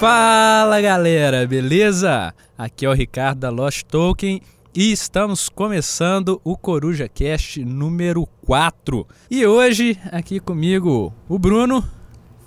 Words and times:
Fala 0.00 0.80
galera, 0.80 1.46
beleza? 1.46 2.32
Aqui 2.56 2.86
é 2.86 2.88
o 2.88 2.92
Ricardo 2.94 3.40
da 3.40 3.50
Lost 3.50 3.82
Token 3.84 4.40
e 4.74 4.90
estamos 4.90 5.50
começando 5.50 6.40
o 6.42 6.56
Coruja 6.56 7.06
Cast 7.06 7.62
número 7.62 8.26
4. 8.46 9.06
E 9.30 9.44
hoje, 9.44 9.98
aqui 10.10 10.40
comigo, 10.40 11.12
o 11.28 11.38
Bruno, 11.38 11.84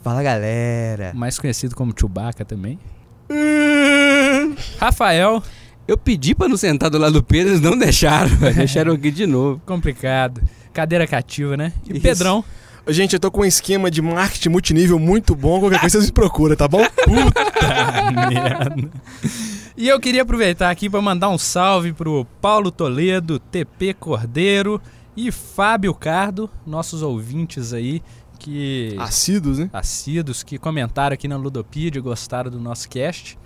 Fala 0.04 0.24
galera. 0.24 1.12
mais 1.14 1.38
conhecido 1.38 1.76
como 1.76 1.94
Chewbacca 1.98 2.44
também. 2.44 2.80
Rafael, 4.80 5.44
Eu 5.88 5.96
pedi 5.98 6.34
pra 6.34 6.48
não 6.48 6.58
sentar 6.58 6.90
do 6.90 6.98
lado 6.98 7.14
do 7.14 7.24
Pedro, 7.24 7.52
eles 7.52 7.62
não 7.62 7.78
deixaram. 7.78 8.36
deixaram 8.56 8.94
aqui 8.94 9.12
de 9.12 9.28
novo. 9.28 9.62
complicado. 9.64 10.42
Cadeira 10.74 11.06
cativa, 11.06 11.56
né? 11.56 11.72
E 11.88 11.92
Isso. 11.94 12.02
Pedrão, 12.02 12.44
Gente, 12.88 13.14
eu 13.14 13.20
tô 13.20 13.32
com 13.32 13.42
um 13.42 13.46
esquema 13.46 13.90
de 13.90 14.02
marketing 14.02 14.50
multinível 14.50 15.00
muito 15.00 15.34
bom. 15.34 15.60
Qualquer 15.62 15.80
coisa 15.80 15.98
vocês 15.98 16.08
me 16.08 16.12
procuram, 16.12 16.56
tá 16.56 16.68
bom? 16.68 16.84
Puta 17.06 18.12
merda. 18.30 18.92
E 19.78 19.88
eu 19.88 20.00
queria 20.00 20.24
aproveitar 20.24 20.70
aqui 20.70 20.90
para 20.90 21.02
mandar 21.02 21.30
um 21.30 21.38
salve 21.38 21.94
pro 21.94 22.26
Paulo 22.42 22.72
Toledo, 22.72 23.40
TP 23.40 23.94
Cordeiro 23.94 24.82
e 25.16 25.32
Fábio 25.32 25.94
Cardo, 25.94 26.50
nossos 26.68 27.02
ouvintes 27.02 27.72
aí 27.72 28.02
que 28.38 28.96
Assíduos, 29.00 29.60
né? 29.60 29.70
assíduos 29.72 30.44
que 30.44 30.58
comentaram 30.58 31.14
aqui 31.14 31.30
na 31.30 31.38
Ludopedia, 31.38 32.02
gostaram 32.02 32.52
do 32.52 32.60
nosso 32.60 32.90
cast. 32.90 33.38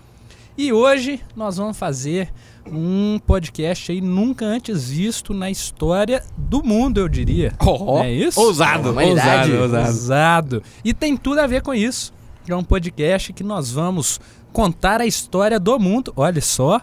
E 0.57 0.73
hoje 0.73 1.21
nós 1.35 1.57
vamos 1.57 1.77
fazer 1.77 2.33
um 2.71 3.19
podcast 3.25 3.91
aí 3.91 4.01
nunca 4.01 4.45
antes 4.45 4.89
visto 4.89 5.33
na 5.33 5.49
história 5.49 6.23
do 6.37 6.63
mundo, 6.63 6.99
eu 6.99 7.07
diria. 7.09 7.53
Ó, 7.59 8.03
é 8.03 8.11
isso? 8.11 8.39
Ousado, 8.39 8.91
Humanidade. 8.91 9.51
ousado, 9.51 9.63
ousado. 9.63 9.87
Ousado. 9.87 10.63
E 10.83 10.93
tem 10.93 11.15
tudo 11.17 11.39
a 11.39 11.47
ver 11.47 11.61
com 11.61 11.73
isso. 11.73 12.13
É 12.47 12.55
um 12.55 12.63
podcast 12.63 13.33
que 13.33 13.43
nós 13.43 13.71
vamos 13.71 14.19
contar 14.53 15.01
a 15.01 15.05
história 15.05 15.59
do 15.59 15.77
mundo, 15.79 16.13
olha 16.15 16.41
só, 16.41 16.81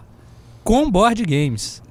com 0.63 0.89
board 0.89 1.23
games. 1.23 1.81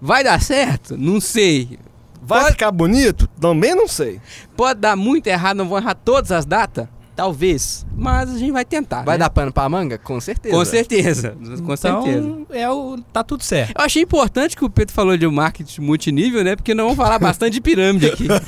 Vai 0.00 0.24
dar 0.24 0.40
certo? 0.40 0.96
Não 0.96 1.20
sei. 1.20 1.78
Vai 2.22 2.40
Pode- 2.40 2.52
ficar 2.52 2.70
bonito? 2.70 3.26
Também 3.40 3.74
não 3.74 3.86
sei. 3.86 4.20
Pode 4.56 4.80
dar 4.80 4.96
muito 4.96 5.26
errado, 5.26 5.58
não 5.58 5.68
vão 5.68 5.78
errar 5.78 5.94
todas 5.94 6.32
as 6.32 6.44
datas? 6.46 6.86
Talvez. 7.14 7.86
Mas 7.96 8.34
a 8.34 8.38
gente 8.38 8.50
vai 8.50 8.64
tentar. 8.64 9.02
Vai 9.02 9.14
né? 9.16 9.20
dar 9.20 9.30
pano 9.30 9.52
pra 9.52 9.68
manga? 9.68 9.96
Com 9.98 10.20
certeza. 10.20 10.56
Com 10.56 10.64
certeza. 10.64 11.30
Com 11.30 11.72
então, 11.72 11.76
certeza. 11.76 12.46
É 12.50 12.68
o, 12.68 12.98
tá 13.12 13.22
tudo 13.22 13.44
certo. 13.44 13.72
Eu 13.78 13.84
achei 13.84 14.02
importante 14.02 14.56
que 14.56 14.64
o 14.64 14.70
Pedro 14.70 14.92
falou 14.92 15.16
de 15.16 15.26
um 15.26 15.30
marketing 15.30 15.80
multinível, 15.80 16.42
né? 16.42 16.56
Porque 16.56 16.74
nós 16.74 16.84
vamos 16.84 16.96
falar 16.96 17.18
bastante 17.18 17.54
de 17.54 17.60
pirâmide 17.60 18.06
aqui. 18.06 18.26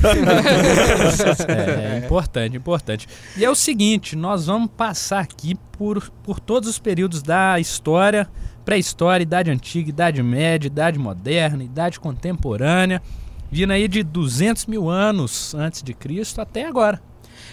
É, 1.48 1.97
é 1.97 2.05
importante, 2.05 2.56
importante. 2.56 3.09
E 3.37 3.44
é 3.44 3.50
o 3.50 3.55
seguinte, 3.55 4.17
nós 4.17 4.47
vamos 4.47 4.70
passar 4.77 5.20
aqui 5.20 5.55
por, 5.72 6.11
por 6.22 6.41
todos 6.41 6.69
os 6.69 6.78
períodos 6.78 7.22
da 7.22 7.59
história, 7.61 8.28
pré-história, 8.64 9.22
idade 9.22 9.50
antiga, 9.50 9.89
idade 9.89 10.22
média, 10.22 10.67
idade 10.67 10.98
moderna, 10.98 11.62
idade 11.62 12.00
contemporânea, 12.00 13.03
vindo 13.50 13.72
aí 13.72 13.87
de 13.87 14.03
200 14.03 14.67
mil 14.67 14.89
anos 14.89 15.55
antes 15.55 15.83
de 15.83 15.94
Cristo 15.94 16.41
até 16.41 16.67
agora. 16.67 17.00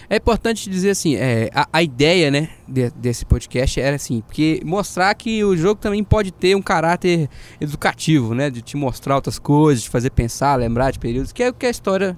É 0.08 0.16
importante 0.16 0.68
dizer 0.68 0.90
assim, 0.90 1.16
é, 1.16 1.50
a, 1.54 1.66
a 1.72 1.82
ideia, 1.82 2.30
né, 2.30 2.48
de- 2.68 2.90
desse 2.90 3.24
podcast 3.24 3.80
era 3.80 3.96
assim, 3.96 4.20
porque 4.20 4.60
mostrar 4.64 5.14
que 5.14 5.42
o 5.44 5.56
jogo 5.56 5.80
também 5.80 6.04
pode 6.04 6.30
ter 6.30 6.54
um 6.54 6.62
caráter 6.62 7.28
educativo, 7.60 8.34
né, 8.34 8.50
de 8.50 8.60
te 8.62 8.76
mostrar 8.76 9.16
outras 9.16 9.38
coisas, 9.38 9.82
de 9.84 9.88
fazer 9.90 10.10
pensar, 10.10 10.56
lembrar 10.56 10.90
de 10.90 10.98
períodos, 10.98 11.32
que 11.32 11.42
é 11.42 11.48
o 11.48 11.54
que 11.54 11.66
a 11.66 11.70
história 11.70 12.16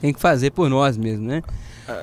tem 0.00 0.12
que 0.12 0.20
fazer 0.20 0.50
por 0.50 0.68
nós 0.68 0.96
mesmo, 0.96 1.26
né? 1.26 1.42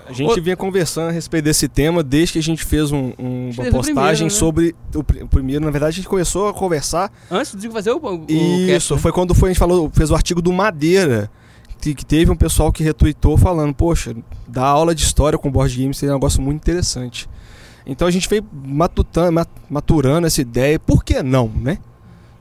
A 0.07 0.11
gente 0.11 0.39
Ô- 0.39 0.41
vinha 0.43 0.57
conversando 0.57 1.09
a 1.09 1.11
respeito 1.11 1.45
desse 1.45 1.67
tema 1.67 2.01
desde 2.01 2.33
que 2.33 2.39
a 2.39 2.43
gente 2.43 2.65
fez 2.65 2.91
um- 2.91 3.13
um- 3.19 3.51
uma 3.53 3.67
o 3.67 3.71
postagem 3.71 3.83
primeiro, 3.83 4.23
né? 4.23 4.29
sobre 4.31 4.75
o, 4.95 4.99
o 4.99 5.27
primeiro. 5.27 5.63
Na 5.63 5.69
verdade, 5.69 5.89
a 5.89 5.95
gente 5.97 6.07
começou 6.07 6.47
a 6.47 6.53
conversar. 6.55 7.11
Antes 7.29 7.55
de 7.55 7.69
fazer 7.69 7.91
o, 7.91 7.97
o 7.97 8.15
o 8.15 8.25
Isso, 8.27 8.65
cast, 8.67 8.93
né? 8.95 8.99
foi 8.99 9.11
quando 9.11 9.35
foi, 9.35 9.49
a 9.49 9.53
gente 9.53 9.59
falou, 9.59 9.91
fez 9.93 10.09
o 10.09 10.15
artigo 10.15 10.41
do 10.41 10.51
Madeira. 10.51 11.29
Que, 11.81 11.93
teve 12.05 12.31
um 12.31 12.35
pessoal 12.35 12.71
que 12.71 12.83
retweetou 12.83 13.37
falando, 13.37 13.73
poxa, 13.73 14.15
dar 14.47 14.65
aula 14.65 14.95
de 14.95 15.03
história 15.03 15.37
com 15.37 15.51
board 15.51 15.75
games 15.79 15.97
seria 15.97 16.13
um 16.13 16.17
negócio 16.17 16.41
muito 16.41 16.57
interessante. 16.57 17.29
Então 17.85 18.07
a 18.07 18.11
gente 18.11 18.27
veio 18.27 18.43
matutando, 18.51 19.31
mat- 19.31 19.49
maturando 19.69 20.25
essa 20.25 20.41
ideia, 20.41 20.79
por 20.79 21.03
que 21.03 21.21
não, 21.21 21.47
né? 21.47 21.77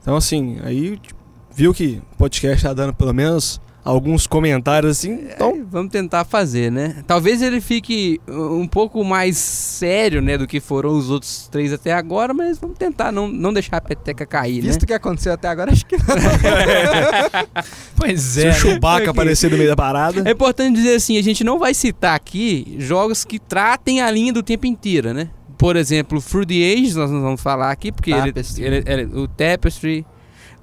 Então 0.01 0.17
assim, 0.17 0.59
aí 0.65 0.97
tipo, 0.97 1.21
viu 1.55 1.75
que 1.75 2.01
o 2.15 2.17
podcast 2.17 2.63
tá 2.63 2.73
dando 2.73 2.95
pelo 2.95 3.13
menos 3.13 3.61
alguns 3.85 4.27
comentários 4.27 4.93
assim, 4.99 5.27
então 5.35 5.51
É, 5.57 5.63
vamos 5.71 5.93
tentar 5.93 6.25
fazer, 6.25 6.73
né? 6.73 6.97
Talvez 7.07 7.43
ele 7.43 7.61
fique 7.61 8.19
uh, 8.27 8.55
um 8.59 8.67
pouco 8.67 9.05
mais 9.05 9.37
sério, 9.37 10.23
né, 10.23 10.39
do 10.39 10.47
que 10.47 10.59
foram 10.59 10.91
os 10.97 11.11
outros 11.11 11.49
três 11.53 11.73
até 11.73 11.93
agora, 11.93 12.33
mas 12.33 12.59
vamos 12.59 12.79
tentar 12.79 13.13
não, 13.13 13.29
não 13.29 13.53
deixar 13.53 13.77
a 13.77 13.81
peteca 13.81 14.25
cair, 14.25 14.63
Visto 14.63 14.81
né? 14.83 14.87
que 14.87 14.93
aconteceu 14.95 15.33
até 15.35 15.49
agora, 15.49 15.71
acho 15.73 15.85
que 15.85 15.97
não. 15.97 16.05
Pois 17.97 18.21
se 18.23 18.41
é. 18.41 18.45
o 18.45 18.47
né? 18.49 18.53
Chewbacca 18.55 19.11
aparecer 19.13 19.51
no 19.51 19.57
meio 19.57 19.69
da 19.71 19.77
parada. 19.77 20.23
É 20.29 20.33
importante 20.33 20.77
dizer 20.77 20.95
assim, 20.97 21.19
a 21.19 21.23
gente 21.23 21.45
não 21.45 21.59
vai 21.59 21.75
citar 21.75 22.15
aqui 22.15 22.77
jogos 22.79 23.25
que 23.25 23.39
tratem 23.39 24.01
a 24.01 24.11
linha 24.11 24.33
do 24.33 24.43
tempo 24.43 24.67
inteira, 24.67 25.13
né? 25.15 25.29
Por 25.59 25.77
exemplo, 25.77 26.21
Through 26.21 26.47
the 26.47 26.73
Ages, 26.73 26.97
nós 26.97 27.11
não 27.11 27.23
vamos 27.23 27.41
falar 27.41 27.71
aqui, 27.71 27.93
porque 27.93 28.11
ele, 28.13 28.33
ele- 28.59 28.83
ele- 28.87 29.05
o 29.19 29.29
Tapestry, 29.29 30.05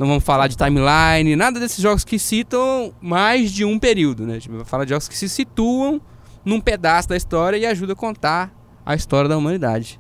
não 0.02 0.08
vamos 0.08 0.24
falar 0.24 0.48
de 0.48 0.58
timeline, 0.58 1.36
nada 1.36 1.60
desses 1.60 1.80
jogos 1.80 2.04
que 2.04 2.18
citam 2.18 2.92
mais 3.00 3.52
de 3.52 3.64
um 3.64 3.78
período, 3.78 4.26
né? 4.26 4.32
A 4.32 4.40
gente 4.40 4.50
vai 4.50 4.66
falar 4.66 4.84
de 4.84 4.90
jogos 4.90 5.08
que 5.08 5.16
se 5.16 5.30
situam 5.30 6.02
num 6.44 6.60
pedaço 6.60 7.08
da 7.08 7.16
história 7.16 7.56
e 7.56 7.68
ajudam 7.68 7.94
a 7.94 7.96
contar 7.96 8.52
a 8.84 8.96
história 8.96 9.30
da 9.30 9.38
humanidade. 9.38 10.00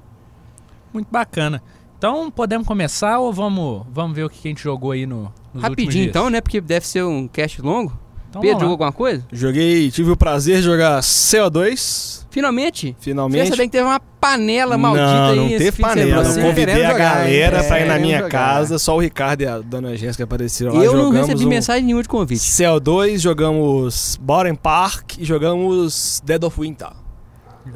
Muito 0.91 1.07
bacana. 1.12 1.62
Então, 2.00 2.31
podemos 2.31 2.66
começar 2.66 3.19
ou 3.19 3.31
vamos, 3.31 3.85
vamos 3.91 4.16
ver 4.16 4.23
o 4.23 4.29
que 4.29 4.39
a 4.39 4.50
gente 4.50 4.63
jogou 4.63 4.89
aí 4.89 5.06
no, 5.06 5.31
nos 5.53 5.62
Rapidinho 5.62 6.06
então, 6.06 6.31
né? 6.31 6.41
Porque 6.41 6.59
deve 6.59 6.88
ser 6.88 7.03
um 7.03 7.28
cast 7.28 7.62
longo. 7.62 7.94
Então, 8.31 8.42
Pedro, 8.42 8.62
jogou 8.62 8.72
alguma 8.72 8.92
coisa? 8.94 9.24
Joguei, 9.31 9.92
tive 9.92 10.09
o 10.09 10.16
prazer 10.16 10.58
de 10.58 10.64
jogar 10.64 11.02
CO2, 11.02 12.22
Finalmente. 12.31 12.96
Finalmente. 12.97 13.50
sabendo 13.50 13.66
que 13.66 13.72
teve 13.72 13.84
uma 13.84 14.00
panela 14.00 14.78
maldita 14.78 15.06
não, 15.06 15.30
aí 15.31 15.38
não 15.38 15.47
teve 15.50 15.81
panela. 15.81 16.24
Eu 16.25 16.42
convidei 16.42 16.86
a 16.86 16.92
jogar, 16.92 17.16
galera 17.16 17.62
hein? 17.62 17.68
pra 17.68 17.80
ir 17.81 17.88
na 17.88 18.00
minha 18.00 18.19
jogar. 18.19 18.30
casa. 18.30 18.80
Só 18.80 18.96
o 18.96 19.00
Ricardo 19.02 19.42
e 19.42 19.47
a 19.47 19.59
dona 19.59 19.97
Jéssica 19.97 20.24
apareceram 20.24 20.74
lá. 20.74 20.81
Eu 20.81 20.96
não 20.96 21.12
recebi 21.12 21.46
um 21.46 21.50
mensagem 21.50 21.84
nenhuma 21.84 22.02
de 22.02 22.08
convite. 22.08 22.40
CO2, 22.40 23.18
jogamos 23.18 24.18
Bottom 24.22 24.56
Park 24.56 25.18
e 25.19 25.25
jogamos 25.25 26.22
Dead 26.24 26.42
of 26.42 26.58
Winter. 26.58 26.92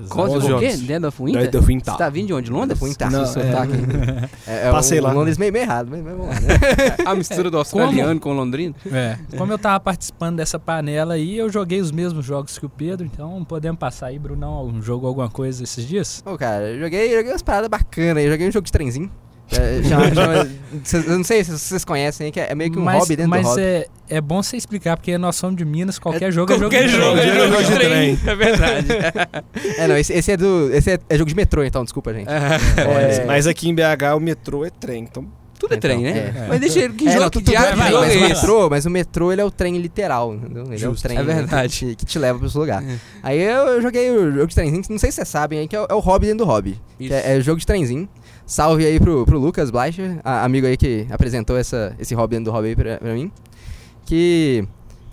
Qual 0.10 0.28
Bons 0.28 0.44
o 0.46 0.60
quê? 0.60 0.76
Dead 0.78 1.04
of 1.04 1.24
Winter? 1.24 1.42
Dead 1.44 1.56
of 1.56 1.68
Winter. 1.68 1.94
Você 1.94 1.98
tá 1.98 2.10
vindo 2.10 2.28
de 2.28 2.34
onde? 2.34 2.52
Londres? 2.52 2.80
Winter. 2.80 3.12
Não, 3.12 3.24
é. 3.24 3.26
sotaque. 3.26 3.74
É, 4.48 4.68
é 4.68 4.72
Passei 4.72 5.00
um, 5.00 5.04
lá. 5.04 5.12
Londres 5.12 5.38
meio, 5.38 5.54
meio 5.54 5.64
errado, 5.64 5.88
mas, 5.90 6.04
vamos 6.04 6.28
lá, 6.28 6.34
né? 6.34 6.50
A 7.06 7.16
mistura 7.16 7.52
do 7.52 7.58
australiano 7.58 8.20
com 8.20 8.32
o 8.32 8.34
londrino. 8.34 8.76
É, 8.92 9.18
como 9.38 9.54
eu 9.54 9.58
tava 9.60 9.80
participando 9.80 10.38
dessa 10.38 10.58
panela 10.58 11.14
aí, 11.14 11.38
eu 11.38 11.50
joguei 11.50 11.80
os 11.80 11.92
mesmos 11.92 12.26
jogos 12.26 12.58
que 12.58 12.66
o 12.66 12.70
Pedro, 12.70 13.06
então 13.06 13.44
podemos 13.46 13.80
passar 13.80 14.08
aí, 14.08 14.20
Brunão, 14.20 14.66
um 14.66 14.82
jogo 14.82 15.08
alguma 15.08 15.30
coisa 15.30 15.64
esses 15.64 15.88
dias? 15.88 16.22
Pô, 16.24 16.38
cara, 16.38 16.72
eu 16.72 16.80
joguei, 16.80 17.16
joguei 17.16 17.32
umas 17.32 17.42
paradas 17.42 17.70
bacanas 17.70 18.18
aí. 18.18 18.26
Eu 18.26 18.32
joguei 18.32 18.48
um 18.48 18.52
jogo 18.52 18.66
de 18.66 18.72
trenzinho. 18.72 19.12
É, 19.52 19.84
chama- 19.88 20.14
chama- 20.14 20.50
cês- 20.84 21.08
eu 21.08 21.18
não 21.18 21.24
sei 21.24 21.44
se 21.44 21.52
vocês 21.58 21.86
conhecem, 21.86 22.32
que 22.32 22.40
é, 22.40 22.52
é 22.52 22.56
meio 22.56 22.72
que 22.72 22.80
um 22.80 22.84
mas 22.84 23.00
hobby 23.00 23.16
dentro 23.16 23.30
mas 23.30 23.44
do 23.44 23.50
hobby. 23.50 23.62
é, 23.62 23.88
é 24.10 24.20
bom 24.22 24.42
você 24.42 24.58
explicar, 24.58 24.98
porque 24.98 25.18
nós 25.18 25.36
somos 25.36 25.56
de 25.56 25.64
Minas, 25.64 26.00
qualquer 26.00 26.30
É, 26.30 26.32
jogo 26.32 26.52
é 26.52 26.56
jogo 26.58 26.70
Qualquer 26.72 26.88
de 26.88 26.96
jogo 26.96 27.16
trem. 27.18 27.30
é 27.30 27.36
jogo 27.48 27.64
de 27.64 27.72
trem. 27.76 28.16
trem. 28.18 28.20
É 28.26 28.36
verdade. 28.36 28.88
É, 29.78 29.88
não, 29.88 29.98
esse, 29.98 30.14
esse 30.14 30.32
é 30.32 30.38
do. 30.38 30.70
Esse 30.74 30.92
é, 30.94 31.00
é 31.10 31.18
jogo 31.18 31.30
de 31.30 31.36
metrô, 31.36 31.64
então, 31.64 31.84
desculpa, 31.84 32.14
gente. 32.14 32.28
Mas, 32.28 33.20
É. 33.20 33.26
mas 33.26 33.48
aqui 33.48 33.70
em 33.70 33.76
BH 33.76 34.16
o 34.16 34.20
metrô 34.20 34.66
é 34.66 34.70
trem, 34.70 35.04
então 35.04 35.26
Tudo 35.60 35.74
é 35.74 35.78
trem, 35.78 36.00
né? 36.02 36.34
É. 36.36 36.46
Mas 36.50 36.60
deixa 36.60 36.80
ele. 36.80 36.94
Que 36.94 37.08
É, 37.08 37.12
jogo 37.12 37.24
não, 37.24 37.30
que 37.30 37.42
diabo 37.42 37.68
é 37.68 37.72
de 37.72 37.76
trem, 37.78 37.92
jogo 37.92 38.02
mas, 38.04 38.12
é 38.14 38.18
o 38.18 38.20
esse? 38.20 38.34
metrô, 38.34 38.70
mas 38.70 38.86
o 38.86 38.90
metrô 38.90 39.32
ele 39.32 39.42
é 39.42 39.46
o 39.46 39.52
trem 39.52 39.78
literal, 39.78 40.34
entendeu? 40.36 40.64
Ele 40.66 40.74
é 40.74 40.76
o 40.76 40.80
Justo. 40.92 41.04
trem 41.08 41.18
É 41.18 41.24
verdade. 41.24 41.80
Que, 41.80 41.96
que 41.96 42.06
te 42.06 42.20
leva 42.20 42.38
pro 42.40 42.50
seu 42.50 42.62
lugar. 42.62 42.84
Aí 43.24 43.40
eu, 43.42 43.68
eu 43.68 43.82
joguei 43.82 44.12
o 44.12 44.32
jogo 44.34 44.48
de 44.48 44.56
trenzinho, 44.56 44.82
não 44.90 44.98
sei 45.00 45.12
se 45.12 45.16
vocês 45.16 45.28
sabem 45.30 45.60
aí, 45.60 45.68
que 45.68 45.76
é 45.76 45.82
o, 45.82 45.88
é 45.90 45.94
o 45.94 46.00
hobby 46.00 46.28
dentro 46.28 46.46
do 46.46 46.52
hobby. 46.52 46.80
É, 47.00 47.38
é 47.38 47.42
jogo 47.42 47.60
de 47.60 47.66
trenzinho. 47.66 48.08
Salve 48.46 48.86
aí 48.86 49.00
pro, 49.00 49.26
pro 49.26 49.40
Lucas 49.40 49.72
Bleicher, 49.72 50.20
amigo 50.24 50.68
aí 50.68 50.78
que 50.78 51.08
apresentou 51.10 51.58
essa, 51.58 51.96
esse 52.00 52.14
hobby 52.14 52.40
do 52.40 52.52
hobby 52.52 52.68
aí 52.70 52.76
pra, 52.76 52.98
pra 52.98 53.14
mim. 53.14 53.32
Que. 54.06 54.68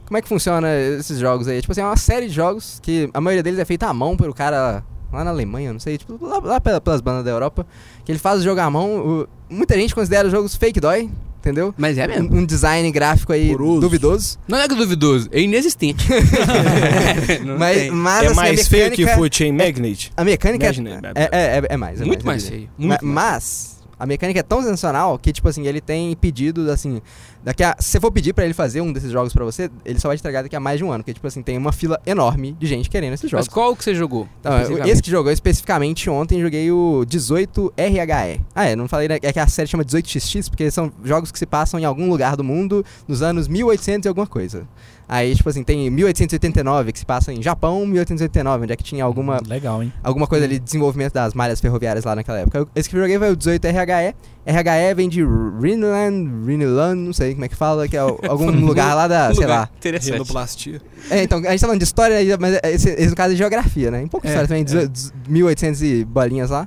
Como 0.07 0.19
é 0.19 0.23
que 0.23 0.29
funciona 0.29 0.69
esses 0.99 1.19
jogos 1.19 1.49
aí? 1.49 1.61
Tipo 1.63 1.73
assim, 1.73 1.81
é 1.81 1.85
uma 1.85 1.97
série 1.97 2.27
de 2.29 2.35
jogos 2.35 2.79
que 2.83 3.09
a 3.15 3.21
maioria 3.21 3.43
deles 3.43 3.59
é 3.59 3.65
feita 3.65 3.87
à 3.87 3.95
mão 3.95 4.15
pelo 4.17 4.35
cara 4.35 4.85
lá 5.11 5.25
na 5.25 5.31
Alemanha, 5.31 5.73
não 5.73 5.81
sei, 5.81 5.97
tipo, 5.97 6.19
lá, 6.21 6.39
lá 6.39 6.61
pela- 6.61 6.81
pelas 6.81 7.01
bandas 7.01 7.25
da 7.25 7.31
Europa. 7.31 7.67
Que 8.05 8.13
ele 8.13 8.19
faz 8.19 8.41
o 8.41 8.43
jogo 8.43 8.61
à 8.61 8.71
mão. 8.71 9.23
o- 9.23 9.29
muita 9.49 9.75
gente 9.77 9.95
considera 9.95 10.27
os 10.27 10.33
jogos 10.33 10.55
fake 10.55 10.81
dói, 10.81 11.11
entendeu? 11.43 11.75
Mas 11.77 11.99
é 11.99 12.07
mesmo. 12.07 12.33
Um, 12.33 12.39
um 12.39 12.47
design 12.47 12.91
gráfico 12.93 13.33
aí 13.33 13.55
duvidoso. 13.55 14.39
Não 14.47 14.59
é 14.59 14.69
que 14.69 14.75
é 14.75 14.77
duvidoso, 14.77 15.29
é 15.33 15.41
inexistente. 15.41 16.07
Mas, 17.59 17.91
mas 17.91 18.23
é 18.23 18.27
assim, 18.27 18.35
mais 18.37 18.69
feio 18.69 18.91
que 18.93 19.07
foi 19.07 19.29
Chain 19.33 19.53
Magnet. 19.53 20.13
A 20.17 20.25
mecânica 20.25 20.67
é, 20.67 20.69
Imagine- 20.69 20.91
é, 21.15 21.23
é, 21.23 21.29
é- 21.59 21.63
é 21.71 21.77
mais. 21.77 22.01
É 22.01 22.05
Muito 22.05 22.25
mais 22.25 22.47
é 22.47 22.49
feio. 22.51 22.69
Ma- 22.79 22.87
Muito 22.89 23.07
mais. 23.07 23.15
Mas 23.33 23.83
A 23.99 24.07
mecânica 24.07 24.41
é 24.41 24.43
tão 24.43 24.61
sensacional 24.63 25.17
que, 25.19 25.33
tipo 25.33 25.49
assim, 25.49 25.65
ele 25.67 25.81
tem 25.81 26.15
pedidos, 26.17 26.69
assim. 26.69 27.01
Daqui 27.45 27.65
a, 27.65 27.77
se 27.79 27.91
você 27.91 28.01
for 28.01 28.13
pedir 28.13 28.33
pra 28.33 28.45
ele 28.45 28.55
fazer 28.55 28.81
um 28.81 28.93
desses 28.93 29.11
jogos 29.11 29.33
pra 29.33 29.45
você, 29.45 29.69
ele 29.85 29.99
só 29.99 30.09
vai 30.09 30.17
te 30.17 30.21
entregar 30.21 30.43
daqui 30.43 30.55
a 30.55 30.61
mais 30.61 30.79
de 30.79 30.85
um 30.85 30.93
ano. 30.93 31.03
Porque, 31.03 31.15
tipo 31.15 31.27
assim, 31.27 31.43
tem 31.43 31.59
uma 31.59 31.73
fila 31.73 32.01
enorme 32.07 32.57
de 32.59 32.67
gente 32.67 32.89
querendo 32.89 33.15
esses 33.15 33.29
jogos. 33.29 33.47
Mas 33.47 33.53
qual 33.53 33.75
que 33.75 33.83
você 33.83 33.95
jogou? 33.95 34.29
Então, 34.41 34.53
esse 34.87 35.03
que 35.03 35.11
jogou 35.11 35.33
especificamente 35.33 36.09
ontem, 36.09 36.41
joguei 36.41 36.71
o 36.71 37.05
18RHE. 37.09 38.41
Ah, 38.55 38.67
é, 38.67 38.77
não 38.77 38.87
falei, 38.87 39.09
né? 39.09 39.19
É 39.23 39.33
que 39.33 39.41
a 39.41 39.47
série 39.47 39.69
chama 39.69 39.85
18XX, 39.85 40.49
porque 40.49 40.71
são 40.71 40.93
jogos 41.05 41.33
que 41.33 41.39
se 41.39 41.47
passam 41.47 41.81
em 41.81 41.85
algum 41.85 42.09
lugar 42.09 42.37
do 42.37 42.45
mundo 42.45 42.85
nos 43.09 43.23
anos 43.23 43.49
1800 43.49 44.07
e 44.07 44.09
alguma 44.09 44.27
coisa. 44.27 44.67
Aí, 45.09 45.35
tipo 45.35 45.49
assim, 45.49 45.63
tem 45.63 45.91
1889, 45.91 46.93
que 46.93 46.99
se 46.99 47.05
passa 47.05 47.33
em 47.33 47.43
Japão, 47.43 47.85
1889, 47.85 48.65
onde 48.65 48.73
é 48.73 48.77
que 48.77 48.85
tinha 48.85 49.05
alguma, 49.05 49.41
Legal, 49.47 49.83
hein? 49.83 49.93
alguma 50.03 50.27
coisa 50.27 50.47
ali 50.47 50.59
de 50.59 50.65
desenvolvimento 50.65 51.13
das 51.13 51.35
malhas 51.35 51.61
ferroviárias 51.61 52.05
lá 52.05 52.17
naquela 52.17 52.39
época. 52.39 52.67
Esse 52.75 52.89
que 52.89 52.97
eu 52.97 53.01
joguei 53.01 53.19
foi 53.19 53.31
o 53.31 53.37
18RHE. 53.37 54.15
RHE 54.45 54.95
vem 54.97 55.09
de 55.09 55.23
Rhineland, 55.23 56.45
Rhineland, 56.47 56.97
não 57.01 57.13
sei 57.13 57.33
como 57.33 57.45
é 57.45 57.49
que 57.49 57.55
fala, 57.55 57.87
que 57.87 57.97
é 57.97 58.01
algum 58.01 58.51
lugar 58.67 58.95
lá 58.95 59.07
da, 59.07 59.33
sei 59.35 59.47
lá. 59.47 59.69
Interessante. 59.79 60.13
Renoplastia. 60.13 60.81
É, 61.11 61.23
então, 61.23 61.39
a 61.39 61.51
gente 61.51 61.61
tá 61.61 61.67
falando 61.67 61.79
de 61.79 61.85
história, 61.85 62.17
mas 62.39 62.59
esse, 62.65 62.91
esse 62.91 63.11
no 63.11 63.15
caso 63.17 63.35
é 63.35 63.37
geografia, 63.37 63.91
né? 63.91 64.03
Em 64.03 64.09
pouca 64.09 64.27
É, 64.27 64.31
história 64.31 64.49
também, 64.49 64.63
é. 64.63 64.87
18 64.87 65.13
1800 65.29 65.83
e 65.83 66.05
bolinhas 66.05 66.51
lá. 66.51 66.67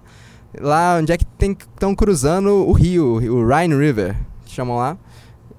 Lá 0.59 0.97
onde 1.01 1.11
é 1.11 1.17
que 1.17 1.25
estão 1.43 1.93
cruzando 1.93 2.49
o 2.49 2.71
rio, 2.71 3.15
o 3.15 3.45
Rhine 3.45 3.75
River, 3.75 4.15
que 4.45 4.53
chamam 4.53 4.77
lá. 4.77 4.97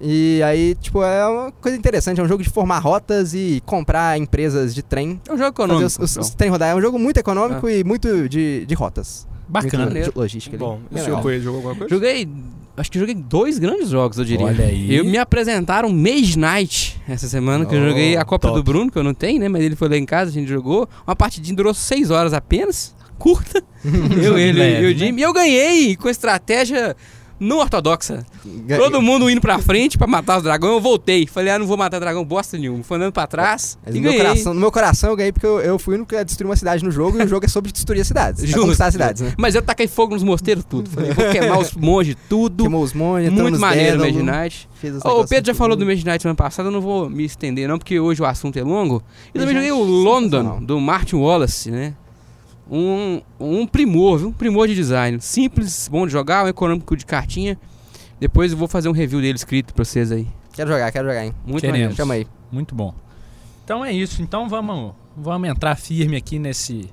E 0.00 0.42
aí, 0.42 0.74
tipo, 0.74 1.02
é 1.02 1.26
uma 1.26 1.52
coisa 1.52 1.76
interessante, 1.76 2.20
é 2.20 2.24
um 2.24 2.28
jogo 2.28 2.42
de 2.42 2.48
formar 2.50 2.78
rotas 2.78 3.34
e 3.34 3.62
comprar 3.66 4.18
empresas 4.18 4.74
de 4.74 4.82
trem. 4.82 5.20
É 5.28 5.32
um 5.32 5.36
jogo 5.38 5.50
econômico. 5.50 5.86
os, 5.86 5.98
os, 5.98 6.10
então. 6.12 6.22
os 6.22 6.30
trem 6.30 6.50
rodar. 6.50 6.70
É 6.70 6.74
um 6.74 6.80
jogo 6.80 6.98
muito 6.98 7.18
econômico 7.18 7.68
e 7.68 7.82
muito 7.84 8.26
de, 8.28 8.64
de 8.66 8.74
rotas. 8.74 9.26
Bacana. 9.48 9.90
Muito 9.90 10.10
de 10.12 10.18
logística 10.18 10.56
ali. 10.56 10.64
Bom, 10.64 10.76
Bem 10.76 10.82
o 10.84 10.94
legal. 10.94 11.04
senhor 11.04 11.22
Coelho 11.22 11.42
jogou 11.42 11.58
alguma 11.58 11.74
coisa? 11.76 11.94
Joguei. 11.94 12.28
Acho 12.76 12.90
que 12.92 12.98
joguei 12.98 13.14
dois 13.14 13.58
grandes 13.58 13.88
jogos, 13.88 14.18
eu 14.18 14.24
diria. 14.24 14.44
Olha 14.46 14.66
aí. 14.66 14.94
Eu 14.94 15.04
me 15.04 15.16
apresentaram 15.16 15.88
Mage 15.90 16.38
Night 16.38 17.00
essa 17.08 17.26
semana, 17.26 17.64
que 17.64 17.74
eu 17.74 17.80
Oh, 17.82 17.88
joguei 17.88 18.16
a 18.18 18.24
Copa 18.24 18.48
top. 18.48 18.58
do 18.60 18.62
Bruno, 18.62 18.90
que 18.92 18.98
eu 18.98 19.02
não 19.02 19.14
tenho, 19.14 19.40
né? 19.40 19.48
Mas 19.48 19.62
ele 19.62 19.74
foi 19.74 19.88
lá 19.88 19.96
em 19.96 20.04
casa, 20.04 20.30
a 20.30 20.34
gente 20.34 20.48
jogou. 20.48 20.86
Uma 21.06 21.16
partidinha 21.16 21.56
durou 21.56 21.72
seis 21.72 22.10
horas 22.10 22.32
apenas. 22.34 22.94
Curta. 23.18 23.64
eu, 24.22 24.36
ele 24.36 24.58
Leve, 24.58 24.84
e 24.84 24.90
o 24.90 24.92
né? 24.92 24.98
Jimmy. 24.98 25.20
E 25.22 25.24
eu 25.24 25.32
ganhei 25.32 25.96
com 25.96 26.08
estratégia 26.10 26.94
não 27.38 27.58
ortodoxa. 27.58 28.24
Todo 28.76 29.00
mundo 29.02 29.28
indo 29.30 29.40
pra 29.40 29.58
frente 29.58 29.96
pra 29.98 30.06
matar 30.06 30.38
os 30.38 30.42
dragões. 30.42 30.72
Eu 30.72 30.80
voltei. 30.80 31.26
Falei, 31.26 31.52
ah, 31.52 31.58
não 31.58 31.66
vou 31.66 31.76
matar 31.76 31.98
dragão 32.00 32.24
bosta 32.24 32.56
nenhuma. 32.56 32.82
Foi 32.82 32.96
andando 32.96 33.12
pra 33.12 33.26
trás. 33.26 33.78
Mas 33.84 33.94
e 33.94 33.98
no, 33.98 34.02
meu 34.04 34.12
ganhei. 34.12 34.24
coração, 34.26 34.54
no 34.54 34.60
meu 34.60 34.72
coração 34.72 35.10
eu 35.10 35.16
ganhei 35.16 35.32
porque 35.32 35.46
eu, 35.46 35.60
eu 35.60 35.78
fui 35.78 35.94
o 35.94 35.98
único 35.98 36.24
destruir 36.24 36.48
uma 36.48 36.56
cidade 36.56 36.84
no 36.84 36.90
jogo 36.90 37.20
e 37.20 37.24
o 37.24 37.28
jogo 37.28 37.44
é 37.44 37.48
sobre 37.48 37.70
destruir 37.72 38.00
as 38.00 38.06
cidades. 38.06 38.42
Justo. 38.46 38.60
conquistar 38.60 38.86
as 38.86 38.92
cidades, 38.92 39.22
né? 39.22 39.34
Mas 39.36 39.54
eu 39.54 39.62
taquei 39.62 39.86
fogo 39.86 40.14
nos 40.14 40.22
mosteiros 40.22 40.64
tudo. 40.64 40.88
Falei, 40.90 41.12
vou 41.12 41.30
queimar 41.30 41.58
os 41.58 41.72
monges 41.72 42.16
tudo. 42.28 42.64
Queimou 42.64 42.82
os 42.82 42.92
monges, 42.92 43.30
Muito 43.30 43.58
maneiro 43.58 43.98
o 43.98 44.00
Mage 44.00 44.22
Night. 44.22 44.68
fez 44.74 44.96
os 44.96 45.04
Ô, 45.04 45.20
o 45.20 45.26
Pedro 45.26 45.46
já 45.46 45.52
tudo. 45.52 45.54
falou 45.58 45.76
do 45.76 45.84
Mage 45.86 46.04
Night 46.04 46.22
semana 46.22 46.36
passada, 46.36 46.68
eu 46.68 46.72
não 46.72 46.80
vou 46.80 47.08
me 47.10 47.24
estender 47.24 47.68
não, 47.68 47.78
porque 47.78 47.98
hoje 48.00 48.22
o 48.22 48.24
assunto 48.24 48.58
é 48.58 48.62
longo. 48.62 49.02
E 49.34 49.38
também 49.38 49.54
joguei 49.54 49.72
o 49.72 49.84
Knight, 49.84 49.90
London, 50.04 50.62
do 50.62 50.80
Martin 50.80 51.16
Wallace, 51.16 51.70
né? 51.70 51.94
Um, 52.70 53.20
um 53.38 53.66
primor, 53.66 54.18
viu? 54.18 54.28
Um 54.28 54.32
primor 54.32 54.66
de 54.66 54.74
design. 54.74 55.20
Simples, 55.20 55.88
bom 55.90 56.06
de 56.06 56.12
jogar, 56.12 56.44
um 56.44 56.48
econômico 56.48 56.96
de 56.96 57.06
cartinha. 57.06 57.58
Depois 58.18 58.50
eu 58.52 58.58
vou 58.58 58.66
fazer 58.66 58.88
um 58.88 58.92
review 58.92 59.20
dele 59.20 59.36
escrito 59.36 59.72
pra 59.74 59.84
vocês 59.84 60.10
aí. 60.10 60.26
Quero 60.52 60.70
jogar, 60.70 60.90
quero 60.90 61.06
jogar, 61.06 61.24
hein? 61.26 61.32
Muito 61.44 61.60
Queremos. 61.60 61.72
maneiro. 61.78 61.94
Chama 61.94 62.14
aí. 62.14 62.26
Muito 62.50 62.74
bom. 62.74 62.94
Então 63.64 63.84
é 63.84 63.92
isso. 63.92 64.22
Então 64.22 64.48
vamos, 64.48 64.94
vamos 65.16 65.48
entrar 65.48 65.76
firme 65.76 66.16
aqui 66.16 66.38
nesse, 66.38 66.88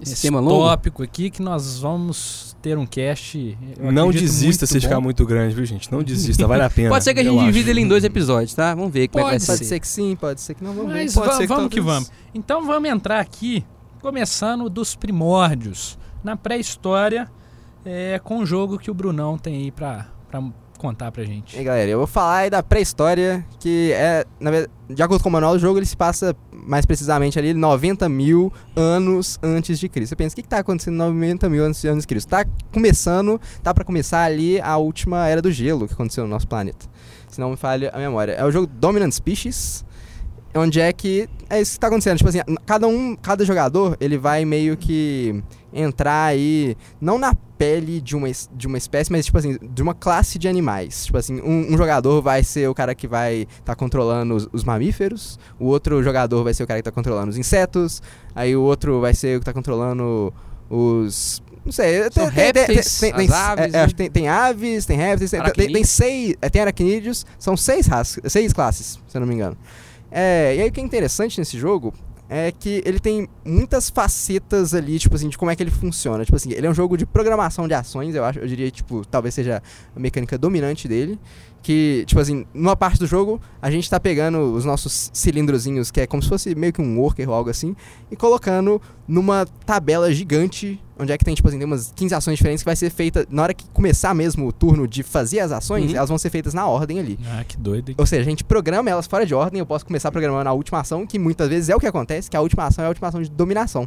Esse 0.00 0.10
nesse 0.12 0.22
tema 0.22 0.40
longo. 0.40 0.62
tópico 0.64 1.02
aqui 1.02 1.30
que 1.30 1.40
nós 1.40 1.78
vamos 1.80 2.54
ter 2.60 2.76
um 2.76 2.84
cast. 2.86 3.56
Não 3.92 4.10
desista 4.10 4.66
se 4.66 4.78
ficar 4.80 4.96
bom. 4.96 5.02
muito 5.02 5.24
grande, 5.24 5.54
viu, 5.54 5.64
gente? 5.64 5.90
Não 5.90 6.02
desista, 6.02 6.46
vale 6.46 6.62
a 6.64 6.70
pena. 6.70 6.90
Pode 6.94 7.02
ser 7.04 7.14
que 7.14 7.20
a 7.20 7.24
gente 7.24 7.36
acho. 7.38 7.46
divida 7.46 7.70
ele 7.70 7.80
em 7.80 7.88
dois 7.88 8.04
episódios, 8.04 8.52
tá? 8.54 8.74
Vamos 8.74 8.92
ver 8.92 9.08
como 9.08 9.20
é 9.20 9.30
que 9.30 9.36
Pode 9.36 9.46
vai 9.46 9.46
Pode 9.46 9.58
ser. 9.58 9.64
ser 9.64 9.80
que 9.80 9.88
sim, 9.88 10.14
pode 10.16 10.40
ser 10.40 10.54
que 10.54 10.62
não. 10.62 10.74
Vamos 10.74 10.92
ver. 10.92 11.02
Mas 11.04 11.14
Pode 11.14 11.26
va- 11.28 11.32
ser 11.36 11.42
que 11.42 11.48
vamos 11.48 11.68
que 11.70 11.80
vamos. 11.80 12.10
Então 12.34 12.66
vamos 12.66 12.88
entrar 12.90 13.20
aqui, 13.20 13.64
começando 14.00 14.68
dos 14.68 14.94
primórdios, 14.94 15.98
na 16.22 16.36
pré-história, 16.36 17.30
é, 17.84 18.18
com 18.22 18.38
o 18.38 18.46
jogo 18.46 18.78
que 18.78 18.90
o 18.90 18.94
Brunão 18.94 19.38
tem 19.38 19.56
aí 19.56 19.70
pra 19.70 20.06
contar 20.78 21.10
pra 21.10 21.22
E 21.22 21.26
aí, 21.26 21.32
gente. 21.32 21.62
galera, 21.62 21.90
eu 21.90 21.98
vou 21.98 22.06
falar 22.06 22.36
aí 22.38 22.50
da 22.50 22.62
pré-história, 22.62 23.44
que 23.58 23.90
é, 23.92 24.24
na 24.38 24.50
verdade, 24.50 24.72
de 24.88 25.02
acordo 25.02 25.22
com 25.22 25.28
o 25.28 25.32
manual 25.32 25.54
do 25.54 25.58
jogo, 25.58 25.78
ele 25.78 25.86
se 25.86 25.96
passa 25.96 26.36
mais 26.52 26.86
precisamente 26.86 27.38
ali 27.38 27.52
90 27.52 28.08
mil 28.08 28.52
anos 28.76 29.38
antes 29.42 29.78
de 29.78 29.88
Cristo. 29.88 30.10
Você 30.10 30.16
pensa, 30.16 30.34
o 30.34 30.36
que, 30.36 30.42
que 30.42 30.48
tá 30.48 30.58
acontecendo 30.58 30.94
90 30.96 31.48
mil 31.48 31.64
anos 31.64 31.84
antes 31.84 32.02
de 32.02 32.06
Cristo? 32.06 32.28
Tá 32.28 32.44
começando, 32.72 33.40
tá 33.62 33.74
pra 33.74 33.84
começar 33.84 34.22
ali 34.22 34.60
a 34.60 34.76
última 34.76 35.26
era 35.26 35.42
do 35.42 35.50
gelo 35.50 35.88
que 35.88 35.94
aconteceu 35.94 36.24
no 36.24 36.30
nosso 36.30 36.46
planeta. 36.46 36.86
Se 37.28 37.40
não 37.40 37.50
me 37.50 37.56
falha 37.56 37.90
a 37.92 37.98
memória. 37.98 38.32
É 38.32 38.44
o 38.44 38.50
jogo 38.50 38.66
Dominant 38.66 39.12
Species, 39.12 39.84
onde 40.54 40.80
é 40.80 40.92
que 40.92 41.28
é 41.50 41.60
isso 41.60 41.74
que 41.74 41.80
tá 41.80 41.86
acontecendo. 41.88 42.16
Tipo 42.18 42.28
assim, 42.28 42.40
cada 42.66 42.86
um, 42.86 43.16
cada 43.16 43.44
jogador, 43.44 43.96
ele 44.00 44.18
vai 44.18 44.44
meio 44.44 44.76
que 44.76 45.42
entrar 45.72 46.24
aí, 46.24 46.76
não 47.00 47.18
na 47.18 47.34
pele 47.34 48.00
de 48.00 48.16
uma, 48.16 48.28
de 48.54 48.66
uma 48.66 48.78
espécie, 48.78 49.10
mas 49.10 49.26
tipo 49.26 49.36
assim, 49.36 49.58
de 49.60 49.82
uma 49.82 49.94
classe 49.94 50.38
de 50.38 50.48
animais. 50.48 51.06
Tipo 51.06 51.18
assim, 51.18 51.40
um, 51.40 51.72
um 51.74 51.76
jogador 51.76 52.22
vai 52.22 52.42
ser 52.44 52.68
o 52.68 52.74
cara 52.74 52.94
que 52.94 53.06
vai 53.08 53.46
estar 53.58 53.74
controlando 53.74 54.34
os, 54.34 54.48
os 54.52 54.64
mamíferos, 54.64 55.38
o 55.58 55.66
outro 55.66 56.02
jogador 56.02 56.44
vai 56.44 56.54
ser 56.54 56.62
o 56.62 56.66
cara 56.66 56.80
que 56.80 56.84
tá 56.84 56.92
controlando 56.92 57.30
os 57.30 57.36
insetos, 57.36 58.00
aí 58.34 58.56
o 58.56 58.62
outro 58.62 59.00
vai 59.00 59.12
ser 59.14 59.36
o 59.36 59.40
que 59.40 59.44
tá 59.44 59.52
controlando 59.52 60.32
os. 60.70 61.42
Não 61.64 61.72
sei, 61.72 62.08
tem, 62.08 62.26
répteis, 62.28 62.98
tem, 63.00 63.12
tem- 63.12 63.30
aves, 63.30 63.74
é, 63.74 63.86
né? 63.86 63.86
tem, 63.94 64.10
tem 64.10 64.28
aves, 64.28 64.86
tem 64.86 64.96
répteis, 64.96 65.30
tem, 65.30 65.72
tem, 65.72 65.84
seis. 65.84 66.34
é, 66.40 66.48
Tem 66.48 66.62
aracnídeos, 66.62 67.26
são 67.38 67.58
seis 67.58 67.86
raças, 67.86 68.32
seis 68.32 68.54
classes, 68.54 68.98
se 69.06 69.16
eu 69.16 69.20
não 69.20 69.28
me 69.28 69.34
engano. 69.34 69.56
É, 70.10 70.56
e 70.56 70.62
aí 70.62 70.68
o 70.68 70.72
que 70.72 70.80
é 70.80 70.84
interessante 70.84 71.38
nesse 71.38 71.58
jogo 71.58 71.92
é 72.28 72.52
que 72.52 72.82
ele 72.84 73.00
tem 73.00 73.26
muitas 73.44 73.88
facetas 73.88 74.74
ali, 74.74 74.98
tipo 74.98 75.14
assim, 75.14 75.28
de 75.28 75.38
como 75.38 75.50
é 75.50 75.56
que 75.56 75.62
ele 75.62 75.70
funciona. 75.70 76.24
Tipo 76.24 76.36
assim, 76.36 76.52
ele 76.52 76.66
é 76.66 76.70
um 76.70 76.74
jogo 76.74 76.96
de 76.96 77.06
programação 77.06 77.66
de 77.66 77.74
ações, 77.74 78.14
eu 78.14 78.24
acho, 78.24 78.38
eu 78.38 78.46
diria, 78.46 78.70
tipo, 78.70 79.04
talvez 79.06 79.34
seja 79.34 79.62
a 79.96 79.98
mecânica 79.98 80.36
dominante 80.36 80.86
dele. 80.86 81.18
Que, 81.60 82.04
tipo 82.06 82.20
assim, 82.20 82.46
numa 82.54 82.76
parte 82.76 82.98
do 82.98 83.06
jogo, 83.06 83.40
a 83.60 83.70
gente 83.70 83.90
tá 83.90 83.98
pegando 84.00 84.38
os 84.54 84.64
nossos 84.64 85.10
cilindrozinhos, 85.12 85.90
que 85.90 86.00
é 86.00 86.06
como 86.06 86.22
se 86.22 86.28
fosse 86.28 86.54
meio 86.54 86.72
que 86.72 86.80
um 86.80 86.98
worker 86.98 87.28
ou 87.28 87.34
algo 87.34 87.50
assim, 87.50 87.74
e 88.10 88.16
colocando 88.16 88.80
numa 89.06 89.44
tabela 89.66 90.10
gigante, 90.12 90.80
onde 90.98 91.12
é 91.12 91.18
que 91.18 91.24
tem, 91.24 91.34
tipo 91.34 91.46
assim, 91.48 91.58
tem 91.58 91.66
umas 91.66 91.92
15 91.94 92.14
ações 92.14 92.36
diferentes 92.36 92.62
que 92.62 92.66
vai 92.66 92.76
ser 92.76 92.90
feita, 92.90 93.26
na 93.28 93.42
hora 93.42 93.52
que 93.52 93.68
começar 93.70 94.14
mesmo 94.14 94.46
o 94.46 94.52
turno 94.52 94.86
de 94.86 95.02
fazer 95.02 95.40
as 95.40 95.50
ações, 95.52 95.90
Uhum. 95.90 95.96
elas 95.96 96.08
vão 96.08 96.16
ser 96.16 96.30
feitas 96.30 96.54
na 96.54 96.66
ordem 96.66 97.00
ali. 97.00 97.18
Ah, 97.26 97.44
que 97.44 97.56
doido. 97.56 97.90
hein? 97.90 97.94
Ou 97.98 98.06
seja, 98.06 98.22
a 98.22 98.24
gente 98.24 98.44
programa 98.44 98.88
elas 98.88 99.06
fora 99.06 99.26
de 99.26 99.34
ordem, 99.34 99.58
eu 99.58 99.66
posso 99.66 99.84
começar 99.84 100.10
programando 100.12 100.48
a 100.48 100.52
última 100.52 100.80
ação, 100.80 101.06
que 101.06 101.18
muitas 101.18 101.48
vezes 101.48 101.68
é 101.68 101.76
o 101.76 101.80
que 101.80 101.86
acontece, 101.86 102.30
que 102.30 102.36
a 102.36 102.40
última 102.40 102.64
ação 102.66 102.84
é 102.84 102.86
a 102.86 102.88
última 102.88 103.08
ação 103.08 103.20
de 103.20 103.28
dominação. 103.30 103.86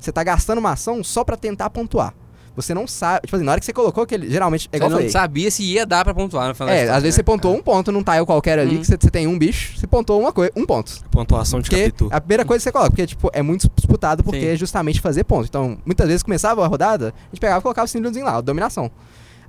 Você 0.00 0.10
tá 0.10 0.24
gastando 0.24 0.58
uma 0.58 0.72
ação 0.72 1.04
só 1.04 1.22
pra 1.22 1.36
tentar 1.36 1.68
pontuar. 1.70 2.14
Você 2.56 2.74
não 2.74 2.86
sabe, 2.86 3.22
tipo 3.26 3.36
assim, 3.36 3.44
na 3.44 3.52
hora 3.52 3.60
que 3.60 3.64
você 3.66 3.72
colocou 3.72 4.02
aquele, 4.04 4.28
geralmente, 4.28 4.68
é 4.70 4.70
Você 4.72 4.76
igual 4.76 4.90
eu 4.90 4.92
não 4.92 4.98
falei. 4.98 5.10
sabia 5.10 5.50
se 5.50 5.62
ia 5.62 5.86
dar 5.86 6.04
pra 6.04 6.12
pontuar 6.12 6.48
no 6.48 6.54
final 6.54 6.68
É, 6.68 6.72
história, 6.80 6.96
às 6.96 7.02
vezes 7.02 7.16
né? 7.16 7.20
você 7.20 7.22
pontuou 7.22 7.56
um 7.56 7.62
ponto 7.62 7.92
num 7.92 8.02
tile 8.02 8.26
qualquer 8.26 8.58
ali, 8.58 8.74
Uhum. 8.74 8.80
que 8.80 8.86
você, 8.86 8.96
você 9.00 9.10
tem 9.10 9.26
um 9.26 9.38
bicho, 9.38 9.78
você 9.78 9.86
pontuou 9.86 10.20
uma 10.20 10.32
coisa, 10.32 10.52
um 10.56 10.66
ponto. 10.66 10.92
Pontuação 11.10 11.60
de 11.60 11.70
Porque 11.70 11.84
capítulo. 11.84 12.10
a 12.12 12.20
primeira 12.20 12.44
coisa 12.44 12.58
que 12.60 12.64
você 12.64 12.72
coloca, 12.72 12.90
porque 12.90 13.06
tipo, 13.06 13.30
é 13.32 13.40
muito 13.42 13.70
disputado 13.76 14.22
porque 14.24 14.40
Sim. 14.40 14.46
é 14.48 14.56
justamente 14.56 15.00
fazer 15.00 15.24
ponto. 15.24 15.46
Então, 15.46 15.78
muitas 15.86 16.06
vezes 16.08 16.22
começava 16.22 16.64
a 16.64 16.66
rodada, 16.66 17.14
a 17.16 17.28
gente 17.34 17.40
pegava 17.40 17.60
e 17.60 17.62
colocava 17.62 17.84
o 17.86 17.88
símbolozinho 17.88 18.24
lá, 18.26 18.36
a 18.36 18.40
dominação. 18.40 18.90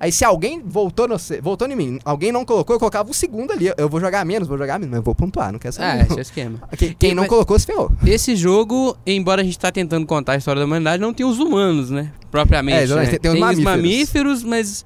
Aí 0.01 0.11
se 0.11 0.25
alguém 0.25 0.63
voltou, 0.65 1.07
no, 1.07 1.15
voltou 1.43 1.67
em 1.67 1.75
mim, 1.75 1.99
alguém 2.03 2.31
não 2.31 2.43
colocou, 2.43 2.75
eu 2.75 2.79
colocava 2.79 3.11
o 3.11 3.13
segundo 3.13 3.51
ali. 3.51 3.71
Eu 3.77 3.87
vou 3.87 3.99
jogar 4.01 4.25
menos, 4.25 4.47
vou 4.47 4.57
jogar 4.57 4.79
menos, 4.79 4.89
mas 4.89 4.97
eu 4.97 5.03
vou 5.03 5.13
pontuar, 5.13 5.51
não 5.51 5.59
quero 5.59 5.75
saber. 5.75 5.99
É, 5.99 6.01
esse 6.01 6.09
não. 6.09 6.15
é 6.15 6.19
o 6.19 6.21
esquema. 6.21 6.61
Quem, 6.75 6.93
quem 6.97 7.13
não 7.13 7.27
colocou 7.27 7.59
se 7.59 7.67
ferrou. 7.67 7.91
Esse 8.03 8.35
jogo, 8.35 8.97
embora 9.05 9.41
a 9.43 9.45
gente 9.45 9.59
tá 9.59 9.71
tentando 9.71 10.07
contar 10.07 10.33
a 10.33 10.37
história 10.37 10.59
da 10.59 10.65
humanidade, 10.65 10.99
não 10.99 11.13
tem 11.13 11.23
os 11.23 11.37
humanos, 11.37 11.91
né? 11.91 12.11
Propriamente. 12.31 12.91
É, 12.91 12.95
né? 12.95 13.05
tem- 13.05 13.19
tem 13.19 13.29
os 13.31 13.35
os 13.35 13.39
mamíferos. 13.41 13.63
mamíferos, 13.77 14.43
mas 14.43 14.85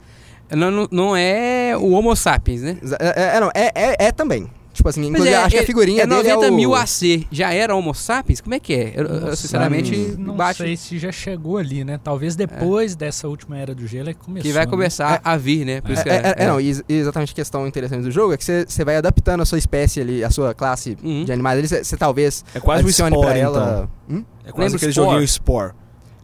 não, 0.51 0.69
não- 0.69 0.87
não 0.91 1.15
é 1.15 1.77
o 1.77 1.91
Homo 1.91 2.13
sapiens, 2.13 2.61
né? 2.61 2.77
É, 2.99 3.37
é, 3.37 3.39
não, 3.39 3.49
é, 3.55 3.71
é, 3.73 3.95
é 4.07 4.11
também. 4.11 4.49
Tipo 4.75 4.89
assim, 4.89 5.05
inclusive 5.07 5.33
acho 5.33 5.49
que 5.55 5.57
a 5.57 5.65
figurinha 5.65 6.03
é 6.03 6.05
dele 6.05 6.29
90 6.33 6.45
é 6.45 6.49
o... 6.51 6.53
mil 6.53 6.75
AC. 6.75 7.25
Já 7.31 7.53
era 7.53 7.73
Homo 7.75 7.93
sapiens? 7.95 8.41
Como 8.41 8.53
é 8.53 8.59
que 8.59 8.73
é? 8.73 8.91
Eu, 8.95 9.05
eu, 9.05 9.21
Nossa, 9.21 9.37
sinceramente, 9.37 9.95
não 10.19 10.35
baixo. 10.35 10.63
sei 10.63 10.75
se 10.75 10.99
já 10.99 11.11
chegou 11.11 11.57
ali, 11.57 11.83
né? 11.85 11.97
Talvez 12.03 12.35
depois 12.35 12.93
dessa 12.95 13.27
última 13.27 13.57
era 13.57 13.73
do 13.73 13.87
gelo 13.87 14.09
é 14.09 14.13
que 14.13 14.19
começou. 14.19 14.43
Que 14.49 14.53
vai 14.53 14.65
né? 14.65 14.69
começar 14.69 15.21
a 15.23 15.37
vir, 15.37 15.65
né? 15.65 15.79
Por 15.81 15.91
isso 15.91 16.03
que 16.03 16.09
É, 16.09 16.15
é, 16.15 16.35
é, 16.43 16.47
não, 16.47 16.59
e 16.59 16.67
ex- 16.67 16.83
exatamente 16.89 17.31
a 17.31 17.35
questão 17.35 17.65
interessante 17.65 18.03
do 18.03 18.11
jogo 18.11 18.33
é 18.33 18.37
que 18.37 18.43
você 18.43 18.65
você 18.67 18.83
vai 18.83 18.97
adaptando 18.97 19.41
a 19.41 19.45
sua 19.45 19.57
espécie 19.57 20.01
ali, 20.01 20.23
a 20.23 20.29
sua 20.29 20.53
classe 20.53 20.97
Uhum. 21.01 21.23
de 21.23 21.31
animais 21.31 21.57
ali, 21.59 21.67
você 21.85 21.95
talvez 21.97 22.43
É 22.53 22.59
quase 22.59 22.83
um 22.83 22.85
adicione 22.87 23.15
Spore, 23.15 23.27
pra 23.27 23.39
então. 23.39 23.55
ela... 23.55 23.89
Hum? 24.09 24.23
É 24.45 24.51
quase 24.51 24.61
Lembra 24.73 24.75
aquele 24.77 24.91
Spore? 24.91 25.07
joguinho 25.09 25.27
Spore. 25.27 25.73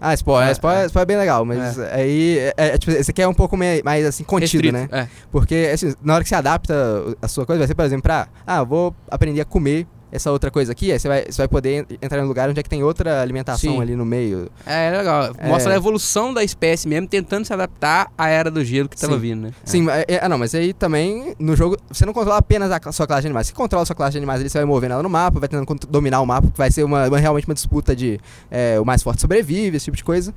Ah, 0.01 0.15
Spore, 0.17 0.45
é, 0.45 0.49
É, 0.49 0.53
Spore, 0.55 0.75
é. 0.77 0.85
Spore 0.89 1.03
é 1.03 1.05
bem 1.05 1.17
legal, 1.17 1.45
mas 1.45 1.77
aí, 1.79 2.39
é, 2.39 2.53
é, 2.57 2.77
tipo, 2.77 2.91
esse 2.91 3.11
aqui 3.11 3.21
é 3.21 3.27
um 3.27 3.33
pouco 3.35 3.55
me- 3.55 3.83
mais, 3.83 4.03
assim, 4.05 4.23
contido, 4.23 4.63
Restrito, 4.63 4.73
né? 4.73 4.89
É. 4.91 5.07
Porque, 5.31 5.69
assim, 5.71 5.93
na 6.03 6.15
hora 6.15 6.23
que 6.23 6.29
você 6.29 6.35
adapta 6.35 6.73
a 7.21 7.27
sua 7.27 7.45
coisa, 7.45 7.59
vai 7.59 7.67
ser, 7.67 7.75
por 7.75 7.85
exemplo, 7.85 8.01
pra, 8.03 8.27
ah, 8.45 8.63
vou 8.63 8.95
aprender 9.09 9.41
a 9.41 9.45
comer 9.45 9.85
essa 10.11 10.31
outra 10.31 10.51
coisa 10.51 10.71
aqui, 10.71 10.91
aí 10.91 10.99
você 10.99 11.07
vai, 11.07 11.25
você 11.25 11.37
vai 11.37 11.47
poder 11.47 11.85
en- 11.89 11.97
entrar 12.01 12.19
em 12.19 12.23
um 12.23 12.27
lugar 12.27 12.49
onde 12.49 12.59
é 12.59 12.63
que 12.63 12.69
tem 12.69 12.83
outra 12.83 13.21
alimentação 13.21 13.73
Sim. 13.75 13.81
ali 13.81 13.95
no 13.95 14.05
meio. 14.05 14.49
É, 14.65 14.87
é 14.87 14.97
legal. 14.97 15.31
É. 15.37 15.47
Mostra 15.47 15.73
a 15.73 15.75
evolução 15.75 16.33
da 16.33 16.43
espécie 16.43 16.87
mesmo, 16.87 17.07
tentando 17.07 17.45
se 17.45 17.53
adaptar 17.53 18.11
à 18.17 18.27
era 18.27 18.51
do 18.51 18.63
gelo 18.65 18.89
que 18.89 18.97
tava 18.97 19.13
Sim. 19.13 19.19
vindo, 19.19 19.41
né? 19.43 19.51
Sim, 19.63 19.87
é, 19.89 20.05
é- 20.07 20.27
não, 20.29 20.37
mas 20.37 20.53
aí 20.53 20.73
também 20.73 21.35
no 21.39 21.55
jogo 21.55 21.77
você 21.89 22.05
não 22.05 22.13
controla 22.13 22.37
apenas 22.39 22.71
a 22.71 22.91
sua 22.91 23.07
classe 23.07 23.21
de 23.21 23.27
animais. 23.27 23.47
Você 23.47 23.53
controla 23.53 23.83
a 23.83 23.85
sua 23.85 23.95
classe 23.95 24.11
de 24.13 24.17
animais 24.17 24.41
ali, 24.41 24.49
você 24.49 24.57
vai 24.57 24.65
movendo 24.65 24.91
ela 24.93 25.03
no 25.03 25.09
mapa, 25.09 25.39
vai 25.39 25.47
tentando 25.47 25.87
dominar 25.87 26.21
o 26.21 26.25
mapa, 26.25 26.47
que 26.51 26.57
vai 26.57 26.69
ser 26.71 26.83
uma, 26.83 27.07
uma- 27.07 27.17
realmente 27.19 27.45
uma 27.47 27.53
disputa 27.55 27.95
de 27.95 28.19
é, 28.49 28.79
o 28.79 28.85
mais 28.85 29.01
forte 29.01 29.21
sobrevive, 29.21 29.77
esse 29.77 29.85
tipo 29.85 29.97
de 29.97 30.03
coisa. 30.03 30.33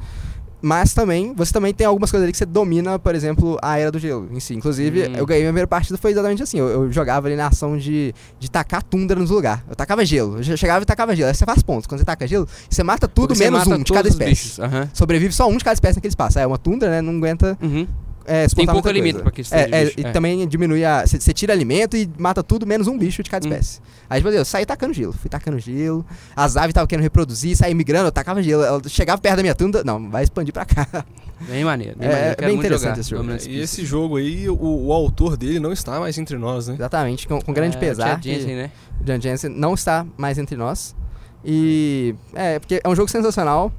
Mas 0.66 0.94
também, 0.94 1.34
você 1.36 1.52
também 1.52 1.74
tem 1.74 1.86
algumas 1.86 2.10
coisas 2.10 2.24
ali 2.24 2.32
que 2.32 2.38
você 2.38 2.46
domina, 2.46 2.98
por 2.98 3.14
exemplo, 3.14 3.58
a 3.60 3.78
era 3.78 3.92
do 3.92 3.98
gelo 3.98 4.26
em 4.32 4.40
si. 4.40 4.54
Inclusive, 4.54 5.08
Hum. 5.08 5.12
eu 5.16 5.26
ganhei 5.26 5.42
minha 5.42 5.50
primeira 5.52 5.66
partida 5.68 5.98
foi 5.98 6.12
exatamente 6.12 6.42
assim. 6.42 6.58
Eu, 6.58 6.68
eu 6.68 6.92
jogava 6.92 7.26
ali 7.28 7.36
na 7.36 7.48
ação 7.48 7.76
de, 7.76 8.14
de 8.40 8.50
tacar 8.50 8.82
tundra 8.82 9.18
nos 9.20 9.28
lugares. 9.28 9.62
Eu 9.68 9.76
tacava 9.76 10.02
gelo. 10.06 10.38
Eu 10.38 10.56
chegava 10.56 10.82
e 10.82 10.86
tacava 10.86 11.14
gelo. 11.14 11.28
Aí 11.28 11.34
você 11.34 11.44
faz 11.44 11.62
pontos. 11.62 11.86
Quando 11.86 11.98
você 11.98 12.06
taca 12.06 12.26
gelo, 12.26 12.48
você 12.70 12.82
mata 12.82 13.06
tudo 13.06 13.28
Porque 13.34 13.44
menos 13.44 13.60
mata 13.66 13.78
um 13.78 13.82
de 13.82 13.92
cada 13.92 14.08
espécie. 14.08 14.58
Aham. 14.62 14.88
Sobrevive 14.94 15.34
só 15.34 15.46
um 15.48 15.56
de 15.58 15.64
cada 15.64 15.74
espécie 15.74 15.96
naquele 15.98 16.12
espaço. 16.12 16.38
É 16.38 16.46
uma 16.46 16.56
tundra, 16.56 16.88
né? 16.88 17.02
Não 17.02 17.14
aguenta 17.18 17.58
Uhum. 17.60 17.86
É, 18.26 18.46
Tem 18.48 18.66
pouco 18.66 18.88
alimento 18.88 19.20
pra 19.22 19.30
questão 19.30 19.58
É, 19.58 19.68
é, 19.70 19.84
bicho. 19.86 20.00
e 20.00 20.04
É. 20.04 20.10
também 20.12 20.46
diminui 20.48 20.84
a. 20.84 21.06
Você 21.06 21.32
tira 21.32 21.52
alimento 21.52 21.96
e 21.96 22.08
mata 22.18 22.42
tudo 22.42 22.66
menos 22.66 22.86
um 22.86 22.96
bicho 22.96 23.22
de 23.22 23.30
cada 23.30 23.46
Hum. 23.46 23.50
espécie. 23.50 23.80
Aí, 24.08 24.20
tipo, 24.20 24.32
eu 24.32 24.44
saí 24.44 24.64
tacando 24.66 24.92
gelo. 24.94 25.12
Fui 25.12 25.28
tacando 25.30 25.58
gelo. 25.58 26.04
As 26.36 26.56
aves 26.56 26.70
estavam 26.70 26.86
querendo 26.86 27.02
reproduzir, 27.02 27.56
saí 27.56 27.74
migrando, 27.74 28.08
eu 28.08 28.12
tacava 28.12 28.42
gelo. 28.42 28.62
Ela 28.62 28.80
chegava 28.88 29.20
perto 29.20 29.36
da 29.36 29.42
minha 29.42 29.54
tunda. 29.54 29.82
Não, 29.84 30.10
vai 30.10 30.22
expandir 30.24 30.52
pra 30.52 30.64
cá. 30.64 31.04
Bem 31.48 31.64
maneiro. 31.64 31.98
Bem 31.98 32.08
É, 32.08 32.12
maneiro. 32.12 32.36
bem 32.38 32.48
muito 32.48 32.60
interessante 32.60 33.02
jogar 33.02 33.34
esse 33.36 33.44
jogo. 33.46 33.50
E 33.56 33.60
esse 33.60 33.84
jogo 33.84 34.16
aí, 34.16 34.48
o, 34.48 34.56
o 34.86 34.92
autor 34.92 35.36
dele 35.36 35.58
não 35.60 35.72
está 35.72 35.98
mais 36.00 36.16
entre 36.18 36.36
nós, 36.38 36.68
né? 36.68 36.74
Exatamente, 36.74 37.26
com, 37.26 37.40
com 37.40 37.52
grande 37.52 37.76
É, 37.76 37.80
pesar. 37.80 38.06
Chad 38.10 38.24
Jensen, 38.24 38.54
né? 38.56 38.70
que 39.00 39.06
Jan 39.06 39.20
Jensen 39.20 39.50
não 39.50 39.74
está 39.74 40.06
mais 40.16 40.38
entre 40.38 40.56
nós. 40.56 40.94
E. 41.44 42.14
É, 42.34 42.58
porque 42.58 42.80
é 42.82 42.88
um 42.88 42.94
jogo 42.96 43.10
sensacional. 43.10 43.72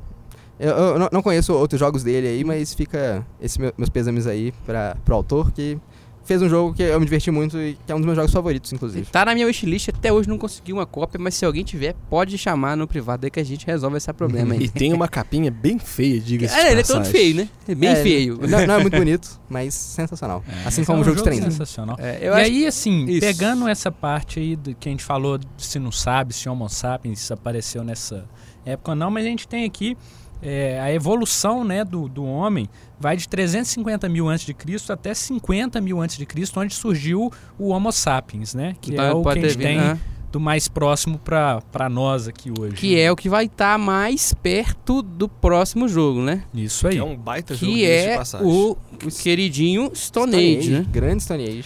Eu, 0.59 0.69
eu 0.71 1.09
não- 1.11 1.21
conheço 1.21 1.53
outros 1.53 1.79
jogos 1.79 2.03
dele 2.03 2.27
aí, 2.27 2.43
mas 2.43 2.73
fica 2.73 3.25
esses 3.41 3.57
meu- 3.57 3.73
meus 3.77 3.89
pêsames 3.89 4.25
aí 4.27 4.53
pra, 4.65 4.95
pro 5.03 5.15
autor, 5.15 5.51
que 5.51 5.77
fez 6.23 6.41
um 6.41 6.49
jogo 6.49 6.73
que 6.73 6.81
eu 6.81 6.97
me 6.99 7.05
diverti 7.05 7.29
muito 7.29 7.55
e 7.59 7.77
que 7.85 7.91
é 7.91 7.93
um 7.93 7.99
dos 7.99 8.05
meus 8.05 8.15
jogos 8.15 8.31
favoritos, 8.31 8.73
inclusive. 8.73 9.05
Tá 9.11 9.25
na 9.25 9.33
minha 9.35 9.45
wishlist, 9.45 9.89
até 9.89 10.11
hoje 10.11 10.27
não 10.27 10.37
consegui 10.39 10.73
uma 10.73 10.85
cópia, 10.85 11.19
mas 11.21 11.35
se 11.35 11.45
alguém 11.45 11.63
tiver, 11.63 11.93
pode 12.09 12.35
chamar 12.37 12.75
no 12.75 12.87
privado 12.87 13.25
aí 13.27 13.29
que 13.29 13.39
a 13.39 13.43
gente 13.45 13.63
resolve 13.67 13.97
esse 13.97 14.11
problema 14.13 14.53
aí. 14.55 14.61
E 14.65 14.69
tem 14.69 14.91
uma 14.93 15.07
capinha 15.07 15.51
bem 15.51 15.77
feia, 15.77 16.19
diga-se. 16.19 16.55
É, 16.55 16.71
ele 16.71 16.81
é 16.81 16.83
todo 16.83 17.05
feio, 17.05 17.35
né? 17.35 17.49
É 17.67 17.75
bem 17.75 17.89
É, 17.89 17.95
feio. 17.97 18.39
Não, 18.47 18.65
não 18.65 18.73
é 18.75 18.81
muito 18.81 18.97
bonito, 18.97 19.39
mas 19.47 19.73
sensacional. 19.75 20.43
assim 20.65 20.81
Esse 20.81 20.85
como 20.87 20.97
é 20.97 20.99
o 20.99 21.01
um 21.01 21.05
jogo 21.05 21.17
de 21.17 21.23
trem. 21.23 21.41
sensacional. 21.41 21.95
É, 21.99 22.25
e 22.25 22.27
aí, 22.29 22.65
assim, 22.65 23.05
Isso. 23.05 23.19
pegando 23.19 23.67
essa 23.67 23.91
parte 23.91 24.39
aí 24.39 24.55
do 24.55 24.73
que 24.73 24.89
a 24.89 24.91
gente 24.91 25.03
falou, 25.03 25.39
se 25.59 25.77
não 25.77 25.91
sabe 25.91 26.33
se 26.33 26.49
Homo 26.49 26.67
sapiens 26.69 27.29
apareceu 27.29 27.83
nessa 27.83 28.25
época 28.65 28.93
ou 28.93 28.95
não, 28.95 29.11
mas 29.11 29.25
a 29.25 29.29
gente 29.29 29.47
tem 29.47 29.63
aqui 29.63 29.95
é, 30.41 30.79
a 30.79 30.91
evolução 30.93 31.63
né, 31.63 31.83
do, 31.83 32.07
do 32.07 32.23
homem 32.25 32.69
vai 32.99 33.17
de 33.17 33.27
350 33.27 34.07
mil 34.09 34.27
antes 34.27 34.45
de 34.45 34.53
Cristo 34.53 34.91
até 34.93 35.13
50 35.13 35.81
mil 35.81 36.01
antes 36.01 36.17
de 36.17 36.25
Cristo, 36.25 36.59
onde 36.59 36.73
surgiu 36.73 37.31
o 37.57 37.69
Homo 37.69 37.91
sapiens, 37.91 38.53
né? 38.53 38.75
Que 38.79 38.95
é 38.95 39.11
o 39.11 39.23
que 39.23 39.29
a 39.29 39.35
gente 39.35 39.57
tem 39.57 39.77
né? 39.77 39.99
do 40.31 40.39
mais 40.39 40.67
próximo 40.67 41.17
para 41.17 41.89
nós 41.89 42.27
aqui 42.27 42.51
hoje. 42.57 42.75
Que 42.75 42.99
é 42.99 43.11
o 43.11 43.15
que 43.15 43.29
vai 43.29 43.45
estar 43.45 43.77
mais 43.79 44.33
perto 44.33 45.01
do 45.01 45.27
próximo 45.29 45.87
jogo, 45.87 46.21
né? 46.21 46.43
Isso 46.53 46.87
aí. 46.87 46.95
Que 46.95 46.99
é 46.99 47.03
um 47.03 47.15
baita 47.15 47.55
jogo 47.55 47.71
Que 47.71 47.85
é 47.85 48.19
o, 48.41 48.71
o 48.71 48.77
queridinho 49.21 49.91
Stone, 49.95 50.33
Stone 50.33 50.57
Age, 50.57 50.71
né? 50.71 50.85
Grande 50.91 51.23
Stone 51.23 51.43
Age. 51.43 51.65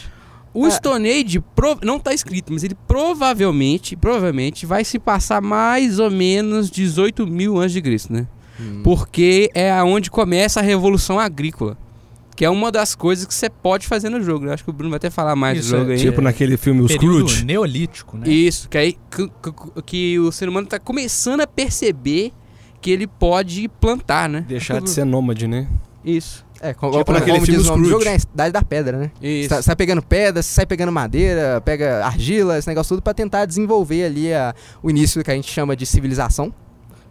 O 0.53 0.65
Ah. 0.65 0.71
Stone 0.71 1.09
Age 1.09 1.43
não 1.83 1.99
tá 1.99 2.13
escrito, 2.13 2.51
mas 2.51 2.63
ele 2.63 2.75
provavelmente, 2.87 3.95
provavelmente 3.95 4.65
vai 4.65 4.83
se 4.83 4.97
passar 4.97 5.41
mais 5.41 5.99
ou 5.99 6.09
menos 6.09 6.69
18 6.71 7.25
mil 7.27 7.57
antes 7.59 7.73
de 7.73 7.81
Cristo, 7.81 8.13
né? 8.13 8.27
Hum. 8.59 8.81
Porque 8.83 9.49
é 9.53 9.71
aonde 9.71 10.11
começa 10.11 10.59
a 10.59 10.63
revolução 10.63 11.19
agrícola. 11.19 11.77
Que 12.35 12.45
é 12.45 12.49
uma 12.49 12.71
das 12.71 12.95
coisas 12.95 13.25
que 13.25 13.33
você 13.33 13.49
pode 13.49 13.85
fazer 13.85 14.09
no 14.09 14.21
jogo. 14.23 14.45
Eu 14.45 14.53
acho 14.53 14.63
que 14.63 14.69
o 14.69 14.73
Bruno 14.73 14.89
vai 14.91 14.97
até 14.97 15.09
falar 15.09 15.35
mais 15.35 15.59
Isso, 15.59 15.71
do 15.73 15.77
jogo 15.79 15.91
é, 15.91 15.95
aí. 15.95 15.99
Tipo 15.99 16.21
naquele 16.21 16.55
filme 16.55 16.81
Os 16.81 16.91
Scrooge. 16.91 17.43
neolítico, 17.43 18.17
né? 18.17 18.29
Isso, 18.29 18.69
que 18.69 18.77
aí 18.77 18.97
que, 19.11 19.27
que- 19.27 19.81
que 19.85 20.19
o 20.19 20.31
ser 20.31 20.47
humano 20.47 20.65
tá 20.65 20.79
começando 20.79 21.41
a 21.41 21.47
perceber 21.47 22.31
que 22.81 22.91
ele 22.91 23.07
pode 23.07 23.67
plantar, 23.81 24.29
né? 24.29 24.45
Deixar 24.47 24.79
de 24.79 24.89
ser 24.89 25.03
nômade, 25.03 25.47
né? 25.47 25.67
Isso. 26.03 26.45
É, 26.61 26.73
como, 26.73 26.93
Tipo 26.93 27.05
como, 27.05 27.17
naquele 27.19 27.37
como 27.39 27.45
filme 27.45 27.59
diz 27.59 27.67
o 27.67 27.71
nome 27.71 27.83
do 27.83 27.89
jogo, 27.89 28.05
né? 28.05 28.15
Idade 28.33 28.51
da 28.53 28.61
pedra, 28.63 28.97
né? 28.97 29.11
Você 29.19 29.27
Isso. 29.27 29.49
tá- 29.49 29.55
você 29.57 29.63
sai 29.63 29.75
pegando 29.75 30.01
pedra, 30.01 30.41
você 30.41 30.49
sai 30.53 30.65
pegando 30.65 30.91
madeira, 30.93 31.59
pega 31.59 32.05
argila, 32.05 32.57
esse 32.57 32.67
negócio 32.69 32.95
tudo 32.95 33.03
pra 33.03 33.13
tentar 33.13 33.45
desenvolver 33.45 34.05
ali 34.05 34.33
a- 34.33 34.55
o 34.81 34.89
início 34.89 35.21
que 35.23 35.29
a 35.31 35.33
gente 35.35 35.51
chama 35.51 35.75
de 35.75 35.85
civilização. 35.85 36.53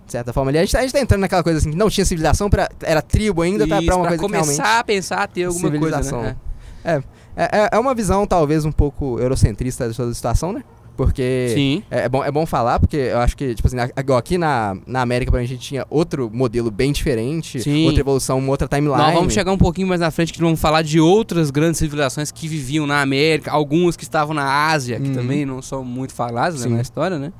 De 0.08 0.12
certa 0.12 0.32
forma 0.32 0.50
ali. 0.50 0.56
A 0.58 0.62
gente, 0.62 0.72
tá- 0.72 0.78
a 0.78 0.82
gente 0.82 0.92
tá 0.92 1.00
entrando 1.00 1.20
naquela 1.20 1.42
coisa 1.42 1.58
assim, 1.58 1.70
que 1.70 1.76
não 1.76 1.90
tinha 1.90 2.04
civilização, 2.04 2.48
pra, 2.48 2.66
era 2.82 3.02
tribo 3.02 3.42
ainda, 3.42 3.68
tá, 3.68 3.76
Isso, 3.76 3.84
pra 3.86 3.94
uma 3.96 4.08
pra 4.08 4.16
coisa 4.16 4.22
que 4.24 4.40
começar 4.40 4.62
realmente... 4.62 4.80
a 4.80 4.84
pensar 4.84 5.16
a 5.22 5.26
ter 5.26 5.44
alguma 5.44 5.70
coisa, 5.78 6.00
né? 6.22 6.36
É, 6.82 7.02
é, 7.36 7.68
é 7.72 7.78
uma 7.78 7.94
visão 7.94 8.26
talvez 8.26 8.64
um 8.64 8.72
pouco 8.72 9.20
eurocentrista 9.20 9.86
da 9.86 9.94
toda 9.94 10.10
a 10.10 10.14
situação, 10.14 10.52
né? 10.52 10.64
É. 10.74 10.78
Porque... 10.96 11.52
Sim. 11.54 11.82
É, 11.90 12.00
é 12.04 12.08
bom, 12.08 12.24
é 12.24 12.30
bom 12.32 12.44
falar, 12.44 12.80
porque 12.80 12.96
eu 12.96 13.18
acho 13.18 13.36
que, 13.36 13.54
tipo 13.54 13.68
assim, 13.68 13.76
igual 13.96 14.18
aqui 14.18 14.36
na, 14.36 14.76
na 14.84 15.00
América, 15.02 15.30
pra 15.30 15.40
gente, 15.42 15.50
a 15.50 15.54
gente 15.54 15.68
tinha 15.68 15.86
outro 15.90 16.28
modelo 16.32 16.70
bem 16.72 16.90
diferente, 16.90 17.60
Sim. 17.62 17.84
outra 17.86 18.00
evolução, 18.00 18.38
uma 18.38 18.48
outra 18.50 18.66
timeline. 18.66 18.96
Nós 19.00 19.14
vamos 19.14 19.32
chegar 19.34 19.52
um 19.52 19.58
pouquinho 19.58 19.86
mais 19.86 20.00
na 20.00 20.10
frente 20.10 20.32
que 20.32 20.40
vamos 20.40 20.58
falar 20.58 20.82
de 20.82 20.98
outras 20.98 21.50
grandes 21.50 21.78
civilizações 21.78 22.32
que 22.32 22.48
viviam 22.48 22.84
na 22.86 23.00
América, 23.02 23.52
algumas 23.52 23.94
que 23.96 24.02
estavam 24.02 24.34
na 24.34 24.70
Ásia, 24.72 24.98
que 24.98 25.08
Uhum. 25.10 25.14
também 25.14 25.44
não 25.46 25.62
são 25.62 25.84
muito 25.84 26.12
faladas 26.14 26.64
né, 26.64 26.74
na 26.76 26.80
história, 26.82 27.18
né? 27.18 27.32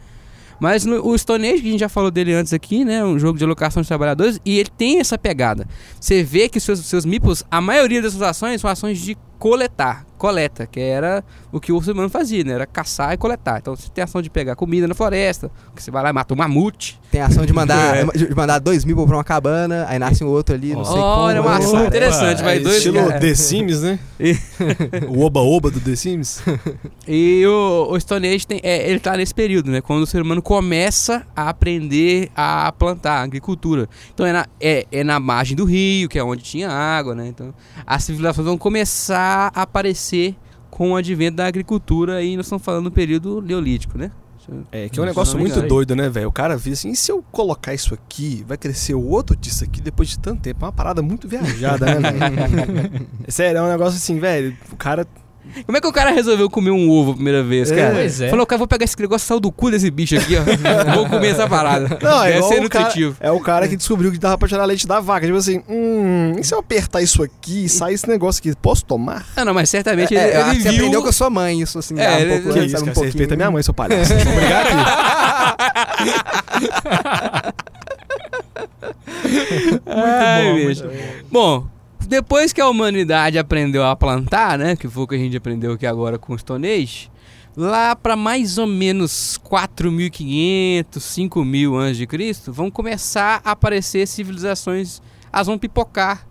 Mas 0.61 0.85
no- 0.85 1.07
o 1.07 1.17
Stone 1.17 1.49
Age, 1.49 1.62
que 1.62 1.69
a 1.69 1.71
gente 1.71 1.81
já 1.81 1.88
falou 1.88 2.11
dele 2.11 2.33
antes 2.35 2.53
aqui, 2.53 2.85
né? 2.85 3.05
Um 3.05 3.19
jogo 3.19 3.38
de 3.38 3.45
alocação 3.45 3.81
de 3.83 3.88
trabalhadores, 3.88 4.41
e 4.45 4.59
ele 4.59 4.69
tem 4.77 4.99
essa 5.00 5.17
pegada. 5.17 5.67
Você 6.00 6.23
vê 6.23 6.49
que 6.49 6.59
seus, 6.59 6.81
seus 6.87 7.05
meeples, 7.05 7.45
a 7.50 7.61
maioria 7.61 8.03
das 8.03 8.12
suas 8.12 8.23
ações 8.31 8.61
são 8.61 8.69
ações 8.69 8.99
de 9.00 9.17
coletar, 9.38 10.04
coleta, 10.18 10.66
que 10.66 10.80
era 10.80 11.23
o 11.52 11.61
que 11.61 11.73
o 11.73 11.80
ser 11.80 11.92
humano 11.92 12.09
fazia, 12.11 12.42
né? 12.45 12.52
Era 12.54 12.66
caçar 12.66 13.12
e 13.14 13.16
coletar. 13.16 13.59
Então 13.61 13.75
você 13.76 13.88
tem 13.88 14.02
a 14.02 14.04
ação 14.04 14.21
de 14.21 14.28
pegar 14.28 14.57
comida 14.57 14.87
na 14.88 14.95
floresta, 14.95 15.50
que 15.75 15.83
você 15.83 15.90
vai 15.90 16.02
lá 16.02 16.11
e 16.11 16.12
mata 16.12 16.35
um 16.35 16.37
mamute. 16.37 16.99
Tem 17.11 17.21
a 17.21 17.26
ação 17.26 17.47
de 17.47 17.52
mandar, 17.52 17.97
É. 17.97 18.04
de 18.04 18.35
mandar 18.35 18.59
dois 18.59 18.85
mil 18.85 18.97
pra 19.07 19.16
uma 19.16 19.25
cabana, 19.25 19.87
aí 19.88 19.99
nasce 19.99 20.23
um 20.25 20.28
outro 20.28 20.54
ali, 20.54 20.75
não 20.75 20.85
sei 20.85 20.95
como. 20.95 21.04
Olha, 21.04 21.40
uma 21.40 21.57
ação 21.57 21.75
Opa, 21.78 21.87
interessante, 21.87 22.42
vai 22.42 22.57
é 22.57 22.61
dois- 22.61 22.76
Estilo 22.78 22.99
é. 22.99 23.18
The 23.18 23.35
Sims, 23.35 23.83
né? 23.83 23.99
O 25.09 25.23
oba-oba 25.23 25.71
do 25.71 25.80
The 25.80 25.95
Sims. 25.97 26.42
E 27.11 27.42
o, 27.47 27.88
o 27.90 27.99
Stone 27.99 28.28
Age 28.28 28.47
tem, 28.47 28.61
é, 28.62 28.90
ele 28.90 29.00
tá 29.00 29.16
nesse 29.16 29.35
período, 29.35 29.71
né? 29.71 29.80
Quando 29.80 30.02
o 30.02 30.07
ser 30.07 30.21
humano 30.21 30.42
começa 30.42 31.26
a 31.35 31.49
aprender 31.49 32.30
a 32.37 32.71
plantar, 32.73 33.21
a 33.21 33.23
agricultura. 33.23 33.88
Então 34.12 34.26
é 34.26 34.33
na, 34.33 34.47
é, 34.61 34.87
é 34.92 35.02
na 35.02 35.18
margem 35.18 35.57
do 35.57 35.64
rio, 35.64 36.07
que 36.07 36.18
é 36.18 36.23
onde 36.23 36.42
tinha 36.42 36.68
água, 36.68 37.14
né? 37.14 37.26
Então 37.28 37.54
as 37.87 38.04
civilizações 38.04 38.45
vão 38.47 38.59
começar 38.59 39.28
a 39.29 39.63
aparecer 39.63 40.37
com 40.71 40.93
o 40.93 40.97
advento 40.97 41.37
da 41.37 41.47
agricultura 41.47 42.23
e 42.23 42.37
nós 42.37 42.47
estamos 42.47 42.65
falando 42.65 42.85
do 42.85 42.93
período 42.93 43.41
neolítico, 43.43 43.99
né? 43.99 44.11
É, 44.73 44.89
que 44.89 44.99
é 44.99 45.03
um 45.03 45.07
negócio 45.07 45.39
muito 45.39 45.61
doido, 45.63 45.95
né, 45.95 46.09
velho? 46.09 46.29
O 46.29 46.33
cara 46.33 46.57
vê 46.57 46.71
assim, 46.71 46.91
e 46.91 46.97
se 46.97 47.13
eu 47.13 47.23
colocar 47.31 47.75
isso 47.75 47.93
aqui, 47.93 48.45
vai 48.49 48.57
crescer 48.57 48.95
o 48.95 49.05
outro 49.05 49.37
disso 49.37 49.63
aqui 49.63 49.81
depois 49.81 50.09
de 50.09 50.19
tanto 50.19 50.41
tempo? 50.41 50.65
É 50.65 50.67
uma 50.67 50.73
parada 50.73 51.03
muito 51.03 51.29
viajada, 51.29 51.87
né, 51.87 52.11
velho? 52.11 53.09
É 53.27 53.31
Sério, 53.31 53.59
é 53.59 53.63
um 53.63 53.69
negócio 53.69 53.97
assim, 53.99 54.19
velho. 54.19 54.57
O 54.73 54.77
cara. 54.77 55.07
Como 55.67 55.76
é 55.76 55.81
que 55.81 55.87
o 55.87 55.93
cara 55.93 56.11
resolveu 56.11 56.49
comer 56.49 56.71
um 56.71 56.88
ovo 56.90 57.12
a 57.12 57.14
primeira 57.14 57.43
vez, 57.43 57.71
cara? 57.71 57.95
Pois 57.95 58.21
é. 58.21 58.28
Falou, 58.28 58.47
cara, 58.47 58.59
vou 58.59 58.67
pegar 58.69 58.85
esse 58.85 58.99
negócio 59.00 59.26
saiu 59.26 59.40
do 59.40 59.50
cu 59.50 59.71
desse 59.71 59.90
bicho 59.90 60.17
aqui, 60.17 60.35
ó. 60.37 60.43
vou 60.95 61.07
comer 61.09 61.28
essa 61.28 61.49
parada. 61.49 61.99
Não, 62.02 62.23
é 62.25 62.33
Deve 62.33 62.43
ser 62.45 62.64
o 62.64 62.69
cara, 62.69 62.85
nutritivo. 62.85 63.17
é 63.21 63.31
o 63.31 63.40
cara 63.40 63.67
que 63.69 63.76
descobriu 63.76 64.12
que 64.12 64.19
dava 64.19 64.37
pra 64.38 64.47
tirar 64.49 64.64
leite 64.64 64.87
da 64.87 65.00
vaca. 65.00 65.26
Tipo 65.26 65.38
assim, 65.38 65.62
hum, 65.69 66.37
e 66.38 66.45
se 66.45 66.55
eu 66.55 66.59
apertar 66.59 67.00
isso 67.02 67.23
aqui 67.23 67.64
e 67.64 67.69
sair 67.69 67.95
esse 67.95 68.09
negócio 68.09 68.40
aqui, 68.40 68.55
posso 68.61 68.85
tomar? 68.85 69.26
Ah, 69.37 69.45
não, 69.45 69.52
mas 69.55 69.69
certamente 69.71 70.17
É, 70.17 70.28
ele, 70.28 70.37
acho 70.37 70.50
ele 70.50 70.61
viu... 70.61 70.73
aprendeu 70.73 71.02
com 71.02 71.09
a 71.09 71.12
sua 71.12 71.31
mãe, 71.31 71.61
isso 71.61 71.78
assim, 71.78 71.99
É, 71.99 72.11
um 72.11 72.19
ele- 72.19 72.31
pouco 72.43 72.49
antes, 72.50 72.64
isso, 72.64 72.73
sabe, 72.73 72.85
cara, 72.85 72.90
um 72.90 72.95
você 72.95 73.05
respeita 73.07 73.37
minha 73.37 73.50
mãe, 73.50 73.62
seu 73.62 73.75
palhaço. 73.75 74.14
Deixa 74.14 74.28
eu 74.28 74.35
brigar 74.37 74.67
aqui. 74.67 74.75
Ai, 79.87 80.45
bom, 80.52 80.59
muito 80.64 80.90
Bom, 81.31 81.67
depois 82.09 82.55
que 82.55 82.61
a 82.61 82.69
humanidade 82.69 83.38
aprendeu 83.38 83.85
a 83.85 83.95
plantar, 83.95 84.59
né? 84.59 84.75
Que 84.75 84.88
foi 84.88 85.03
o 85.03 85.07
que 85.07 85.15
a 85.15 85.19
gente 85.19 85.37
aprendeu 85.37 85.73
aqui 85.73 85.87
agora 85.87 86.19
com 86.19 86.33
o 86.33 86.38
Stone 86.38 86.67
Age, 86.67 87.11
lá 87.55 87.95
para 87.95 88.17
mais 88.17 88.57
ou 88.57 88.67
menos 88.67 89.38
4.500, 89.45 90.87
5.000 90.95 91.77
antes 91.77 91.99
de 91.99 92.07
Cristo, 92.07 92.50
vão 92.50 92.71
começar 92.71 93.43
a 93.45 93.50
aparecer 93.50 94.09
civilizações, 94.09 95.03
elas 95.31 95.47
vão 95.47 95.59
pipocar 95.59 96.27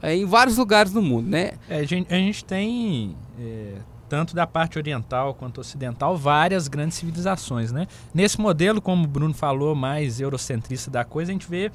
é, 0.00 0.16
em 0.16 0.24
vários 0.24 0.56
lugares 0.56 0.92
do 0.92 1.02
mundo, 1.02 1.28
né? 1.28 1.52
É, 1.68 1.80
a, 1.80 1.84
gente, 1.84 2.12
a 2.12 2.16
gente 2.16 2.42
tem, 2.42 3.14
é, 3.38 3.74
tanto 4.08 4.34
da 4.34 4.46
parte 4.46 4.78
oriental 4.78 5.34
quanto 5.34 5.60
ocidental, 5.60 6.16
várias 6.16 6.68
grandes 6.68 6.96
civilizações, 6.96 7.70
né? 7.70 7.86
Nesse 8.14 8.40
modelo, 8.40 8.80
como 8.80 9.04
o 9.04 9.06
Bruno 9.06 9.34
falou, 9.34 9.74
mais 9.74 10.20
eurocentrista 10.20 10.90
da 10.90 11.04
coisa, 11.04 11.30
a 11.30 11.34
gente 11.34 11.50
vê 11.50 11.70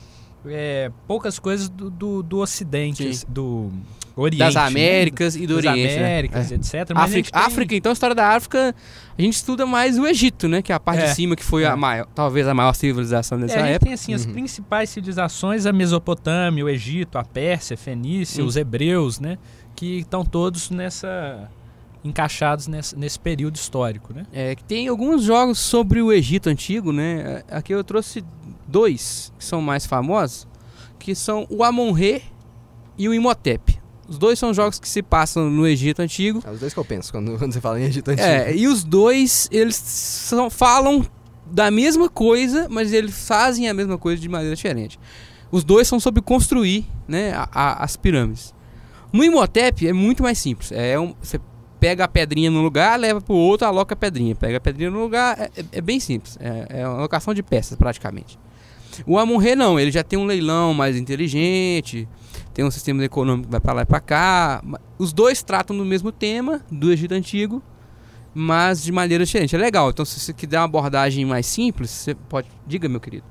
é, 0.47 0.91
poucas 1.07 1.39
coisas 1.39 1.69
do, 1.69 1.89
do, 1.89 2.23
do 2.23 2.37
Ocidente, 2.39 3.13
Sim. 3.13 3.25
do 3.27 3.71
Oriente. 4.15 4.39
Das 4.39 4.55
né? 4.55 4.61
Américas 4.61 5.35
e 5.35 5.47
do 5.47 5.55
das 5.61 5.65
Oriente. 5.71 5.95
né? 5.95 5.99
Américas, 6.05 6.51
É. 6.51 6.55
etc. 6.55 6.73
África, 6.95 7.31
tem- 7.31 7.41
África, 7.41 7.75
então 7.75 7.91
a 7.91 7.93
história 7.93 8.15
da 8.15 8.27
África, 8.35 8.75
a 9.17 9.21
gente 9.21 9.33
estuda 9.35 9.65
mais 9.65 9.97
o 9.97 10.05
Egito, 10.05 10.47
né? 10.47 10.61
Que 10.61 10.71
é 10.71 10.75
a 10.75 10.79
parte 10.79 11.01
É. 11.03 11.07
de 11.07 11.15
cima 11.15 11.35
que 11.35 11.43
foi 11.43 11.63
É. 11.63 11.67
a 11.67 11.75
maior, 11.75 12.05
talvez 12.13 12.47
a 12.47 12.53
maior 12.53 12.73
civilização 12.73 13.37
É, 13.39 13.41
dessa 13.41 13.55
a 13.55 13.59
gente 13.61 13.69
época. 13.71 13.85
tem 13.85 13.93
assim 13.93 14.13
as 14.13 14.25
Uhum. 14.25 14.33
principais 14.33 14.89
civilizações, 14.89 15.65
a 15.65 15.73
Mesopotâmia, 15.73 16.63
o 16.63 16.69
Egito, 16.69 17.17
a 17.17 17.23
Pérsia, 17.23 17.73
a 17.73 17.77
Fenícia, 17.77 18.43
Hum. 18.43 18.47
os 18.47 18.55
hebreus, 18.55 19.19
né? 19.19 19.37
Que 19.75 19.99
estão 19.99 20.23
todos 20.23 20.69
nessa 20.69 21.49
encaixados 22.05 22.67
nesse, 22.67 22.97
nesse 22.99 23.17
período 23.17 23.55
histórico, 23.55 24.13
né? 24.13 24.25
É, 24.33 24.55
que 24.55 24.63
tem 24.63 24.89
alguns 24.89 25.23
jogos 25.23 25.57
sobre 25.57 26.01
o 26.01 26.11
Egito 26.11 26.49
antigo, 26.49 26.91
né? 26.91 27.43
Aqui 27.49 27.73
eu 27.73 27.81
trouxe 27.81 28.21
dois 28.67 29.31
que 29.37 29.43
são 29.45 29.61
mais 29.61 29.85
famosos, 29.85 30.47
que 30.99 31.13
são 31.15 31.45
o 31.49 31.63
Amon-Re 31.63 32.21
e 32.97 33.07
o 33.09 33.13
Imhotep. 33.13 33.81
Os 34.07 34.17
dois 34.17 34.37
são 34.37 34.53
jogos 34.53 34.79
que 34.79 34.87
se 34.87 35.01
passam 35.01 35.49
no 35.49 35.65
Egito 35.65 36.01
antigo. 36.01 36.41
É 36.45 36.51
os 36.51 36.59
dois 36.59 36.73
que 36.73 36.79
eu 36.79 36.85
penso 36.85 37.11
quando, 37.11 37.37
quando 37.37 37.53
você 37.53 37.61
fala 37.61 37.79
em 37.79 37.83
Egito 37.85 38.09
Antigo. 38.11 38.27
É, 38.27 38.53
e 38.55 38.67
os 38.67 38.83
dois, 38.83 39.47
eles 39.51 39.75
são, 39.77 40.49
falam 40.49 41.05
da 41.45 41.71
mesma 41.71 42.09
coisa, 42.09 42.67
mas 42.69 42.91
eles 42.91 43.27
fazem 43.27 43.69
a 43.69 43.73
mesma 43.73 43.97
coisa 43.97 44.21
de 44.21 44.27
maneira 44.27 44.55
diferente. 44.55 44.99
Os 45.51 45.63
dois 45.63 45.87
são 45.87 45.99
sobre 45.99 46.21
construir 46.21 46.85
né, 47.07 47.31
a- 47.33 47.47
a- 47.53 47.83
as 47.83 47.95
pirâmides. 47.95 48.53
No 49.11 49.23
Imhotep 49.23 49.87
é 49.87 49.93
muito 49.93 50.21
mais 50.21 50.37
simples. 50.37 50.71
É 50.71 50.99
um, 50.99 51.13
você 51.21 51.39
pega 51.79 52.03
a 52.03 52.07
pedrinha 52.07 52.49
no 52.51 52.61
lugar, 52.61 52.99
leva 52.99 53.21
pro 53.21 53.35
outro, 53.35 53.65
aloca 53.67 53.93
a 53.93 53.97
pedrinha. 53.97 54.35
Pega 54.35 54.57
a 54.57 54.59
pedrinha 54.61 54.89
no 54.91 54.99
lugar, 54.99 55.39
é, 55.39 55.49
é- 55.55 55.65
é 55.73 55.81
bem 55.81 55.99
simples. 55.99 56.37
É, 56.41 56.81
é 56.81 56.87
uma 56.87 56.97
alocação 56.99 57.33
de 57.33 57.41
peças, 57.43 57.77
praticamente. 57.77 58.37
O 59.05 59.17
Amon-Re 59.17 59.55
não, 59.55 59.79
ele 59.79 59.91
já 59.91 60.03
tem 60.03 60.17
um 60.19 60.25
leilão 60.25 60.73
mais 60.73 60.97
inteligente, 60.97 62.07
tem 62.53 62.63
um 62.63 62.71
sistema 62.71 63.03
econômico 63.03 63.47
que 63.47 63.51
vai 63.51 63.59
pra 63.59 63.73
lá 63.73 63.81
e 63.81 63.85
pra 63.85 63.99
cá. 63.99 64.63
Os 64.97 65.11
dois 65.13 65.41
tratam 65.43 65.75
do 65.77 65.85
mesmo 65.85 66.11
tema, 66.11 66.61
do 66.71 66.91
Egito 66.91 67.13
Antigo, 67.13 67.61
mas 68.33 68.83
de 68.83 68.91
maneira 68.91 69.25
diferente. 69.25 69.55
É 69.55 69.59
legal. 69.59 69.89
Então, 69.89 70.05
se 70.05 70.19
você 70.19 70.33
quiser 70.33 70.59
uma 70.59 70.65
abordagem 70.65 71.25
mais 71.25 71.45
simples, 71.45 71.89
você 71.89 72.13
pode. 72.15 72.47
Diga, 72.67 72.87
meu 72.87 72.99
querido. 72.99 73.25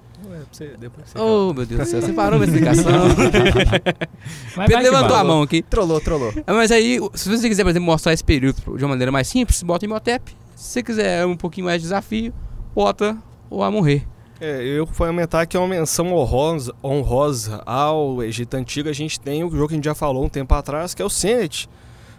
Oh, 1.16 1.52
meu 1.52 1.66
Deus 1.66 1.80
do 1.80 1.86
céu, 1.86 2.00
você 2.00 2.12
parou 2.12 2.38
minha 2.38 2.50
explicação. 2.50 2.92
Mas 4.56 4.66
Pedro 4.66 4.82
levantou 4.82 5.10
vai. 5.10 5.20
a 5.20 5.24
mão 5.24 5.42
aqui. 5.42 5.62
Trollou, 5.62 6.00
trollou. 6.00 6.32
Ah, 6.46 6.52
Mas 6.54 6.70
aí, 6.70 6.98
se 7.14 7.28
você 7.28 7.48
quiser, 7.48 7.64
por 7.64 7.70
exemplo, 7.70 7.86
mostrar 7.86 8.12
esse 8.12 8.24
período 8.24 8.60
de 8.76 8.84
uma 8.84 8.90
maneira 8.90 9.10
mais 9.12 9.28
simples, 9.28 9.56
você 9.58 9.64
bota 9.64 9.84
o 9.84 9.88
Imhotep. 9.88 10.32
Se 10.54 10.64
você 10.70 10.82
quiser 10.82 11.26
um 11.26 11.36
pouquinho 11.36 11.66
mais 11.66 11.80
de 11.82 11.86
desafio, 11.86 12.32
bota 12.74 13.16
o 13.50 13.62
Amon-Re. 13.62 14.06
É, 14.44 14.60
eu 14.64 14.84
vou 14.84 15.06
aumentar 15.06 15.46
que 15.46 15.56
é 15.56 15.60
uma 15.60 15.68
menção 15.68 16.12
honrosa, 16.12 16.74
honrosa 16.82 17.62
ao 17.64 18.20
Egito 18.24 18.54
Antigo. 18.56 18.88
A 18.88 18.92
gente 18.92 19.20
tem 19.20 19.44
o 19.44 19.50
jogo 19.52 19.68
que 19.68 19.74
a 19.74 19.76
gente 19.76 19.84
já 19.84 19.94
falou 19.94 20.24
um 20.24 20.28
tempo 20.28 20.52
atrás, 20.52 20.94
que 20.94 21.00
é 21.00 21.04
o 21.04 21.08
Senet. 21.08 21.68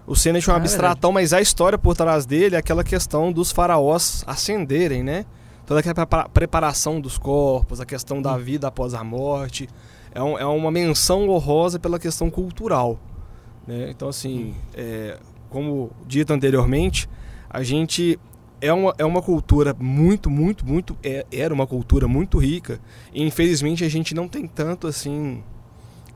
O 0.07 0.15
Senet 0.15 0.49
é 0.49 0.53
um 0.53 0.55
Ah, 0.55 0.57
é 0.57 0.61
abstratão, 0.61 1.11
mas 1.11 1.33
a 1.33 1.41
história 1.41 1.77
por 1.77 1.97
trás 1.97 2.25
dele 2.25 2.55
é 2.55 2.59
aquela 2.59 2.81
questão 2.81 3.29
dos 3.29 3.51
faraós 3.51 4.23
ascenderem, 4.25 5.03
né? 5.03 5.25
Toda 5.65 5.81
aquela 5.81 5.93
prepara- 5.95 6.29
preparação 6.29 7.01
dos 7.01 7.17
corpos, 7.17 7.81
a 7.81 7.85
questão 7.85 8.21
da 8.21 8.37
vida 8.37 8.69
após 8.69 8.93
a 8.93 9.03
morte. 9.03 9.67
É, 10.15 10.23
um- 10.23 10.37
é 10.39 10.45
uma 10.45 10.71
menção 10.71 11.27
honrosa 11.27 11.77
pela 11.77 11.99
questão 11.99 12.29
cultural. 12.29 12.97
Né? 13.67 13.89
Então, 13.89 14.07
assim, 14.07 14.55
é, 14.73 15.17
como 15.49 15.91
dito 16.07 16.31
anteriormente, 16.31 17.09
a 17.49 17.61
gente 17.63 18.17
é 18.67 18.73
uma, 18.73 18.93
é 18.97 19.05
uma 19.05 19.21
cultura 19.21 19.75
muito, 19.79 20.29
muito, 20.29 20.65
muito. 20.65 20.95
é- 21.03 21.25
era 21.31 21.53
uma 21.53 21.67
cultura 21.67 22.07
muito 22.07 22.37
rica. 22.37 22.79
E 23.13 23.21
infelizmente 23.23 23.83
a 23.83 23.89
gente 23.89 24.13
não 24.15 24.27
tem 24.27 24.47
tanto 24.47 24.87
assim 24.87 25.43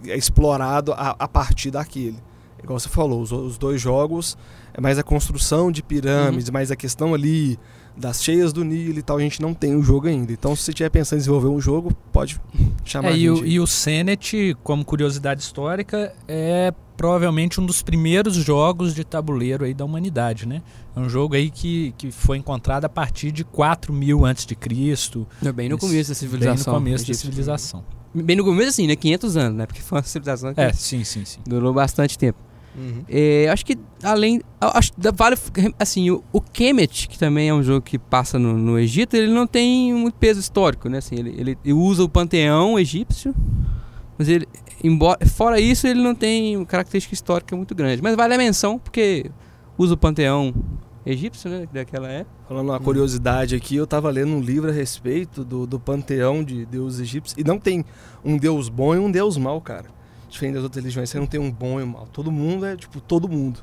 explorado 0.06 0.94
a, 0.94 1.16
a 1.20 1.28
partir 1.28 1.72
daquele. 1.72 2.18
Igual 2.64 2.80
você 2.80 2.90
falou, 2.90 3.22
os, 3.22 3.32
os 3.32 3.58
dois 3.58 3.80
jogos 3.82 4.38
é 4.74 4.82
mais 4.82 4.98
a 4.98 5.04
construção 5.04 5.72
de 5.72 5.84
pirâmides, 5.84 6.50
mais 6.50 6.72
a 6.72 6.76
questão 6.76 7.14
ali 7.14 7.58
das 7.96 8.24
cheias 8.24 8.54
do 8.54 8.64
Nilo 8.64 9.00
e 9.00 9.02
tal, 9.02 9.18
a 9.18 9.22
gente 9.22 9.42
não 9.42 9.54
tem 9.56 9.76
o 9.76 9.82
jogo 9.82 10.08
ainda. 10.08 10.32
Então, 10.32 10.56
se 10.56 10.64
você 10.64 10.72
estiver 10.72 10.90
pensando 10.90 11.18
em 11.18 11.20
desenvolver 11.22 11.48
um 11.48 11.60
jogo, 11.60 11.92
pode 12.12 12.40
chamar 12.86 13.10
É, 13.10 13.14
a 13.14 13.16
e, 13.18 13.20
gente. 13.22 13.30
o, 13.40 13.44
aí. 13.44 13.50
e 13.54 13.60
o 13.60 13.66
Senet, 13.68 14.56
como 14.64 14.86
curiosidade 14.86 15.42
histórica, 15.42 16.14
é 16.28 16.72
provavelmente 16.98 17.62
um 17.62 17.66
dos 17.66 17.82
primeiros 17.82 18.36
jogos 18.36 18.94
de 18.96 19.04
tabuleiro 19.06 19.64
aí 19.64 19.74
da 19.74 19.86
humanidade, 19.86 20.48
né? 20.48 20.62
É 20.96 21.00
um 21.00 21.08
jogo 21.08 21.36
aí 21.36 21.50
que, 21.52 21.94
que 21.98 22.12
foi 22.12 22.38
encontrado 22.38 22.86
a 22.86 22.90
partir 22.90 23.32
de 23.32 23.44
4 23.46 23.94
mil 23.94 24.26
antes 24.26 24.46
de 24.46 24.56
Cristo, 24.56 25.28
Bem 25.56 25.70
no 25.70 25.78
começo 25.78 26.10
da 26.10 26.16
civilização. 26.16 26.74
bem 26.74 26.74
no 26.74 26.80
começo 26.80 27.06
da 27.06 27.12
egípcia. 27.12 27.30
civilização. 27.30 27.86
Bem 28.16 28.36
no 28.36 28.44
começo, 28.44 28.70
assim, 28.70 28.88
né? 28.88 28.96
500 28.96 29.38
anos, 29.38 29.58
né? 29.60 29.66
Porque 29.68 29.82
foi 29.82 30.00
uma 30.00 30.04
civilização 30.04 30.54
que 30.54 30.60
É, 30.60 30.74
sim, 30.74 31.04
sim, 31.04 31.24
sim. 31.24 31.40
durou 31.46 31.72
bastante 31.74 32.18
tempo. 32.18 32.40
Uhum. 32.76 33.04
É, 33.10 33.48
acho 33.50 33.66
que 33.66 33.76
além. 34.04 34.42
Acho 34.62 34.92
vale. 35.16 35.36
Assim, 35.80 36.12
o, 36.12 36.24
o 36.32 36.40
Kemet, 36.40 37.08
que 37.08 37.18
também 37.18 37.50
é 37.50 37.54
um 37.54 37.64
jogo 37.64 37.82
que 37.82 37.98
passa 37.98 38.38
no, 38.38 38.56
no 38.58 38.78
Egito, 38.78 39.16
ele 39.16 39.32
não 39.32 39.48
tem 39.48 39.94
muito 39.94 40.14
peso 40.16 40.40
histórico, 40.40 40.88
né? 40.88 41.00
Assim, 41.00 41.16
ele, 41.16 41.58
ele 41.64 41.74
usa 41.74 42.04
o 42.04 42.10
panteão 42.10 42.78
egípcio, 42.78 43.34
mas 44.18 44.28
ele. 44.28 44.48
Embora, 44.84 45.26
fora 45.26 45.60
isso, 45.60 45.88
ele 45.88 46.02
não 46.02 46.14
tem 46.14 46.64
característica 46.66 47.14
histórica 47.14 47.56
muito 47.56 47.74
grande. 47.74 48.02
Mas 48.02 48.16
vale 48.16 48.34
a 48.36 48.38
menção, 48.38 48.78
porque 48.78 49.30
usa 49.78 49.94
o 49.94 49.98
panteão 49.98 50.54
egípcio, 51.06 51.50
né? 51.50 51.68
Daquela 51.72 52.08
época. 52.08 52.36
Falando 52.48 52.70
uma 52.70 52.80
curiosidade 52.80 53.56
aqui, 53.56 53.76
eu 53.76 53.88
tava 53.88 54.10
lendo 54.10 54.32
um 54.32 54.42
livro 54.42 54.70
a 54.70 54.74
respeito 54.74 55.44
do, 55.44 55.66
do 55.66 55.80
panteão 55.80 56.44
de 56.44 56.66
deuses 56.66 57.00
egípcios. 57.00 57.38
E 57.38 57.44
não 57.44 57.60
tem 57.60 57.84
um 58.24 58.38
deus 58.38 58.70
bom 58.70 58.96
e 58.96 59.00
um 59.00 59.10
deus 59.10 59.38
mau, 59.38 59.60
cara. 59.62 59.86
Diferente 60.30 60.56
das 60.56 60.64
outras 60.64 60.84
religiões, 60.84 61.10
você 61.10 61.20
não 61.20 61.26
tem 61.26 61.40
um 61.40 61.52
bom 61.52 61.80
e 61.80 61.84
um 61.84 61.88
mau. 61.88 62.08
Todo 62.12 62.32
mundo 62.32 62.66
é, 62.66 62.76
tipo, 62.76 63.00
todo 63.00 63.28
mundo. 63.30 63.60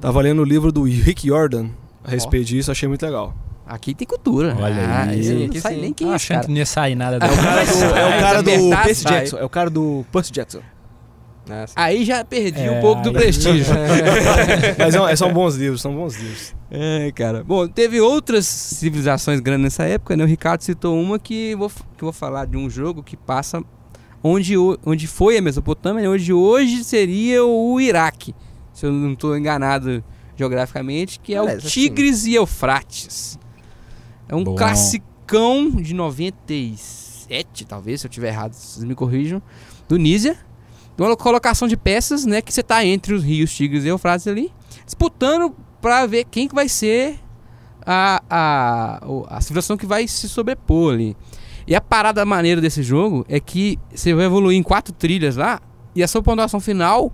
Tava 0.00 0.20
lendo 0.20 0.42
o 0.42 0.44
livro 0.44 0.72
do 0.72 0.82
Rick 0.84 1.26
Jordan 1.28 1.68
a 2.02 2.10
respeito 2.10 2.46
disso, 2.46 2.70
achei 2.70 2.88
muito 2.88 3.04
legal. 3.04 3.34
Aqui 3.66 3.94
tem 3.94 4.06
cultura. 4.06 4.54
Olha 4.60 4.82
ah, 4.86 5.02
aí. 5.04 5.48
não 5.48 5.60
sabe 5.60 5.74
sim. 5.76 5.80
nem 5.80 5.92
quem 5.92 6.10
Ah, 6.12 6.16
é 6.16 6.18
cara. 6.18 6.40
que 6.42 6.48
não 6.50 6.56
ia 6.56 6.66
sair 6.66 6.94
nada 6.94 7.16
É 7.16 7.30
o 7.30 7.36
cara 7.36 7.62
do- 7.64 7.84
é 7.96 8.06
o 8.16 8.20
cara 8.20 8.42
do 8.42 8.82
Percy. 8.84 9.04
Jackson. 9.04 9.36
É 9.38 9.44
o 9.44 9.48
cara 9.48 9.70
do 9.70 10.04
Percy 10.12 10.32
Jackson. 10.32 10.60
Aí 11.76 12.04
já 12.06 12.24
perdi 12.24 12.60
É, 12.62 12.70
um 12.70 12.80
pouco 12.80 13.02
do 13.02 13.10
aí- 13.10 13.14
prestígio. 13.16 13.66
Mas 14.78 14.94
é- 14.94 15.16
são 15.16 15.32
bons 15.32 15.56
livros, 15.56 15.80
são 15.82 15.94
bons 15.94 16.16
livros. 16.16 16.54
É, 16.70 17.12
cara. 17.12 17.44
Bom, 17.44 17.68
teve 17.68 18.00
outras 18.00 18.46
civilizações 18.46 19.40
grandes 19.40 19.64
nessa 19.64 19.84
época, 19.84 20.16
né? 20.16 20.24
O 20.24 20.26
Ricardo 20.26 20.62
citou 20.62 20.98
uma 20.98 21.18
que 21.18 21.50
eu 21.50 21.58
vou, 21.58 21.70
que 21.96 22.02
vou 22.04 22.12
falar 22.12 22.46
de 22.46 22.56
um 22.56 22.68
jogo 22.70 23.02
que 23.02 23.16
passa 23.16 23.62
onde, 24.22 24.56
o- 24.56 24.78
onde 24.86 25.06
foi 25.06 25.36
a 25.36 25.42
Mesopotâmia, 25.42 26.02
né? 26.02 26.08
onde 26.08 26.32
hoje 26.32 26.82
seria 26.82 27.44
o 27.44 27.78
Iraque, 27.78 28.34
se 28.72 28.86
eu 28.86 28.92
não 28.92 29.12
estou 29.12 29.36
enganado 29.36 30.02
geograficamente, 30.36 31.20
que 31.20 31.34
é 31.34 31.40
o 31.40 31.42
Aliás, 31.44 31.58
assim- 31.60 31.68
Tigres 31.68 32.24
e 32.24 32.34
Eufrates. 32.34 33.38
É 34.28 34.34
um 34.34 34.44
Bom. 34.44 34.54
classicão 34.54 35.70
de 35.70 35.94
97, 35.94 37.64
talvez, 37.66 38.00
se 38.00 38.06
eu 38.06 38.10
tiver 38.10 38.28
errado, 38.28 38.52
vocês 38.52 38.84
me 38.84 38.94
corrijam, 38.94 39.42
do 39.88 39.96
Nízia. 39.96 40.36
Uma 40.96 41.16
colocação 41.16 41.66
de 41.66 41.76
peças, 41.76 42.24
né, 42.24 42.40
que 42.40 42.52
você 42.52 42.62
tá 42.62 42.84
entre 42.84 43.14
os 43.14 43.24
rios 43.24 43.52
Tigres 43.52 43.84
e 43.84 43.88
Eufrates 43.88 44.28
ali, 44.28 44.52
disputando 44.84 45.54
pra 45.80 46.06
ver 46.06 46.24
quem 46.24 46.46
que 46.46 46.54
vai 46.54 46.68
ser 46.68 47.18
a, 47.84 48.22
a, 48.30 49.00
a 49.28 49.40
civilização 49.40 49.76
que 49.76 49.86
vai 49.86 50.06
se 50.06 50.28
sobrepor 50.28 50.94
ali. 50.94 51.16
E 51.66 51.74
a 51.74 51.80
parada 51.80 52.24
maneira 52.24 52.60
desse 52.60 52.82
jogo 52.82 53.24
é 53.28 53.40
que 53.40 53.78
você 53.92 54.14
vai 54.14 54.26
evoluir 54.26 54.56
em 54.56 54.62
quatro 54.62 54.92
trilhas 54.92 55.36
lá 55.36 55.60
e 55.94 56.02
a 56.02 56.08
sua 56.08 56.22
pontuação 56.22 56.60
final 56.60 57.12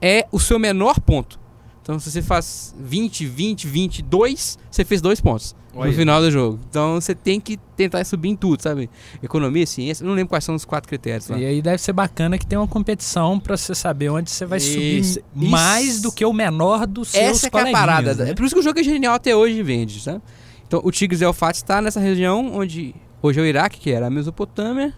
é 0.00 0.26
o 0.32 0.38
seu 0.38 0.58
menor 0.58 1.00
ponto. 1.00 1.38
Então, 1.82 1.98
se 1.98 2.10
você 2.10 2.22
faz 2.22 2.74
20, 2.78 3.26
20, 3.26 3.66
22, 3.66 4.56
você 4.70 4.84
fez 4.84 5.00
dois 5.00 5.20
pontos 5.20 5.54
Olha. 5.74 5.90
no 5.90 5.96
final 5.96 6.20
do 6.20 6.30
jogo. 6.30 6.60
Então, 6.70 7.00
você 7.00 7.12
tem 7.12 7.40
que 7.40 7.56
tentar 7.76 8.04
subir 8.04 8.28
em 8.28 8.36
tudo, 8.36 8.62
sabe? 8.62 8.88
Economia, 9.20 9.66
ciência, 9.66 10.06
não 10.06 10.14
lembro 10.14 10.28
quais 10.28 10.44
são 10.44 10.54
os 10.54 10.64
quatro 10.64 10.88
critérios 10.88 11.26
lá. 11.26 11.36
E 11.38 11.44
aí 11.44 11.60
deve 11.60 11.78
ser 11.78 11.92
bacana 11.92 12.38
que 12.38 12.46
tem 12.46 12.56
uma 12.56 12.68
competição 12.68 13.40
pra 13.40 13.56
você 13.56 13.74
saber 13.74 14.10
onde 14.10 14.30
você 14.30 14.46
vai 14.46 14.58
Isso, 14.58 14.72
subir 14.72 14.98
isso. 15.00 15.20
mais 15.34 16.00
do 16.00 16.12
que 16.12 16.24
o 16.24 16.32
menor 16.32 16.86
dos 16.86 17.08
seus 17.08 17.38
Essa 17.38 17.50
que 17.50 17.56
é 17.56 17.68
a 17.68 17.72
parada. 17.72 18.14
né? 18.14 18.30
É 18.30 18.34
por 18.34 18.44
isso 18.46 18.54
que 18.54 18.60
o 18.60 18.64
jogo 18.64 18.78
é 18.78 18.84
genial 18.84 19.14
até 19.14 19.34
hoje 19.34 19.60
vende, 19.62 20.00
sabe? 20.00 20.20
Então, 20.68 20.80
o 20.84 20.92
Tigres 20.92 21.20
e 21.20 21.24
Eufrates 21.24 21.60
está 21.60 21.82
nessa 21.82 21.98
região 21.98 22.52
onde 22.54 22.94
hoje 23.20 23.40
é 23.40 23.42
o 23.42 23.46
Iraque, 23.46 23.80
que 23.80 23.90
era 23.90 24.06
a 24.06 24.10
Mesopotâmia, 24.10 24.94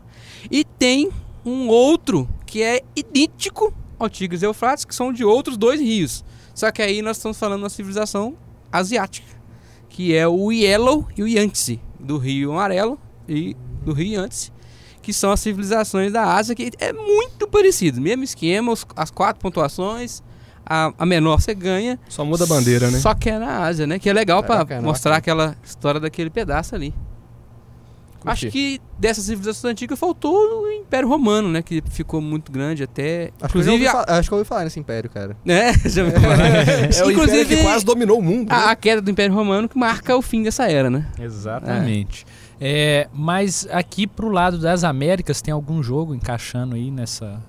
e 0.50 0.64
tem 0.64 1.08
um 1.46 1.66
outro 1.68 2.28
que 2.44 2.62
é 2.62 2.82
idêntico 2.94 3.72
ao 3.98 4.08
Tigres 4.10 4.42
e 4.42 4.44
Eufrates, 4.44 4.84
que 4.84 4.94
são 4.94 5.12
de 5.12 5.24
outros 5.24 5.56
dois 5.56 5.80
rios. 5.80 6.22
Só 6.54 6.70
que 6.70 6.80
aí 6.80 7.02
nós 7.02 7.16
estamos 7.16 7.38
falando 7.38 7.58
de 7.58 7.64
uma 7.64 7.70
civilização 7.70 8.34
asiática, 8.70 9.26
que 9.88 10.14
é 10.14 10.26
o 10.26 10.52
Yellow 10.52 11.06
e 11.16 11.22
o 11.22 11.28
Yangtze, 11.28 11.80
do 11.98 12.18
Rio 12.18 12.52
Amarelo 12.52 12.98
e 13.28 13.56
do 13.82 13.92
Rio 13.92 14.20
Yangtze, 14.20 14.52
que 15.02 15.12
são 15.12 15.32
as 15.32 15.40
civilizações 15.40 16.12
da 16.12 16.34
Ásia, 16.34 16.54
que 16.54 16.70
é 16.78 16.92
muito 16.92 17.46
parecido. 17.48 18.00
Mesmo 18.00 18.24
esquema, 18.24 18.72
as 18.96 19.10
quatro 19.10 19.40
pontuações, 19.40 20.22
a, 20.64 20.92
a 20.98 21.04
menor 21.06 21.40
você 21.40 21.54
ganha, 21.54 21.98
Só 22.08 22.24
muda 22.24 22.44
a 22.44 22.46
bandeira, 22.46 22.90
né? 22.90 22.98
só 22.98 23.14
que 23.14 23.28
é 23.30 23.38
na 23.38 23.64
Ásia, 23.64 23.86
né? 23.86 23.98
Que 23.98 24.08
é 24.08 24.12
legal 24.12 24.40
É 24.40 24.42
pra 24.46 24.56
bacana, 24.58 24.82
mostrar 24.82 25.16
aquela 25.16 25.56
história 25.62 26.00
daquele 26.00 26.30
pedaço 26.30 26.74
ali. 26.74 26.94
Acho 28.24 28.50
que 28.50 28.80
dessa 28.98 29.20
civilização 29.20 29.70
antiga 29.70 29.96
faltou 29.96 30.62
o 30.62 30.70
Império 30.70 31.08
Romano, 31.08 31.48
né? 31.48 31.62
Que 31.62 31.82
ficou 31.90 32.20
muito 32.20 32.50
grande 32.50 32.82
até. 32.82 33.30
Acho 33.40 33.52
que, 33.52 33.58
eu 33.58 33.72
ouvi 33.72 33.84
inclusive, 33.84 34.04
a, 34.08 34.18
acho 34.18 34.28
que 34.28 34.34
eu 34.34 34.38
ouvi 34.38 34.48
falar 34.48 34.64
nesse 34.64 34.80
império, 34.80 35.10
cara. 35.10 35.36
né? 35.44 35.72
Já 35.84 36.04
ouviu 36.04 36.20
falar? 36.20 36.38
É 36.38 36.60
o 36.60 36.86
império 36.86 37.10
Inclusive, 37.12 37.56
que 37.56 37.62
quase 37.62 37.84
dominou 37.84 38.18
o 38.18 38.22
mundo. 38.22 38.48
né? 38.48 38.54
a, 38.56 38.70
a 38.70 38.76
queda 38.76 39.02
do 39.02 39.10
Império 39.10 39.34
Romano 39.34 39.68
que 39.68 39.78
marca 39.78 40.16
o 40.16 40.22
fim 40.22 40.42
dessa 40.42 40.70
era, 40.70 40.88
né? 40.88 41.06
Exatamente. 41.20 42.24
É, 42.60 43.08
mas 43.12 43.66
aqui 43.70 44.06
pro 44.06 44.28
lado 44.28 44.58
das 44.58 44.84
Américas 44.84 45.42
tem 45.42 45.52
algum 45.52 45.82
jogo 45.82 46.14
encaixando 46.14 46.76
aí 46.76 46.90
nessa. 46.90 47.42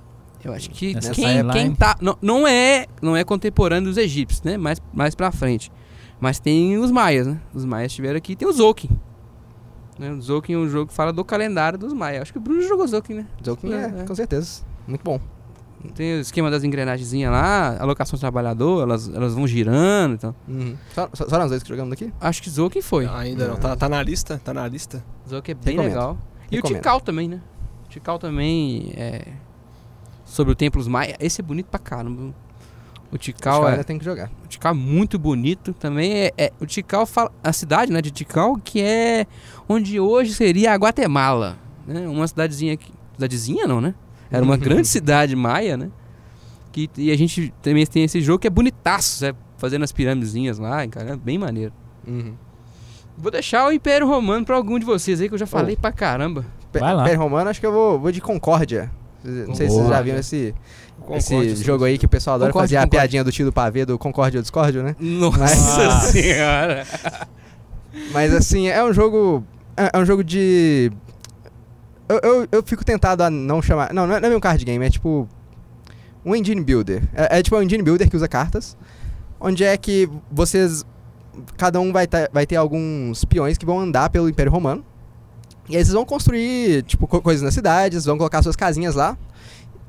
Eu 0.43 0.53
acho 0.53 0.69
que 0.69 0.93
Nessa 0.93 1.11
quem, 1.11 1.47
quem 1.49 1.73
tá. 1.73 1.95
Não, 1.99 2.17
não 2.21 2.47
é, 2.47 2.85
não 3.01 3.17
é 3.17 3.23
contemporâneo 3.23 3.89
dos 3.89 3.97
egípcios, 3.97 4.43
né? 4.43 4.57
Mais, 4.57 4.79
mais 4.93 5.15
pra 5.15 5.31
frente. 5.31 5.71
Mas 6.19 6.39
tem 6.39 6.77
os 6.77 6.91
maias, 6.91 7.25
né? 7.25 7.39
Os 7.53 7.65
maias 7.65 7.91
estiveram 7.91 8.17
aqui. 8.17 8.35
Tem 8.35 8.47
o 8.47 8.51
Zokin. 8.51 8.89
Né? 9.97 10.12
O 10.12 10.21
Zokin 10.21 10.53
é 10.53 10.58
um 10.58 10.67
jogo 10.67 10.88
que 10.88 10.93
fala 10.93 11.13
do 11.13 11.23
calendário 11.23 11.77
dos 11.79 11.93
maias. 11.93 12.23
Acho 12.23 12.31
que 12.34 12.38
o 12.38 12.41
Bruno 12.41 12.62
jogou 12.62 12.86
Zokin, 12.88 13.13
né? 13.15 13.27
Joking 13.43 13.71
é, 13.73 13.75
É, 13.75 14.01
é. 14.01 14.03
com 14.05 14.15
certeza. 14.15 14.63
Muito 14.88 15.03
bom. 15.03 15.19
Tem 15.93 16.17
o 16.17 16.19
esquema 16.21 16.49
das 16.49 16.63
engrenagenzinhas 16.63 17.31
lá, 17.31 17.77
alocação 17.79 18.17
do 18.17 18.19
trabalhador, 18.19 18.81
elas, 18.81 19.08
elas 19.08 19.36
vão 19.36 19.45
girando 19.45 20.15
então. 20.15 20.36
Uhum. 20.47 20.75
Só, 20.93 21.08
só, 21.13 21.29
só 21.29 21.38
nós 21.38 21.49
dois 21.49 21.62
que 21.62 21.69
jogamos 21.69 21.93
aqui? 21.93 22.12
Acho 22.19 22.41
que 22.41 22.49
Zokin 22.49 22.81
foi. 22.81 23.05
Ainda 23.05 23.49
não. 23.49 23.55
Tá, 23.55 23.75
tá 23.75 23.88
na 23.88 24.01
lista? 24.01 24.41
Tá 24.43 24.51
na 24.53 24.67
lista. 24.67 25.03
Zokin 25.29 25.51
é 25.51 25.53
bem 25.55 25.75
Recomendo. 25.75 25.91
legal. 25.93 26.17
E 26.51 26.55
Recomendo. 26.55 26.75
o 26.75 26.77
Tikal 26.79 27.01
também, 27.01 27.27
né? 27.29 27.41
O 27.86 27.89
Tikal 27.89 28.17
também 28.17 28.93
é. 28.97 29.27
Sobre 30.25 30.53
o 30.53 30.55
Templos 30.55 30.88
Maia. 30.88 31.15
Esse 31.19 31.41
é 31.41 31.43
bonito 31.43 31.67
pra 31.67 31.79
caramba. 31.79 32.34
O 33.12 33.17
Tikal 33.19 33.67
é. 33.67 33.71
ainda 33.73 33.84
tem 33.84 33.99
que 33.99 34.05
jogar. 34.05 34.31
Tikal 34.65 34.71
é 34.71 34.75
muito 34.75 35.19
bonito 35.19 35.73
também. 35.73 36.13
É, 36.13 36.34
é- 36.38 36.54
o 36.60 36.65
Tikal 36.65 37.06
fala. 37.06 37.32
A 37.43 37.54
cidade, 37.54 37.91
né, 37.91 38.01
de 38.01 38.12
Tikal, 38.12 38.56
que 38.63 38.82
é 38.82 39.25
onde 39.69 39.99
hoje 39.99 40.34
seria 40.34 40.73
a 40.73 40.75
Guatemala. 40.75 41.58
Né? 41.88 42.08
Uma 42.08 42.28
cidadezinha 42.28 42.73
aqui. 42.73 42.91
Cidadezinha 43.13 43.67
não, 43.67 43.80
né? 43.80 43.93
Era 44.32 44.43
uma 44.43 44.58
grande 44.58 44.88
cidade 44.88 45.36
maia, 45.36 45.78
né? 45.78 45.89
Que, 46.71 46.89
e 46.97 47.12
a 47.12 47.17
gente 47.17 47.54
também 47.62 47.86
tem 47.86 48.04
esse 48.04 48.19
jogo 48.21 48.39
que 48.39 48.47
é 48.47 48.49
bonitaço, 48.49 49.23
né? 49.25 49.34
Fazendo 49.58 49.84
as 49.84 49.91
piramidezinhas 49.91 50.58
lá, 50.58 50.86
cara. 50.88 51.12
É 51.12 51.15
bem 51.15 51.38
maneiro. 51.38 51.71
Uhum. 52.08 52.34
Vou 53.17 53.32
deixar 53.32 53.67
o 53.67 53.71
Império 53.71 54.06
Romano 54.08 54.45
pra 54.45 54.56
algum 54.58 54.78
de 54.78 54.86
vocês 54.86 55.21
aí, 55.21 55.30
que 55.30 55.36
eu 55.36 55.39
já 55.39 55.47
falei 55.47 55.75
Oh. 55.78 55.82
pra 55.82 55.91
caramba. 55.91 56.45
Vai 56.73 56.93
lá. 56.93 57.04
Império 57.04 57.19
Romano, 57.21 57.49
acho 57.49 57.60
que 57.62 57.65
eu 57.65 57.71
vou, 57.71 57.97
vou 57.99 58.12
de 58.12 58.19
Concórdia. 58.19 58.91
Não 59.23 59.56
sei 59.56 59.69
se 59.69 59.75
vocês 59.75 59.88
já 59.89 60.01
viram 60.01 60.19
esse, 60.19 60.54
esse 61.13 61.30
Concorde, 61.34 61.56
jogo 61.63 61.84
aí 61.86 61.98
que 61.98 62.06
o 62.06 62.10
pessoal 62.10 62.36
adora 62.36 62.52
Concorde, 62.52 62.68
fazer 62.70 62.78
a 62.78 62.82
Concorde. 62.82 62.98
piadinha 63.00 63.24
do 63.24 63.32
tio 63.32 63.46
do 63.46 63.54
pavê 63.54 63.86
do 63.86 63.98
Concórdia 63.98 64.39
ou 64.39 64.41
Discórdia, 64.41 64.82
né? 64.84 64.96
Nossa 65.00 65.38
Mas- 65.39 66.04
senhora! 66.12 66.86
Mas 68.12 68.34
assim, 68.34 68.68
é 68.68 68.84
um 68.84 68.94
jogo. 68.94 69.44
É, 69.78 69.91
é 69.94 70.00
um 70.00 70.06
jogo 70.06 70.24
de. 70.24 70.91
Eu, 72.08 72.20
eu, 72.24 72.48
eu 72.52 72.63
fico 72.63 72.84
tentado 72.86 73.24
a 73.24 73.30
não 73.30 73.62
chamar. 73.62 73.94
Não, 73.94 74.06
não 74.06 74.15
é, 74.15 74.20
não 74.20 74.30
é 74.30 74.36
um 74.36 74.39
card 74.39 74.63
game, 74.63 74.86
é 74.86 74.89
tipo. 74.89 75.28
Um 76.26 76.36
engine 76.36 76.62
builder. 76.62 77.04
É, 77.13 77.39
é 77.39 77.44
tipo 77.44 77.56
um 77.56 77.62
engine 77.62 77.84
builder 77.84 78.10
que 78.10 78.15
usa 78.15 78.28
cartas. 78.28 78.76
Onde 79.39 79.63
é 79.63 79.76
que 79.78 80.10
vocês. 80.32 80.86
Cada 81.58 81.80
um 81.80 81.91
vai, 81.91 82.08
tá- 82.08 82.30
vai 82.32 82.46
ter 82.46 82.56
alguns 82.56 83.26
peões 83.26 83.58
que 83.58 83.65
vão 83.65 83.80
andar 83.80 84.10
pelo 84.10 84.30
Império 84.30 84.52
Romano. 84.52 84.84
E 85.68 85.76
aí 85.76 85.84
vocês 85.84 85.94
vão 85.94 86.06
construir, 86.06 86.84
tipo, 86.84 87.08
co- 87.08 87.22
coisas 87.22 87.41
nas 87.44 87.54
cidades, 87.54 88.06
vão 88.06 88.18
colocar 88.18 88.41
suas 88.44 88.56
casinhas 88.56 88.94
lá. 88.96 89.18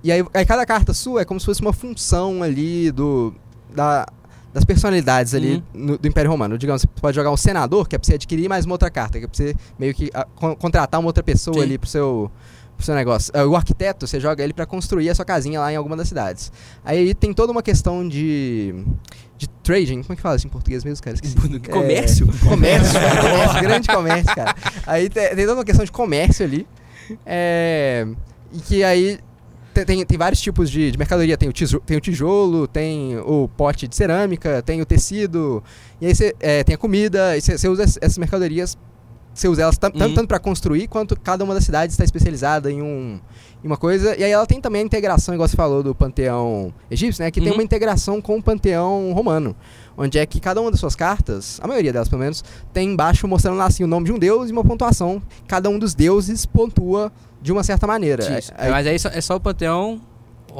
E 0.05 0.13
aí, 0.13 0.25
aí 0.35 0.47
cada 0.47 0.65
carta 0.65 0.95
sua 0.95 1.23
é 1.23 1.25
como 1.25 1.41
se 1.41 1.47
fosse 1.47 1.61
uma 1.61 1.73
função 1.73 2.43
ali 2.43 2.91
do. 2.91 3.35
Da, 3.75 4.07
das 4.55 4.65
personalidades 4.65 5.35
ali 5.35 5.63
no- 5.75 5.99
do 5.99 6.09
Império 6.09 6.31
Romano. 6.31 6.57
Digamos, 6.57 6.81
você 6.83 6.89
pode 7.01 7.15
jogar 7.15 7.31
um 7.31 7.37
senador, 7.37 7.87
que 7.87 7.95
é 7.95 7.99
pra 7.99 8.07
você 8.07 8.15
adquirir 8.15 8.49
mais 8.49 8.65
uma 8.65 8.75
outra 8.75 8.89
carta, 8.91 9.19
que 9.19 9.25
é 9.25 9.29
pra 9.29 9.37
você 9.37 9.55
meio 9.79 9.93
que 9.95 10.11
ah, 10.15 10.27
con- 10.35 10.57
contratar 10.57 10.99
uma 10.99 11.09
outra 11.09 11.23
pessoa 11.23 11.57
Sim. 11.57 11.63
ali 11.63 11.77
pro 11.77 11.87
seu, 11.91 12.31
pro 12.75 12.87
seu 12.87 12.95
negócio. 12.95 13.31
Ah, 13.37 13.45
o 13.45 13.55
arquiteto, 13.55 14.07
você 14.07 14.19
joga 14.19 14.43
ele 14.43 14.55
pra 14.55 14.65
construir 14.65 15.11
a 15.11 15.15
sua 15.15 15.27
casinha 15.27 15.61
lá 15.61 15.71
em 15.71 15.77
alguma 15.77 15.95
das 15.95 16.09
cidades. 16.09 16.51
Aí 16.85 17.13
tem 17.15 17.35
toda 17.35 17.53
uma 17.53 17.63
questão 17.63 18.07
de. 18.09 18.75
de 19.37 19.47
trading. 19.63 20.01
Como 20.03 20.15
é 20.15 20.17
que 20.17 20.23
fala 20.23 20.37
isso 20.37 20.47
em 20.47 20.51
português 20.51 20.85
mesmo, 20.85 21.05
cara? 21.05 21.17
Esqueci. 21.17 21.37
É, 21.67 21.69
Comércio? 21.71 22.27
comércio, 22.49 22.93
cara, 23.01 23.21
comércio, 23.31 23.61
grande 23.61 23.89
comércio, 23.89 24.35
cara. 24.35 24.55
Aí 24.87 25.11
tem, 25.11 25.29
tem 25.37 25.45
toda 25.45 25.59
uma 25.59 25.65
questão 25.67 25.85
de 25.85 25.93
comércio 25.93 26.47
ali. 26.47 26.67
É, 27.27 28.07
e 28.53 28.59
que 28.61 28.83
aí 28.83 29.19
tem, 29.85 29.97
tem, 29.99 30.07
tem 30.07 30.19
vários 30.19 30.41
tipos 30.41 30.71
de, 30.71 30.91
de 30.91 30.99
mercadoria. 30.99 31.37
Tem 31.37 31.49
o, 31.49 31.53
tijo- 31.53 31.81
tem 31.81 31.97
o 31.97 32.01
tijolo, 32.01 32.67
tem 32.67 33.19
o 33.19 33.49
pote 33.57 33.87
de 33.89 33.95
cerâmica, 33.97 34.63
tem 34.63 34.81
o 34.81 34.87
tecido. 34.87 35.63
E 36.01 36.07
aí 36.07 36.15
você 36.15 36.35
é, 36.41 36.63
tem 36.65 36.75
a 36.75 36.79
comida. 36.79 37.37
E 37.37 37.41
você 37.41 37.69
usa 37.69 37.85
ess- 37.85 37.99
essas 38.01 38.19
mercadorias. 38.19 38.77
Você 39.35 39.49
usa 39.49 39.63
elas 39.63 39.77
tam- 39.77 39.91
Uhum. 39.93 39.99
tanto, 39.99 40.15
tanto 40.15 40.29
para 40.29 40.39
construir 40.39 40.89
quanto 40.89 41.15
cada 41.19 41.45
uma 41.45 41.53
das 41.53 41.63
cidades 41.65 41.93
está 41.93 42.03
especializada 42.05 42.73
em, 42.73 42.81
um, 42.81 43.21
em 43.63 43.67
uma 43.67 43.77
coisa. 43.77 44.17
E 44.19 44.25
aí 44.25 44.31
ela 44.31 44.47
tem 44.47 44.63
também 44.63 44.81
a 44.81 44.85
integração, 44.85 45.35
igual 45.35 45.47
você 45.47 45.55
falou, 45.55 45.83
do 45.83 45.95
panteão 45.95 46.73
egípcio, 46.91 47.23
né? 47.23 47.31
Que 47.31 47.39
tem 47.39 47.51
Uhum. 47.51 47.57
uma 47.59 47.63
integração 47.63 48.19
com 48.23 48.39
o 48.39 48.43
panteão 48.43 49.13
romano. 49.13 49.55
Onde 49.99 50.19
é 50.19 50.25
que 50.25 50.41
cada 50.41 50.59
uma 50.61 50.71
das 50.71 50.81
suas 50.81 50.95
cartas, 50.97 51.59
a 51.63 51.67
maioria 51.69 51.93
delas 51.93 52.09
pelo 52.09 52.21
menos, 52.23 52.43
tem 52.73 52.89
embaixo 52.91 53.29
mostrando 53.29 53.59
lá 53.59 53.67
assim 53.67 53.85
o 53.85 53.87
nome 53.87 54.07
de 54.07 54.13
um 54.13 54.19
deus 54.19 54.49
e 54.49 54.53
uma 54.53 54.65
pontuação. 54.65 55.23
Cada 55.47 55.69
um 55.69 55.79
dos 55.79 55.95
deuses 55.95 56.47
pontua 56.47 57.13
de 57.41 57.53
uma 57.53 57.63
certa 57.65 57.87
maneira. 57.87 58.39
Isso. 58.39 58.53
Aí- 58.57 58.71
Mas 58.71 58.87
aí 58.87 58.99
só- 58.99 59.09
é 59.11 59.21
só 59.21 59.37
o 59.37 59.41
panteão 59.41 60.01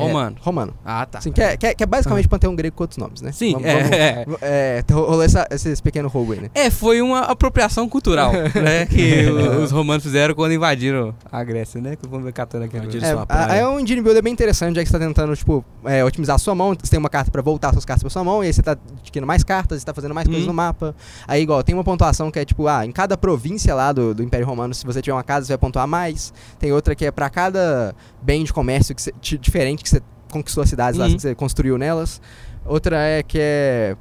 romano. 0.05 0.37
É, 0.41 0.45
romano. 0.45 0.75
Ah, 0.85 1.07
tá. 1.07 1.19
Assim, 1.19 1.33
que, 1.33 1.41
é, 1.43 1.57
que, 1.57 1.67
é, 1.67 1.75
que 1.75 1.83
é 1.83 1.87
basicamente 1.87 2.29
panteão 2.29 2.55
grego 2.55 2.77
com 2.77 2.85
outros 2.85 2.99
nomes, 2.99 3.21
né? 3.23 3.33
Sim, 3.33 3.53
Vamos- 3.53 3.67
é, 3.69 4.25
vamos- 4.25 4.43
é. 4.43 4.85
é, 4.89 4.93
rolou 4.93 5.23
essa, 5.23 5.47
esse 5.51 5.83
pequeno 5.83 6.09
roubo 6.09 6.33
aí, 6.33 6.41
né? 6.41 6.51
É, 6.55 6.71
foi 6.71 7.01
uma 7.03 7.21
apropriação 7.21 7.89
cultural, 7.89 8.33
né? 8.55 8.87
Que 8.87 9.27
o- 9.27 9.63
os 9.63 9.71
romanos 9.71 10.03
fizeram 10.03 10.35
quando 10.35 10.53
invadiram 10.53 11.15
a 11.31 11.43
Grécia, 11.45 11.81
né? 11.81 11.97
Que 11.97 12.07
ver 12.09 12.33
catando 12.33 12.65
aqui. 12.65 12.77
Invadiram. 12.77 13.23
É, 13.23 13.27
praia. 13.27 13.59
é 13.61 13.67
um 13.69 13.79
engine 13.81 14.01
builder 14.01 14.23
bem 14.23 14.33
interessante, 14.33 14.77
já 14.77 14.83
que 14.83 14.89
você 14.89 14.99
tá 14.99 15.05
tentando, 15.05 15.35
tipo, 15.37 15.65
é, 15.85 16.05
otimizar 16.05 16.37
a 16.37 16.39
sua 16.39 16.55
mão, 16.55 16.75
você 16.81 16.91
tem 16.91 16.99
uma 16.99 17.09
carta 17.11 17.31
pra 17.31 17.43
voltar 17.43 17.73
suas 17.73 17.85
cartas 17.85 18.03
pra 18.03 18.11
sua 18.11 18.25
mão, 18.25 18.43
e 18.43 18.47
aí 18.49 18.53
você 18.53 18.63
tá 18.63 18.73
adquirindo 19.01 19.27
mais 19.27 19.43
cartas, 19.45 19.81
você 19.81 19.87
tá 19.87 19.95
fazendo 19.95 20.15
mais 20.15 20.27
coisas 20.27 20.43
Uhum. 20.45 20.49
no 20.49 20.55
mapa. 20.55 20.95
Aí, 21.27 21.43
igual, 21.43 21.63
tem 21.63 21.75
uma 21.75 21.85
pontuação 21.85 22.31
que 22.31 22.39
é, 22.39 22.45
tipo, 22.45 22.67
ah, 22.69 22.85
em 22.85 22.93
cada 22.93 23.17
província 23.17 23.75
lá 23.75 23.93
do, 23.93 24.15
do 24.15 24.23
Império 24.23 24.47
Romano, 24.47 24.75
se 24.75 24.85
você 24.85 25.01
tiver 25.03 25.15
uma 25.15 25.23
casa, 25.25 25.47
você 25.47 25.53
vai 25.53 25.59
pontuar 25.59 25.87
mais. 25.87 26.33
Tem 26.59 26.73
outra 26.73 26.95
que 26.95 27.05
é 27.05 27.11
pra 27.11 27.29
cada 27.31 27.95
bem 28.27 28.45
de 28.45 28.53
comércio 28.53 28.95
que 28.95 29.01
você- 29.01 29.13
ti- 29.21 29.39
diferente 29.39 29.83
que 29.85 29.89
você 29.89 30.03
conquistou 30.31 30.63
as 30.63 30.69
cidades 30.69 30.99
lá, 30.99 31.07
Uhum. 31.07 31.15
que 31.15 31.23
você 31.23 31.35
construiu 31.35 31.79
nelas. 31.79 32.21
Outra 32.65 32.99
é 33.01 33.23
que 33.23 33.39
é... 33.41 33.97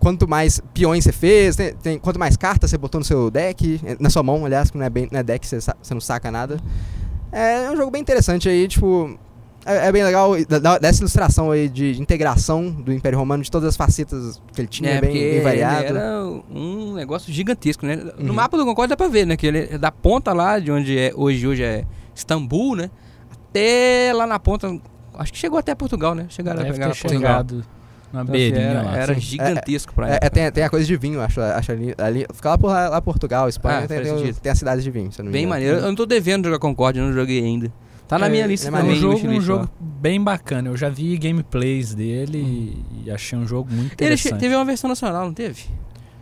Quanto 0.00 0.28
mais 0.28 0.60
peões 0.74 1.02
você 1.04 1.12
fez, 1.12 1.56
tem, 1.56 1.74
tem- 1.74 1.98
quanto 1.98 2.18
mais 2.20 2.36
cartas 2.36 2.70
você 2.70 2.78
botou 2.78 3.00
no 3.00 3.04
seu 3.04 3.30
deck, 3.30 3.80
eh, 3.84 3.96
na 3.98 4.10
sua 4.10 4.22
mão, 4.22 4.44
aliás, 4.46 4.70
que 4.70 4.78
não 4.78 4.84
é, 4.84 4.90
bem, 4.90 5.08
não 5.10 5.18
é 5.18 5.22
deck, 5.24 5.44
você, 5.46 5.58
não 5.92 6.00
saca 6.00 6.30
nada. 6.30 6.58
É 7.32 7.68
um 7.70 7.76
jogo 7.76 7.90
bem 7.90 8.00
interessante 8.00 8.48
aí, 8.48 8.68
tipo. 8.68 9.18
É, 9.66 9.88
é 9.88 9.92
bem 9.92 10.04
legal 10.04 10.32
dessa 10.80 11.00
ilustração 11.00 11.50
aí 11.50 11.68
de, 11.68 12.00
integração 12.00 12.70
do 12.70 12.92
Império 12.92 13.18
Romano, 13.18 13.42
de 13.42 13.50
todas 13.50 13.68
as 13.70 13.76
facetas 13.76 14.40
que 14.52 14.60
ele 14.60 14.68
tinha, 14.68 14.90
É, 14.92 15.00
bem, 15.00 15.12
bem 15.12 15.40
variado. 15.42 15.84
era 15.84 16.24
um 16.48 16.94
negócio 16.94 17.32
gigantesco, 17.32 17.84
né? 17.84 17.96
No 17.96 18.28
Uhum. 18.28 18.34
mapa 18.34 18.56
do 18.56 18.64
Concorde 18.64 18.90
dá 18.90 18.96
pra 18.96 19.08
ver, 19.08 19.26
né? 19.26 19.36
Que 19.36 19.48
ele 19.48 19.68
é 19.72 19.76
da 19.78 19.90
ponta 19.90 20.32
lá, 20.32 20.58
de 20.60 20.70
onde 20.70 20.96
é 20.96 21.12
hoje, 21.14 21.44
hoje 21.46 21.62
é 21.64 21.84
Istambul, 22.14 22.76
né? 22.76 22.88
Até 23.50 24.12
lá 24.14 24.26
na 24.26 24.38
ponta, 24.38 24.68
acho 25.14 25.32
que 25.32 25.38
chegou 25.38 25.58
até 25.58 25.74
Portugal, 25.74 26.14
né? 26.14 26.26
Chegaram 26.28 26.60
a 26.60 26.62
Deve 26.62 26.74
pegar 26.74 26.84
ter 26.86 26.96
na 26.96 27.02
Portugal. 27.02 27.30
chegado 27.32 27.64
na 28.12 28.22
Então, 28.22 28.34
assim, 28.34 28.50
beirinha 28.50 28.62
era, 28.62 28.82
lá. 28.82 28.96
era 28.96 29.14
Sim. 29.14 29.20
gigantesco 29.20 29.94
pra 29.94 30.10
É, 30.14 30.18
é, 30.22 30.30
tem, 30.30 30.50
tem 30.52 30.64
a 30.64 30.70
coisa 30.70 30.86
de 30.86 30.96
vinho, 30.96 31.20
acho, 31.20 31.40
acho 31.40 31.72
ali, 31.72 31.94
ali. 31.98 32.26
Fica 32.32 32.50
lá 32.50 32.58
por 32.58 32.66
lá, 32.68 32.88
lá 32.88 33.00
Portugal, 33.02 33.48
Espanha, 33.48 33.80
Ah, 33.84 33.88
tem, 33.88 34.02
tem, 34.02 34.32
tem 34.34 34.52
as 34.52 34.58
cidades 34.58 34.84
de 34.84 34.90
vinho, 34.90 35.10
Bem 35.30 35.46
maneiro. 35.46 35.78
Eu 35.78 35.82
não 35.82 35.94
tô 35.94 36.06
devendo 36.06 36.44
jogar 36.46 36.58
Concorde, 36.58 36.98
eu 36.98 37.04
não 37.06 37.12
joguei 37.12 37.42
ainda. 37.42 37.72
Tá 38.06 38.18
na 38.18 38.26
É, 38.26 38.30
minha 38.30 38.44
é 38.44 38.46
lista 38.46 38.68
É 38.68 38.70
também. 38.70 38.92
um 38.92 38.96
jogo, 38.96 39.28
um 39.28 39.40
jogo 39.40 39.68
bem 39.78 40.22
bacana. 40.22 40.68
Eu 40.70 40.76
já 40.78 40.88
vi 40.88 41.16
gameplays 41.18 41.94
dele 41.94 42.38
e, 42.38 43.04
e 43.06 43.10
achei 43.10 43.38
um 43.38 43.46
jogo 43.46 43.68
muito 43.70 43.92
Ele 44.00 44.14
interessante. 44.14 44.32
che- 44.32 44.38
teve 44.38 44.54
uma 44.56 44.64
versão 44.64 44.88
nacional, 44.88 45.26
não 45.26 45.34
teve? 45.34 45.64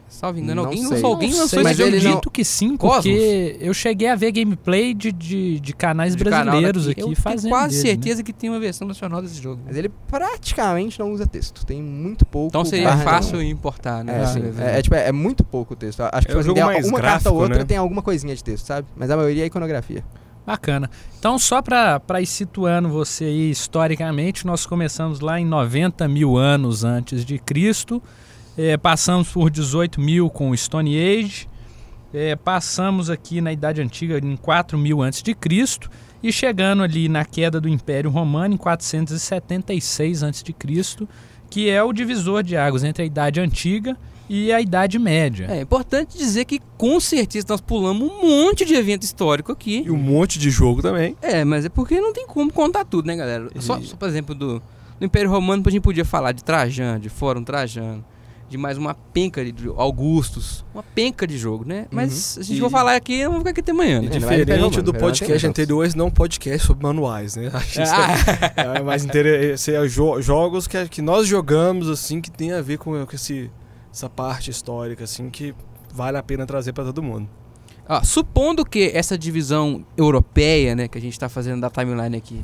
Salvo 0.08 0.38
engano, 0.38 0.62
Não 0.62 0.68
alguém 0.68 0.82
sei. 0.82 0.90
lançou, 0.92 1.10
alguém 1.10 1.30
Não 1.30 1.38
lançou 1.38 1.58
esse 1.58 1.64
mas 1.64 1.76
jogo 1.76 1.90
de 1.90 1.96
não- 1.96 2.02
Acredito 2.10 2.30
que 2.30 2.44
sim, 2.44 2.76
Cosmos? 2.76 2.96
porque 3.04 3.56
eu 3.60 3.74
cheguei 3.74 4.08
a 4.08 4.14
ver 4.14 4.30
gameplay 4.32 4.94
de, 4.94 5.10
de, 5.12 5.58
de 5.60 5.72
canais 5.74 6.14
de 6.16 6.22
brasileiros 6.22 6.88
aqui 6.88 7.00
Eu 7.00 7.14
fazendo. 7.16 7.42
tenho 7.42 7.54
quase 7.54 7.76
dele, 7.82 7.88
né? 7.88 7.90
certeza 8.02 8.22
que 8.22 8.32
tem 8.32 8.48
uma 8.48 8.60
versão 8.60 8.86
nacional 8.86 9.20
desse 9.20 9.42
jogo. 9.42 9.60
Mas 9.66 9.76
ele 9.76 9.90
praticamente 10.06 10.98
não 10.98 11.12
usa 11.12 11.26
texto, 11.26 11.66
tem 11.66 11.82
muito 11.82 12.24
pouco. 12.24 12.48
Então 12.48 12.64
seria 12.64 12.96
fácil 12.98 13.38
nenhuma. 13.38 13.52
importar, 13.52 14.04
né? 14.04 14.22
É, 14.22 14.26
sim, 14.26 14.40
beleza. 14.40 14.62
é, 14.64 14.78
é, 14.78 14.82
tipo, 14.82 14.94
é, 14.94 15.08
é 15.08 15.12
muito 15.12 15.42
pouco 15.44 15.74
o 15.74 15.76
texto. 15.76 16.00
Acho 16.00 16.26
que 16.26 16.32
É 16.32 16.36
um 16.36 16.38
assim, 16.38 16.46
jogo 16.48 16.60
mais 16.60 16.86
uma 16.86 17.00
carta 17.00 17.08
gráfico, 17.10 17.34
ou 17.34 17.40
outra 17.42 17.58
né? 17.58 17.64
tem 17.64 17.76
alguma 17.76 18.00
coisinha 18.02 18.34
de 18.34 18.42
texto, 18.44 18.64
sabe? 18.66 18.86
Mas 18.96 19.10
a 19.10 19.16
maioria 19.16 19.42
é 19.42 19.46
iconografia. 19.46 20.04
Bacana. 20.46 20.88
Então, 21.18 21.36
só 21.40 21.60
para 21.60 22.00
ir 22.20 22.26
situando 22.26 22.88
você 22.88 23.24
aí 23.24 23.50
historicamente, 23.50 24.46
nós 24.46 24.64
começamos 24.64 25.18
lá 25.18 25.40
em 25.40 25.44
90 25.44 26.06
mil 26.06 26.36
anos 26.36 26.84
antes 26.84 27.24
de 27.24 27.36
Cristo, 27.38 28.00
eh, 28.56 28.76
passamos 28.76 29.28
por 29.28 29.50
18 29.50 30.00
mil 30.00 30.28
com 30.30 30.50
o 30.50 30.56
Stone 30.56 30.96
Age, 30.98 31.48
eh, 32.14 32.36
passamos 32.36 33.10
aqui 33.10 33.40
na 33.40 33.52
Idade 33.52 33.80
Antiga 33.80 34.18
em 34.18 34.36
4 34.36 34.78
mil 34.78 35.02
antes 35.02 35.22
de 35.22 35.34
Cristo 35.34 35.90
e 36.22 36.32
chegando 36.32 36.82
ali 36.82 37.08
na 37.08 37.24
queda 37.24 37.60
do 37.60 37.68
Império 37.68 38.10
Romano 38.10 38.54
em 38.54 38.56
476 38.56 40.22
antes 40.22 40.42
de 40.42 40.52
Cristo, 40.52 41.08
que 41.50 41.68
é 41.68 41.82
o 41.82 41.92
divisor 41.92 42.42
de 42.42 42.56
águas 42.56 42.84
entre 42.84 43.02
a 43.02 43.06
Idade 43.06 43.40
Antiga 43.40 43.96
e 44.28 44.52
a 44.52 44.60
Idade 44.60 44.98
Média. 44.98 45.46
É 45.48 45.60
importante 45.60 46.18
dizer 46.18 46.44
que 46.46 46.60
com 46.76 46.98
certeza 46.98 47.46
nós 47.48 47.60
pulamos 47.60 48.10
um 48.10 48.22
monte 48.46 48.64
de 48.64 48.74
evento 48.74 49.04
histórico 49.04 49.52
aqui. 49.52 49.84
E 49.86 49.90
um 49.90 49.96
monte 49.96 50.38
de 50.38 50.50
jogo 50.50 50.82
também. 50.82 51.16
É, 51.22 51.44
mas 51.44 51.64
é 51.64 51.68
porque 51.68 52.00
não 52.00 52.12
tem 52.12 52.26
como 52.26 52.52
contar 52.52 52.84
tudo, 52.84 53.06
né, 53.06 53.14
galera? 53.14 53.48
Só, 53.60 53.78
E- 53.78 53.84
só, 53.84 53.94
por 53.96 54.08
exemplo, 54.08 54.34
do, 54.34 54.60
do 54.98 55.04
Império 55.06 55.30
Romano, 55.30 55.62
a 55.64 55.70
gente 55.70 55.82
podia 55.82 56.04
falar 56.04 56.32
de 56.32 56.42
Trajano, 56.42 56.98
de 56.98 57.08
Fórum 57.08 57.44
Trajano, 57.44 58.04
de 58.48 58.56
mais 58.56 58.78
uma 58.78 58.94
penca 58.94 59.44
de 59.44 59.68
Augustus, 59.76 60.64
uma 60.72 60.82
penca 60.82 61.26
de 61.26 61.37
jogo, 61.37 61.64
né? 61.66 61.87
Mas 61.90 62.12
se 62.12 62.40
a 62.40 62.42
gente 62.44 62.59
E- 62.59 62.61
for 62.61 62.70
falar 62.70 62.94
aqui, 62.94 63.22
vamos 63.24 63.38
ficar 63.38 63.50
aqui 63.50 63.61
até 63.61 63.72
amanhã, 63.72 64.00
né? 64.00 64.09
Vai 64.09 64.18
diferente 64.44 64.80
do 64.82 64.92
vai 64.92 65.00
podcast 65.00 65.46
anterior, 65.46 65.88
não 65.96 66.04
é 66.04 66.09
um 66.09 66.11
podcast 66.12 66.66
sobre 66.66 66.82
manuais, 66.87 67.35
né? 67.37 67.50
Acho 67.52 67.82
isso 67.82 67.92
Ah, 67.92 68.14
é, 68.56 68.78
é 68.78 68.82
mais 68.82 69.04
interessante. 69.04 69.76
É 69.76 69.87
jo- 69.88 70.20
jogos 70.22 70.66
que, 70.68 70.88
que 70.88 71.02
nós 71.02 71.26
jogamos, 71.26 71.88
assim, 71.90 72.20
que 72.20 72.30
tem 72.30 72.52
a 72.52 72.62
ver 72.62 72.78
com, 72.78 73.04
com 73.04 73.14
esse, 73.16 73.50
essa 73.92 74.09
parte 74.09 74.50
histórica, 74.50 75.02
assim, 75.04 75.28
que 75.28 75.52
vale 75.92 76.16
a 76.16 76.22
pena 76.22 76.46
trazer 76.46 76.72
pra 76.72 76.85
todo 76.85 77.02
mundo. 77.02 77.28
Ó, 77.88 78.02
supondo 78.04 78.64
que 78.64 78.90
essa 78.94 79.16
divisão 79.18 79.85
europeia, 79.96 80.74
né, 80.74 80.88
que 80.88 80.98
a 80.98 81.00
gente 81.00 81.12
está 81.12 81.28
fazendo 81.28 81.61
da 81.61 81.70
timeline 81.70 82.16
aqui, 82.16 82.40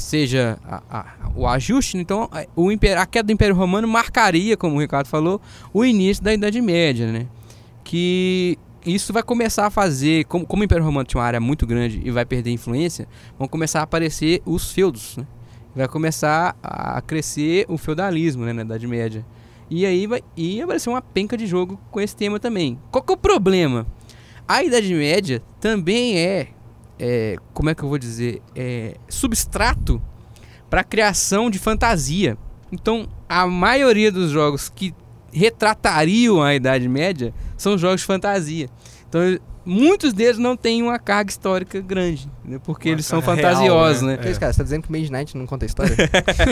seja 0.00 0.58
a- 0.64 0.82
a- 0.90 1.30
o 1.34 1.46
ajuste, 1.46 1.96
então 1.98 2.28
a- 2.32 2.46
o 2.56 2.68
a 2.70 3.06
queda 3.06 3.26
do 3.26 3.32
Império 3.32 3.54
Romano 3.54 3.86
marcaria, 3.86 4.56
como 4.56 4.76
o 4.76 4.80
Ricardo 4.80 5.06
falou, 5.06 5.40
o 5.72 5.84
início 5.84 6.22
da 6.24 6.32
Idade 6.34 6.60
Média, 6.60 7.10
né? 7.10 7.26
Que 7.84 8.58
isso 8.84 9.12
vai 9.12 9.22
começar 9.22 9.66
a 9.66 9.70
fazer, 9.70 10.24
como, 10.24 10.46
como 10.46 10.62
o 10.62 10.64
Império 10.64 10.84
Romano 10.84 11.04
tinha 11.06 11.20
uma 11.20 11.26
área 11.26 11.40
muito 11.40 11.66
grande 11.66 12.00
e 12.04 12.10
vai 12.10 12.24
perder 12.24 12.50
influência, 12.50 13.06
vão 13.38 13.46
começar 13.46 13.80
a 13.80 13.82
aparecer 13.82 14.42
os 14.46 14.72
feudos, 14.72 15.16
né? 15.16 15.26
Vai 15.74 15.86
começar 15.86 16.56
a 16.62 17.00
crescer 17.00 17.64
o 17.68 17.78
feudalismo, 17.78 18.44
né, 18.44 18.52
na 18.52 18.62
Idade 18.62 18.86
Média. 18.86 19.24
E 19.70 19.86
aí 19.86 20.06
vai 20.06 20.20
e 20.36 20.60
aparecer 20.60 20.90
uma 20.90 21.00
penca 21.00 21.36
de 21.36 21.46
jogo 21.46 21.78
com 21.92 22.00
esse 22.00 22.16
tema 22.16 22.40
também. 22.40 22.76
Qual 22.90 23.02
que 23.04 23.12
é 23.12 23.14
o 23.14 23.18
problema? 23.18 23.86
A 24.48 24.64
Idade 24.64 24.92
Média 24.92 25.40
também 25.60 26.18
é, 26.18 26.48
é, 27.00 27.36
como 27.54 27.70
é 27.70 27.74
que 27.74 27.82
eu 27.82 27.88
vou 27.88 27.98
dizer, 27.98 28.42
é, 28.54 28.94
substrato 29.08 30.00
para 30.68 30.82
a 30.82 30.84
criação 30.84 31.50
de 31.50 31.58
fantasia. 31.58 32.36
Então, 32.70 33.08
a 33.26 33.46
maioria 33.46 34.12
dos 34.12 34.30
jogos 34.30 34.68
que 34.68 34.94
retratariam 35.32 36.42
a 36.42 36.54
Idade 36.54 36.88
Média 36.88 37.32
são 37.56 37.78
jogos 37.78 38.02
de 38.02 38.06
fantasia. 38.06 38.68
Então, 39.08 39.38
muitos 39.64 40.12
deles 40.12 40.36
não 40.36 40.56
têm 40.56 40.82
uma 40.82 40.98
carga 40.98 41.30
histórica 41.30 41.80
grande, 41.80 42.30
né, 42.44 42.60
porque 42.62 42.90
Uma 42.90 42.94
eles 42.96 43.06
são 43.06 43.22
fantasiosos, 43.22 44.02
real, 44.02 44.10
né? 44.10 44.16
né? 44.16 44.22
Que 44.22 44.28
isso, 44.28 44.38
cara? 44.38 44.52
Você 44.52 44.58
tá 44.58 44.64
dizendo 44.64 44.82
que 44.82 44.92
Knight 44.92 45.36
não 45.36 45.46
conta 45.46 45.64
história? 45.64 45.96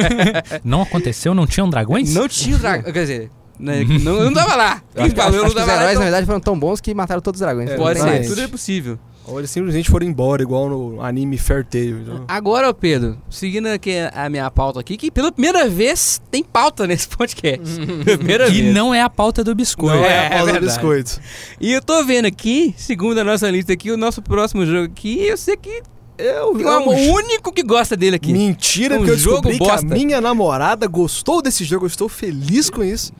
Não 0.64 0.82
aconteceu? 0.82 1.34
Não 1.34 1.46
tinham 1.46 1.68
dragões? 1.68 2.14
Não 2.14 2.26
tinha 2.26 2.56
dragão, 2.56 2.92
quer 2.92 3.00
dizer, 3.02 3.30
né, 3.58 3.84
não, 4.02 4.16
eu 4.16 4.24
não 4.26 4.32
tava 4.32 4.54
lá. 4.54 4.82
Quem 4.94 5.10
falou, 5.10 5.36
eu 5.36 5.42
não 5.42 5.48
os 5.48 5.54
lá, 5.54 5.62
heróis, 5.62 5.90
então 5.90 5.94
na 5.94 6.04
verdade, 6.04 6.26
foram 6.26 6.40
tão 6.40 6.58
bons 6.58 6.80
que 6.80 6.94
mataram 6.94 7.20
todos 7.20 7.40
os 7.40 7.44
dragões. 7.44 7.70
É, 7.70 7.76
Pode 7.76 8.00
ser, 8.00 8.26
tudo 8.26 8.40
é 8.40 8.48
possível. 8.48 8.98
Ou 9.30 9.38
eles 9.38 9.50
simplesmente 9.50 9.90
foram 9.90 10.06
embora, 10.06 10.42
igual 10.42 10.68
no 10.68 11.02
anime 11.02 11.36
Fair 11.36 11.64
Tail. 11.64 11.98
Então. 12.00 12.24
Agora, 12.26 12.68
ô 12.68 12.74
Pedro, 12.74 13.18
seguindo 13.28 13.66
aqui 13.66 13.92
a 14.12 14.28
minha 14.30 14.50
pauta 14.50 14.80
aqui, 14.80 14.96
que 14.96 15.10
pela 15.10 15.30
primeira 15.30 15.68
vez 15.68 16.20
tem 16.30 16.42
pauta 16.42 16.86
nesse 16.86 17.08
podcast. 17.08 17.64
primeira 18.04 18.48
E 18.48 18.62
vez. 18.62 18.74
não 18.74 18.94
é 18.94 19.02
a 19.02 19.10
pauta 19.10 19.44
do 19.44 19.54
biscoito. 19.54 19.96
Não 19.96 20.04
é, 20.04 20.08
é 20.08 20.26
a 20.26 20.30
pausa 20.30 20.46
do 20.46 20.52
verdade. 20.52 20.66
biscoito. 20.66 21.20
E 21.60 21.72
eu 21.72 21.82
tô 21.82 22.02
vendo 22.04 22.24
aqui, 22.26 22.74
segundo 22.76 23.18
a 23.18 23.24
nossa 23.24 23.50
lista 23.50 23.72
aqui, 23.72 23.90
o 23.90 23.96
nosso 23.96 24.22
próximo 24.22 24.64
jogo 24.64 24.84
aqui, 24.86 25.20
eu 25.26 25.36
sei 25.36 25.56
que 25.56 25.82
Eu, 26.16 26.52
tem 26.56 26.66
um- 26.66 26.88
o 26.88 27.14
único 27.14 27.52
que 27.52 27.62
gosta 27.62 27.96
dele 27.96 28.16
aqui. 28.16 28.32
Mentira, 28.32 28.94
Um 28.94 28.98
porque 28.98 29.12
eu 29.12 29.16
jogo 29.18 29.36
descobri 29.42 29.58
que 29.58 29.64
bosta. 29.70 29.86
a 29.94 29.96
minha 29.98 30.20
namorada 30.20 30.86
gostou 30.86 31.40
desse 31.42 31.64
jogo, 31.64 31.84
eu 31.84 31.88
estou 31.88 32.08
feliz 32.08 32.68
com 32.70 32.82
isso. 32.82 33.12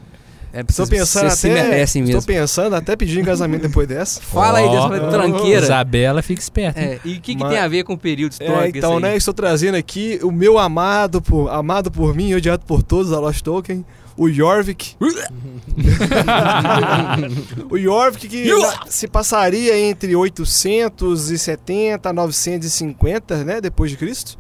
É, 0.53 0.65
Estou 0.67 0.87
pensando 0.87 1.29
vocês 1.29 1.35
se 1.35 1.51
até. 1.51 1.83
estou 1.83 2.03
mesmo. 2.03 2.23
pensando 2.23 2.75
até 2.75 2.97
pedir 2.97 3.21
em 3.21 3.25
casamento 3.25 3.63
depois 3.63 3.87
dessa. 3.87 4.21
Fala 4.23 4.59
aí 4.61 4.65
Ó, 4.65 4.89
dessa 4.89 5.11
tranqueira. 5.11 5.63
Isabela, 5.65 6.23
fica 6.23 6.41
esperta. 6.41 6.81
É, 6.81 6.99
e 7.05 7.17
o 7.17 7.21
que, 7.21 7.35
que 7.35 7.41
Mas- 7.43 7.51
tem 7.51 7.59
a 7.59 7.69
ver 7.69 7.85
com 7.85 7.93
o 7.93 7.99
período 7.99 8.33
histórico? 8.33 8.77
É, 8.77 8.79
então, 8.79 8.97
aí? 8.97 9.03
né, 9.03 9.17
estou 9.17 9.35
trazendo 9.35 9.75
aqui 9.77 10.19
o 10.23 10.33
meu 10.33 10.59
amado 10.59 11.21
por, 11.21 11.49
amado 11.51 11.91
por 11.91 12.15
mim, 12.15 12.33
odiado 12.35 12.65
por 12.65 12.83
todos, 12.83 13.13
a 13.13 13.21
Lost 13.21 13.43
Token, 13.43 13.85
o 14.17 14.31
Jorvik. 14.31 14.97
o 17.71 17.79
Jorvik 17.79 18.29
que 18.29 18.51
se 18.89 19.07
passaria 19.07 19.79
entre 19.79 20.15
870 20.17 22.09
a 22.09 22.13
950, 22.13 23.45
né, 23.45 23.61
depois 23.61 23.91
de 23.91 23.97
Cristo. 23.97 24.39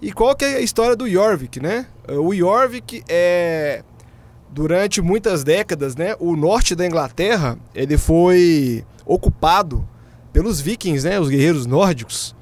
E 0.00 0.12
qual 0.12 0.34
que 0.34 0.44
é 0.44 0.56
a 0.56 0.60
história 0.60 0.94
do 0.94 1.08
Jorvik, 1.10 1.60
né? 1.60 1.86
O 2.08 2.34
Jorvik 2.34 3.02
é 3.08 3.82
durante 4.50 5.00
muitas 5.00 5.44
décadas, 5.44 5.94
né, 5.96 6.14
o 6.18 6.36
norte 6.36 6.74
da 6.74 6.86
Inglaterra, 6.86 7.58
ele 7.74 7.96
foi 7.98 8.84
ocupado 9.04 9.86
pelos 10.32 10.60
vikings, 10.60 11.06
né, 11.06 11.18
os 11.20 11.28
guerreiros 11.28 11.66
nórdicos. 11.66 12.34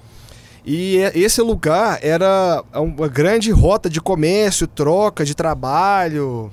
E 0.65 0.97
esse 1.15 1.41
lugar 1.43 2.01
era 2.03 2.63
uma 2.75 3.07
grande 3.07 3.53
rota 3.53 3.89
de 3.89 4.01
comércio, 4.01 4.67
troca 4.67 5.25
de 5.25 5.33
trabalho, 5.33 6.51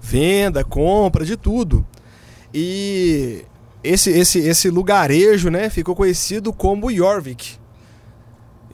venda, 0.00 0.64
compra, 0.64 1.24
de 1.24 1.36
tudo. 1.36 1.86
E 2.54 3.44
esse, 3.84 4.10
esse, 4.10 4.38
esse 4.38 4.70
lugarejo 4.70 5.50
né, 5.50 5.68
ficou 5.68 5.94
conhecido 5.94 6.52
como 6.52 6.90
Jorvik. 6.90 7.58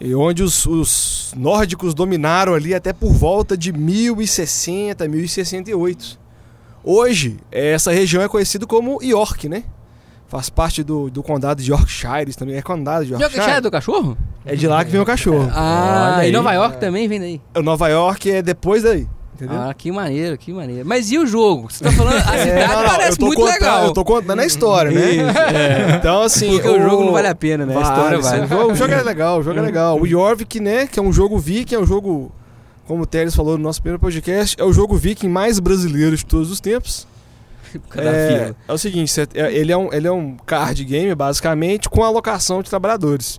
E 0.01 0.15
onde 0.15 0.43
os, 0.43 0.65
os 0.65 1.35
nórdicos 1.37 1.93
dominaram 1.93 2.55
ali 2.55 2.75
até 2.75 2.93
por 2.93 3.13
volta 3.13 3.57
de 3.57 3.73
1060, 3.73 5.09
1068. 5.09 6.19
Hoje, 6.85 7.37
essa 7.51 7.91
região 7.91 8.23
é 8.23 8.29
conhecida 8.29 8.67
como 8.67 9.03
York, 9.03 9.49
né? 9.49 9.65
Faz 10.29 10.49
parte 10.51 10.83
do, 10.83 11.11
do 11.11 11.23
condado 11.23 11.63
de 11.63 11.71
Yorkshire, 11.71 12.35
também 12.37 12.57
é 12.57 12.63
condado 12.63 13.05
de 13.05 13.13
Yorkshire 13.13 13.37
Yorkshire. 13.39 13.59
é 13.59 13.61
do 13.61 13.71
cachorro? 13.71 14.17
É 14.45 14.55
de 14.55 14.69
lá 14.69 14.85
que 14.85 14.91
vem 14.91 15.01
o 15.01 15.05
cachorro. 15.05 15.51
Ah, 15.53 16.21
e. 16.27 16.31
Nova 16.31 16.53
York 16.53 16.79
também 16.79 17.09
vem 17.09 17.19
daí. 17.19 17.41
O 17.57 17.63
Nova 17.63 17.89
York 17.89 18.31
é 18.31 18.43
depois 18.43 18.83
daí, 18.83 19.09
entendeu? 19.45 19.61
Ah, 19.63 19.73
que 19.73 19.93
maneiro, 19.93 20.37
que 20.37 20.53
maneiro. 20.53 20.87
Mas 20.87 21.11
e 21.13 21.19
o 21.19 21.27
jogo? 21.27 21.71
Você 21.71 21.85
tá 21.85 21.93
falando, 21.93 22.17
a 22.17 22.21
cidade 22.39 22.49
É, 22.51 22.67
não, 22.69 22.83
não, 22.83 22.89
parece 22.89 23.21
muito 23.21 23.37
contando, 23.37 23.53
legal. 23.55 23.85
Eu 23.87 23.93
tô 23.93 24.05
contando 24.05 24.41
a 24.41 24.45
história, 24.47 24.91
né? 24.91 25.11
Isso, 25.13 25.39
É, 25.39 25.97
Então, 25.97 26.23
assim. 26.23 26.51
Porque 26.51 26.69
o 26.69 26.83
jogo 26.83 27.05
não 27.05 27.13
vale 27.13 27.29
a 27.29 27.35
pena, 27.35 27.65
né? 27.65 27.77
A 27.77 27.81
história 27.81 28.19
vale. 28.19 28.73
O 28.73 28.75
jogo 28.75 28.93
é 28.93 29.03
legal, 29.03 29.39
o 29.39 29.43
jogo 29.43 29.59
é 29.59 29.63
legal. 29.63 30.01
O 30.01 30.07
Jorvik, 30.07 30.61
né? 30.61 30.87
Que 30.87 30.99
é 30.99 31.03
um 31.03 31.13
jogo 31.13 31.39
viking, 31.39 31.77
é 31.77 31.79
um 31.79 31.87
jogo, 31.87 32.33
como 32.87 33.05
o 33.05 33.07
Teles 33.07 33.35
falou 33.35 33.57
no 33.57 33.63
nosso 33.63 33.81
primeiro 33.81 34.01
podcast, 34.01 34.57
é 34.61 34.65
o 34.65 34.73
jogo 34.73 34.97
viking 34.97 35.29
mais 35.29 35.61
brasileiro 35.61 36.17
de 36.17 36.27
todos 36.27 36.51
os 36.51 36.61
tempos. 36.61 37.07
É, 37.95 38.55
é 38.67 38.73
o 38.73 38.79
seguinte, 38.79 39.13
é- 39.35 39.53
ele 39.53 39.71
é, 39.71 39.77
um, 39.77 39.93
ele 39.93 40.07
é 40.07 40.11
um 40.11 40.39
card 40.47 40.83
game, 40.87 41.15
basicamente, 41.15 41.87
com 41.87 42.03
alocação 42.03 42.63
de 42.63 42.71
trabalhadores. 42.71 43.39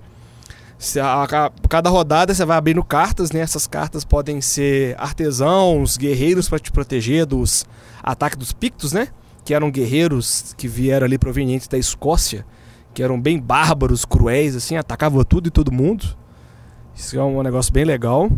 A- 1.01 1.23
a- 1.23 1.51
cada 1.67 1.89
rodada 1.89 2.33
você 2.33 2.45
vai 2.45 2.57
abrindo 2.57 2.83
cartas, 2.83 3.31
né? 3.31 3.41
Essas 3.41 3.67
cartas 3.67 4.05
podem 4.05 4.39
ser 4.39 4.95
artesãos, 4.97 5.97
guerreiros 5.97 6.47
para 6.47 6.57
te 6.59 6.71
proteger 6.71 7.25
dos 7.25 7.65
ataques 8.01 8.37
dos 8.37 8.53
pictos, 8.53 8.93
né? 8.93 9.09
Que 9.43 9.53
eram 9.53 9.69
guerreiros 9.69 10.53
que 10.57 10.67
vieram 10.67 11.05
ali 11.05 11.17
provenientes 11.17 11.67
da 11.67 11.77
Escócia, 11.77 12.45
que 12.93 13.03
eram 13.03 13.19
bem 13.19 13.37
bárbaros, 13.39 14.05
cruéis, 14.05 14.55
assim, 14.55 14.77
atacavam 14.77 15.21
tudo 15.25 15.47
e 15.47 15.51
todo 15.51 15.71
mundo. 15.71 16.05
Isso 16.95 17.17
é 17.19 17.23
um 17.23 17.43
negócio 17.43 17.73
bem 17.73 17.83
legal. 17.83 18.29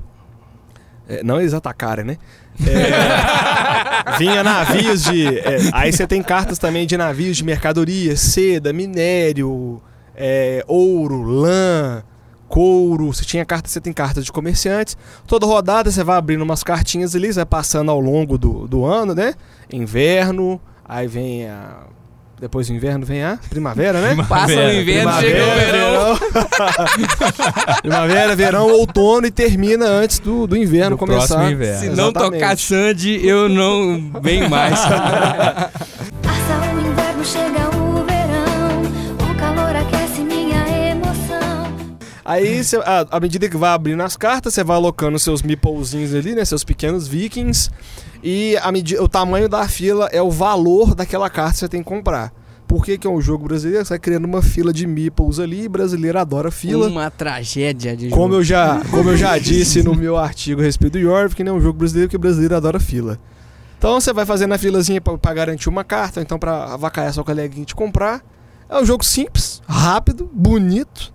É, 1.07 1.23
não 1.23 1.39
eles 1.39 1.53
atacarem, 1.53 2.05
né? 2.05 2.17
É, 2.65 4.17
vinha 4.17 4.43
navios 4.43 5.03
de. 5.03 5.27
é, 5.39 5.57
aí 5.73 5.91
você 5.91 6.07
tem 6.07 6.23
cartas 6.23 6.57
também 6.57 6.87
de 6.87 6.97
navios 6.97 7.37
de 7.37 7.43
mercadoria, 7.43 8.15
seda, 8.15 8.71
minério, 8.73 9.81
é, 10.15 10.63
ouro, 10.67 11.21
lã, 11.23 12.03
couro. 12.51 13.07
Você 13.13 13.23
tinha 13.23 13.45
cartas, 13.45 13.71
você 13.71 13.79
tem 13.81 13.93
cartas 13.93 14.25
de 14.25 14.31
comerciantes. 14.31 14.97
Toda 15.25 15.45
rodada 15.45 15.89
você 15.89 16.03
vai 16.03 16.17
abrindo 16.17 16.41
umas 16.43 16.61
cartinhas 16.63 17.15
ali, 17.15 17.27
você 17.27 17.39
vai 17.39 17.45
passando 17.45 17.89
ao 17.89 17.99
longo 17.99 18.37
do, 18.37 18.67
do 18.67 18.85
ano, 18.85 19.15
né? 19.15 19.33
Inverno, 19.71 20.59
aí 20.87 21.07
vem 21.07 21.47
a. 21.47 21.85
Depois 22.39 22.65
do 22.67 22.73
inverno 22.73 23.05
vem 23.05 23.23
a 23.23 23.37
primavera, 23.51 24.01
né? 24.01 24.15
Passa 24.27 24.45
o 24.45 24.47
Primavera, 24.47 24.73
inverno, 24.81 25.11
chega 25.19 25.43
o 25.43 25.55
verão. 25.55 26.15
verão. 26.15 27.77
primavera, 27.83 28.35
verão, 28.35 28.67
outono 28.71 29.27
e 29.27 29.31
termina 29.31 29.85
antes 29.85 30.17
do, 30.17 30.47
do 30.47 30.57
inverno 30.57 30.95
Do 30.95 30.99
começar. 30.99 31.51
inverno. 31.51 31.79
Se 31.79 31.85
não 31.89 32.05
Exatamente. 32.09 32.31
tocar 32.41 32.57
Sandy, 32.57 33.23
eu 33.27 33.47
não 33.47 34.11
venho 34.23 34.49
mais. 34.49 34.73
Passa 36.23 36.73
o 36.75 36.81
inverno, 36.81 37.23
chega. 37.23 37.77
O 37.77 37.80
Aí, 42.31 42.63
cê, 42.63 42.77
à, 42.77 43.05
à 43.11 43.19
medida 43.19 43.49
que 43.49 43.57
vai 43.57 43.71
abrindo 43.71 44.01
as 44.03 44.15
cartas, 44.15 44.53
você 44.53 44.63
vai 44.63 44.75
alocando 44.77 45.17
seus 45.19 45.41
meeplezinhos 45.41 46.13
ali, 46.13 46.33
né? 46.35 46.45
Seus 46.45 46.63
pequenos 46.63 47.07
vikings. 47.07 47.69
E 48.23 48.55
a 48.61 48.71
medi- 48.71 48.97
o 48.97 49.07
tamanho 49.07 49.49
da 49.49 49.67
fila 49.67 50.07
é 50.11 50.21
o 50.21 50.29
valor 50.31 50.93
daquela 50.95 51.29
carta 51.29 51.53
que 51.53 51.59
você 51.59 51.67
tem 51.69 51.81
que 51.83 51.89
comprar. 51.89 52.31
por 52.67 52.85
que, 52.85 52.97
que 52.97 53.05
é 53.05 53.09
um 53.09 53.19
jogo 53.19 53.45
brasileiro? 53.49 53.83
Você 53.83 53.89
vai 53.89 53.99
criando 53.99 54.23
uma 54.23 54.41
fila 54.41 54.71
de 54.71 54.87
meeples 54.87 55.39
ali, 55.39 55.63
e 55.63 55.67
brasileiro 55.67 56.17
adora 56.17 56.49
fila. 56.49 56.87
Uma 56.87 57.11
tragédia 57.11 57.97
de 57.97 58.07
Como 58.07 58.21
jogo. 58.27 58.35
eu, 58.35 58.43
já, 58.45 58.79
como 58.89 59.09
eu 59.09 59.17
já 59.17 59.37
disse 59.37 59.83
no 59.83 59.93
meu 59.93 60.15
artigo 60.15 60.61
a 60.61 60.63
respeito 60.63 60.93
do 60.93 60.99
York, 60.99 61.35
que 61.35 61.43
não 61.43 61.55
é 61.55 61.57
um 61.57 61.61
jogo 61.61 61.77
brasileiro, 61.79 62.07
porque 62.07 62.17
brasileiro 62.17 62.55
adora 62.55 62.79
fila. 62.79 63.19
Então 63.77 63.99
você 63.99 64.13
vai 64.13 64.25
fazendo 64.25 64.53
a 64.53 64.57
filazinha 64.57 65.01
pra, 65.01 65.17
pra 65.17 65.33
garantir 65.33 65.67
uma 65.67 65.83
carta, 65.83 66.21
ou 66.21 66.23
então 66.23 66.39
pra 66.39 66.73
avacalhar 66.73 67.13
seu 67.13 67.25
coleguinha 67.25 67.65
de 67.65 67.75
comprar. 67.75 68.21
É 68.69 68.79
um 68.79 68.85
jogo 68.85 69.03
simples, 69.03 69.61
rápido, 69.67 70.29
bonito. 70.31 71.13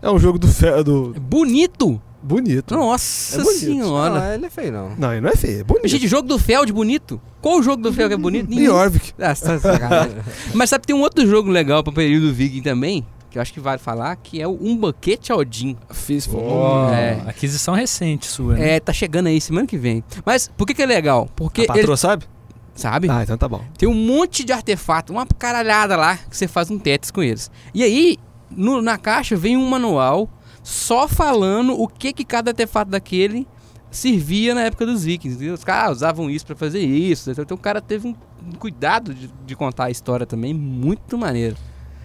É 0.00 0.10
um 0.10 0.18
jogo 0.18 0.38
do... 0.38 0.48
Fe, 0.48 0.82
do 0.84 1.14
Bonito! 1.20 2.00
bonito. 2.20 2.74
Nossa 2.74 3.40
É 3.40 3.44
bonito. 3.44 3.60
senhora. 3.60 4.20
Não, 4.20 4.34
ele 4.34 4.46
é 4.46 4.50
feio, 4.50 4.72
não. 4.72 4.90
Não, 4.98 5.12
ele 5.12 5.20
não 5.20 5.30
é 5.30 5.36
feio, 5.36 5.60
é 5.60 5.64
bonito. 5.64 5.88
Gente, 5.88 6.08
jogo 6.08 6.26
do 6.28 6.38
Feld 6.38 6.72
bonito? 6.72 7.20
Qual 7.40 7.58
o 7.58 7.62
jogo 7.62 7.80
do 7.82 7.92
Feld 7.92 8.08
que 8.08 8.14
é 8.14 8.18
bonito? 8.18 8.50
Nenhum. 8.50 8.66
Jorvik. 8.66 9.12
Ah, 9.18 9.34
tá. 9.34 10.08
Mas 10.52 10.68
sabe, 10.70 10.84
tem 10.86 10.94
um 10.96 11.00
outro 11.00 11.24
jogo 11.26 11.48
legal 11.48 11.82
pro 11.82 11.92
período 11.92 12.32
Viking 12.34 12.60
também, 12.60 13.06
que 13.30 13.38
eu 13.38 13.42
acho 13.42 13.52
que 13.52 13.60
vale 13.60 13.78
falar, 13.78 14.16
que 14.16 14.42
é 14.42 14.48
o 14.48 14.58
Um 14.60 14.76
Banquete 14.76 15.32
Odin. 15.32 15.76
Fiz, 15.90 16.28
Ó, 16.34 16.90
É. 16.92 17.22
Aquisição 17.26 17.72
recente 17.74 18.26
sua, 18.26 18.54
né? 18.54 18.74
É, 18.76 18.80
tá 18.80 18.92
chegando 18.92 19.28
aí 19.28 19.40
semana 19.40 19.66
que 19.66 19.78
vem. 19.78 20.02
Mas 20.26 20.50
por 20.56 20.66
que 20.66 20.74
que 20.74 20.82
é 20.82 20.86
legal? 20.86 21.28
Porque 21.36 21.60
A 21.62 21.64
ele, 21.64 21.72
patroa 21.72 21.96
sabe? 21.96 22.26
sabe? 22.74 23.08
Ah, 23.10 23.22
então 23.22 23.38
tá 23.38 23.48
bom. 23.48 23.62
Tem 23.78 23.88
um 23.88 23.94
monte 23.94 24.44
de 24.44 24.52
artefato, 24.52 25.12
uma 25.12 25.24
caralhada 25.26 25.96
lá, 25.96 26.16
que 26.16 26.36
você 26.36 26.48
faz 26.48 26.68
um 26.70 26.78
Tetris 26.78 27.10
com 27.12 27.22
eles. 27.22 27.48
E 27.72 27.82
aí, 27.84 28.18
no- 28.50 28.82
na 28.82 28.96
caixa 28.98 29.36
vem 29.36 29.56
um 29.56 29.68
manual 29.68 30.28
só 30.62 31.06
falando 31.08 31.72
o 31.80 31.86
que 31.88 32.12
que 32.12 32.24
cada 32.24 32.50
artefato 32.50 32.90
daquele 32.90 33.46
servia 33.90 34.54
na 34.54 34.62
época 34.62 34.84
dos 34.84 35.04
vikings. 35.04 35.48
Os 35.50 35.64
caras 35.64 35.96
usavam 35.98 36.28
isso 36.28 36.44
pra 36.46 36.54
fazer 36.56 36.80
isso. 36.80 37.30
Então 37.30 37.56
o 37.56 37.60
cara 37.60 37.80
teve 37.80 38.08
um 38.08 38.14
um 38.46 38.52
cuidado 38.52 39.12
de, 39.12 39.28
de 39.44 39.56
contar 39.56 39.86
a 39.86 39.90
história 39.90 40.24
também, 40.24 40.54
muito 40.54 41.18
maneiro. 41.18 41.56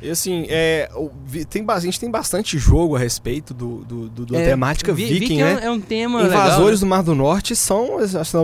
E 0.01 0.10
assim, 0.10 0.45
é, 0.49 0.89
tem, 1.47 1.63
a 1.67 1.79
gente 1.79 1.99
tem 1.99 2.10
bastante 2.10 2.58
jogo 2.58 2.95
a 2.95 2.99
respeito 2.99 3.53
do, 3.53 3.86
do, 3.86 4.10
do- 4.10 4.25
da 4.25 4.39
É, 4.39 4.45
temática 4.49 4.91
Vi- 4.91 5.06
viking, 5.06 5.39
é 5.41 5.45
um- 5.45 5.56
né? 5.56 5.60
É 5.65 5.71
um 5.71 5.79
tema 5.79 6.21
Invasores 6.23 6.60
legal, 6.60 6.77
do 6.79 6.86
Mar 6.88 7.03
do 7.03 7.13
Norte 7.15 7.56
são, 7.56 7.97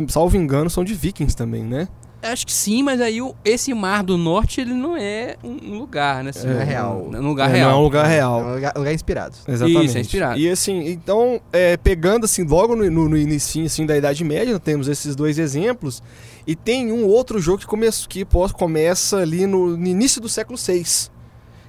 salvo 0.08 0.38
engano, 0.38 0.70
são 0.70 0.84
de 0.84 0.94
vikings 0.94 1.36
também, 1.36 1.64
né? 1.64 1.88
Acho 2.22 2.46
que 2.46 2.52
sim, 2.54 2.84
mas 2.84 3.00
aí 3.00 3.22
o- 3.22 3.34
esse 3.46 3.74
Mar 3.74 4.04
do 4.04 4.18
Norte, 4.18 4.60
ele 4.60 4.74
não 4.74 4.98
é 4.98 5.38
um 5.42 5.78
lugar, 5.78 6.22
né? 6.24 6.32
Não 6.44 6.60
é 6.60 6.64
real. 6.66 7.10
Um 7.14 7.28
lugar 7.30 7.50
É, 7.50 7.54
real. 7.54 7.70
Não 7.70 7.78
é 7.78 7.80
um 7.80 7.84
lugar 7.84 8.06
É 8.06 8.10
real. 8.10 8.40
um 8.42 8.54
lugar, 8.56 8.74
um 8.76 8.80
lugar 8.80 8.94
inspirado. 8.94 9.36
Exatamente. 9.48 9.86
Isso, 9.86 9.98
é 9.98 10.02
inspirado. 10.02 10.40
E 10.40 10.50
assim, 10.50 10.90
então, 10.90 11.40
é, 11.54 11.78
pegando 11.78 12.26
assim, 12.26 12.44
logo 12.44 12.76
no, 12.76 12.90
no, 12.92 13.08
no 13.08 13.16
início 13.18 13.64
assim, 13.66 13.86
da 13.86 13.96
Idade 13.96 14.24
Média, 14.26 14.60
temos 14.60 14.90
esses 14.90 15.16
dois 15.16 15.40
exemplos. 15.40 16.04
E 16.46 16.56
tem 16.56 16.92
um 16.92 17.06
outro 17.06 17.40
jogo 17.40 17.60
que, 17.60 17.66
come, 17.68 17.88
que 18.10 18.26
começa 18.54 19.18
ali 19.18 19.48
no, 19.48 19.78
no 19.78 19.88
início 19.88 20.20
do 20.20 20.28
século 20.28 20.58
VI, 20.58 20.84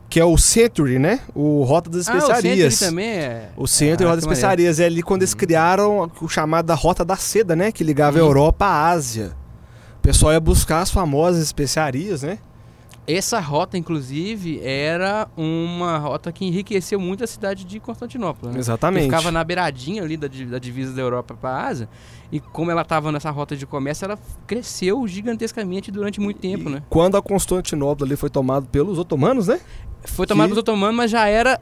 que 0.09 0.19
é 0.19 0.25
o 0.25 0.37
Century, 0.37 0.99
né? 0.99 1.21
O 1.33 1.63
Rota 1.63 1.89
das 1.89 2.09
Ah, 2.09 2.15
o 2.15 2.19
Especiarias. 2.19 2.75
Century 2.75 2.91
também 2.91 3.09
é... 3.09 3.49
O 3.57 3.69
centro 3.69 4.05
e 4.05 4.07
Ah, 4.07 4.09
Rota 4.11 4.17
das. 4.17 4.25
Especiarias. 4.25 4.81
É 4.81 4.87
ali 4.87 5.01
quando 5.03 5.23
eles 5.23 5.35
criaram 5.35 6.11
o 6.21 6.29
chamado 6.29 6.67
da 6.67 6.75
Rota 6.75 7.05
da 7.05 7.15
Seda, 7.15 7.55
né? 7.55 7.71
Que 7.71 7.85
ligava 7.85 8.19
a. 8.19 8.21
Europa 8.21 8.65
à 8.67 8.89
Ásia. 8.91 9.39
O 10.01 10.03
pessoal 10.03 10.33
ia 10.33 10.41
buscar 10.41 10.81
as 10.81 10.91
famosas 10.91 11.43
especiarias, 11.43 12.23
né? 12.23 12.39
Essa 13.07 13.39
rota, 13.39 13.77
inclusive, 13.77 14.61
era 14.63 15.29
uma 15.37 15.99
rota 15.99 16.33
que 16.33 16.45
enriqueceu 16.47 16.99
muito 16.99 17.23
a 17.23 17.27
cidade 17.27 17.65
de 17.65 17.79
Constantinopla. 17.79 18.49
Né? 18.49 18.55
Que 18.55 18.61
Exatamente. 18.61 19.05
ficava 19.05 19.31
na 19.31 19.45
beiradinha 19.45 20.03
ali 20.03 20.17
da, 20.17 20.27
da 20.27 20.59
divisa 20.59 20.95
da 20.95 21.03
Europa 21.03 21.35
para 21.39 21.51
a 21.51 21.67
Ásia. 21.67 21.89
E 22.33 22.41
como 22.41 22.71
ela 22.71 22.81
estava 22.83 23.13
nessa 23.13 23.31
rota 23.31 23.55
de 23.55 23.67
comércio, 23.67 24.07
ela 24.07 24.19
cresceu 24.47 25.07
gigantescamente 25.07 25.91
durante 25.91 26.19
muito 26.19 26.41
tempo, 26.41 26.71
E 26.71 26.73
né? 26.75 26.83
Quando 26.89 27.17
a 27.19 27.23
Constantinopla 27.23 28.07
ali 28.07 28.17
foi 28.17 28.31
tomada 28.31 28.65
pelos 28.71 28.99
otomanos, 28.99 29.49
né? 29.49 29.61
Foi 30.05 30.27
tomado 30.27 30.49
que- 30.49 30.55
pelos 30.55 30.61
otomanos, 30.61 30.97
mas 30.97 31.11
já 31.11 31.27
era... 31.27 31.61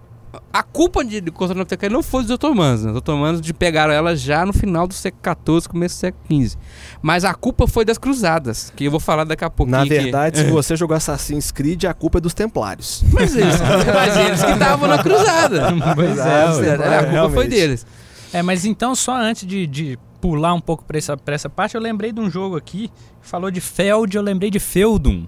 A 0.53 0.62
culpa 0.62 1.05
de 1.05 1.20
de 1.20 1.31
Constantinopla 1.31 1.88
não 1.90 2.03
foi 2.03 2.22
dos 2.22 2.31
otomanos. 2.31 2.85
Né? 2.85 2.90
Os 2.90 2.96
otomanos 2.96 3.40
de 3.40 3.53
pegaram 3.53 3.92
ela 3.92 4.16
já 4.16 4.44
no 4.46 4.53
final 4.53 4.87
do 4.87 4.94
século 4.94 5.37
XIV, 5.46 5.68
começo 5.68 5.96
do 5.96 5.98
século 5.98 6.24
XV. 6.42 6.57
Mas 7.03 7.24
a 7.24 7.35
culpa 7.35 7.66
foi 7.66 7.85
das 7.85 7.98
cruzadas, 7.98 8.72
que 8.74 8.85
eu 8.85 8.90
vou 8.90 9.01
falar 9.01 9.24
daqui 9.24 9.44
a 9.44 9.51
pouco. 9.51 9.70
Na 9.70 9.85
verdade, 9.85 10.38
se 10.38 10.44
você 10.51 10.77
jogou 10.77 10.96
Assassin's 10.96 11.51
Creed, 11.51 11.85
a 11.85 11.94
culpa 11.94 12.18
é 12.18 12.20
dos 12.20 12.35
Templários. 12.35 13.05
Mas 13.12 13.35
eles, 13.37 13.57
mas 13.94 14.16
eles 14.16 14.42
que 14.44 14.51
estavam 14.53 14.88
na 14.88 15.03
cruzada. 15.03 15.68
Pois 15.94 16.18
é, 16.18 16.44
a 16.44 16.51
ué. 16.53 17.05
culpa 17.11 17.31
foi 17.31 17.48
deles. 17.48 17.87
É, 18.33 18.42
mas 18.42 18.64
então, 18.64 18.94
só 18.94 19.16
antes 19.16 19.46
de, 19.46 19.66
de 19.66 19.98
pular 20.20 20.53
um 20.55 20.61
pouco 20.61 20.85
pra 20.85 20.98
essa, 20.98 21.16
pra 21.16 21.35
essa 21.35 21.48
parte, 21.48 21.74
eu 21.74 21.81
lembrei 21.81 22.12
de 22.12 22.20
um 22.20 22.31
jogo 22.31 22.57
aqui, 22.57 22.88
que 23.20 23.29
falou 23.29 23.51
de 23.51 23.61
Feld, 23.61 24.14
eu 24.16 24.22
lembrei 24.22 24.51
de 24.51 24.59
Feudum. 24.61 25.27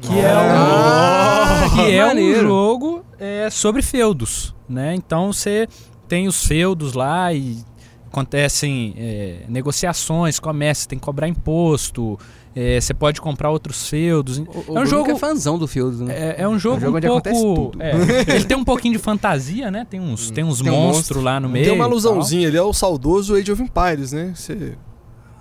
Que 0.00 0.18
é 0.18 0.32
Ah, 0.32 1.66
um, 1.66 1.74
que 1.76 1.94
é 1.94 2.06
um 2.14 2.40
jogo 2.40 3.04
é, 3.22 3.50
sobre 3.50 3.82
feudos, 3.82 4.54
né? 4.68 4.94
Então 4.94 5.32
você 5.32 5.68
tem 6.08 6.26
os 6.28 6.44
feudos 6.46 6.92
lá 6.94 7.32
e 7.32 7.58
acontecem 8.06 8.94
é, 8.98 9.44
negociações, 9.48 10.38
comércio, 10.38 10.86
tem 10.88 10.98
que 10.98 11.04
cobrar 11.04 11.28
imposto, 11.28 12.18
é, 12.54 12.78
você 12.78 12.92
pode 12.92 13.20
comprar 13.20 13.48
outros 13.50 13.88
feudos. 13.88 14.38
O, 14.38 14.42
É 14.42 14.44
um 14.44 14.62
Bruno 14.74 14.86
jogo- 14.86 15.04
que 15.06 15.10
é 15.12 15.16
fãzão 15.16 15.58
do 15.58 15.66
Fields, 15.66 16.00
né? 16.00 16.14
É, 16.14 16.42
é 16.42 16.48
um 16.48 16.58
jogo, 16.58 16.76
um 16.76 16.80
jogo 16.80 16.92
um 16.92 16.96
onde 16.98 17.06
acontece 17.06 17.40
pouco. 17.40 17.70
tudo. 17.70 17.82
é, 17.82 17.92
ele 18.36 18.44
tem 18.44 18.56
um 18.56 18.64
pouquinho 18.64 18.92
de 18.94 18.98
fantasia, 18.98 19.70
né? 19.70 19.86
Tem 19.88 19.98
uns, 20.00 20.30
tem 20.30 20.44
uns 20.44 20.60
Tem 20.60 20.70
um 20.70 20.74
monstros 20.74 20.96
monstro. 21.16 21.20
lá 21.22 21.40
no 21.40 21.48
meio. 21.48 21.64
Tem 21.64 21.74
uma 21.74 21.84
alusãozinha 21.84 22.48
ali 22.48 22.58
ao 22.58 22.72
saudoso 22.74 23.34
Age 23.34 23.50
of 23.52 23.62
Empires, 23.62 24.12
né? 24.12 24.32
Você... 24.34 24.76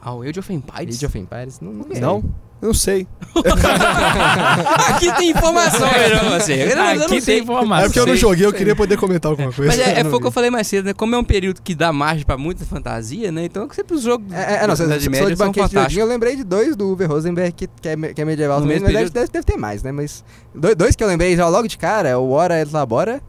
Ah, 0.01 0.13
o 0.13 0.21
Age 0.21 0.39
of 0.39 0.53
Empires? 0.53 0.95
Age 0.95 1.05
of 1.05 1.19
Empires, 1.19 1.59
não, 1.59 1.73
não. 1.73 1.85
Não? 1.99 2.23
Eu 2.61 2.67
não 2.67 2.73
sei. 2.75 3.07
Aqui 4.89 5.11
tem 5.13 5.31
informação, 5.31 5.89
melhor 5.91 6.39
você. 6.39 6.53
Eu 6.53 6.75
não, 6.75 6.91
eu 6.91 6.95
não 6.95 7.05
Aqui 7.05 7.21
sei. 7.21 7.35
tem 7.35 7.43
informação. 7.43 7.85
é 7.85 7.87
porque 7.87 7.99
eu 7.99 8.05
não 8.05 8.15
joguei, 8.15 8.45
eu 8.45 8.53
queria 8.53 8.75
poder 8.75 8.97
comentar 8.97 9.31
alguma 9.31 9.51
coisa. 9.51 9.71
Mas 9.71 9.79
é, 9.79 9.93
é 9.95 9.99
Eu 9.99 10.03
não 10.03 10.11
foi 10.11 10.19
o 10.19 10.21
que 10.21 10.27
eu 10.27 10.31
falei 10.31 10.51
mais 10.51 10.67
cedo, 10.67 10.85
né? 10.85 10.93
Como 10.93 11.15
é 11.15 11.17
um 11.17 11.23
período 11.23 11.61
que 11.61 11.73
dá 11.73 11.91
margem 11.91 12.23
pra 12.23 12.37
muita 12.37 12.63
fantasia, 12.63 13.31
né? 13.31 13.45
Então 13.45 13.67
sempre 13.71 13.95
os 13.95 14.03
jogos 14.03 14.31
É, 14.31 14.63
é, 14.63 14.67
não, 14.67 14.75
você 14.75 14.85
Média 15.09 15.27
de 15.27 15.35
banquete 15.35 15.69
de. 15.69 15.77
Odin, 15.77 15.99
eu 15.99 16.05
lembrei 16.05 16.35
de 16.35 16.43
dois 16.43 16.75
do 16.75 16.89
Uwe 16.89 17.05
Rosenberg, 17.05 17.51
que, 17.51 17.67
que, 17.67 17.89
é, 17.89 17.95
que 18.13 18.21
é 18.21 18.25
medieval 18.25 18.59
No 18.59 18.63
também, 18.65 18.79
mesmo 18.79 18.93
período? 18.93 19.11
deve, 19.11 19.31
deve 19.31 19.45
ter 19.45 19.57
mais, 19.57 19.81
né, 19.81 19.91
mas... 19.91 20.23
Dois, 20.53 20.75
dois 20.75 20.95
que 20.95 21.03
eu 21.03 21.07
lembrei 21.07 21.35
já 21.35 21.47
logo 21.47 21.67
de 21.67 21.77
cara, 21.77 22.09
é 22.09 22.15
o 22.15 22.29
Hora 22.29 22.61
et 22.61 22.71
Labora, 22.71 23.21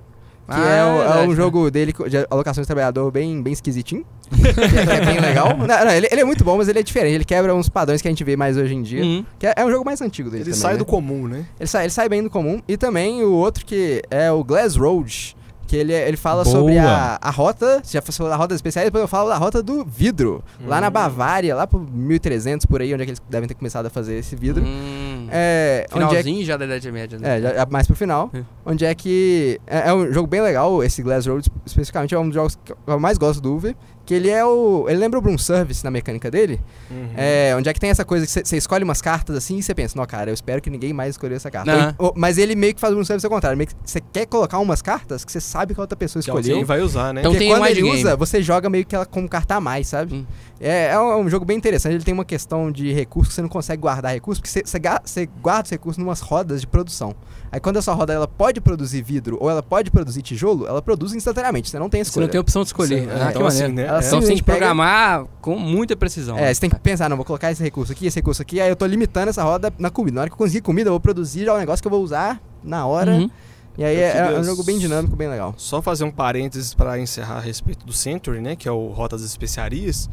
que 0.47 0.55
Ah, 0.55 0.69
é, 0.69 0.85
o- 0.85 0.89
é 0.89 0.99
verdade, 0.99 1.27
um 1.27 1.31
né? 1.31 1.37
jogo 1.37 1.71
dele 1.71 1.93
de 2.09 2.27
alocação 2.31 2.61
de 2.63 2.67
trabalhador 2.67 3.11
bem, 3.11 3.43
bem 3.43 3.53
esquisitinho, 3.53 4.05
que, 4.31 4.49
é, 4.91 4.97
é 4.97 5.05
bem 5.07 5.21
legal. 5.21 5.57
Não, 5.59 5.67
não, 5.67 5.91
ele, 5.93 6.09
ele 6.11 6.21
é 6.21 6.25
muito 6.25 6.43
bom, 6.45 6.57
mas 6.57 6.69
ele 6.69 6.79
é 6.79 6.83
diferente, 6.83 7.15
ele 7.15 7.25
quebra 7.25 7.55
uns 7.55 7.69
padrões 7.69 8.03
que 8.03 8.09
a 8.09 8.11
gente 8.11 8.25
vê 8.25 8.37
mais 8.37 8.57
hoje 8.57 8.75
em 8.75 8.83
dia, 8.83 9.03
Uhum. 9.03 9.25
que 9.39 9.47
é, 9.47 9.55
é 9.57 9.65
um 9.65 9.71
jogo 9.71 9.85
mais 9.85 10.01
antigo 10.01 10.29
dele 10.31 10.43
Ele 10.43 10.51
também, 10.51 10.61
sai 10.61 10.73
né? 10.73 10.79
do 10.79 10.85
comum, 10.85 11.27
né? 11.29 11.45
Ele 11.61 11.67
sai, 11.67 11.85
ele 11.85 11.91
sai 11.93 12.09
bem 12.09 12.23
do 12.23 12.31
comum. 12.31 12.61
E 12.67 12.77
também 12.77 13.23
o 13.23 13.33
outro 13.33 13.65
que 13.65 14.03
é 14.11 14.31
o 14.33 14.43
Glass 14.45 14.77
Road. 14.77 15.37
Que 15.65 15.77
ele, 15.77 15.95
ele 15.95 16.19
fala 16.19 16.45
Boa. 16.45 16.55
sobre 16.55 16.77
a, 16.77 17.19
a 17.19 17.31
rota. 17.31 17.81
Você 17.83 17.95
já 17.97 18.03
falou 18.03 18.29
da 18.31 18.37
rota 18.37 18.55
especial, 18.55 18.85
depois 18.85 19.01
eu 19.01 19.09
falo 19.09 19.31
da 19.31 19.39
rota 19.39 19.63
do 19.63 19.83
vidro. 19.87 20.45
Lá 20.67 20.77
Hum. 20.77 20.81
na 20.83 20.91
Bavária, 20.91 21.55
lá 21.57 21.67
pro 21.67 21.81
1300 21.81 22.67
por 22.67 22.83
aí, 22.83 22.93
onde 22.93 23.03
é 23.05 23.07
que 23.07 23.11
eles 23.13 23.23
devem 23.31 23.49
ter 23.49 23.55
começado 23.55 23.87
a 23.87 23.91
fazer 23.91 24.17
esse 24.17 24.37
vidro. 24.37 24.63
Hum. 24.63 25.12
É, 25.31 25.87
é, 25.89 25.93
Finalzinho 25.93 26.45
já 26.45 26.57
da 26.57 26.65
Idade 26.65 26.91
Média, 26.91 27.19
né? 27.19 27.39
é, 27.39 27.41
já, 27.41 27.67
mais 27.71 27.87
pro 27.87 27.97
final. 27.97 28.31
É. 28.33 28.43
Onde 28.65 28.85
é 28.85 28.95
que. 28.95 29.61
É, 29.67 29.89
é 29.89 29.95
um 29.95 30.13
jogo 30.13 30.27
bem 30.27 30.41
legal, 30.41 30.83
esse 30.83 31.03
Glass 31.03 31.27
Road 31.27 31.49
especificamente. 31.65 32.15
É 32.15 32.19
um 32.19 32.27
dos 32.27 32.35
jogos 32.35 32.59
que 32.65 32.73
eu 32.87 33.01
mais 33.01 33.19
gosto 33.19 33.41
do 33.41 33.55
Uwe. 33.55 33.77
Que 34.05 34.15
ele 34.15 34.29
é 34.29 34.45
o. 34.45 34.87
Ele 34.89 34.99
lembra 34.99 35.19
o 35.19 35.23
Broom 35.23 35.39
Service 35.39 35.85
na 35.85 35.91
mecânica 35.91 36.29
dele. 36.31 36.61
Uhum. 36.91 37.11
É, 37.17 37.55
onde 37.57 37.69
é 37.69 37.73
que 37.73 37.79
tem 37.79 37.89
essa 37.89 38.05
coisa 38.05 38.27
que 38.27 38.49
você 38.49 38.57
escolhe 38.57 38.83
umas 38.83 39.01
cartas 39.01 39.37
assim 39.37 39.59
e 39.59 39.63
você 39.63 39.73
pensa, 39.75 39.97
não, 39.97 40.05
cara, 40.05 40.29
eu 40.31 40.35
espero 40.35 40.61
que 40.61 40.69
ninguém 40.69 40.93
mais 40.93 41.11
escolheu 41.11 41.37
essa 41.37 41.51
carta. 41.53 41.71
Aham. 41.73 41.95
Ou- 41.99 42.07
ou- 42.09 42.13
mas 42.17 42.37
ele 42.37 42.57
meio 42.57 42.75
que 42.75 42.81
faz 42.81 42.93
um 42.95 43.05
serviço 43.05 43.27
ao 43.27 43.31
contrário. 43.31 43.57
Meio 43.57 43.69
que 43.69 43.77
você 43.85 44.01
quer 44.01 44.27
colocar 44.27 44.59
umas 44.59 44.83
cartas 44.83 45.25
que 45.25 45.31
você 45.31 45.41
sabe 45.41 45.73
que 45.73 45.81
a 45.81 45.83
outra 45.85 45.97
pessoa 45.97 46.19
escolheu. 46.21 46.51
alguém 46.53 46.65
vai 46.65 46.81
usar, 46.81 47.15
né? 47.15 47.21
Então 47.21 47.31
porque 47.33 47.45
tem 47.45 47.55
um 47.55 47.59
quando 47.59 47.71
ele 47.71 47.83
game. 47.83 47.97
usa, 48.01 48.17
você 48.17 48.43
joga 48.43 48.69
meio 48.69 48.85
que 48.85 48.95
ela 48.97 49.07
como 49.07 49.29
carta 49.29 49.55
a 49.55 49.61
mais, 49.61 49.87
sabe? 49.87 50.15
Hum. 50.17 50.27
É, 50.61 50.89
é 50.93 50.99
um, 50.99 51.11
é 51.13 51.17
um 51.17 51.29
jogo 51.29 51.45
bem 51.45 51.57
interessante. 51.57 51.95
Ele 51.95 52.05
tem 52.05 52.15
uma 52.15 52.25
questão 52.25 52.71
de 52.73 52.93
recursos 52.93 53.29
que 53.31 53.35
você 53.37 53.43
não 53.43 53.49
consegue 53.49 53.83
guardar 53.83 54.13
recursos, 54.13 54.41
porque 54.41 54.51
você, 54.51 54.63
você, 54.65 54.81
você 55.05 55.27
guarda 55.41 55.65
os 55.65 55.71
recursos 55.71 55.99
numas 55.99 56.21
rodas 56.21 56.61
de 56.61 56.67
produção. 56.67 57.15
Aí 57.53 57.61
quando 57.61 57.77
a 57.77 57.83
sua 57.83 57.93
roda 57.93 58.15
ela 58.15 58.27
pode 58.27 58.63
produzir 58.63 59.03
vidro 59.03 59.37
ou 59.39 59.51
ela 59.51 59.63
pode 59.63 59.91
produzir 59.91 60.23
tijolo, 60.23 60.67
ela 60.67 60.81
produz 60.81 61.13
instantaneamente. 61.13 61.69
Você 61.69 61.79
não 61.79 61.91
tem 61.91 62.03
Você 62.03 62.09
escolha. 62.09 62.27
não 62.27 62.31
tem 62.31 62.41
opção 62.41 62.63
de 62.63 62.69
escolher. 62.69 63.03
Sim, 63.03 63.09
Ah, 63.11 63.27
que 63.27 63.31
então 63.33 63.47
assim, 63.47 63.69
né? 63.69 63.83
Ela 63.85 64.03
é. 64.03 64.07
Então 64.07 64.23
você 64.23 64.29
tem 64.29 64.37
que 64.39 64.43
programar 64.43 65.27
com 65.43 65.59
muita 65.59 65.95
precisão. 65.95 66.39
É, 66.39 66.53
você 66.53 66.63
tem 66.63 66.71
que 66.71 66.79
pensar, 66.81 67.11
não, 67.11 67.17
vou 67.17 67.27
colocar 67.27 67.53
esse 67.53 67.63
recurso 67.63 67.93
aqui, 67.93 68.07
esse 68.07 68.17
recurso 68.17 68.41
aqui, 68.41 68.59
aí 68.59 68.71
eu 68.71 68.77
tô 68.77 68.87
limitando 68.87 69.29
essa 69.29 69.43
roda 69.43 69.71
na 69.79 69.91
comida. 69.91 70.15
Na 70.15 70.21
hora 70.23 70.31
que 70.31 70.35
eu 70.35 70.39
conseguir 70.39 70.63
comida, 70.63 70.89
eu 70.89 70.93
vou 70.95 71.01
produzir 71.01 71.45
já 71.45 71.55
um 71.55 71.59
negócio 71.59 71.83
que 71.83 71.87
eu 71.87 71.91
vou 71.91 72.03
usar 72.03 72.41
na 72.65 72.87
hora. 72.87 73.13
Uhum. 73.13 73.31
E 73.77 73.85
aí 73.85 73.97
é, 73.97 74.17
é 74.17 74.39
um 74.39 74.45
jogo 74.45 74.63
bem 74.65 74.79
dinâmico, 74.79 75.15
bem 75.15 75.29
legal. 75.29 75.55
Só 75.59 75.81
fazer 75.83 76.05
um 76.05 76.11
parênteses 76.11 76.73
para 76.73 76.99
encerrar 76.99 77.37
a 77.37 77.41
respeito 77.41 77.85
do 77.85 77.93
Century, 77.93 78.41
né? 78.41 78.57
Que 78.57 78.67
é 78.69 78.73
o 78.73 78.89
Rota 78.89 79.17
das 79.17 79.25
Especiarias. 79.27 80.09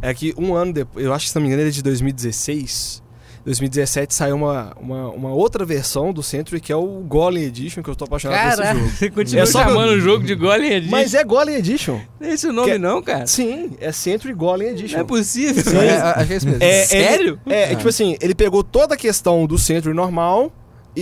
É 0.00 0.12
que 0.14 0.34
um 0.38 0.54
ano 0.54 0.72
depois, 0.72 1.04
eu 1.04 1.12
acho 1.12 1.26
que 1.26 1.30
se 1.30 1.34
não 1.36 1.42
me 1.42 1.48
engano, 1.48 1.62
ele 1.62 1.70
é 1.70 1.72
de 1.72 1.82
2016. 1.82 3.02
2017 3.48 4.14
saiu 4.14 4.36
uma, 4.36 4.72
uma, 4.80 5.08
uma 5.10 5.30
outra 5.32 5.64
versão 5.64 6.12
do 6.12 6.22
Century, 6.22 6.60
que 6.60 6.70
é 6.70 6.76
o 6.76 6.84
Golem 7.06 7.44
Edition, 7.44 7.82
que 7.82 7.88
eu 7.88 7.96
tô 7.96 8.04
apaixonado 8.04 8.56
por 8.56 8.62
esse 8.64 8.72
jogo. 8.74 8.90
você 8.90 9.10
continua 9.10 9.42
É 9.42 9.46
só 9.46 9.62
chamando 9.64 9.90
o 9.92 10.00
jogo 10.00 10.24
de 10.24 10.34
Golem 10.36 10.70
Edition. 10.72 10.90
Mas 10.90 11.14
é 11.14 11.24
Golem 11.24 11.56
Edition. 11.56 11.98
Não 12.20 12.28
é 12.28 12.32
esse 12.34 12.46
o 12.46 12.52
nome, 12.52 12.70
Que- 12.72 12.78
não, 12.78 13.02
cara. 13.02 13.26
Sim, 13.26 13.70
é 13.80 13.90
Century 13.90 14.34
Golem 14.34 14.68
Edition. 14.68 14.96
Não 14.98 15.04
é 15.04 15.06
possível. 15.06 15.64
É, 15.80 15.86
é, 15.86 16.66
é. 16.66 16.80
É, 16.80 16.84
Sério? 16.84 17.40
Ele, 17.46 17.54
é, 17.54 17.64
Ah. 17.72 17.76
tipo 17.76 17.88
assim, 17.88 18.16
ele 18.20 18.34
pegou 18.34 18.62
toda 18.62 18.94
a 18.94 18.96
questão 18.98 19.46
do 19.46 19.56
Century 19.58 19.94
normal 19.94 20.52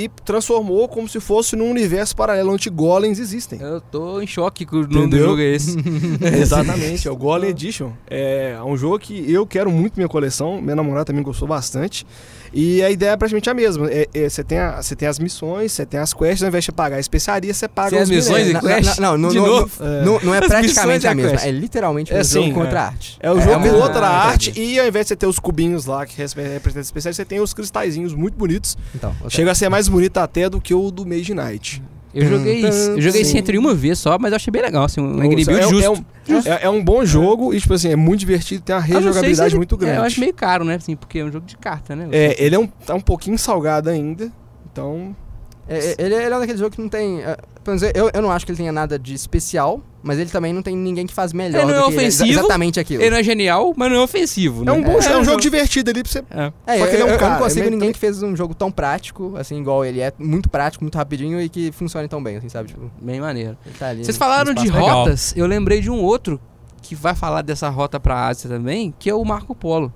e 0.05 0.11
transformou 0.25 0.87
como 0.89 1.09
se 1.09 1.19
fosse 1.21 1.57
num 1.57 1.71
universo 1.71 2.15
paralelo 2.15 2.53
onde 2.53 2.69
golems 2.69 3.19
existem. 3.19 3.59
Eu 3.61 3.81
tô 3.81 4.21
em 4.21 4.27
choque 4.27 4.67
que 4.67 4.77
o 4.77 4.87
nome 4.87 5.09
do 5.09 5.19
jogo 5.19 5.41
é 5.41 5.45
esse. 5.55 5.77
Exatamente, 6.41 7.09
é 7.09 7.11
o 7.11 7.17
Golem 7.17 7.51
Edition. 7.51 7.93
É 8.09 8.57
um 8.65 8.77
jogo 8.77 8.99
que 8.99 9.31
eu 9.33 9.47
quero 9.47 9.71
muito 9.71 9.97
minha 9.97 10.09
coleção, 10.09 10.61
minha 10.61 10.77
namorada 10.77 11.07
também 11.07 11.23
gostou 11.23 11.49
bastante. 11.49 12.07
E 12.53 12.83
a 12.83 12.91
ideia 12.91 13.11
é 13.11 13.17
praticamente 13.17 13.51
a 13.51 13.55
mesma. 13.55 13.91
É- 13.91 14.09
é, 14.15 14.29
Você 14.29 14.43
tem, 14.45 14.59
a- 14.59 14.81
você 14.81 14.95
tem 14.97 15.09
as 15.09 15.19
missões, 15.19 15.73
você 15.73 15.85
tem 15.85 15.99
as 16.01 16.15
quests, 16.15 16.43
ao 16.43 16.49
invés 16.49 16.65
de 16.65 16.73
pagar 16.73 16.97
a 16.97 17.01
especiaria, 17.01 17.53
você 17.53 17.67
paga 17.69 17.91
Tem 17.91 17.99
as 18.01 18.09
missões 18.09 18.47
minérios. 18.47 18.65
e 18.65 18.75
quest? 18.85 18.99
Não, 19.01 19.19
não, 19.19 19.29
De 19.31 19.37
não, 19.37 19.47
novo? 19.47 19.71
não, 19.81 20.05
não, 20.05 20.21
não 20.23 20.35
é 20.35 20.39
As 20.39 20.47
praticamente 20.47 21.07
a 21.07 21.15
mesma. 21.15 21.33
quest. 21.33 21.45
É 21.47 21.51
literalmente 21.51 22.13
É 22.15 22.21
um 22.21 22.25
jogo 22.25 22.47
sim, 22.47 22.53
contra 22.53 22.79
é. 22.79 22.83
a 22.83 22.87
arte. 22.87 23.17
É 23.21 23.31
o 23.31 23.41
jogo 23.41 23.69
contra 23.69 23.89
a 23.89 23.91
coisa. 23.91 24.07
arte 24.09 24.53
e 24.59 24.79
ao 24.81 24.87
invés 24.87 25.05
de 25.07 25.09
você 25.09 25.17
ter 25.17 25.27
os 25.27 25.39
cubinhos 25.39 25.87
lá 25.87 26.07
que 26.07 26.17
representam 26.17 26.81
as 26.81 26.87
especiais, 26.87 27.17
você 27.17 27.25
tem 27.25 27.41
os 27.41 27.53
cristalzinhos 27.53 28.15
muito 28.15 28.35
bonitos. 28.39 28.77
Então, 28.95 29.13
seja, 29.23 29.31
Chega 29.31 29.51
a 29.51 29.55
ser 29.55 29.69
mais 29.69 29.86
bonito 29.91 30.19
até 30.19 30.49
do 30.49 30.61
que 30.61 30.75
o 30.75 30.91
do 30.91 31.07
Mage 31.07 31.35
Knight. 31.35 31.83
Eu 32.15 32.27
joguei 32.27 32.67
isso. 32.67 32.91
Eu 32.93 33.01
joguei 33.03 33.23
sim. 33.25 33.31
esse 33.31 33.39
entre 33.39 33.59
uma 33.59 33.75
vez 33.75 33.99
só, 33.99 34.19
mas 34.19 34.33
eu 34.33 34.37
achei 34.37 34.51
bem 34.51 34.63
legal, 34.63 34.85
assim, 34.85 35.03
um 35.03 35.21
Angry 35.21 35.45
Build 35.45 35.53
é, 35.61 35.69
justo. 35.69 35.85
é 35.85 35.91
um, 35.91 36.39
é- 36.47 36.65
é 36.65 36.71
um 36.71 36.83
bom 36.83 37.05
jogo 37.05 37.53
e, 37.53 37.61
tipo 37.61 37.75
assim, 37.75 37.91
é 37.91 37.97
muito 37.97 38.21
divertido, 38.21 38.63
tem 38.63 38.75
uma 38.75 38.81
se 38.83 38.89
rejogabilidade 38.91 39.51
ele- 39.51 39.57
muito 39.59 39.77
grande. 39.77 39.97
É, 39.97 39.99
eu 39.99 40.03
acho 40.05 40.19
meio 40.21 40.33
caro, 40.33 40.65
né? 40.65 40.77
Assim, 40.77 40.97
porque 40.97 41.19
é 41.19 41.25
um 41.25 41.31
jogo 41.31 41.45
de 41.45 41.59
carta, 41.59 41.95
né? 41.95 42.09
É, 42.11 42.43
ele 42.43 42.55
é 42.55 42.59
um, 42.59 42.67
tá 42.67 42.95
um 42.95 43.01
pouquinho 43.01 43.37
salgado 43.39 43.91
ainda, 43.91 44.33
então... 44.73 45.15
é- 45.69 45.79
é- 45.79 45.95
ele, 45.99 46.15
ele 46.15 46.33
é 46.33 46.37
um 46.37 46.41
daquele 46.41 46.59
jogo 46.59 46.71
que 46.75 46.81
não 46.81 46.89
tem. 46.89 47.21
é, 47.23 47.37
pelo 47.65 47.77
menos 47.79 47.83
eu, 47.95 48.11
eu 48.15 48.23
não 48.23 48.31
acho 48.31 48.45
que 48.47 48.53
ele 48.53 48.57
tenha 48.59 48.71
nada 48.73 48.99
de 48.99 49.13
especial, 49.15 49.81
mas 50.03 50.19
ele 50.19 50.31
também 50.31 50.53
não 50.53 50.63
tem 50.63 50.77
ninguém 50.77 51.07
que 51.07 51.13
faz 51.13 51.33
melhor 51.33 51.59
Ele 51.63 51.73
não 51.73 51.79
do 51.89 51.93
é 51.93 51.97
ofensivo, 51.97 52.31
exatamente 52.31 52.79
aquilo. 52.79 53.03
Ele 53.03 53.11
não 53.11 53.19
é 53.19 53.23
genial, 53.23 53.75
mas 53.77 53.91
não 53.91 53.99
é 53.99 54.03
ofensivo, 54.03 54.65
né? 54.65 54.71
É 54.71 54.75
um, 54.75 54.83
bom, 54.83 54.93
É, 55.01 55.07
é, 55.13 55.17
um 55.17 55.21
é, 55.21 55.25
jogo 55.25 55.41
divertido 55.41 55.91
ali 55.91 56.03
pra 56.03 56.13
você... 56.13 56.19
É. 56.31 56.53
É, 56.67 56.79
Só 56.79 56.85
eu, 56.85 56.89
que 56.91 56.95
ele 56.95 57.03
é 57.03 57.05
um 57.05 57.09
eu- 57.09 57.15
eu 57.15 57.19
cara, 57.19 57.33
não 57.35 57.39
consigo 57.43 57.67
é 57.67 57.71
ninguém 57.71 57.93
que 57.93 57.99
fez 57.99 58.23
um 58.23 58.37
jogo 58.37 58.55
tão 58.55 58.71
prático, 58.71 59.35
assim, 59.37 59.59
igual 59.61 59.85
ele 59.85 60.01
é. 60.01 60.13
Muito 60.19 60.49
prático, 60.49 60.85
muito 60.85 60.97
rapidinho 60.97 61.41
e 61.41 61.49
que 61.49 61.73
funcione 61.73 62.07
tão 62.07 62.23
bem, 62.23 62.37
assim, 62.37 62.49
sabe? 62.49 62.69
Tipo, 62.69 62.89
Bem 63.03 63.21
maneiro. 63.21 63.57
ele 63.67 63.75
tá 63.77 63.89
ali 63.89 64.05
Vocês 64.05 64.17
falaram 64.17 64.55
de 64.55 64.71
legal. 64.71 64.99
rotas, 65.01 65.35
eu 65.37 65.47
lembrei 65.47 65.81
de 65.81 65.91
um 65.91 66.01
outro 66.01 66.41
que 66.83 66.95
vai 66.95 67.17
falar 67.17 67.43
dessa 67.43 67.69
rota 67.69 67.99
pra 67.99 68.29
Ásia 68.29 68.49
também, 68.49 68.95
que 68.97 69.11
é 69.11 69.15
o 69.15 69.25
Marco 69.25 69.57
Polo. 69.57 69.93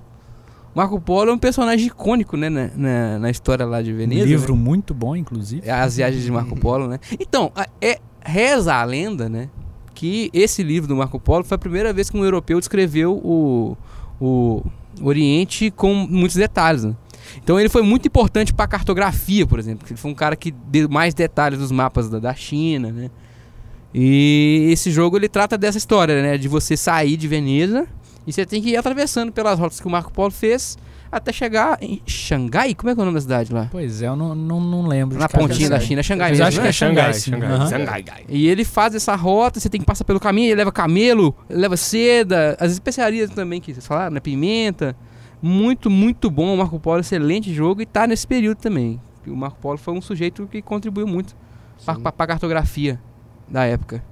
Marco 0.74 1.00
Polo 1.00 1.30
é 1.30 1.34
um 1.34 1.38
personagem 1.38 1.86
icônico, 1.86 2.36
né, 2.36 2.48
na, 2.48 2.70
na, 2.76 3.18
na 3.18 3.30
história 3.30 3.66
lá 3.66 3.82
de 3.82 3.92
Um 3.92 3.96
Veneza. 3.96 4.24
livro 4.26 4.54
muito 4.56 4.94
bom, 4.94 5.16
inclusive. 5.16 5.66
né? 5.66 5.72
As 5.72 5.96
viagens 5.96 6.22
de 6.22 6.30
Marco 6.30 6.54
Polo, 6.56 6.86
né? 6.86 6.98
Então, 7.18 7.50
a- 7.56 7.66
é, 7.80 7.98
reza 8.24 8.74
a 8.74 8.84
lenda, 8.84 9.28
né, 9.28 9.48
que 9.94 10.30
esse 10.32 10.62
livro 10.62 10.88
do 10.88 10.96
Marco 10.96 11.18
Polo 11.18 11.44
foi 11.44 11.56
a 11.56 11.58
primeira 11.58 11.92
vez 11.92 12.08
que 12.08 12.16
um 12.16 12.24
europeu 12.24 12.58
descreveu 12.58 13.12
o, 13.22 13.76
o 14.20 14.62
Oriente 15.02 15.70
com 15.70 15.92
muitos 15.94 16.36
detalhes, 16.36 16.84
né? 16.84 16.94
Então 17.42 17.60
ele 17.60 17.68
foi 17.68 17.82
muito 17.82 18.08
importante 18.08 18.52
para 18.52 18.66
cartografia, 18.66 19.46
por 19.46 19.58
exemplo. 19.58 19.86
Ele 19.88 19.96
foi 19.96 20.10
um 20.10 20.14
cara 20.14 20.34
que 20.34 20.50
deu 20.50 20.88
mais 20.88 21.14
detalhes 21.14 21.58
dos 21.58 21.70
mapas 21.70 22.08
da, 22.10 22.18
da 22.18 22.34
China, 22.34 22.90
né? 22.90 23.10
E 23.94 24.68
esse 24.72 24.90
jogo 24.90 25.16
ele 25.16 25.28
trata 25.28 25.58
dessa 25.58 25.78
história, 25.78 26.22
né? 26.22 26.38
De 26.38 26.48
você 26.48 26.76
sair 26.76 27.16
de 27.16 27.26
Veneza 27.28 27.86
e 28.26 28.32
você 28.32 28.44
tem 28.44 28.62
que 28.62 28.70
ir 28.70 28.76
atravessando 28.76 29.32
pelas 29.32 29.58
rotas 29.58 29.80
que 29.80 29.86
o 29.86 29.90
Marco 29.90 30.12
Polo 30.12 30.30
fez 30.30 30.76
até 31.10 31.32
chegar 31.32 31.78
em 31.80 32.00
Xangai. 32.06 32.74
Como 32.74 32.90
é 32.90 32.94
que 32.94 33.00
é 33.00 33.02
o 33.02 33.04
nome 33.04 33.16
da 33.16 33.20
cidade 33.20 33.52
lá? 33.52 33.68
Pois 33.70 34.00
é, 34.00 34.06
eu 34.06 34.14
não, 34.14 34.34
não, 34.34 34.60
não 34.60 34.86
lembro. 34.86 35.18
Na 35.18 35.28
pontinha 35.28 35.68
da 35.68 35.80
China, 35.80 36.00
é 36.00 36.02
Xangai 36.02 36.30
Mas 36.30 36.38
mesmo, 36.38 36.48
acho 36.48 36.56
né? 36.58 36.62
que 36.62 36.68
é 36.68 36.72
Xangai. 36.72 37.14
Xangai. 37.14 37.68
Xangai. 37.68 38.24
E 38.28 38.48
ele 38.48 38.64
faz 38.64 38.94
essa 38.94 39.14
rota, 39.16 39.58
você 39.58 39.68
tem 39.68 39.80
que 39.80 39.86
passar 39.86 40.04
pelo 40.04 40.20
caminho, 40.20 40.48
ele 40.48 40.56
leva 40.56 40.70
camelo, 40.70 41.34
ele 41.48 41.60
leva 41.60 41.76
seda, 41.76 42.56
as 42.60 42.72
especiarias 42.72 43.30
também 43.30 43.60
que 43.60 43.72
vocês 43.72 43.86
falaram, 43.86 44.12
né? 44.14 44.20
Pimenta. 44.20 44.94
Muito, 45.42 45.88
muito 45.88 46.30
bom. 46.30 46.54
O 46.54 46.58
Marco 46.58 46.78
Polo, 46.78 47.00
excelente 47.00 47.52
jogo 47.52 47.80
e 47.80 47.86
tá 47.86 48.06
nesse 48.06 48.26
período 48.26 48.58
também. 48.58 49.00
O 49.26 49.34
Marco 49.34 49.58
Polo 49.58 49.78
foi 49.78 49.94
um 49.94 50.00
sujeito 50.00 50.46
que 50.46 50.62
contribuiu 50.62 51.06
muito 51.06 51.34
pra, 51.84 52.12
pra 52.12 52.26
cartografia 52.26 53.00
da 53.48 53.64
época. 53.64 54.04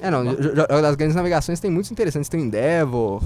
É, 0.00 0.10
não, 0.10 0.24
jo- 0.24 0.36
jo- 0.54 0.66
das 0.82 0.94
grandes 0.96 1.14
navegações 1.16 1.60
tem 1.60 1.70
muitos 1.70 1.90
interessantes. 1.90 2.28
Tem 2.28 2.40
o 2.40 2.44
Endeavor. 2.44 3.22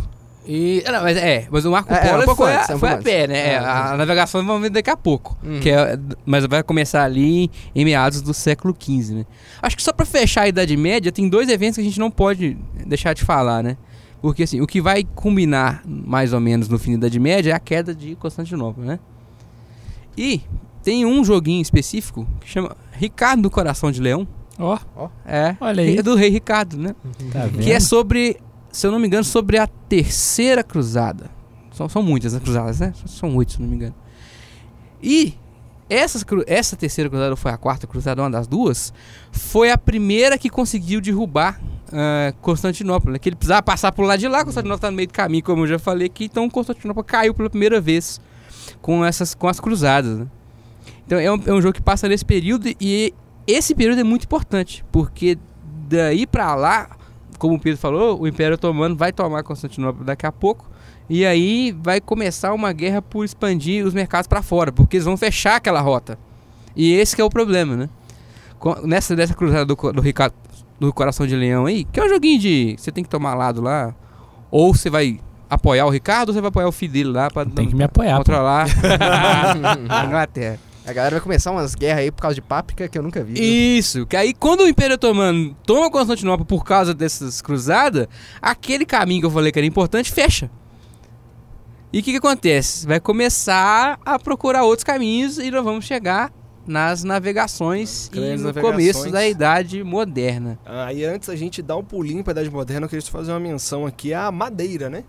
E, 0.46 0.82
ah, 0.86 0.92
não, 0.92 1.02
mas 1.02 1.16
é, 1.16 1.46
mas 1.50 1.64
o 1.64 1.70
Marco 1.70 1.90
É, 1.90 1.96
é, 1.96 2.00
Polo 2.10 2.22
um 2.22 2.24
pouco 2.26 2.42
foi, 2.42 2.52
antes, 2.54 2.68
é 2.68 2.72
a, 2.72 2.76
um 2.76 2.78
foi 2.78 2.88
a 2.90 2.98
pé, 2.98 3.26
né? 3.26 3.48
É, 3.52 3.56
a, 3.58 3.92
a 3.92 3.96
navegação 3.96 4.44
vamos 4.44 4.60
ver 4.60 4.68
daqui 4.68 4.90
a 4.90 4.96
pouco. 4.96 5.38
Uhum. 5.42 5.58
Que 5.60 5.70
é, 5.70 5.98
mas 6.26 6.44
vai 6.44 6.62
começar 6.62 7.02
ali 7.02 7.50
em 7.74 7.84
meados 7.84 8.20
do 8.20 8.34
século 8.34 8.76
XV, 8.78 9.14
né? 9.14 9.26
Acho 9.62 9.74
que 9.74 9.82
só 9.82 9.90
pra 9.90 10.04
fechar 10.04 10.42
a 10.42 10.48
Idade 10.48 10.76
Média, 10.76 11.10
tem 11.10 11.30
dois 11.30 11.48
eventos 11.48 11.76
que 11.76 11.80
a 11.80 11.84
gente 11.84 11.98
não 11.98 12.10
pode 12.10 12.58
deixar 12.86 13.14
de 13.14 13.24
falar, 13.24 13.62
né? 13.62 13.78
Porque 14.20 14.42
assim, 14.42 14.60
o 14.60 14.66
que 14.66 14.82
vai 14.82 15.02
combinar 15.14 15.80
mais 15.86 16.34
ou 16.34 16.40
menos 16.40 16.68
no 16.68 16.78
fim 16.78 16.90
da 16.92 17.06
Idade 17.06 17.18
Média 17.18 17.52
é 17.52 17.54
a 17.54 17.58
queda 17.60 17.94
de 17.94 18.14
Constantinopla, 18.16 18.84
né? 18.84 18.98
E 20.16 20.42
tem 20.82 21.06
um 21.06 21.24
joguinho 21.24 21.62
específico 21.62 22.26
que 22.40 22.48
chama 22.50 22.76
Ricardo 22.92 23.42
do 23.42 23.50
Coração 23.50 23.90
de 23.90 24.00
Leão. 24.00 24.28
Ó, 24.58 24.78
É. 25.26 25.56
Olha 25.60 25.82
aí. 25.82 25.98
É 25.98 26.02
do 26.02 26.14
rei 26.14 26.30
Ricardo, 26.30 26.76
né? 26.76 26.94
tá 27.32 27.46
vendo? 27.46 27.62
Que 27.62 27.72
é 27.72 27.80
sobre, 27.80 28.36
se 28.70 28.86
eu 28.86 28.92
não 28.92 28.98
me 28.98 29.06
engano, 29.06 29.24
sobre 29.24 29.58
a 29.58 29.66
terceira 29.66 30.62
cruzada. 30.62 31.30
São, 31.72 31.88
são 31.88 32.02
muitas 32.02 32.34
as 32.34 32.42
cruzadas, 32.42 32.80
né? 32.80 32.92
São 33.06 33.34
oito, 33.36 33.52
se 33.52 33.58
eu 33.58 33.62
não 33.62 33.68
me 33.68 33.76
engano. 33.76 33.94
E 35.02 35.34
essas, 35.90 36.24
essa 36.46 36.76
terceira 36.76 37.10
cruzada, 37.10 37.30
ou 37.30 37.36
foi 37.36 37.50
a 37.50 37.56
quarta 37.56 37.86
cruzada, 37.86 38.22
uma 38.22 38.30
das 38.30 38.46
duas, 38.46 38.92
foi 39.32 39.70
a 39.70 39.76
primeira 39.76 40.38
que 40.38 40.48
conseguiu 40.48 41.00
derrubar 41.00 41.60
ah, 41.92 42.32
Constantinopla. 42.40 43.12
né? 43.12 43.18
Que 43.18 43.28
ele 43.28 43.36
precisava 43.36 43.62
passar 43.62 43.92
por 43.92 44.04
lá 44.04 44.16
de 44.16 44.26
lá, 44.28 44.44
Constantinopla 44.44 44.80
tá 44.80 44.90
no 44.90 44.96
meio 44.96 45.08
do 45.08 45.12
caminho, 45.12 45.44
como 45.44 45.62
eu 45.62 45.66
já 45.68 45.78
falei 45.78 46.06
aqui, 46.06 46.24
então 46.24 46.48
Constantinopla 46.48 47.04
caiu 47.04 47.34
pela 47.34 47.50
primeira 47.50 47.80
vez 47.80 48.20
com, 48.80 49.04
essas, 49.04 49.34
com 49.34 49.48
as 49.48 49.60
cruzadas. 49.60 50.18
né? 50.18 50.26
Então 51.06 51.18
é 51.18 51.30
um, 51.30 51.40
é 51.46 51.52
um 51.52 51.60
jogo 51.60 51.74
que 51.74 51.82
passa 51.82 52.08
nesse 52.08 52.24
período 52.24 52.68
e 52.80 53.12
esse 53.46 53.74
período 53.74 54.00
é 54.00 54.04
muito 54.04 54.24
importante, 54.24 54.84
porque 54.92 55.38
daí 55.88 56.26
pra 56.26 56.54
lá, 56.54 56.88
como 57.38 57.54
o 57.54 57.60
Pedro 57.60 57.78
falou, 57.78 58.20
o 58.20 58.26
Império 58.26 58.54
Otomano 58.54 58.96
vai 58.96 59.12
tomar 59.12 59.42
Constantinopla 59.42 60.04
daqui 60.04 60.26
a 60.26 60.32
pouco. 60.32 60.70
E 61.08 61.26
aí 61.26 61.76
vai 61.82 62.00
começar 62.00 62.54
uma 62.54 62.72
guerra 62.72 63.02
por 63.02 63.24
expandir 63.24 63.84
os 63.86 63.92
mercados 63.92 64.26
pra 64.26 64.40
fora, 64.42 64.72
porque 64.72 64.96
eles 64.96 65.04
vão 65.04 65.16
fechar 65.18 65.56
aquela 65.56 65.80
rota. 65.82 66.18
E 66.74 66.94
esse 66.94 67.14
que 67.14 67.20
é 67.20 67.24
o 67.24 67.28
problema, 67.28 67.76
né? 67.76 67.88
Nessa 68.82 69.14
dessa 69.14 69.34
cruzada 69.34 69.66
do, 69.66 69.74
do 69.92 70.00
Ricardo 70.00 70.34
do 70.80 70.92
Coração 70.92 71.26
de 71.26 71.36
Leão 71.36 71.66
aí, 71.66 71.84
que 71.84 72.00
é 72.00 72.04
um 72.04 72.08
joguinho 72.08 72.38
de 72.40 72.74
você 72.78 72.90
tem 72.90 73.04
que 73.04 73.10
tomar 73.10 73.34
lado 73.34 73.60
lá, 73.60 73.94
ou 74.50 74.74
você 74.74 74.88
vai 74.88 75.20
apoiar 75.50 75.84
o 75.86 75.90
Ricardo, 75.90 76.30
ou 76.30 76.34
você 76.34 76.40
vai 76.40 76.48
apoiar 76.48 76.68
o 76.68 76.72
filho 76.72 76.92
dele 76.94 77.10
lá 77.10 77.30
pra 77.30 77.44
Tem 77.44 77.68
que 77.68 77.76
me 77.76 77.84
apoiar. 77.84 78.16
controlar 78.16 78.66
a 79.90 80.04
Inglaterra. 80.06 80.58
A 80.86 80.92
galera 80.92 81.16
vai 81.16 81.22
começar 81.22 81.50
umas 81.50 81.74
guerras 81.74 82.00
aí 82.00 82.10
por 82.10 82.20
causa 82.20 82.34
de 82.34 82.42
páprica 82.42 82.86
que 82.88 82.98
eu 82.98 83.02
nunca 83.02 83.24
vi. 83.24 83.78
Isso, 83.78 84.04
que 84.06 84.16
aí 84.16 84.34
quando 84.34 84.60
o 84.60 84.68
Império 84.68 84.94
Otomano 84.94 85.56
toma 85.66 85.90
Constantinopla 85.90 86.44
por 86.44 86.62
causa 86.62 86.92
dessas 86.92 87.40
cruzadas, 87.40 88.06
aquele 88.40 88.84
caminho 88.84 89.20
que 89.22 89.26
eu 89.26 89.30
falei 89.30 89.50
que 89.50 89.58
era 89.58 89.66
importante 89.66 90.12
fecha. 90.12 90.50
E 91.90 92.00
o 92.00 92.02
que, 92.02 92.10
que 92.10 92.18
acontece? 92.18 92.86
Vai 92.86 93.00
começar 93.00 93.98
a 94.04 94.18
procurar 94.18 94.64
outros 94.64 94.84
caminhos 94.84 95.38
e 95.38 95.50
nós 95.50 95.64
vamos 95.64 95.84
chegar 95.86 96.30
nas 96.66 97.04
navegações 97.04 98.10
e 98.12 98.18
no 98.18 98.20
navegações. 98.20 98.62
começo 98.62 99.10
da 99.10 99.26
Idade 99.26 99.82
Moderna. 99.84 100.58
Ah, 100.66 100.92
e 100.92 101.04
antes 101.04 101.28
a 101.28 101.36
gente 101.36 101.62
dar 101.62 101.76
um 101.76 101.84
pulinho 101.84 102.22
pra 102.24 102.32
Idade 102.32 102.50
Moderna, 102.50 102.86
eu 102.86 102.90
queria 102.90 103.04
fazer 103.06 103.32
uma 103.32 103.40
menção 103.40 103.86
aqui 103.86 104.12
à 104.12 104.30
Madeira, 104.30 104.90
né? 104.90 105.04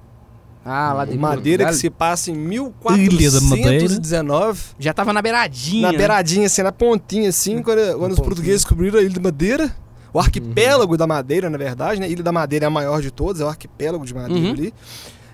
Ah, 0.68 0.93
lá 0.93 1.05
de 1.05 1.16
Madeira 1.16 1.63
que 1.66 1.70
Portugal. 1.70 1.74
se 1.80 1.89
passa 1.91 2.32
em 2.32 2.36
Ilha 2.36 3.32
da 3.32 3.41
Madeira. 3.41 3.72
1419. 3.72 4.61
Já 4.80 4.93
tava 4.93 5.13
na 5.13 5.22
beiradinha. 5.22 5.84
Na 5.84 5.91
né? 5.91 5.97
beiradinha, 5.99 6.47
assim, 6.47 6.63
na 6.63 6.72
pontinha, 6.72 7.30
assim, 7.30 7.61
quando, 7.61 7.78
quando 7.78 7.93
os 7.93 7.99
pontinho. 7.99 8.16
portugueses 8.26 8.61
descobriram 8.61 8.97
a 8.97 9.01
Ilha 9.03 9.13
da 9.13 9.22
Madeira. 9.22 9.76
O 10.11 10.20
arquipélago 10.20 10.97
da 10.97 11.05
Madeira, 11.05 11.49
na 11.51 11.57
verdade, 11.57 11.99
né? 11.99 12.09
Ilha 12.09 12.24
da 12.24 12.32
Madeira 12.32 12.66
é 12.66 12.68
a 12.68 12.72
maior 12.72 12.99
de 13.01 13.11
todos, 13.11 13.41
é 13.41 13.45
o 13.45 13.47
arquipélago 13.47 14.03
de 14.05 14.13
Madeira 14.16 14.41
Uhum. 14.41 14.51
ali. 14.53 14.74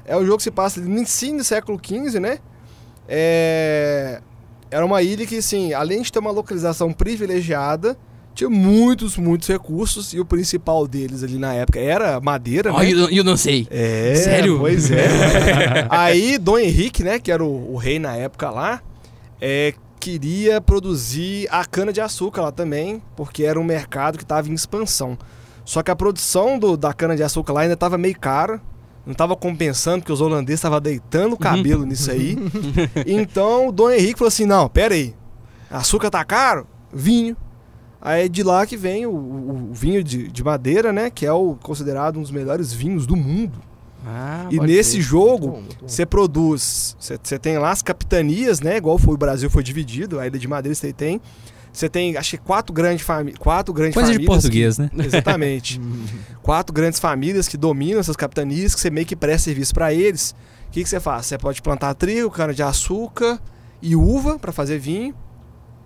É 0.03 0.17
um 0.17 0.25
jogo 0.25 0.37
que 0.37 0.43
se 0.43 0.51
passa 0.51 0.79
ali 0.81 0.89
no 0.89 0.99
ensino 0.99 1.37
do 1.37 1.43
século 1.45 1.79
XV, 1.81 2.19
né? 2.19 2.39
É... 3.07 4.21
Era 4.69 4.85
uma 4.85 5.01
ilha 5.01 5.25
que, 5.25 5.37
assim, 5.37 5.73
além 5.73 6.01
de 6.01 6.11
ter 6.11 6.19
uma 6.19 6.31
localização 6.31 6.91
privilegiada, 6.91 7.97
tinha 8.33 8.49
muitos, 8.49 9.17
muitos 9.17 9.47
recursos 9.47 10.13
e 10.13 10.19
o 10.19 10.25
principal 10.25 10.87
deles 10.87 11.23
ali 11.23 11.37
na 11.37 11.53
época 11.53 11.79
era 11.79 12.19
madeira, 12.21 12.73
Ó, 12.73 12.79
né? 12.79 12.89
eu, 12.91 13.09
eu 13.09 13.23
não 13.23 13.35
sei. 13.37 13.67
É, 13.69 14.15
Sério? 14.15 14.57
Pois 14.59 14.89
é. 14.91 15.05
Aí 15.89 16.37
Dom 16.37 16.57
Henrique, 16.57 17.03
né, 17.03 17.19
que 17.19 17.31
era 17.31 17.43
o, 17.43 17.73
o 17.73 17.77
rei 17.77 17.99
na 17.99 18.15
época 18.15 18.49
lá, 18.49 18.81
é, 19.39 19.73
queria 19.99 20.59
produzir 20.61 21.47
a 21.51 21.65
cana 21.65 21.91
de 21.93 21.99
açúcar 22.01 22.41
lá 22.43 22.51
também, 22.51 23.01
porque 23.15 23.43
era 23.43 23.59
um 23.59 23.63
mercado 23.63 24.17
que 24.17 24.23
estava 24.23 24.49
em 24.49 24.53
expansão. 24.53 25.17
Só 25.63 25.83
que 25.83 25.91
a 25.91 25.95
produção 25.95 26.57
do- 26.57 26.75
da 26.75 26.93
cana 26.93 27.15
de 27.15 27.23
açúcar 27.23 27.53
lá 27.53 27.61
ainda 27.61 27.75
estava 27.75 27.97
meio 27.97 28.17
cara, 28.19 28.59
não 29.05 29.11
estava 29.13 29.35
compensando, 29.35 29.99
porque 29.99 30.11
os 30.11 30.21
holandeses 30.21 30.59
estavam 30.59 30.79
deitando 30.81 31.33
o 31.33 31.37
cabelo 31.37 31.85
nisso 31.85 32.09
aí. 32.11 32.37
Então 33.05 33.67
o 33.67 33.71
Dom 33.71 33.89
Henrique 33.91 34.17
falou 34.17 34.27
assim: 34.29 34.45
não, 34.45 34.67
pera 34.69 34.93
aí, 34.95 35.13
açúcar 35.69 36.09
tá 36.09 36.23
caro? 36.23 36.65
Vinho. 36.93 37.35
Aí 38.01 38.25
é 38.25 38.27
de 38.27 38.41
lá 38.43 38.65
que 38.65 38.75
vem 38.75 39.05
o, 39.05 39.11
o- 39.11 39.69
o 39.69 39.73
vinho 39.73 40.03
de, 40.03 40.27
de 40.27 40.43
madeira, 40.43 40.91
né? 40.91 41.09
Que 41.09 41.25
é 41.25 41.31
o 41.31 41.55
considerado 41.61 42.17
um 42.17 42.21
dos 42.21 42.31
melhores 42.31 42.73
vinhos 42.73 43.05
do 43.05 43.15
mundo. 43.15 43.59
Ah, 44.03 44.47
E 44.49 44.59
nesse 44.59 44.93
crer. 44.93 45.03
jogo, 45.03 45.61
você 45.85 46.05
produz. 46.05 46.95
Você 46.99 47.37
tem 47.37 47.59
lá 47.59 47.69
as 47.69 47.83
capitanias, 47.83 48.59
né? 48.59 48.77
Igual 48.77 48.97
foi 48.97 49.13
o 49.13 49.17
Brasil 49.17 49.49
foi 49.49 49.61
dividido, 49.63 50.19
a 50.19 50.25
Ilha 50.25 50.39
de 50.39 50.47
Madeira 50.47 50.73
você 50.73 50.91
tem. 50.91 51.21
Você 51.71 51.87
tem, 51.87 52.17
acho 52.17 52.31
que 52.31 52.37
quatro 52.39 52.73
grandes 52.73 53.05
famílias. 53.05 53.37
Quatro 53.39 53.73
grandes 53.73 53.93
Coisa 53.93 54.09
de 54.09 54.15
famílias. 54.15 54.35
português, 54.41 54.77
né? 54.79 54.89
que- 54.93 55.01
exatamente. 55.05 55.79
quatro 56.41 56.73
grandes 56.73 56.99
famílias 56.99 57.47
que 57.47 57.55
dominam 57.55 57.99
essas 57.99 58.15
capitanias, 58.15 58.73
que 58.75 58.81
você 58.81 58.89
meio 58.89 59.05
que 59.05 59.15
presta 59.15 59.45
serviço 59.45 59.73
para 59.73 59.93
eles. 59.93 60.35
O 60.67 60.71
que, 60.71 60.83
que 60.83 60.89
você 60.89 60.99
faz? 60.99 61.27
Você 61.27 61.37
pode 61.37 61.61
plantar 61.61 61.93
trigo, 61.93 62.29
cana-de-açúcar 62.31 63.39
e 63.81 63.95
uva 63.95 64.39
para 64.39 64.51
fazer 64.51 64.79
vinho. 64.79 65.13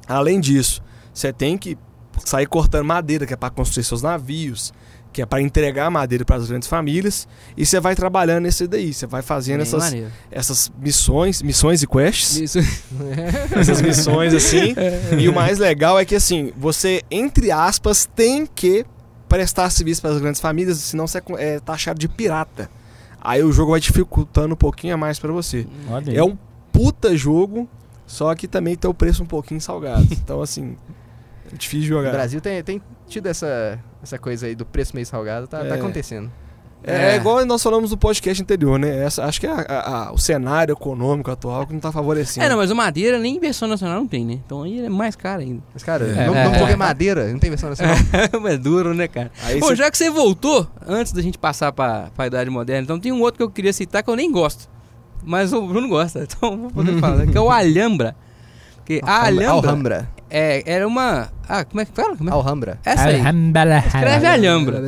Além 0.07 0.39
disso, 0.39 0.81
você 1.13 1.33
tem 1.33 1.57
que 1.57 1.77
sair 2.23 2.45
cortando 2.45 2.85
madeira, 2.85 3.25
que 3.25 3.33
é 3.33 3.37
para 3.37 3.49
construir 3.49 3.83
seus 3.83 4.01
navios, 4.01 4.73
que 5.11 5.21
é 5.21 5.25
para 5.25 5.41
entregar 5.41 5.89
madeira 5.89 6.25
para 6.25 6.35
as 6.35 6.47
grandes 6.47 6.67
famílias. 6.67 7.27
E 7.55 7.65
você 7.65 7.79
vai 7.79 7.95
trabalhando 7.95 8.43
nesse 8.43 8.67
daí. 8.67 8.93
Você 8.93 9.07
vai 9.07 9.21
fazendo 9.21 9.59
Bem 9.59 9.67
essas, 9.67 9.83
maneiro. 9.83 10.11
essas 10.29 10.71
missões, 10.77 11.41
missões 11.41 11.81
e 11.81 11.87
quests 11.87 12.35
Isso. 12.37 12.59
essas 13.55 13.81
missões 13.81 14.33
assim. 14.33 14.75
e 15.17 15.29
o 15.29 15.33
mais 15.33 15.57
legal 15.57 15.97
é 15.97 16.03
que 16.05 16.15
assim, 16.15 16.51
você, 16.57 17.01
entre 17.09 17.49
aspas, 17.51 18.05
tem 18.05 18.45
que 18.45 18.85
prestar 19.29 19.69
serviço 19.69 20.01
para 20.01 20.11
as 20.11 20.19
grandes 20.19 20.41
famílias, 20.41 20.77
senão 20.79 21.07
você 21.07 21.17
é 21.17 21.23
é 21.37 21.59
taxado 21.59 21.99
de 21.99 22.07
pirata. 22.07 22.69
Aí 23.21 23.41
o 23.41 23.51
jogo 23.51 23.71
vai 23.71 23.79
dificultando 23.79 24.53
um 24.53 24.57
pouquinho 24.57 24.93
a 24.93 24.97
mais 24.97 25.17
para 25.17 25.31
você. 25.31 25.65
Olha. 25.89 26.11
É 26.11 26.23
um 26.23 26.37
puta 26.71 27.15
jogo, 27.17 27.67
só 28.05 28.35
que 28.35 28.47
também 28.47 28.75
tem 28.75 28.89
o 28.89 28.93
preço 28.93 29.23
um 29.23 29.25
pouquinho 29.25 29.61
salgado. 29.61 30.07
Então 30.11 30.41
assim, 30.41 30.75
é 31.53 31.57
difícil 31.57 31.95
O 31.95 31.97
jogar. 31.99 32.11
Brasil 32.11 32.41
tem, 32.41 32.63
tem 32.63 32.81
tido 33.07 33.27
essa, 33.27 33.79
essa 34.01 34.17
coisa 34.17 34.47
aí 34.47 34.55
do 34.55 34.65
preço 34.65 34.93
meio 34.95 35.05
salgado, 35.05 35.47
tá, 35.47 35.59
tá 35.59 35.65
É. 35.65 35.73
acontecendo. 35.73 36.31
É, 36.87 37.13
É. 37.13 37.15
igual 37.15 37.43
nós 37.47 37.63
falamos 37.63 37.89
no 37.89 37.97
podcast 37.97 38.43
anterior, 38.43 38.77
né? 38.77 39.03
Essa, 39.03 39.25
acho 39.25 39.39
que 39.39 39.47
é 39.47 39.49
a- 39.51 39.65
a- 39.67 39.97
a- 40.09 40.11
o 40.13 40.19
cenário 40.19 40.71
econômico 40.73 41.31
atual 41.31 41.65
que 41.65 41.73
não 41.73 41.79
tá 41.79 41.91
favorecendo. 41.91 42.45
É, 42.45 42.49
não, 42.49 42.57
mas 42.57 42.69
o 42.69 42.75
Madeira 42.75 43.17
nem 43.17 43.39
versão 43.39 43.67
nacional 43.67 43.99
não 43.99 44.07
tem, 44.07 44.23
né? 44.23 44.33
Então 44.45 44.61
aí 44.61 44.85
é 44.85 44.89
mais 44.89 45.15
caro 45.15 45.41
ainda. 45.41 45.63
Mas, 45.73 45.81
cara, 45.83 46.05
É, 46.05 46.27
não, 46.27 46.35
é, 46.35 46.59
não 46.59 46.67
é. 46.67 46.75
madeira, 46.75 47.27
não 47.31 47.39
tem 47.39 47.49
versão 47.49 47.69
nacional. 47.71 47.95
é 48.47 48.57
duro, 48.57 48.93
né, 48.93 49.07
cara? 49.07 49.31
Aí 49.45 49.59
Bom, 49.59 49.65
você- 49.69 49.77
já 49.77 49.89
que 49.89 49.97
você 49.97 50.11
voltou, 50.11 50.67
antes 50.85 51.11
da 51.11 51.23
gente 51.23 51.39
passar 51.39 51.71
pra, 51.71 52.09
pra 52.15 52.27
Idade 52.27 52.51
Moderna, 52.51 52.83
então 52.83 52.99
tem 52.99 53.11
um 53.11 53.19
outro 53.21 53.37
que 53.37 53.43
eu 53.43 53.49
queria 53.49 53.73
citar 53.73 54.03
que 54.03 54.09
eu 54.11 54.15
nem 54.15 54.31
gosto. 54.31 54.69
Mas 55.23 55.53
o 55.53 55.61
Bruno 55.65 55.87
gosta, 55.89 56.19
então 56.37 56.55
vou 56.55 56.69
poder 56.69 56.99
falar. 56.99 57.25
Que 57.25 57.35
é 57.35 57.41
o 57.41 57.49
Alhambra. 57.49 58.15
A 59.01 59.25
Alhambra 59.25 59.69
Alhambra. 59.71 60.09
É, 60.37 60.63
era 60.65 60.87
uma... 60.87 61.29
Ah, 61.47 61.63
como 61.63 61.79
é 61.81 61.85
que 61.85 61.91
fala? 61.93 62.15
Como 62.17 62.29
é? 62.29 62.33
Alhambra. 62.33 62.79
Essa 62.83 63.05
aí. 63.05 63.21
Escreve 63.87 64.27
Alhambra. 64.27 64.81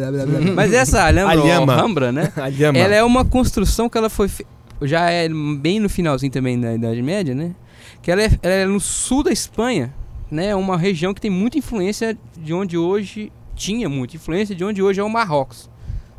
Mas 0.56 0.74
essa 0.74 1.04
Alhambra, 1.06 1.32
Alhama. 1.40 1.74
Alhambra, 1.74 2.12
né? 2.12 2.32
Ela 2.82 2.96
é 2.96 3.04
uma 3.04 3.24
construção 3.24 3.88
que 3.90 3.98
ela 3.98 4.10
foi. 4.10 4.28
fe- 4.28 4.46
Já 4.82 5.10
é 5.10 5.30
bem 5.30 5.80
no 5.80 5.88
finalzinho 5.90 6.32
também 6.32 6.60
da 6.60 6.74
Idade 6.74 7.02
Média, 7.02 7.34
né? 7.36 7.56
Que 8.02 8.12
ela 8.12 8.24
é, 8.24 8.30
ela 8.42 8.54
é 8.54 8.66
no 8.66 8.80
sul 8.80 9.24
da 9.24 9.32
Espanha, 9.32 9.94
né? 10.32 10.56
Uma 10.56 10.78
região 10.78 11.14
que 11.14 11.22
tem 11.22 11.32
muita 11.32 11.58
influência 11.58 12.18
de 12.38 12.54
onde 12.54 12.78
hoje. 12.78 13.32
Tinha 13.56 13.90
muita 13.90 14.16
influência 14.16 14.54
de 14.56 14.64
onde 14.64 14.84
hoje 14.84 15.00
é 15.00 15.04
o 15.04 15.10
Marrocos, 15.10 15.68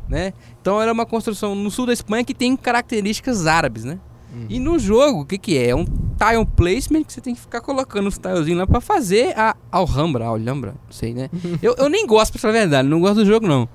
né? 0.09 0.33
Então 0.61 0.81
ela 0.81 0.89
é 0.89 0.93
uma 0.93 1.05
construção 1.05 1.55
no 1.55 1.71
sul 1.71 1.85
da 1.85 1.93
Espanha 1.93 2.21
que 2.23 2.33
tem 2.33 2.55
características 2.57 3.47
árabes, 3.47 3.85
né? 3.85 3.97
E 4.49 4.59
no 4.59 4.77
jogo, 4.77 5.21
o 5.21 5.25
que 5.25 5.37
que 5.37 5.57
é? 5.57 5.69
É 5.69 5.75
um 5.75 5.85
tile 6.19 6.45
placement 6.45 7.03
que 7.03 7.13
você 7.13 7.21
tem 7.21 7.33
que 7.33 7.39
ficar 7.41 7.61
colocando 7.61 8.07
os 8.07 8.17
tilezinhos 8.17 8.59
lá 8.59 8.67
pra 8.67 8.81
fazer 8.81 9.33
a 9.37 9.55
Alhambra, 9.71 10.25
Alhambra, 10.25 10.71
não 10.71 10.91
sei, 10.91 11.13
né? 11.13 11.29
eu, 11.63 11.75
eu 11.77 11.89
nem 11.89 12.05
gosto, 12.05 12.33
pra 12.33 12.41
falar 12.41 12.53
a 12.53 12.57
verdade, 12.59 12.87
não 12.87 12.99
gosto 12.99 13.15
do 13.15 13.25
jogo, 13.25 13.47
não. 13.47 13.67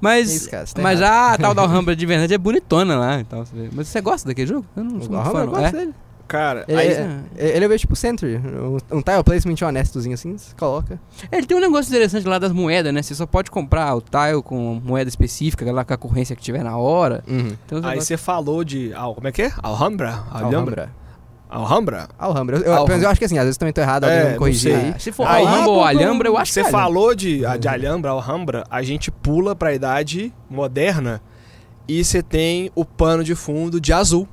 Mas, 0.00 0.30
Isso, 0.30 0.50
cara, 0.50 0.66
você 0.66 0.74
tá 0.74 0.82
mas 0.82 1.00
errado. 1.00 1.34
a 1.34 1.38
tal 1.38 1.54
da 1.54 1.62
Alhambra 1.64 1.96
de 1.96 2.04
verdade 2.04 2.34
é 2.34 2.38
bonitona 2.38 2.96
lá 2.98 3.18
e 3.20 3.24
tal. 3.24 3.46
você 3.46 3.56
vê. 3.56 3.70
Mas 3.72 3.88
você 3.88 4.00
gosta 4.02 4.28
daquele 4.28 4.46
jogo? 4.46 4.66
Eu 4.76 4.84
não 4.84 4.90
sou 5.00 5.10
muito 5.10 5.14
Alhambra, 5.16 5.32
fã, 5.32 5.40
eu 5.40 5.46
não. 5.46 5.52
gosto 5.52 5.74
É? 5.74 5.78
dele. 5.78 5.94
Cara, 6.28 6.64
É, 6.66 6.76
aí, 6.76 6.88
é, 6.88 7.20
ele 7.56 7.64
é 7.66 7.68
meio 7.68 7.78
tipo 7.78 7.94
Sentry, 7.94 8.36
um, 8.36 8.78
um 8.98 9.00
tile 9.00 9.22
placement 9.24 9.54
honestozinho 9.64 10.12
assim, 10.12 10.36
você 10.36 10.52
coloca. 10.58 10.98
É, 11.30 11.38
Ele 11.38 11.46
tem 11.46 11.56
um 11.56 11.60
negócio 11.60 11.88
interessante 11.88 12.26
lá 12.26 12.36
das 12.36 12.50
moedas, 12.50 12.92
né? 12.92 13.00
Você 13.00 13.14
só 13.14 13.26
pode 13.26 13.48
comprar 13.48 13.94
o 13.94 14.00
tile 14.00 14.42
com 14.42 14.80
moeda 14.84 15.08
específica, 15.08 15.70
lá 15.72 15.84
com 15.84 15.94
a 15.94 15.96
corrência 15.96 16.34
que 16.34 16.42
tiver 16.42 16.64
na 16.64 16.76
hora. 16.76 17.22
Uhum. 17.28 17.52
Então, 17.64 17.80
aí 17.84 18.00
você 18.00 18.16
falou 18.16 18.64
de. 18.64 18.92
Al- 18.92 19.14
como 19.14 19.28
é 19.28 19.30
que 19.32 19.42
é? 19.42 19.52
Alhambra? 19.62 20.24
Alhambra? 20.28 20.46
Alhambra. 20.48 20.90
Alhambra? 21.48 22.08
Alhambra. 22.18 22.58
Eu, 22.58 22.72
Alhambra. 22.74 22.96
eu 22.98 23.08
acho 23.08 23.18
que 23.18 23.24
assim, 23.24 23.38
às 23.38 23.44
vezes 23.44 23.56
também 23.56 23.72
tô 23.72 23.80
errado, 23.80 24.04
É, 24.04 24.08
alguém 24.08 24.22
vai 24.24 24.32
me 24.32 24.38
corrigir 24.38 24.74
aí. 24.74 24.94
se 24.98 25.12
for 25.12 25.26
Aí- 25.26 25.46
Alhambra 25.46 25.70
ou 25.70 25.84
Alhambra, 25.84 26.28
eu 26.28 26.36
acho 26.36 26.52
Você 26.52 26.60
que 26.62 26.66
é 26.66 26.70
Alhambra. 26.70 26.86
falou 26.94 27.14
de, 27.14 27.46
a- 27.46 27.56
de 27.56 27.68
Alhambra, 27.68 28.10
Alhambra, 28.10 28.64
a 28.68 28.82
gente 28.82 29.10
pula 29.10 29.54
pra 29.54 29.72
idade 29.72 30.32
moderna 30.50 31.20
e 31.88 32.04
você 32.04 32.22
tem 32.22 32.70
o 32.74 32.84
pano 32.84 33.22
de 33.22 33.34
fundo 33.34 33.80
de 33.80 33.92
azul. 33.92 34.28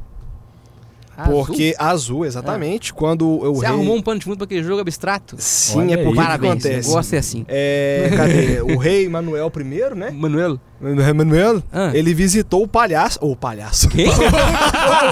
Azul? 1.15 1.45
Porque 1.45 1.75
azul, 1.77 2.25
exatamente, 2.25 2.91
quando 2.93 3.39
eu 3.43 3.53
Você 3.55 3.65
rei... 3.67 3.75
arrumou 3.75 3.95
um 3.95 4.01
pano 4.01 4.19
de 4.19 4.25
fundo 4.25 4.37
pra 4.37 4.45
aquele 4.45 4.63
jogo 4.63 4.81
abstrato? 4.81 5.35
Sim, 5.37 5.79
Olha 5.79 5.93
é 5.93 6.07
o 6.07 6.09
que 6.09 6.15
Parabéns, 6.15 6.87
gosto 6.87 6.99
de 7.01 7.05
ser 7.07 7.17
assim. 7.17 7.45
É, 7.47 8.09
cadê? 8.17 8.61
o 8.61 8.77
rei 8.77 9.07
Manuel 9.07 9.51
I, 9.55 9.95
né? 9.95 10.11
Manuel? 10.11 10.59
O 10.81 11.15
Manuel, 11.15 11.63
Ah. 11.71 11.91
ele 11.93 12.13
visitou 12.13 12.63
o 12.63 12.67
palhaço, 12.67 13.17
ou 13.21 13.35
palhaço, 13.35 13.87
Quem? 13.89 14.07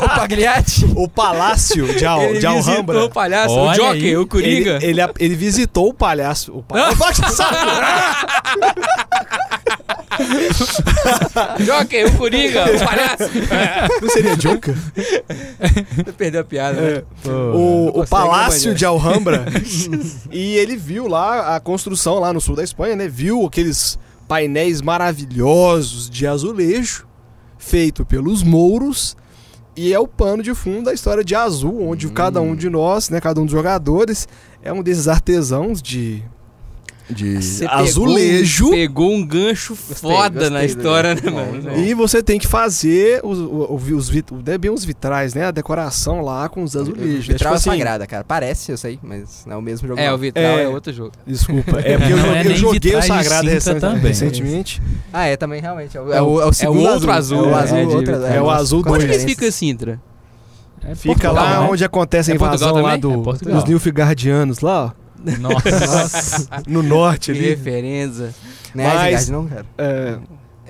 o 0.03 0.09
Pagliatti. 0.15 0.85
o 0.95 1.07
palácio 1.07 1.85
de, 1.95 2.05
Al, 2.05 2.21
Ele 2.23 2.39
de 2.39 2.47
visitou 2.47 2.73
Alhambra. 2.73 3.05
o 3.05 3.09
palhaço, 3.09 3.53
Olha 3.55 3.71
o 3.71 3.75
Jockey, 3.75 4.07
aí. 4.07 4.17
o 4.17 4.27
Coringa. 4.27 4.79
Ele, 4.81 5.01
ele, 5.01 5.11
ele 5.19 5.35
visitou 5.35 5.87
o 5.87 5.93
palhaço. 5.93 6.51
O 6.51 6.63
palhaço. 6.63 6.97
Jockey, 11.65 12.05
o 12.05 12.17
Coringa, 12.17 12.65
o 12.65 12.79
palhaço. 12.85 13.29
Não 14.01 14.09
seria 14.09 14.35
Joker? 14.35 14.75
Você 15.95 16.11
perdeu 16.17 16.41
a 16.41 16.43
piada, 16.43 16.81
né? 16.81 17.03
o, 17.25 17.87
o 17.87 17.93
consegue, 17.93 18.09
Palácio 18.09 18.71
né, 18.71 18.77
de 18.77 18.85
Alhambra. 18.85 19.45
e 20.31 20.55
ele 20.57 20.75
viu 20.75 21.07
lá 21.07 21.55
a 21.55 21.59
construção 21.59 22.19
lá 22.19 22.33
no 22.33 22.41
sul 22.41 22.55
da 22.55 22.63
Espanha, 22.63 22.95
né? 22.95 23.07
Viu 23.07 23.45
aqueles 23.45 23.97
painéis 24.27 24.81
maravilhosos 24.81 26.09
de 26.09 26.27
azulejo 26.27 27.07
feito 27.57 28.05
pelos 28.05 28.43
mouros. 28.43 29.15
E 29.75 29.93
é 29.93 29.99
o 29.99 30.07
pano 30.07 30.43
de 30.43 30.53
fundo 30.53 30.83
da 30.83 30.93
história 30.93 31.23
de 31.23 31.33
Azul, 31.33 31.87
onde 31.87 32.09
cada 32.09 32.41
um 32.41 32.55
de 32.55 32.69
nós, 32.69 33.09
né, 33.09 33.21
cada 33.21 33.39
um 33.39 33.45
dos 33.45 33.53
jogadores, 33.53 34.27
é 34.61 34.71
um 34.73 34.83
desses 34.83 35.07
artesãos 35.07 35.81
de, 35.81 36.21
de 37.11 37.41
Você 37.41 37.65
azulejo. 37.65 38.65
Pegou, 38.71 38.77
pegou 38.79 39.13
um 39.13 39.25
gancho 39.25 39.75
foda 39.75 40.49
na 40.49 40.61
gostei, 40.61 40.65
história, 40.65 41.15
né, 41.15 41.21
mano? 41.29 41.77
E 41.77 41.93
você 41.93 42.21
tem 42.23 42.39
que 42.39 42.47
fazer 42.47 43.19
os, 43.23 43.37
os, 43.39 44.09
os, 44.09 44.11
é 44.47 44.57
bem 44.57 44.71
os 44.71 44.83
vitrais, 44.85 45.33
né? 45.33 45.45
A 45.45 45.51
decoração 45.51 46.21
lá 46.21 46.47
com 46.49 46.63
os 46.63 46.75
azulejos. 46.75 47.29
É 47.29 47.33
Vitral 47.33 47.37
tipo 47.37 47.69
assim, 47.69 47.69
sagrada, 47.71 48.07
cara. 48.07 48.23
Parece, 48.23 48.71
eu 48.71 48.77
sei, 48.77 48.99
mas 49.01 49.43
não 49.45 49.53
é 49.53 49.57
o 49.57 49.61
mesmo 49.61 49.87
jogo. 49.87 49.99
É, 49.99 50.07
não. 50.07 50.15
o 50.15 50.17
Vitral 50.17 50.43
é, 50.45 50.63
É. 50.63 50.67
outro 50.67 50.91
jogo. 50.93 51.11
Desculpa. 51.25 51.79
É 51.79 51.97
porque 51.99 52.13
eu 52.13 52.17
é 52.17 52.47
eu 52.47 52.55
joguei 52.55 52.95
o 52.95 53.01
Sagrado 53.01 53.41
cinta 53.43 53.53
recen- 53.53 53.79
também. 53.79 54.01
recentemente. 54.03 54.81
Ah, 55.11 55.25
é, 55.25 55.35
também, 55.37 55.61
realmente. 55.61 55.97
É 55.97 56.01
o, 56.01 56.11
É 56.13 56.17
é 56.17 56.21
o- 56.21 56.41
é 56.41 56.45
o 56.45 56.53
segundo 56.53 56.87
outro 56.89 57.11
azul, 57.11 57.45
É 57.45 57.47
o 57.47 57.51
é, 57.51 57.53
azul, 57.61 57.77
é 57.77 57.85
vitral. 57.85 58.25
É 58.25 58.41
o 58.41 58.49
azul 58.49 58.79
Onde 58.79 58.89
que 58.91 58.97
diferença. 58.99 59.27
fica 59.27 59.51
Sintra? 59.51 60.01
É 60.83 60.95
Fica 60.95 61.13
Portugal, 61.13 61.35
lá 61.35 61.61
né? 61.61 61.67
onde 61.71 61.85
acontece 61.85 62.31
a 62.31 62.33
É 62.33 62.35
invasão 62.35 62.73
lá 62.81 62.97
também? 62.97 62.99
do, 62.99 63.29
É 63.47 63.53
dos 63.53 63.65
Nilfgaardianos, 63.65 64.61
lá, 64.61 64.85
ó, 64.85 65.00
Nossa. 65.39 66.47
no 66.67 66.81
norte 66.83 67.31
Que 67.31 67.37
ali. 67.39 67.49
referência. 67.49 68.33
Não 68.73 68.83
é 68.83 69.11
Mas- 69.11 69.29
não, 69.29 69.47
cara. 69.47 69.65
É, 69.77 70.17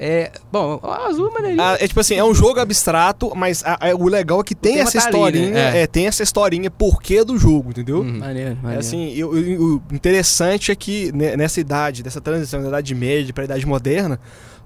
É, 0.04 0.32
bom, 0.52 0.80
azul 1.06 1.28
é 1.30 1.32
maneirinho. 1.32 1.62
ah, 1.62 1.78
é 1.80 1.88
tipo 1.88 2.00
assim, 2.00 2.16
é 2.16 2.24
um 2.24 2.34
jogo 2.34 2.60
abstrato, 2.60 3.34
mas 3.36 3.64
a- 3.64 3.78
a- 3.92 3.96
o 3.96 4.08
legal 4.08 4.40
é 4.42 4.44
que 4.44 4.56
tem 4.56 4.80
essa 4.80 4.94
tá 4.94 5.06
ali, 5.06 5.16
historinha, 5.16 5.50
né? 5.52 5.78
É. 5.78 5.82
é, 5.84 5.88
tem 5.88 6.08
essa 6.08 6.24
historinha 6.24 6.72
porquê 6.72 7.24
do 7.24 7.38
jogo, 7.38 7.70
entendeu? 7.70 8.00
Uhum. 8.00 8.18
Maneiro, 8.18 8.52
É 8.52 8.56
maneiro. 8.56 8.80
assim, 8.80 9.14
eu- 9.14 9.38
eu- 9.38 9.62
o 9.92 9.94
interessante 9.96 10.72
é 10.72 10.76
que 10.76 11.12
né, 11.12 11.38
nessa 11.38 11.60
idade, 11.60 12.02
dessa 12.02 12.20
transição 12.20 12.64
da 12.64 12.70
Idade 12.70 12.96
Média 12.96 13.32
para 13.32 13.44
a 13.44 13.46
Idade 13.46 13.66
Moderna, 13.68 14.20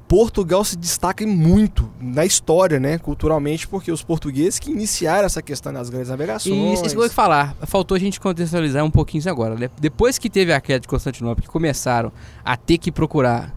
Portugal 0.07 0.63
se 0.63 0.77
destaca 0.77 1.25
muito 1.25 1.89
na 1.99 2.23
história, 2.25 2.79
né, 2.79 2.97
culturalmente, 2.99 3.67
porque 3.67 3.91
os 3.91 4.03
portugueses 4.03 4.59
que 4.59 4.69
iniciaram 4.71 5.25
essa 5.25 5.41
questão 5.41 5.73
das 5.73 5.89
grandes 5.89 6.09
navegações. 6.09 6.55
E 6.55 6.73
isso, 6.73 6.85
isso 6.85 6.95
que 6.95 7.01
eu 7.01 7.05
vou 7.05 7.09
falar, 7.09 7.55
faltou 7.65 7.95
a 7.95 7.99
gente 7.99 8.19
contextualizar 8.19 8.83
um 8.85 8.91
pouquinho 8.91 9.19
isso 9.19 9.29
agora. 9.29 9.55
né? 9.55 9.69
Depois 9.79 10.17
que 10.19 10.29
teve 10.29 10.53
a 10.53 10.61
queda 10.61 10.81
de 10.81 10.87
Constantinopla, 10.87 11.41
que 11.41 11.49
começaram 11.49 12.11
a 12.43 12.55
ter 12.55 12.77
que 12.77 12.91
procurar. 12.91 13.53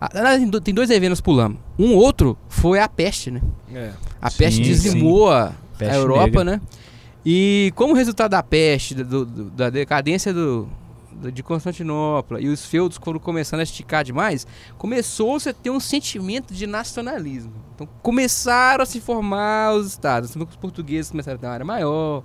Na 0.00 0.08
verdade, 0.12 0.38
tem 0.42 0.48
do- 0.50 0.60
Tem 0.60 0.72
dois 0.74 0.90
eventos 0.90 1.20
pulamos. 1.20 1.58
Um 1.76 1.94
outro 1.96 2.38
foi 2.48 2.78
a 2.78 2.88
peste, 2.88 3.32
né? 3.32 3.40
É. 3.74 3.90
A 4.22 4.30
Sim, 4.30 4.38
peste 4.38 4.62
dizimou 4.62 5.28
a, 5.30 5.46
a 5.46 5.52
Peste 5.76 5.96
Europa, 5.96 6.24
negra. 6.26 6.44
né? 6.44 6.60
E 7.26 7.72
como 7.74 7.92
resultado 7.94 8.30
da 8.30 8.42
peste, 8.42 8.94
do- 8.94 9.26
do- 9.26 9.50
da 9.50 9.68
decadência 9.68 10.32
do- 10.32 10.68
de 11.32 11.42
Constantinopla 11.42 12.40
e 12.40 12.48
os 12.48 12.64
feudos 12.64 12.98
foram 13.02 13.18
começando 13.18 13.60
a 13.60 13.62
esticar 13.62 14.04
demais, 14.04 14.46
começou-se 14.76 15.48
a 15.48 15.52
ter 15.52 15.70
um 15.70 15.80
sentimento 15.80 16.54
de 16.54 16.66
nacionalismo. 16.66 17.52
Então 17.74 17.88
começaram 18.02 18.82
a 18.82 18.86
se 18.86 19.00
formar 19.00 19.74
os 19.74 19.86
estados. 19.88 20.30
Então, 20.34 20.46
Os 20.48 20.56
portugueses 20.56 21.10
começaram 21.10 21.36
a 21.36 21.38
ter 21.40 21.46
uma 21.46 21.52
área 21.52 21.66
maior, 21.66 22.22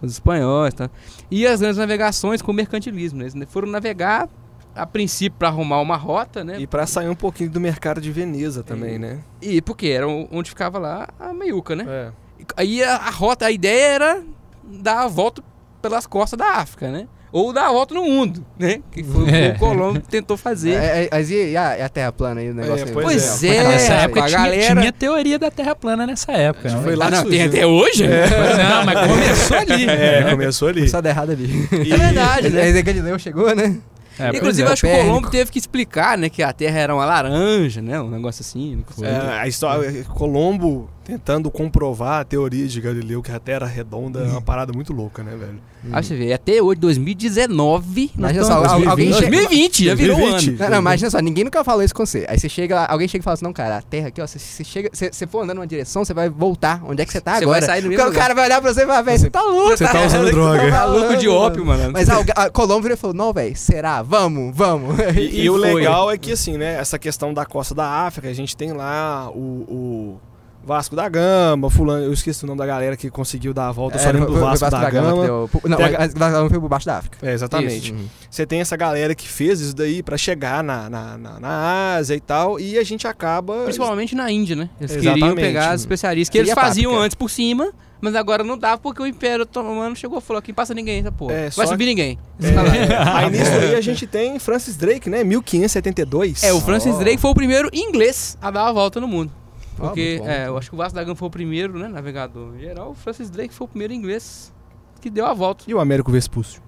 os 0.00 0.12
espanhóis, 0.12 0.74
tá? 0.74 0.90
e 1.30 1.46
as 1.46 1.60
grandes 1.60 1.78
navegações 1.78 2.40
com 2.42 2.52
mercantilismo. 2.52 3.18
né? 3.18 3.26
Eles 3.34 3.50
foram 3.50 3.68
navegar 3.68 4.28
a 4.74 4.84
princípio 4.86 5.38
pra 5.38 5.48
arrumar 5.48 5.80
uma 5.80 5.96
rota, 5.96 6.44
né? 6.44 6.60
E 6.60 6.66
pra 6.66 6.86
sair 6.86 7.08
um 7.08 7.14
pouquinho 7.14 7.48
do 7.50 7.58
mercado 7.58 7.98
de 8.00 8.12
Veneza 8.12 8.62
também, 8.62 8.96
E- 8.96 8.98
né? 8.98 9.20
E 9.40 9.62
porque 9.62 9.86
era 9.86 10.06
onde 10.06 10.50
ficava 10.50 10.78
lá 10.78 11.08
a 11.18 11.32
meiuca, 11.32 11.74
né? 11.74 11.84
É. 11.88 12.12
Aí 12.56 12.82
a, 12.84 12.96
a 12.96 13.10
rota, 13.10 13.46
a 13.46 13.50
ideia 13.50 13.86
era 13.94 14.22
dar 14.62 15.04
a 15.04 15.08
volta 15.08 15.42
pelas 15.80 16.06
costas 16.06 16.38
da 16.38 16.56
África, 16.56 16.90
né? 16.92 17.08
Ou 17.38 17.52
dar 17.52 17.66
a 17.66 17.70
volta 17.72 17.94
no 17.94 18.02
mundo, 18.02 18.42
né? 18.58 18.80
Que 18.90 19.04
foi 19.04 19.22
o 19.22 19.26
que 19.26 19.34
É. 19.34 19.48
o 19.54 19.58
Colombo 19.58 20.00
tentou 20.00 20.38
fazer. 20.38 20.70
É, 20.72 21.04
é, 21.04 21.08
mas 21.12 21.30
e, 21.30 21.50
e 21.50 21.56
a, 21.56 21.76
e 21.78 21.82
a 21.82 21.88
Terra 21.90 22.10
plana 22.10 22.40
aí, 22.40 22.50
o 22.50 22.54
negócio 22.54 22.86
aí? 22.86 22.92
pois 22.92 23.04
Pois 23.04 23.44
é. 23.44 23.56
é, 23.56 23.68
nessa 23.68 23.92
época 23.92 24.20
a 24.24 24.26
tinha, 24.26 24.38
galera... 24.38 24.80
tinha 24.80 24.92
teoria 24.92 25.38
da 25.38 25.50
Terra 25.50 25.76
plana 25.76 26.06
nessa 26.06 26.32
época. 26.32 26.70
né? 26.70 26.80
Foi 26.82 26.96
lá 26.96 27.06
Ah, 27.06 27.10
que 27.10 27.16
não, 27.16 27.24
tem 27.30 27.42
até 27.42 27.66
hoje? 27.66 28.04
Não, 28.08 28.84
mas 28.86 29.06
começou 29.10 29.56
ali. 29.58 29.86
É, 29.90 30.30
começou 30.30 30.68
ali. 30.68 30.78
Começou 30.80 30.98
a 30.98 31.00
dar 31.02 31.10
errado 31.10 31.30
ali. 31.32 31.68
E- 31.72 31.92
É 31.92 31.96
verdade, 31.98 32.48
né? 32.48 32.62
Aí 32.62 32.82
Galileu 32.82 33.18
chegou, 33.18 33.54
né? 33.54 33.76
É, 34.18 34.30
Inclusive, 34.30 34.66
é. 34.66 34.72
acho 34.72 34.86
que 34.86 34.92
o. 34.92 34.96
Colombo 35.04 35.28
teve 35.28 35.50
que 35.50 35.58
explicar, 35.58 36.16
né? 36.16 36.30
Que 36.30 36.42
a 36.42 36.50
Terra 36.50 36.78
era 36.78 36.94
uma 36.94 37.04
laranja, 37.04 37.82
né? 37.82 38.00
Um 38.00 38.08
negócio 38.08 38.40
assim. 38.40 38.82
não. 38.96 39.06
É, 39.06 39.40
a 39.40 39.46
história, 39.46 40.04
Colombo 40.04 40.88
tentando 41.06 41.48
comprovar 41.52 42.20
a 42.20 42.24
teoria 42.24 42.66
de 42.66 42.80
Galileu 42.80 43.22
que 43.22 43.30
a 43.30 43.38
Terra 43.38 43.64
é 43.66 43.70
redonda 43.72 44.18
é 44.18 44.24
uma 44.28 44.42
parada 44.42 44.72
muito 44.72 44.92
louca, 44.92 45.22
né, 45.22 45.36
velho? 45.36 45.60
Aí 45.92 46.02
você 46.02 46.16
vê, 46.16 46.32
até 46.32 46.60
hoje, 46.60 46.80
2019, 46.80 48.10
nós 48.16 48.32
Imagina 48.32 48.44
só, 48.44 48.52
em 48.78 48.84
al- 48.84 48.90
alguém 48.90 49.12
chega- 49.12 49.30
2020, 49.30 49.84
já 49.84 49.94
virou 49.94 50.16
um 50.16 50.20
2020. 50.20 50.48
ano. 50.48 50.58
Não, 50.58 50.70
não, 50.70 50.78
imagina 50.78 51.10
só, 51.10 51.18
ninguém 51.20 51.44
nunca 51.44 51.62
falou 51.62 51.84
isso 51.84 51.94
com 51.94 52.04
você. 52.04 52.26
Aí 52.28 52.36
você 52.40 52.48
chega 52.48 52.74
lá, 52.74 52.86
alguém 52.90 53.06
chega 53.06 53.22
e 53.22 53.24
fala 53.24 53.34
assim, 53.34 53.44
não, 53.44 53.52
cara, 53.52 53.76
a 53.78 53.82
Terra 53.82 54.08
aqui, 54.08 54.20
ó, 54.20 54.26
você, 54.26 54.36
você 54.38 54.64
chega, 54.64 54.90
você, 54.92 55.12
você 55.12 55.26
for 55.28 55.42
andando 55.44 55.58
numa 55.58 55.66
direção, 55.66 56.04
você 56.04 56.12
vai 56.12 56.28
voltar. 56.28 56.82
Onde 56.84 57.02
é 57.02 57.06
que 57.06 57.12
você 57.12 57.20
tá 57.20 57.36
Você 57.36 57.44
agora? 57.44 57.60
vai 57.60 57.66
sair 57.68 57.82
do 57.82 57.88
Porque 57.88 57.96
mesmo 58.02 58.10
o 58.10 58.14
cara 58.14 58.34
vai 58.34 58.46
olhar 58.46 58.60
pra 58.60 58.74
você 58.74 58.82
e 58.82 58.86
vai, 58.86 59.02
velho, 59.02 59.18
você 59.20 59.30
tá 59.30 59.42
louco. 59.42 59.76
Você 59.76 59.84
tá 59.84 59.92
cara, 59.92 60.06
usando 60.08 60.30
droga. 60.32 60.60
você 60.64 60.70
Tá 60.72 60.84
louco 60.86 61.16
de 61.16 61.28
ópio, 61.28 61.64
mano. 61.64 61.92
Mas 61.92 62.10
a, 62.10 62.18
a 62.34 62.50
Colombo 62.50 62.82
virou 62.82 62.96
e 62.96 62.98
falou, 63.00 63.14
não, 63.14 63.32
velho, 63.32 63.54
será? 63.56 64.02
Vamos, 64.02 64.50
vamos. 64.56 64.96
E, 65.16 65.20
E 65.20 65.44
e 65.44 65.50
o 65.50 65.56
legal 65.56 66.10
é 66.10 66.18
que, 66.18 66.32
assim, 66.32 66.58
né, 66.58 66.74
essa 66.80 66.98
questão 66.98 67.32
da 67.32 67.46
costa 67.46 67.74
da 67.74 67.86
África, 67.88 68.28
a 68.28 68.32
gente 68.32 68.56
tem 68.56 68.72
lá 68.72 69.30
o, 69.30 69.38
o 69.68 70.20
Vasco 70.66 70.96
da 70.96 71.08
Gama, 71.08 71.70
fulano, 71.70 72.04
eu 72.04 72.12
esqueci 72.12 72.42
o 72.42 72.46
nome 72.48 72.58
da 72.58 72.66
galera 72.66 72.96
que 72.96 73.08
conseguiu 73.08 73.54
dar 73.54 73.68
a 73.68 73.72
volta, 73.72 73.96
eu 73.96 74.00
só 74.02 74.08
É, 74.08 74.12
lembro 74.12 74.26
do 74.26 74.32
foi 74.32 74.42
Vasco, 74.42 74.68
da, 74.68 74.84
que 74.86 74.90
Gama. 74.90 75.24
deu- 75.24 75.50
Não, 75.64 75.76
Tem 75.76 75.92
Vasco 75.92 76.18
da 76.18 76.30
Gama 76.30 76.50
foi 76.50 76.58
por 76.60 76.68
baixo 76.68 76.86
da 76.86 76.96
África. 76.98 77.18
É, 77.24 77.32
exatamente. 77.32 77.92
Uhum. 77.92 78.06
Você 78.28 78.44
tem 78.44 78.60
essa 78.60 78.76
galera 78.76 79.14
que 79.14 79.28
fez 79.28 79.60
isso 79.60 79.76
daí 79.76 80.02
pra 80.02 80.18
chegar 80.18 80.64
na, 80.64 80.90
na, 80.90 81.16
na, 81.16 81.38
na 81.40 81.94
Ásia 81.94 82.16
e 82.16 82.20
tal, 82.20 82.58
e 82.58 82.76
a 82.78 82.82
gente 82.82 83.06
acaba... 83.06 83.62
Principalmente 83.62 84.14
na 84.16 84.28
Índia, 84.30 84.56
né? 84.56 84.68
Eles 84.80 84.90
Exatamente. 84.96 85.14
queriam 85.20 85.34
pegar 85.36 85.70
as 85.70 85.82
especiarias 85.82 86.28
que 86.28 86.36
eles 86.36 86.52
faziam 86.52 86.90
páprica. 86.90 87.04
antes 87.06 87.14
por 87.14 87.30
cima, 87.30 87.72
mas 88.00 88.16
agora 88.16 88.42
não 88.42 88.58
dava 88.58 88.78
porque 88.78 89.00
o 89.00 89.06
Império 89.06 89.44
Otomano 89.44 89.94
chegou 89.94 90.18
e 90.18 90.20
falou 90.20 90.42
que 90.42 90.52
passa 90.52 90.74
ninguém 90.74 90.98
essa 90.98 91.12
porra. 91.12 91.32
É, 91.32 91.50
Vai 91.50 91.66
subir 91.68 91.86
ninguém. 91.86 92.18
É, 92.42 92.96
aí 93.14 93.30
nisso 93.30 93.50
aí 93.52 93.74
a 93.76 93.80
gente 93.80 94.04
tem 94.06 94.36
Francis 94.40 94.76
Drake, 94.76 95.08
né, 95.08 95.22
1572. 95.22 96.42
É, 96.42 96.52
o 96.52 96.60
Francis 96.60 96.94
Ó. 96.94 96.98
Drake 96.98 97.18
foi 97.18 97.30
o 97.30 97.34
primeiro 97.34 97.70
inglês 97.72 98.36
a 98.42 98.50
dar 98.50 98.66
a 98.66 98.72
volta 98.72 99.00
no 99.00 99.06
mundo. 99.06 99.32
Ó, 99.78 99.86
Porque, 99.88 100.18
bom, 100.18 100.28
é, 100.28 100.48
eu 100.48 100.56
acho 100.56 100.70
que 100.70 100.74
o 100.74 100.78
Vasco 100.78 100.94
da 100.94 101.02
Gama 101.04 101.14
foi 101.16 101.28
o 101.28 101.30
primeiro, 101.30 101.78
né, 101.78 101.88
navegador 101.88 102.54
em 102.56 102.60
geral. 102.60 102.90
O 102.90 102.94
Francis 102.94 103.28
Drake 103.30 103.52
foi 103.52 103.64
o 103.66 103.68
primeiro 103.68 103.92
inglês 103.92 104.52
que 105.00 105.10
deu 105.10 105.26
a 105.26 105.34
volta. 105.34 105.64
E 105.68 105.74
o 105.74 105.80
Américo 105.80 106.10
Vespúcio? 106.10 106.62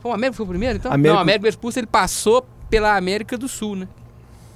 Foi 0.00 0.10
o 0.10 0.14
Américo 0.14 0.32
que 0.34 0.36
foi 0.38 0.46
o 0.46 0.48
primeiro, 0.48 0.78
então? 0.78 0.92
Américo- 0.92 1.12
Não, 1.14 1.18
o 1.18 1.22
Américo 1.22 1.44
Vespucci, 1.44 1.78
ele 1.80 1.86
passou 1.86 2.44
pela 2.68 2.96
América 2.96 3.38
do 3.38 3.48
Sul, 3.48 3.76
né? 3.76 3.88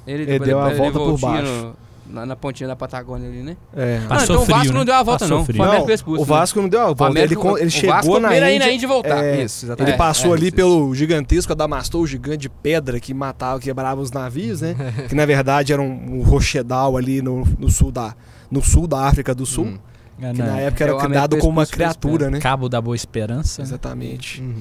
Ele, 0.07 0.25
deu 0.39 0.61
a 0.61 0.69
volta 0.71 0.99
por 0.99 1.19
baixo. 1.21 1.53
no- 1.53 1.86
na, 2.11 2.25
na 2.27 2.37
pontinha 2.37 2.67
da 2.69 2.77
Patagônia 2.77 3.29
ali, 3.29 3.43
né? 3.43 3.57
É. 3.77 4.01
Ah, 4.09 4.23
então 4.23 4.37
o 4.43 4.45
frio, 4.45 4.57
Vasco 4.57 4.73
né? 4.73 4.79
não 4.79 4.85
deu 4.85 4.95
a 4.95 5.03
volta, 5.03 5.25
Passou 5.25 5.39
não. 5.39 5.45
frio. 5.45 5.57
Foi 5.59 5.67
o 5.67 5.71
Não, 5.73 6.23
o 6.23 6.25
Vasco 6.25 6.63
não 6.63 6.69
deu 6.69 6.81
a 6.81 6.85
O 6.91 6.95
volta, 6.95 7.07
Américo- 7.19 7.49
ele, 7.53 7.61
ele 7.61 7.67
o 7.67 7.71
chegou 7.71 7.95
Vasco 7.97 8.21
na 8.21 8.29
Índia, 8.37 8.59
na 8.67 8.73
Índia 8.73 8.89
voltar. 8.89 9.25
é, 9.25 9.43
Isso, 9.43 9.67
exatamente. 9.67 9.91
Ele 9.93 9.99
passou 9.99 10.33
É, 10.33 10.37
ali 10.37 10.47
isso, 10.49 10.57
pelo 10.57 10.95
gigantesco 10.95 11.53
Adamastor, 11.53 12.01
o 12.03 12.07
gigante 12.07 12.39
de 12.39 12.49
pedra 12.49 12.99
que 13.01 13.13
matava, 13.15 13.59
quebrava 13.61 14.01
os 14.01 14.11
navios, 14.11 14.61
né? 14.61 14.75
que 15.09 15.15
na 15.15 15.27
verdade 15.27 15.73
era 15.73 15.83
um, 15.83 16.19
um 16.19 16.23
rochedal 16.23 16.97
ali 16.97 17.21
no, 17.23 17.45
no 17.59 17.71
sul 17.71 17.91
da 17.93 18.15
no 18.51 18.63
sul 18.63 18.87
da 18.87 19.01
África 19.07 19.35
do 19.35 19.45
Sul, 19.45 19.65
Hum. 19.67 19.79
É, 20.23 20.33
que 20.33 20.39
né? 20.41 20.47
na 20.47 20.61
época 20.61 20.83
É 20.83 20.87
era 20.87 20.97
o 20.97 20.99
criado 21.01 21.37
como 21.39 21.51
uma 21.53 21.67
fez 21.67 21.71
criatura, 21.75 22.31
né? 22.31 22.39
Cabo 22.41 22.69
da 22.71 22.81
Boa 22.81 22.97
Esperança. 22.97 23.61
né? 23.61 23.69
Exatamente. 23.69 24.41
Uhum. 24.41 24.55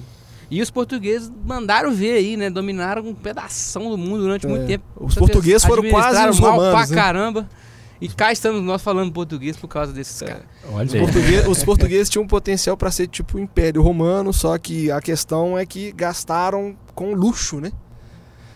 E 0.49 0.61
os 0.61 0.69
portugueses 0.69 1.31
mandaram 1.45 1.91
ver 1.93 2.13
aí, 2.13 2.37
né? 2.37 2.49
Dominaram 2.49 3.03
um 3.07 3.13
pedação 3.15 3.89
do 3.89 3.97
mundo 3.97 4.21
durante 4.23 4.45
É. 4.45 4.49
muito 4.49 4.65
tempo. 4.67 4.83
Os 4.95 5.15
portugueses 5.15 5.63
foram 5.65 5.89
quase 5.89 6.27
os 6.29 6.39
mal 6.39 6.51
romanos, 6.51 6.71
pra 6.73 6.87
né? 6.87 6.95
caramba. 6.95 7.49
E 7.99 8.09
cá 8.09 8.31
estamos 8.31 8.61
nós 8.61 8.81
falando 8.81 9.11
português 9.11 9.55
por 9.57 9.67
causa 9.67 9.91
desses 9.93 10.21
É. 10.21 10.25
caras. 10.25 10.43
Olha 10.71 10.85
Os, 10.85 10.93
portugueses, 10.93 11.47
os 11.47 11.63
portugueses 11.63 12.09
tinham 12.09 12.23
um 12.23 12.27
potencial 12.27 12.75
para 12.77 12.91
ser 12.91 13.07
tipo 13.07 13.37
o 13.37 13.39
Império 13.39 13.81
Romano, 13.81 14.31
só 14.33 14.57
que 14.57 14.91
a 14.91 15.01
questão 15.01 15.57
é 15.57 15.65
que 15.65 15.91
gastaram 15.93 16.75
com 16.93 17.13
luxo, 17.13 17.59
né? 17.59 17.71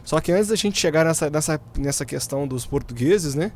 Só 0.03 0.19
que 0.19 0.31
antes 0.31 0.49
da 0.49 0.55
gente 0.55 0.77
chegar 0.79 1.05
nessa, 1.05 1.29
nessa, 1.29 1.59
nessa 1.77 2.05
questão 2.05 2.47
dos 2.47 2.65
portugueses, 2.65 3.33
né? 3.35 3.51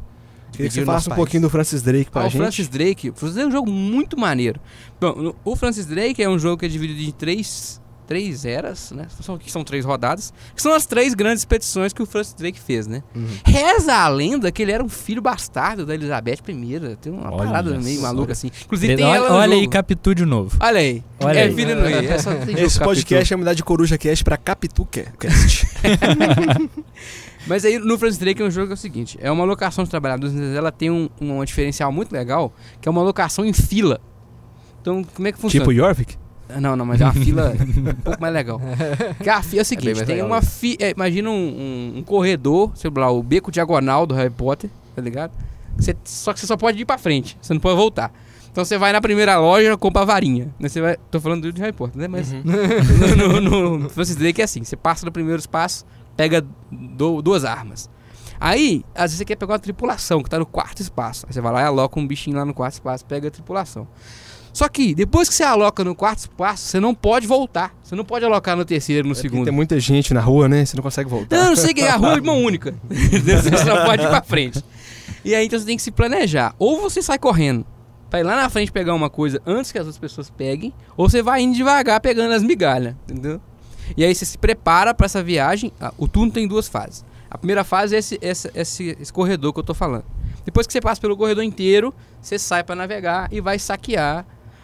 Queria 0.51 0.67
que 0.69 0.73
você 0.75 0.81
o 0.84 0.86
falasse 0.86 1.07
um 1.07 1.09
país. 1.09 1.17
pouquinho 1.17 1.41
do 1.41 1.49
Francis 1.49 1.81
Drake 1.81 2.11
pra 2.11 2.21
Ah, 2.21 2.25
o 2.27 2.29
gente. 2.29 2.41
Francis 2.41 2.67
Drake. 2.69 3.09
O 3.09 3.13
Francis 3.15 3.36
Drake 3.36 3.45
é 3.45 3.49
um 3.49 3.51
jogo 3.51 3.71
muito 3.71 4.17
maneiro. 4.19 4.59
Bom, 5.01 5.34
o 5.43 5.55
Francis 5.55 5.86
Drake 5.88 6.21
é 6.21 6.29
um 6.29 6.38
jogo 6.38 6.57
que 6.59 6.65
é 6.65 6.69
dividido 6.69 7.01
em 7.01 7.11
três, 7.11 7.81
três 8.06 8.45
eras, 8.45 8.91
né? 8.91 9.08
São, 9.22 9.38
que 9.38 9.51
são 9.51 9.64
três 9.64 9.86
rodadas. 9.86 10.34
Que 10.56 10.62
são 10.62 10.74
as 10.74 10.86
três 10.86 11.14
grandes 11.14 11.41
expedições 11.41 11.93
que 11.93 12.01
o 12.01 12.06
Francis 12.06 12.34
Drake 12.34 12.60
fez, 12.60 12.88
né? 12.88 13.04
Uhum. 13.16 13.28
Reza 13.45 13.93
a 13.93 14.08
lenda 14.08 14.51
que 14.51 14.62
ele 14.62 14.72
era 14.72 14.84
um 14.84 14.89
filho 14.89 15.22
bastardo 15.22 15.86
da 15.86 15.93
Elizabeth 15.93 16.39
I. 16.47 16.95
Tem 17.01 17.12
uma 17.12 17.34
Olha 17.34 17.45
parada 17.45 17.80
meio 17.80 18.01
maluca 18.01 18.34
assim. 18.34 18.51
Inclusive 18.66 18.95
tem 18.95 19.14
ela 19.14 19.30
no 19.30 19.36
olha 19.36 19.56
aí. 19.56 19.68
Capitu 19.68 20.14
de 20.14 20.26
novo. 20.26 20.58
Olha 20.60 20.80
aí. 20.80 21.04
Olha 21.20 21.39
é 21.39 21.43
aí. 21.43 21.54
filho 21.54 21.76
no 21.76 21.86
é 21.86 22.18
só 22.20 22.32
jogo 22.32 22.43
Esse 22.51 22.80
Capitu. 22.80 22.84
podcast 22.84 23.34
é 23.34 23.38
mudar 23.38 23.54
de 23.54 23.64
Coruja 23.64 23.97
Cast 23.97 24.24
pra 24.24 24.38
Capitu 24.38 24.86
Cast. 24.86 25.68
Mas 27.45 27.66
aí 27.66 27.78
no 27.78 27.97
Francis 27.97 28.18
Drake 28.18 28.41
é 28.41 28.45
um 28.45 28.51
jogo 28.51 28.68
que 28.68 28.74
é 28.74 28.76
o 28.76 28.78
seguinte: 28.78 29.18
é 29.22 29.32
uma 29.32 29.43
locação 29.43 29.84
de 29.84 29.89
trabalhadores, 29.89 30.34
mas 30.34 30.56
ela 30.56 30.72
tem 30.72 30.89
um, 30.89 31.10
um 31.20 31.43
diferencial 31.43 31.91
muito 31.91 32.12
legal, 32.12 32.54
que 32.80 32.88
é 32.88 32.91
uma 32.91 33.01
locação 33.01 33.45
em 33.45 33.54
fila. 33.54 33.99
Então, 34.82 35.04
como 35.04 35.28
é 35.28 35.32
que 35.32 35.39
funciona? 35.39 35.66
tipo 35.66 35.74
Jorvik? 35.74 36.18
Não, 36.60 36.76
não, 36.76 36.86
mas 36.86 37.01
é 37.01 37.06
uma 37.06 37.14
fila 37.14 37.54
um 37.60 37.95
pouco 38.01 38.22
mais 38.22 38.34
legal. 38.34 38.60
Que 39.22 39.30
a 39.30 39.41
fila 39.41 39.62
é 39.62 39.64
o 39.64 39.66
seguinte, 39.66 39.86
mais 39.95 40.06
tem 40.08 40.16
legal 40.16 40.30
uma 40.30 40.41
fila. 40.41 40.78
imagina 40.95 41.30
um, 41.30 41.34
um- 41.34 41.93
um 41.99 42.04
corredor, 42.04 42.72
sei 42.76 42.91
lá, 42.95 43.10
o 43.12 43.22
beco 43.24 43.51
diagonal 43.51 44.06
do 44.06 44.14
Harry 44.16 44.30
Potter, 44.30 44.70
tá 44.95 45.01
ligado? 45.01 45.32
Você- 45.78 45.95
só 46.04 46.34
que 46.34 46.39
você 46.39 46.47
só 46.47 46.56
pode 46.58 46.80
ir 46.82 46.86
pra 46.86 46.97
frente, 46.97 47.38
você 47.41 47.54
não 47.54 47.62
pode 47.62 47.76
voltar. 47.78 48.12
Então 48.51 48.64
você 48.64 48.78
vai 48.78 48.91
na 48.93 49.01
primeira 49.01 49.39
loja, 49.39 49.76
compra 49.76 50.04
a 50.04 50.06
varinha. 50.06 50.54
Né? 50.60 50.70
Você 50.70 50.80
vai, 50.80 50.95
tô 51.10 51.20
falando 51.20 51.51
de 51.51 51.60
Harry 51.60 51.74
Potter, 51.74 51.99
né? 51.99 52.08
Mas 52.08 52.32
Uhum. 52.32 52.43
no, 53.41 53.80
no, 53.80 53.89
Drake 54.16 54.41
é 54.41 54.43
assim: 54.43 54.64
você 54.64 54.76
passa 54.76 55.06
no 55.06 55.12
primeiro 55.12 55.39
espaço, 55.39 55.86
pega 56.16 56.45
do- 56.72 57.22
duas 57.22 57.43
armas. 57.45 57.89
Aí, 58.39 58.84
às 58.93 59.04
vezes 59.06 59.18
você 59.20 59.26
quer 59.26 59.38
pegar 59.38 59.54
uma 59.54 59.60
tripulação 59.60 60.22
que 60.22 60.30
tá 60.30 60.38
no 60.38 60.45
quarto 60.45 60.82
espaço. 60.82 61.26
Aí 61.28 61.34
você 61.34 61.39
vai 61.41 61.51
lá 61.54 61.62
e 61.62 61.66
aloca 61.66 61.99
um 61.99 62.06
bichinho 62.06 62.36
lá 62.38 62.43
no 62.45 62.54
quarto 62.54 62.74
espaço, 62.74 63.06
pega 63.06 63.30
a 63.30 63.32
tripulação. 63.32 63.88
Só 64.54 64.70
que, 64.70 64.93
depois 64.93 65.28
que 65.28 65.34
você 65.34 65.43
aloca 65.43 65.84
no 65.84 65.95
quarto 65.95 66.20
espaço, 66.20 66.68
você 66.68 66.80
não 66.80 66.93
pode 66.93 67.26
voltar. 67.26 67.74
Você 67.84 67.95
não 67.95 68.06
pode 68.06 68.24
alocar 68.24 68.56
no 68.56 68.64
terceiro, 68.64 69.08
no 69.08 69.16
segundo. 69.16 69.45
Tem 69.45 69.54
muita 69.54 69.80
gente 69.80 70.14
na 70.14 70.22
rua, 70.22 70.47
né? 70.47 70.64
Você 70.64 70.78
não 70.78 70.84
consegue 70.84 71.10
voltar. 71.10 71.36
Não, 71.36 71.49
não 71.49 71.56
sei 71.56 71.74
que 71.74 71.82
é 71.82 71.89
a 71.89 71.95
rua 71.95 72.14
é 72.14 72.16
de 72.16 72.22
mão 72.22 72.39
única. 72.43 72.76
você 72.88 73.66
não 73.66 73.84
pode 73.84 74.04
ir 74.04 74.08
pra 74.08 74.22
frente. 74.22 74.64
E 75.26 75.34
aí 75.34 75.45
então 75.45 75.58
você 75.58 75.66
tem 75.66 75.76
que 75.76 75.82
se 75.82 75.89
planejar. 75.89 76.54
Ou 76.60 76.80
você 76.80 77.01
sai 77.01 77.18
correndo 77.18 77.66
pra 78.12 78.20
ir 78.20 78.24
lá 78.24 78.36
na 78.36 78.47
frente 78.47 78.72
pegar 78.72 78.93
uma 78.93 79.10
coisa 79.10 79.41
antes 79.43 79.72
que 79.72 79.78
as 79.80 79.88
outras 79.88 79.97
pessoas 79.99 80.30
peguem, 80.30 80.72
ou 80.95 81.10
você 81.10 81.24
vai 81.24 81.41
indo 81.41 81.56
devagar 81.56 81.99
pegando 81.99 82.32
as 82.36 82.43
migalhas, 82.43 82.93
entendeu? 83.10 83.41
E 83.97 84.06
aí 84.06 84.14
você 84.14 84.24
se 84.24 84.38
prepara 84.38 84.93
pra 84.93 85.06
essa 85.06 85.24
viagem. 85.24 85.72
Ah, 85.82 85.91
O 85.97 86.08
turno 86.08 86.32
tem 86.32 86.47
duas 86.47 86.68
fases. 86.68 87.04
A 87.30 87.39
primeira 87.39 87.64
fase 87.64 87.95
é 87.95 87.99
esse, 87.99 88.20
esse, 88.22 88.51
esse, 88.54 88.97
esse 89.01 89.12
corredor 89.12 89.51
que 89.51 89.60
eu 89.60 89.64
tô 89.64 89.74
falando. 89.74 90.06
Depois 90.45 90.68
que 90.68 90.74
você 90.74 90.80
passa 90.80 91.01
pelo 91.01 91.18
corredor 91.18 91.43
inteiro, 91.43 91.91
você 92.22 92.38
sai 92.38 92.64
pra 92.64 92.76
navegar 92.76 93.28
e 93.32 93.41
vai 93.41 93.58
saquear 93.58 94.24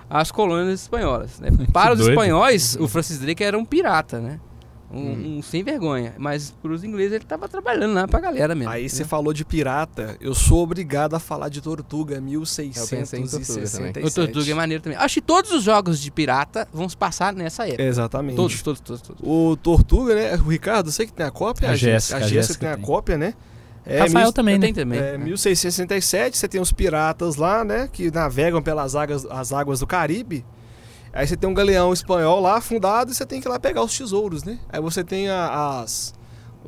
as 0.09 0.31
colônias 0.31 0.81
espanholas. 0.81 1.39
Né? 1.39 1.49
Para 1.71 1.93
os 1.93 1.99
espanhóis, 1.99 2.75
o 2.79 2.87
Francis 2.87 3.19
Drake 3.19 3.43
era 3.43 3.57
um 3.57 3.65
pirata, 3.65 4.19
né? 4.19 4.39
Um, 4.91 4.97
Hum. 4.97 5.37
um 5.37 5.41
sem 5.43 5.63
vergonha. 5.63 6.15
Mas 6.17 6.49
pros 6.63 6.83
ingleses 6.83 7.13
ele 7.13 7.23
tava 7.23 7.47
trabalhando 7.47 7.93
lá 7.93 8.07
pra 8.07 8.19
galera 8.19 8.55
mesmo. 8.55 8.71
Aí 8.71 8.89
você 8.89 9.03
né? 9.03 9.07
falou 9.07 9.31
de 9.31 9.45
pirata, 9.45 10.17
eu 10.19 10.33
sou 10.33 10.63
obrigado 10.63 11.13
a 11.13 11.19
falar 11.19 11.49
de 11.49 11.61
Tortuga 11.61 12.19
pensei 12.97 13.19
em 13.19 13.23
Tortuga 13.23 13.39
1667. 13.39 14.07
O 14.07 14.11
Tortuga 14.11 14.51
é 14.51 14.55
maneiro 14.55 14.81
também. 14.81 14.97
Acho 14.97 15.13
que 15.13 15.21
todos 15.21 15.51
os 15.51 15.61
jogos 15.63 15.99
de 15.99 16.09
pirata 16.09 16.67
vão 16.73 16.89
se 16.89 16.97
passar 16.97 17.33
nessa 17.33 17.67
época. 17.67 17.83
Exatamente. 17.83 18.35
Todos, 18.35 18.63
todos, 18.63 18.81
todos, 18.81 19.01
todos. 19.03 19.21
O 19.23 19.55
Tortuga, 19.57 20.15
né? 20.15 20.35
O 20.37 20.49
Ricardo, 20.49 20.91
você 20.91 21.05
que 21.05 21.13
tem 21.13 21.23
a 21.25 21.31
cópia? 21.31 21.69
A 21.69 21.75
Jéssica. 21.75 21.91
Jéssica, 21.91 22.15
A 22.15 22.25
a 22.25 22.27
Jéssica 22.27 22.59
tem 22.59 22.69
a 22.69 22.77
cópia, 22.77 23.15
né? 23.15 23.35
É, 23.85 23.99
Rafael 24.01 24.25
mil- 24.25 24.33
também, 24.33 24.55
né? 24.55 24.61
tenho 24.67 24.75
também. 24.75 24.99
É, 24.99 25.17
1667, 25.17 26.37
você 26.37 26.47
tem 26.47 26.61
os 26.61 26.71
piratas 26.71 27.35
lá, 27.37 27.63
né? 27.63 27.89
Que 27.91 28.11
navegam 28.11 28.61
pelas 28.61 28.95
águas, 28.95 29.25
as 29.25 29.51
águas 29.53 29.79
do 29.79 29.87
Caribe. 29.87 30.45
Aí 31.11 31.25
você 31.25 31.35
tem 31.35 31.49
um 31.49 31.53
galeão 31.53 31.91
espanhol 31.91 32.39
lá 32.39 32.57
afundado 32.57 33.11
e 33.11 33.15
você 33.15 33.25
tem 33.25 33.41
que 33.41 33.47
ir 33.47 33.49
lá 33.49 33.59
pegar 33.59 33.81
os 33.83 33.97
tesouros, 33.97 34.43
né? 34.43 34.59
Aí 34.71 34.79
você 34.79 35.03
tem 35.03 35.27
a- 35.29 35.79
as, 35.81 36.13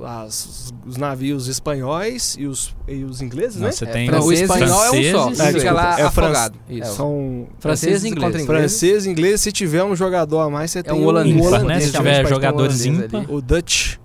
as- 0.03 0.73
os 0.83 0.97
navios 0.97 1.47
espanhóis 1.47 2.35
e 2.39 2.47
os, 2.47 2.75
e 2.87 3.03
os 3.03 3.21
ingleses, 3.21 3.57
Não, 3.57 3.67
né? 3.67 3.71
você 3.71 3.85
É, 3.85 3.87
tem 3.87 4.09
Não, 4.09 4.17
o 4.17 4.21
franceses, 4.23 4.41
espanhol 4.49 4.83
é 4.83 4.89
um 4.89 5.11
só. 5.11 5.23
franceses, 5.25 5.39
Ah, 5.55 5.59
Fica 5.59 5.71
lá 5.71 5.99
é 5.99 6.03
afogado. 6.03 6.59
Isso. 6.67 6.95
São 6.95 7.47
Francês 7.59 8.03
e 8.03 8.09
contra 8.11 8.29
inglês. 8.29 8.45
francês, 8.47 9.05
inglês. 9.05 9.41
Se 9.41 9.51
tiver 9.51 9.83
um 9.83 9.95
jogador 9.95 10.39
a 10.39 10.49
mais, 10.49 10.71
você 10.71 10.81
tem 10.81 10.93
um 10.93 11.05
holandês. 11.05 11.35
Ímpar, 11.35 11.47
holandês. 11.47 11.67
né? 11.67 11.85
Se 11.85 11.91
tiver 11.91 12.25
um 12.25 12.29
jogadores 12.29 12.81
holandês 12.85 13.05
ímpar. 13.05 13.19
ali. 13.21 13.27
O 13.31 13.41
Dutch. 13.41 13.97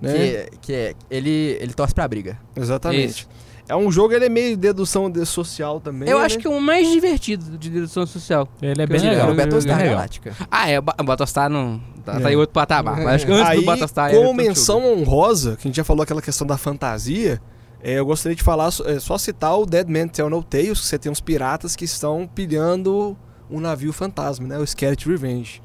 Né? 0.00 0.12
Que, 0.12 0.50
que 0.62 0.72
é, 0.72 0.94
ele, 1.10 1.58
ele 1.60 1.72
torce 1.74 1.94
pra 1.94 2.06
briga. 2.08 2.38
Exatamente. 2.56 3.26
É 3.68 3.76
um 3.76 3.92
jogo, 3.92 4.14
ele 4.14 4.24
é 4.24 4.28
meio 4.30 4.56
dedução 4.56 5.10
de- 5.10 5.26
social 5.26 5.78
também. 5.78 6.08
Eu 6.08 6.18
né? 6.18 6.24
acho 6.24 6.38
que 6.38 6.46
é 6.46 6.50
o 6.50 6.58
mais 6.58 6.88
divertido 6.90 7.58
de 7.58 7.68
dedução 7.68 8.06
social. 8.06 8.48
Ele 8.62 8.80
é 8.82 8.86
Que 8.86 8.92
bem 8.94 9.00
legal. 9.02 9.12
legal. 9.12 9.30
o 9.32 9.36
Battlestar. 9.36 9.84
Galáctica. 9.84 10.36
Ah, 10.50 10.70
é, 10.70 10.78
o 10.78 10.82
Ba- 10.82 10.94
o 10.98 11.04
Battlestar 11.04 11.50
não. 11.50 11.78
Tá, 12.02 12.18
tá 12.18 12.30
É. 12.30 12.32
em 12.32 12.36
outro 12.36 12.54
patamar. 12.54 12.96
Mas 12.96 13.06
acho 13.16 13.26
que 13.26 13.32
antes 13.32 13.46
Aí, 13.50 13.58
do 13.60 13.66
Battlestar 13.66 14.10
como 14.10 14.32
menção 14.32 14.80
jogo. 14.80 15.00
honrosa, 15.02 15.56
que 15.56 15.66
a 15.66 15.68
gente 15.68 15.76
já 15.76 15.84
falou 15.84 16.02
aquela 16.02 16.22
questão 16.22 16.46
da 16.46 16.56
fantasia, 16.56 17.38
é, 17.82 17.98
eu 17.98 18.06
gostaria 18.06 18.34
de 18.34 18.42
falar, 18.42 18.70
só- 18.70 18.84
é, 18.86 18.98
só 18.98 19.18
citar 19.18 19.58
o 19.58 19.66
Dead 19.66 19.86
Man 19.86 20.08
Tell 20.08 20.30
No 20.30 20.42
Tales, 20.42 20.80
que 20.80 20.86
você 20.86 20.98
tem 20.98 21.12
uns 21.12 21.20
piratas 21.20 21.76
que 21.76 21.84
estão 21.84 22.26
pilhando 22.34 23.14
um 23.50 23.60
navio 23.60 23.92
fantasma, 23.92 24.48
né? 24.48 24.58
O 24.58 24.66
Scarlet 24.66 25.06
Revenge. 25.06 25.60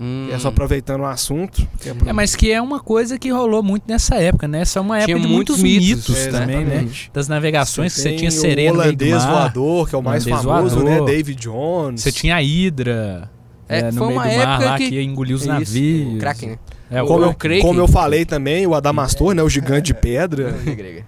Hum. 0.00 0.28
É 0.32 0.38
só 0.40 0.48
aproveitando 0.48 1.02
o 1.02 1.04
assunto. 1.06 1.66
que 1.80 1.88
é 1.88 1.94
pra- 1.94 2.10
É, 2.10 2.12
mas 2.12 2.34
que 2.34 2.50
é 2.50 2.60
uma 2.60 2.80
coisa 2.80 3.16
que 3.18 3.30
rolou 3.30 3.62
muito 3.62 3.84
nessa 3.86 4.16
época, 4.16 4.48
né? 4.48 4.62
Essa 4.62 4.80
é 4.80 4.82
uma 4.82 4.98
Tinha 5.00 5.14
época 5.16 5.28
de 5.28 5.32
muitos 5.32 5.58
muitos 5.60 5.62
mitos, 5.80 6.08
mitos, 6.08 6.26
É, 6.26 6.30
também, 6.30 6.64
né? 6.64 6.88
Das 7.12 7.28
navegações, 7.28 7.94
que 7.94 8.00
você 8.00 8.08
tem 8.08 8.18
tinha 8.18 8.28
o 8.28 8.32
sereia 8.32 8.72
no 8.72 8.78
meio 8.80 8.92
do 8.96 9.04
holandês 9.04 9.24
mar. 9.24 9.32
voador, 9.32 9.88
que 9.88 9.94
é 9.94 9.98
o 9.98 10.02
mais 10.02 10.24
famoso, 10.24 10.76
voador. 10.80 10.84
né? 10.84 11.00
David 11.12 11.40
Jones. 11.40 12.00
Você 12.02 12.10
tinha 12.10 12.34
a 12.36 12.42
Hidra 12.42 13.30
É, 13.68 13.78
é, 13.78 13.82
no 13.92 13.98
foi 13.98 14.06
meio 14.08 14.18
uma 14.18 14.28
do 14.28 14.36
mar 14.36 14.48
época 14.50 14.64
lá 14.70 14.78
que- 14.78 14.88
que, 14.90 15.00
engoliu 15.02 15.36
os 15.36 15.42
Isso, 15.42 15.50
navios. 15.50 16.14
O 16.14 16.18
Kraken, 16.18 16.48
né? 16.50 16.58
É, 16.90 17.02
o 17.02 17.06
como, 17.06 17.24
eu, 17.26 17.34
Kraken. 17.34 17.62
como 17.62 17.80
eu 17.80 17.86
falei 17.88 18.24
também, 18.24 18.66
o 18.66 18.74
Adamastor, 18.74 19.32
né? 19.34 19.42
O 19.44 19.48
gigante 19.48 19.86
de 19.86 19.94
pedra. 19.94 20.54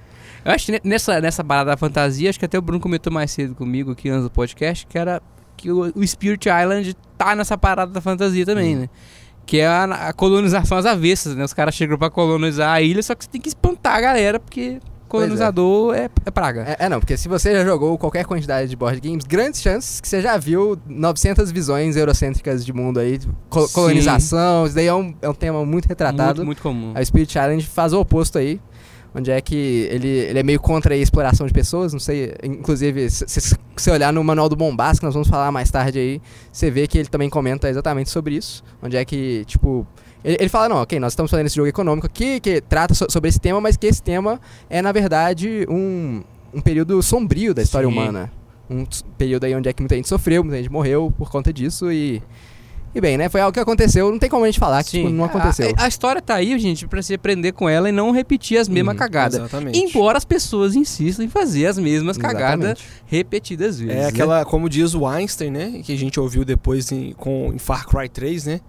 Eu 0.46 0.52
acho 0.52 0.66
que 0.66 0.72
ne- 0.72 0.80
nessa, 0.84 1.20
nessa 1.20 1.42
parada 1.42 1.72
da 1.72 1.76
fantasia, 1.76 2.30
acho 2.30 2.38
que 2.38 2.44
até 2.44 2.56
o 2.56 2.62
Bruno 2.62 2.78
comentou 2.78 3.12
mais 3.12 3.32
cedo 3.32 3.52
comigo 3.52 3.90
aqui 3.90 4.08
antes 4.08 4.22
do 4.22 4.30
podcast, 4.30 4.86
que 4.86 4.96
era 4.96 5.20
que 5.56 5.70
o, 5.70 5.92
o 5.94 6.06
Spirit 6.06 6.48
Island 6.48 6.96
tá 7.16 7.34
nessa 7.34 7.56
parada 7.56 7.92
da 7.92 8.00
fantasia 8.00 8.44
também, 8.44 8.76
né? 8.76 8.88
Que 9.44 9.60
é 9.60 9.66
a, 9.66 9.84
a 9.84 10.12
colonização 10.12 10.76
às 10.76 10.86
avessas, 10.86 11.34
né? 11.36 11.44
Os 11.44 11.52
caras 11.52 11.74
chegam 11.74 11.96
pra 11.96 12.10
colonizar 12.10 12.72
a 12.72 12.82
ilha, 12.82 13.02
só 13.02 13.14
que 13.14 13.24
você 13.24 13.30
tem 13.30 13.40
que 13.40 13.48
espantar 13.48 13.94
a 13.94 14.00
galera, 14.00 14.40
porque 14.40 14.80
colonizador 15.08 15.94
é. 15.94 16.10
É, 16.24 16.30
praga. 16.30 16.64
É, 16.68 16.86
é, 16.86 16.88
não, 16.88 17.00
porque 17.00 17.16
se 17.16 17.28
você 17.28 17.52
já 17.52 17.64
jogou 17.64 17.96
qualquer 17.96 18.24
quantidade 18.24 18.68
de 18.68 18.76
board 18.76 19.00
games, 19.00 19.24
grandes 19.24 19.62
chances 19.62 20.00
que 20.00 20.08
você 20.08 20.20
já 20.20 20.36
viu 20.36 20.78
900 20.86 21.50
visões 21.50 21.96
eurocêntricas 21.96 22.64
de 22.64 22.72
mundo 22.72 22.98
aí, 22.98 23.20
Sim. 23.20 23.30
colonização, 23.72 24.66
isso 24.66 24.74
daí 24.74 24.86
é 24.86 24.94
um, 24.94 25.14
é 25.22 25.28
um 25.28 25.34
tema 25.34 25.64
muito 25.64 25.86
retratado. 25.86 26.44
muito, 26.44 26.46
muito 26.46 26.62
comum. 26.62 26.92
A 26.94 27.04
Spirit 27.04 27.32
Challenge 27.32 27.66
faz 27.66 27.92
o 27.92 28.00
oposto 28.00 28.38
aí, 28.38 28.60
onde 29.16 29.30
é 29.30 29.40
que 29.40 29.88
ele, 29.90 30.08
ele 30.08 30.38
é 30.38 30.42
meio 30.42 30.60
contra 30.60 30.92
a 30.92 30.96
exploração 30.96 31.46
de 31.46 31.52
pessoas, 31.52 31.90
não 31.94 31.98
sei, 31.98 32.34
inclusive, 32.44 33.08
se 33.10 33.56
você 33.74 33.90
olhar 33.90 34.12
no 34.12 34.22
manual 34.22 34.46
do 34.46 34.54
Bombast, 34.54 35.00
que 35.00 35.06
nós 35.06 35.14
vamos 35.14 35.26
falar 35.26 35.50
mais 35.50 35.70
tarde 35.70 35.98
aí, 35.98 36.22
você 36.52 36.70
vê 36.70 36.86
que 36.86 36.98
ele 36.98 37.08
também 37.08 37.30
comenta 37.30 37.66
exatamente 37.70 38.10
sobre 38.10 38.34
isso, 38.34 38.62
onde 38.82 38.94
é 38.94 39.04
que, 39.06 39.46
tipo, 39.46 39.86
ele, 40.22 40.36
ele 40.38 40.48
fala, 40.50 40.68
não, 40.68 40.76
ok, 40.82 41.00
nós 41.00 41.12
estamos 41.12 41.30
fazendo 41.30 41.46
esse 41.46 41.56
jogo 41.56 41.66
econômico 41.66 42.06
aqui, 42.06 42.40
que 42.40 42.60
trata 42.60 42.92
so- 42.92 43.06
sobre 43.08 43.30
esse 43.30 43.40
tema, 43.40 43.58
mas 43.58 43.74
que 43.78 43.86
esse 43.86 44.02
tema 44.02 44.38
é, 44.68 44.82
na 44.82 44.92
verdade, 44.92 45.64
um, 45.66 46.22
um 46.52 46.60
período 46.60 47.02
sombrio 47.02 47.54
da 47.54 47.62
história 47.62 47.88
Sim. 47.88 47.94
humana. 47.94 48.30
Um 48.68 48.84
período 49.16 49.44
aí 49.44 49.54
onde 49.54 49.68
é 49.68 49.72
que 49.72 49.80
muita 49.80 49.94
gente 49.94 50.08
sofreu, 50.08 50.44
muita 50.44 50.58
gente 50.58 50.70
morreu 50.70 51.10
por 51.16 51.30
conta 51.30 51.50
disso 51.52 51.90
e... 51.90 52.22
E 52.96 53.00
bem, 53.00 53.18
né? 53.18 53.28
Foi 53.28 53.42
algo 53.42 53.52
que 53.52 53.60
aconteceu, 53.60 54.10
não 54.10 54.18
tem 54.18 54.30
como 54.30 54.44
a 54.44 54.46
gente 54.46 54.58
falar 54.58 54.82
que 54.82 54.92
tipo, 55.02 55.10
não 55.10 55.24
aconteceu. 55.24 55.74
A, 55.76 55.84
a 55.84 55.88
história 55.88 56.22
tá 56.22 56.34
aí, 56.36 56.58
gente, 56.58 56.86
pra 56.86 57.02
você 57.02 57.14
aprender 57.14 57.52
com 57.52 57.68
ela 57.68 57.88
e 57.90 57.92
não 57.92 58.10
repetir 58.10 58.56
as 58.58 58.68
mesmas 58.68 58.94
Uhum, 58.94 58.98
cagadas. 58.98 59.38
Exatamente. 59.38 59.78
Embora 59.78 60.16
as 60.16 60.24
pessoas 60.24 60.74
insistam 60.74 61.24
em 61.24 61.28
fazer 61.28 61.66
as 61.66 61.76
mesmas 61.78 62.16
cagadas 62.16 62.64
Exatamente. 62.78 62.88
repetidas 63.04 63.78
vezes. 63.78 63.94
É 63.94 64.00
né? 64.00 64.06
aquela, 64.06 64.44
como 64.46 64.66
diz 64.68 64.94
o 64.94 65.06
Einstein, 65.06 65.50
né? 65.50 65.80
Que 65.84 65.92
a 65.92 65.96
gente 65.98 66.18
ouviu 66.18 66.42
depois 66.44 66.90
em, 66.90 67.12
com, 67.12 67.52
em 67.54 67.58
Far 67.58 67.86
Cry 67.86 68.08
3, 68.08 68.46
né? 68.46 68.60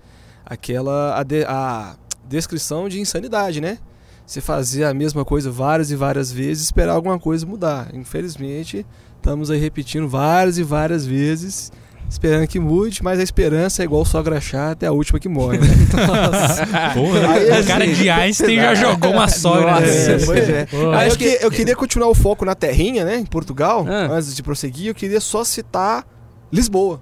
Aquela 0.46 1.18
a, 1.20 1.24
de- 1.24 1.46
a 1.46 1.96
descrição 2.28 2.88
de 2.90 3.00
insanidade, 3.00 3.62
né? 3.62 3.78
Você 4.26 4.42
fazer 4.42 4.84
a 4.84 4.94
mesma 4.94 5.24
coisa 5.24 5.50
várias 5.50 5.90
e 5.90 5.96
várias 5.96 6.32
vezes 6.32 6.64
e 6.64 6.66
esperar 6.66 6.94
alguma 6.94 7.18
coisa 7.18 7.46
mudar. 7.46 7.90
Infelizmente, 7.94 8.86
estamos 9.16 9.50
aí 9.50 9.58
repetindo 9.60 10.08
várias 10.08 10.58
e 10.58 10.64
várias 10.64 11.06
vezes, 11.06 11.72
esperando 12.10 12.48
que 12.48 12.60
mude, 12.60 13.04
mas 13.04 13.20
a 13.20 13.24
esperança 13.24 13.82
é 13.82 13.86
igual 13.86 14.04
sogra 14.06 14.40
chá 14.42 14.72
até 14.72 14.88
a 14.88 14.92
última 14.92 15.20
que 15.20 15.28
morre. 15.30 15.58
Né? 15.60 15.68
Porra, 16.94 17.34
Aí, 17.34 17.50
o 17.50 17.54
assim, 17.54 17.68
cara 17.68 17.88
de 17.88 18.10
Einstein 18.10 18.56
já 18.58 18.76
jogou 18.76 19.12
uma 19.12 19.28
sogra. 19.28 19.72
Nossa, 19.72 19.84
né? 19.86 20.14
É, 20.22 20.26
pois 20.26 20.50
é. 20.50 20.68
Aí 20.72 20.80
eu, 20.82 20.92
acho 20.94 21.18
que- 21.18 21.38
eu 21.42 21.52
queria 21.52 21.76
continuar 21.76 22.08
o 22.10 22.16
foco 22.16 22.46
na 22.46 22.56
terrinha, 22.56 23.04
né? 23.04 23.18
Em 23.18 23.26
Portugal, 23.26 23.86
Ah. 23.88 24.08
antes 24.12 24.36
de 24.36 24.42
prosseguir, 24.44 24.88
eu 24.88 24.96
queria 24.96 25.20
só 25.22 25.44
citar 25.44 26.06
Lisboa. 26.52 27.02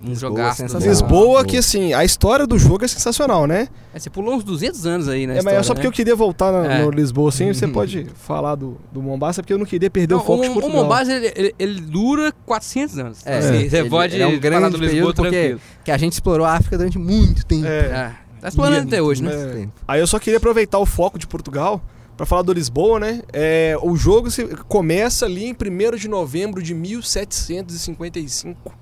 Um 0.00 0.14
sensacional. 0.14 0.88
Lisboa, 0.88 1.44
que 1.44 1.56
assim, 1.56 1.92
a 1.92 2.04
história 2.04 2.46
do 2.46 2.56
jogo 2.58 2.84
é 2.84 2.88
sensacional, 2.88 3.46
né? 3.48 3.66
É, 3.92 3.98
você 3.98 4.08
pulou 4.08 4.34
uns 4.36 4.44
200 4.44 4.86
anos 4.86 5.08
aí, 5.08 5.26
né? 5.26 5.38
é, 5.38 5.42
mas 5.42 5.54
é 5.54 5.62
só 5.64 5.74
porque 5.74 5.86
eu 5.88 5.92
queria 5.92 6.14
voltar 6.14 6.52
no, 6.52 6.64
É. 6.64 6.82
no 6.84 6.90
Lisboa, 6.90 7.30
assim, 7.30 7.52
você 7.52 7.66
Uhum. 7.66 7.72
pode 7.72 8.06
falar 8.14 8.54
do, 8.54 8.76
do 8.92 9.02
Mombasa, 9.02 9.42
porque 9.42 9.52
eu 9.52 9.58
não 9.58 9.66
queria 9.66 9.90
perder 9.90 10.14
Não, 10.14 10.22
o 10.22 10.24
foco 10.24 10.42
de 10.42 10.48
o, 10.48 10.52
o 10.52 10.54
Portugal. 10.54 10.82
Mombasa, 10.82 11.12
ele, 11.12 11.32
ele- 11.34 11.54
ele 11.58 11.80
dura 11.80 12.32
400 12.46 12.96
anos. 12.98 13.18
É, 13.26 13.38
Assim, 13.38 13.68
você 13.68 13.78
ele- 13.78 13.90
pode 13.90 14.14
ele 14.14 14.22
é 14.22 14.26
um 14.26 14.30
falar 14.30 14.40
grande 14.40 14.70
do 14.70 14.76
Lisboa 14.78 15.12
período 15.12 15.16
porque-. 15.16 15.56
Que 15.84 15.90
a 15.90 15.98
gente 15.98 16.12
explorou 16.12 16.46
a 16.46 16.52
África 16.52 16.78
durante 16.78 16.96
muito 16.98 17.44
tempo. 17.44 17.66
É. 17.66 17.78
É. 17.78 18.12
Tá 18.40 18.46
explorando 18.48 18.86
até 18.86 19.02
hoje, 19.02 19.20
né? 19.20 19.32
É. 19.34 19.66
Aí 19.88 19.98
eu 20.00 20.06
só 20.06 20.20
queria 20.20 20.36
aproveitar 20.36 20.78
o 20.78 20.86
foco 20.86 21.18
de 21.18 21.26
Portugal 21.26 21.82
pra 22.16 22.24
falar 22.24 22.42
do 22.42 22.52
Lisboa, 22.52 23.00
né? 23.00 23.20
É, 23.32 23.76
o 23.82 23.96
jogo 23.96 24.30
se- 24.30 24.46
começa 24.68 25.26
ali 25.26 25.44
em 25.46 25.52
1 25.54 25.96
de 25.96 26.06
novembro 26.06 26.62
de 26.62 26.72
1755, 26.72 28.72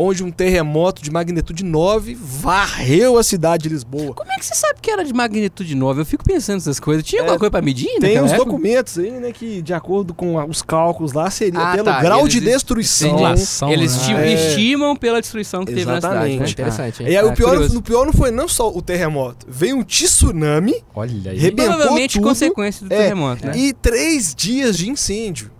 onde 0.00 0.22
um 0.22 0.30
terremoto 0.30 1.02
de 1.02 1.10
magnitude 1.10 1.64
9 1.64 2.14
varreu 2.18 3.18
a 3.18 3.22
cidade 3.24 3.64
de 3.64 3.68
Lisboa. 3.70 4.14
Como 4.14 4.30
é 4.30 4.36
que 4.38 4.46
você 4.46 4.54
sabe 4.54 4.78
que 4.80 4.88
era 4.92 5.04
de 5.04 5.12
magnitude 5.12 5.74
9? 5.74 6.02
Eu 6.02 6.06
fico 6.06 6.22
pensando 6.24 6.54
nessas 6.54 6.78
coisas. 6.78 7.04
Tinha 7.04 7.18
É, 7.18 7.22
alguma 7.22 7.38
coisa 7.38 7.50
pra 7.50 7.60
medir? 7.60 7.88
Tem 7.98 8.10
naquela 8.10 8.26
uns 8.26 8.32
época? 8.32 8.44
documentos 8.50 8.96
aí, 8.96 9.10
né, 9.10 9.32
que 9.32 9.60
de 9.60 9.74
acordo 9.74 10.14
com 10.14 10.36
os 10.48 10.62
cálculos 10.62 11.12
lá, 11.12 11.28
seria 11.30 11.58
Ah, 11.60 11.72
pelo 11.72 11.84
tá, 11.86 12.00
grau 12.00 12.20
eles 12.20 12.32
de 12.32 12.38
es- 12.38 12.44
destruição. 12.44 13.08
Simulação, 13.10 13.72
Eles 13.72 13.92
né? 13.96 14.00
esti- 14.00 14.14
É. 14.14 14.32
estimam 14.50 14.94
pela 14.94 15.20
destruição 15.20 15.64
que 15.64 15.72
teve 15.74 15.84
na 15.84 15.96
cidade. 15.96 16.14
Exatamente. 16.14 16.38
Né? 16.40 16.46
É 16.46 16.50
interessante, 16.50 17.02
hein? 17.02 17.08
E 17.10 17.16
aí, 17.16 17.24
o 17.24 17.28
Ah, 17.30 17.32
pior, 17.32 17.50
curioso. 17.50 17.74
no 17.74 17.82
pior 17.82 18.06
não 18.06 18.12
foi 18.12 18.30
não 18.30 18.46
só 18.46 18.70
o 18.70 18.80
terremoto, 18.80 19.46
veio 19.48 19.76
um 19.76 19.82
tsunami 19.82 20.74
Olha 20.94 21.32
aí. 21.32 21.50
Provavelmente 21.50 22.14
tudo. 22.18 22.28
consequência 22.28 22.86
do 22.86 22.92
É, 22.92 22.96
terremoto, 22.98 23.46
né? 23.46 23.52
e 23.56 23.72
três 23.72 24.32
dias 24.34 24.78
de 24.78 24.88
incêndio. 24.88 25.50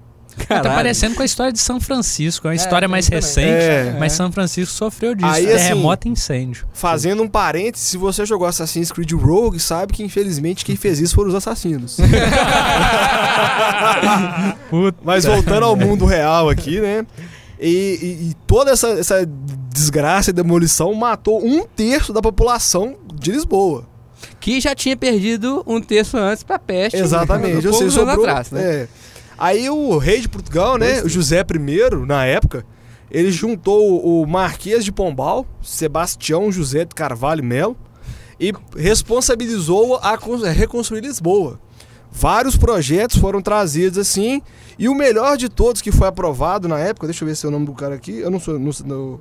Tá 0.47 0.61
parecendo 0.62 1.14
com 1.14 1.22
a 1.22 1.24
história 1.24 1.53
de 1.53 1.59
São 1.59 1.80
Francisco. 1.80 2.47
É 2.47 2.51
uma 2.51 2.55
história 2.57 2.86
tem 2.86 2.91
mais 2.91 3.07
também. 3.07 3.20
recente, 3.20 3.49
É. 3.49 3.97
mas 3.99 4.12
São 4.12 4.30
Francisco 4.32 4.72
sofreu 4.74 5.14
disso. 5.14 5.28
Aí, 5.28 5.47
assim, 5.47 5.57
Terremoto 5.57 6.09
e 6.09 6.11
incêndio. 6.11 6.66
Fazendo 6.72 7.22
um 7.22 7.28
parênteses, 7.28 7.89
se 7.89 7.97
você 7.97 8.24
jogou 8.24 8.47
Assassin's 8.47 8.91
Creed 8.93 9.12
Rogue, 9.12 9.59
sabe 9.61 9.93
que 9.93 10.03
infelizmente 10.03 10.64
quem 10.64 10.76
fez 10.76 11.01
isso 11.01 11.14
foram 11.14 11.28
os 11.30 11.34
assassinos. 11.34 11.97
Puta. 14.70 14.99
Mas 15.03 15.24
voltando 15.24 15.64
ao 15.64 15.76
mundo 15.76 16.05
real 16.05 16.49
aqui, 16.49 16.80
né? 16.80 17.07
E, 17.61 17.68
e- 17.68 18.30
e 18.30 18.34
toda 18.47 18.70
essa, 18.70 18.89
essa 18.91 19.28
desgraça 19.72 20.30
e 20.30 20.32
demolição 20.32 20.95
matou 20.95 21.45
um 21.45 21.64
terço 21.66 22.12
da 22.12 22.20
população 22.22 22.97
de 23.14 23.32
Lisboa. 23.32 23.84
Que 24.41 24.61
já 24.61 24.74
tinha 24.74 24.97
perdido 24.97 25.62
um 25.66 25.80
terço 25.80 26.16
antes 26.16 26.43
pra 26.43 26.59
peste. 26.59 26.97
Exatamente. 26.99 27.66
Ou 27.66 27.72
poucos 27.72 27.97
anos 27.99 28.14
atrás, 28.14 28.51
né? 28.51 28.62
é. 28.62 28.89
Aí 29.39 29.70
o 29.70 29.97
rei 29.99 30.20
de 30.20 30.28
Portugal, 30.28 30.76
né, 30.76 31.01
o 31.03 31.09
José 31.09 31.41
I, 31.41 32.07
na 32.07 32.24
época, 32.26 32.66
ele 33.11 33.30
juntou 33.30 34.05
o 34.05 34.26
Marquês 34.26 34.84
de 34.84 34.91
Pombal, 34.93 35.47
Sebastião 35.62 36.51
José 36.51 36.84
de 36.84 36.95
Carvalho 36.95 37.45
Melo, 37.45 37.76
e 38.41 38.53
responsabilizou 38.76 39.97
a 39.97 40.18
con- 40.18 40.45
a 40.45 40.51
reconstruir 40.51 41.01
Lisboa. 41.01 41.61
Vários 42.11 42.57
projetos 42.57 43.16
foram 43.18 43.41
trazidos 43.41 43.99
assim, 43.99 44.43
e 44.78 44.89
o 44.89 44.95
melhor 44.95 45.36
de 45.36 45.49
todos 45.49 45.82
que 45.82 45.93
foi 45.93 46.09
aprovado 46.09 46.66
na 46.66 46.78
época, 46.78 47.07
deixa 47.07 47.22
eu 47.22 47.28
ver 47.28 47.36
se 47.36 47.47
é 47.47 47.49
o 47.49 47.53
nome 47.53 47.66
do 47.66 47.72
cara 47.74 47.95
aqui, 47.95 48.18
eu 48.18 48.30
não 48.30 48.41
sou. 48.41 48.59
Não? 48.59 49.20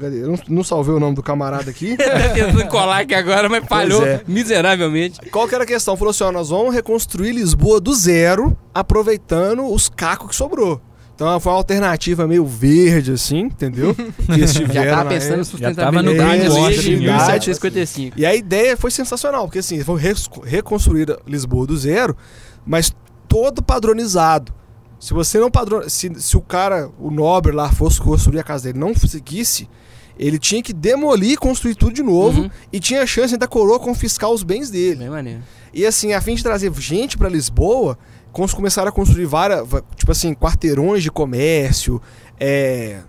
Eu 0.00 0.28
não, 0.28 0.38
não 0.48 0.64
salvei 0.64 0.94
o 0.94 1.00
nome 1.00 1.14
do 1.14 1.22
camarada 1.22 1.70
aqui. 1.70 1.96
Tentando 2.34 2.66
colar 2.68 3.00
aqui 3.00 3.14
agora, 3.14 3.48
mas 3.48 3.64
falhou 3.66 4.04
é. 4.06 4.22
miseravelmente. 4.26 5.20
Qual 5.30 5.46
que 5.46 5.54
era 5.54 5.64
a 5.64 5.66
questão? 5.66 5.96
Falou 5.96 6.10
assim, 6.10 6.24
ó, 6.24 6.32
nós 6.32 6.48
vamos 6.48 6.74
reconstruir 6.74 7.32
Lisboa 7.32 7.80
do 7.80 7.94
zero, 7.94 8.56
aproveitando 8.74 9.66
os 9.70 9.88
cacos 9.88 10.30
que 10.30 10.36
sobrou. 10.36 10.80
Então 11.14 11.38
foi 11.38 11.52
uma 11.52 11.58
alternativa 11.58 12.26
meio 12.26 12.44
verde, 12.44 13.12
assim, 13.12 13.40
entendeu? 13.40 13.94
Que 14.26 14.32
eles 14.32 14.52
Já 14.52 14.84
tava 14.84 15.10
pensando 15.10 15.40
em 15.40 15.44
sustentabilidade 15.44 16.48
desde 16.48 16.96
verdade. 16.96 17.48
1755. 17.48 18.18
E 18.18 18.26
a 18.26 18.34
ideia 18.34 18.76
foi 18.76 18.90
sensacional, 18.90 19.44
porque 19.44 19.58
assim, 19.58 19.82
foi 19.84 20.00
reconstruir 20.44 21.16
Lisboa 21.26 21.66
do 21.66 21.76
zero, 21.76 22.16
mas 22.64 22.94
todo 23.28 23.62
padronizado. 23.62 24.52
Se 24.98 25.12
você 25.12 25.38
não 25.38 25.50
padron... 25.50 25.88
se, 25.88 26.12
se 26.14 26.36
o 26.36 26.40
cara, 26.40 26.88
o 26.98 27.10
nobre 27.10 27.52
lá, 27.52 27.70
fosse 27.70 28.00
construir 28.00 28.38
a 28.38 28.44
casa 28.44 28.64
dele, 28.64 28.78
não 28.78 28.94
seguisse, 28.94 29.68
ele 30.18 30.38
tinha 30.38 30.62
que 30.62 30.72
demolir 30.72 31.32
e 31.32 31.36
construir 31.36 31.74
tudo 31.74 31.92
de 31.92 32.02
novo 32.02 32.42
Uhum. 32.42 32.50
e 32.72 32.78
tinha 32.80 33.02
a 33.02 33.06
chance 33.06 33.36
da 33.36 33.46
coroa 33.46 33.78
confiscar 33.80 34.30
os 34.30 34.42
bens 34.42 34.70
dele. 34.70 34.96
Bem 34.96 35.10
maneiro. 35.10 35.42
E 35.72 35.86
assim, 35.86 36.12
a 36.12 36.20
fim 36.20 36.34
de 36.34 36.42
trazer 36.42 36.72
gente 36.74 37.16
pra 37.16 37.28
Lisboa, 37.28 37.98
começaram 38.30 38.88
a 38.88 38.92
construir 38.92 39.26
várias, 39.26 39.66
tipo 39.96 40.12
assim, 40.12 40.34
quarteirões 40.34 41.02
de 41.02 41.10
comércio, 41.10 42.00
é, 42.38 43.00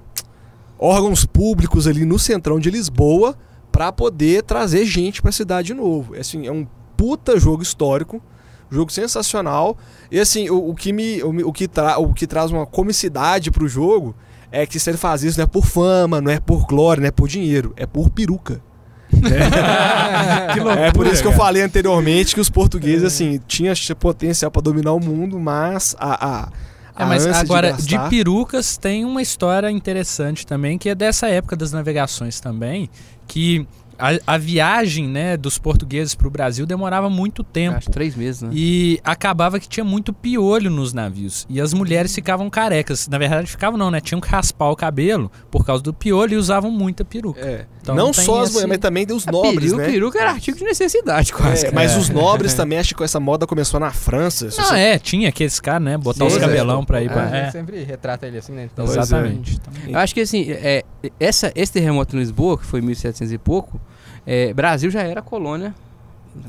órgãos 0.79 1.25
públicos 1.25 1.87
ali 1.87 2.05
no 2.05 2.17
centrão 2.19 2.59
de 2.59 2.69
Lisboa, 2.69 3.37
pra 3.71 3.91
poder 3.91 4.43
trazer 4.43 4.85
gente 4.85 5.21
pra 5.21 5.31
cidade 5.31 5.67
de 5.67 5.73
novo. 5.73 6.15
É, 6.15 6.19
Assim, 6.19 6.45
é 6.47 6.51
um 6.51 6.67
puta 6.95 7.39
jogo 7.39 7.63
histórico, 7.63 8.21
jogo 8.69 8.91
sensacional. 8.91 9.77
E 10.11 10.19
assim, 10.19 10.49
o, 10.49 10.69
o 10.69 10.75
que 10.75 10.93
me 10.93 11.21
o, 11.23 11.49
o 11.49 11.53
que 11.53 11.67
tra, 11.67 11.97
o 11.97 12.13
que 12.13 12.27
traz 12.27 12.51
uma 12.51 12.65
comicidade 12.65 13.51
pro 13.51 13.67
jogo 13.67 14.15
é 14.53 14.67
que 14.67 14.79
se 14.79 14.87
ele 14.87 14.99
faz 14.99 15.23
isso 15.23 15.39
não 15.39 15.45
é 15.45 15.47
por 15.47 15.65
fama, 15.65 16.21
não 16.21 16.31
é 16.31 16.39
por 16.39 16.67
glória, 16.67 17.01
não 17.01 17.07
é 17.07 17.11
por 17.11 17.27
dinheiro, 17.27 17.73
é 17.75 17.87
por 17.87 18.11
peruca. 18.11 18.61
que 20.53 20.59
loucura, 20.59 20.85
é 20.85 20.91
por 20.91 21.07
isso 21.07 21.23
que 21.23 21.27
eu 21.27 21.33
falei 21.33 21.63
anteriormente 21.63 22.35
que 22.35 22.39
os 22.39 22.51
portugueses 22.51 23.03
assim 23.03 23.39
tinham 23.47 23.73
potencial 23.99 24.51
pra 24.51 24.61
dominar 24.61 24.93
o 24.93 24.99
mundo, 24.99 25.39
mas 25.39 25.95
a, 25.99 26.27
a, 26.27 26.49
É, 26.95 27.03
a 27.03 27.05
mas 27.07 27.25
ânsia 27.25 27.41
agora, 27.41 27.73
de, 27.73 27.83
de, 27.83 28.09
perucas 28.09 28.77
tem 28.77 29.05
uma 29.05 29.23
história 29.23 29.71
interessante 29.71 30.45
também, 30.45 30.77
que 30.77 30.87
é 30.87 30.93
dessa 30.93 31.27
época 31.27 31.55
das 31.55 31.71
navegações 31.71 32.39
também, 32.39 32.91
que 33.27 33.67
a, 33.97 34.33
a 34.33 34.37
viagem 34.37 35.07
né, 35.07 35.37
dos 35.37 35.57
portugueses 35.57 36.15
para 36.15 36.27
o 36.27 36.31
Brasil 36.31 36.65
demorava 36.65 37.09
muito 37.09 37.43
tempo. 37.43 37.77
Acho 37.77 37.89
três 37.89 38.15
meses, 38.15 38.41
né? 38.41 38.49
E 38.53 38.99
acabava 39.03 39.59
que 39.59 39.67
tinha 39.67 39.83
muito 39.83 40.11
piolho 40.13 40.69
nos 40.69 40.93
navios. 40.93 41.45
E 41.49 41.59
as 41.61 41.73
mulheres 41.73 42.13
ficavam 42.13 42.49
carecas. 42.49 43.07
Na 43.07 43.17
verdade, 43.17 43.49
ficavam 43.49 43.77
não, 43.77 43.89
né? 43.91 43.99
Tinham 44.01 44.19
que 44.21 44.27
raspar 44.27 44.69
o 44.69 44.75
cabelo 44.75 45.31
por 45.51 45.65
causa 45.65 45.81
do 45.83 45.93
piolho 45.93 46.33
e 46.33 46.37
usavam 46.37 46.71
muita 46.71 47.03
peruca. 47.05 47.39
É. 47.39 47.65
Então 47.81 47.95
não 47.95 48.11
tem 48.11 48.23
só 48.25 48.39
as 48.41 48.43
esse- 48.49 48.53
mulheres, 48.53 48.69
mas 48.69 48.77
também 48.79 49.05
os 49.11 49.27
A 49.27 49.31
nobres, 49.31 49.71
peruca, 49.71 49.77
né? 49.87 49.91
peruca 49.91 50.19
era 50.19 50.31
artigo 50.31 50.57
de 50.57 50.63
necessidade, 50.63 51.33
quase. 51.33 51.65
É, 51.67 51.71
mas 51.71 51.91
É. 51.93 51.97
os 51.97 52.09
nobres 52.09 52.53
também, 52.55 52.79
acho 52.79 52.95
que 52.95 53.03
essa 53.03 53.19
moda 53.19 53.45
começou 53.45 53.79
na 53.79 53.91
França. 53.91 54.45
Não, 54.45 54.51
você- 54.51 54.75
é, 54.75 54.97
tinha 54.99 55.29
aqueles 55.29 55.59
caras, 55.59 55.83
né? 55.83 55.97
Botar 55.97 56.25
Sim, 56.29 56.31
os 56.31 56.37
é. 56.37 56.39
cabelão 56.39 56.85
pra 56.85 57.01
ir 57.03 57.09
pra. 57.11 57.23
É, 57.35 57.51
Sempre 57.51 57.83
retrata 57.83 58.25
ele 58.25 58.37
assim, 58.37 58.53
né? 58.53 58.69
Então, 58.71 58.85
é. 58.85 58.87
exatamente. 58.89 59.53
Então, 59.55 59.91
Eu 59.91 59.99
acho 59.99 60.13
que 60.13 60.21
assim, 60.21 60.45
é, 60.49 60.83
essa, 61.19 61.51
esse 61.55 61.71
terremoto 61.73 62.15
em 62.15 62.19
Lisboa, 62.19 62.57
que 62.57 62.65
foi 62.65 62.79
em 62.79 62.83
1700 62.83 63.31
e 63.33 63.37
pouco, 63.37 63.79
é, 64.25 64.53
Brasil 64.53 64.89
já 64.91 65.01
era 65.03 65.21
colônia 65.21 65.73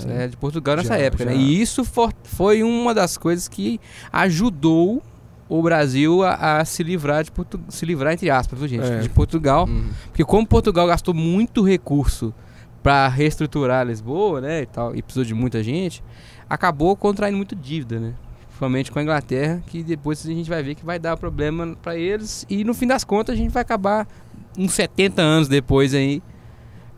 é, 0.08 0.28
de 0.28 0.36
Portugal 0.36 0.76
nessa 0.76 0.96
Já, 0.96 1.04
época, 1.04 1.24
né? 1.26 1.32
já. 1.32 1.38
E 1.38 1.60
isso 1.60 1.84
for- 1.84 2.12
foi 2.24 2.62
uma 2.62 2.94
das 2.94 3.16
coisas 3.18 3.48
que 3.48 3.80
ajudou 4.12 5.02
o 5.48 5.62
Brasil 5.62 6.22
a, 6.22 6.60
a 6.60 6.64
se 6.64 6.82
livrar 6.82 7.22
de 7.22 7.30
Portu 7.30 7.60
se 7.68 7.84
livrar 7.84 8.14
entre 8.14 8.30
aspas, 8.30 8.58
viu, 8.58 8.66
gente, 8.66 8.84
É. 8.86 9.00
de 9.00 9.08
Portugal, 9.10 9.66
Uhum. 9.68 9.90
porque 10.06 10.24
como 10.24 10.46
Portugal 10.46 10.86
gastou 10.86 11.12
muito 11.12 11.62
recurso 11.62 12.32
para 12.82 13.08
reestruturar 13.08 13.86
Lisboa, 13.86 14.40
né, 14.40 14.62
e 14.62 14.66
tal, 14.66 14.94
e 14.96 15.02
precisou 15.02 15.24
de 15.24 15.34
muita 15.34 15.62
gente, 15.62 16.02
acabou 16.48 16.94
contraindo 16.96 17.36
muito 17.36 17.54
dívida, 17.56 17.98
né? 18.00 18.14
Principalmente 18.46 18.92
com 18.92 18.98
a 18.98 19.02
Inglaterra, 19.02 19.62
que 19.66 19.82
depois 19.82 20.24
a 20.24 20.28
gente 20.30 20.48
vai 20.48 20.62
ver 20.62 20.74
que 20.76 20.84
vai 20.84 20.98
dar 20.98 21.16
problema 21.16 21.76
para 21.82 21.96
eles 21.96 22.46
e 22.48 22.62
no 22.64 22.72
fim 22.72 22.86
das 22.86 23.02
contas 23.04 23.34
a 23.34 23.36
gente 23.36 23.50
vai 23.50 23.62
acabar 23.62 24.06
uns 24.56 24.72
70 24.72 25.20
anos 25.20 25.48
depois 25.48 25.92
aí 25.92 26.22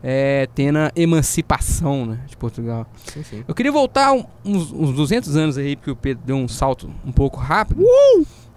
é, 0.09 0.47
tendo 0.55 0.77
a 0.77 0.91
emancipação 0.95 2.05
né, 2.05 2.19
de 2.27 2.37
Portugal. 2.37 2.87
Sim, 3.11 3.23
sim. 3.23 3.43
Eu 3.45 3.53
queria 3.53 3.71
voltar 3.73 4.13
um- 4.13 4.23
uns, 4.45 4.71
uns 4.71 4.93
200 4.95 5.35
anos 5.35 5.57
aí, 5.57 5.75
porque 5.75 5.91
o 5.91 5.95
Pedro 5.97 6.23
deu 6.25 6.37
um 6.37 6.47
salto 6.47 6.89
um 7.05 7.11
pouco 7.11 7.37
rápido. 7.37 7.83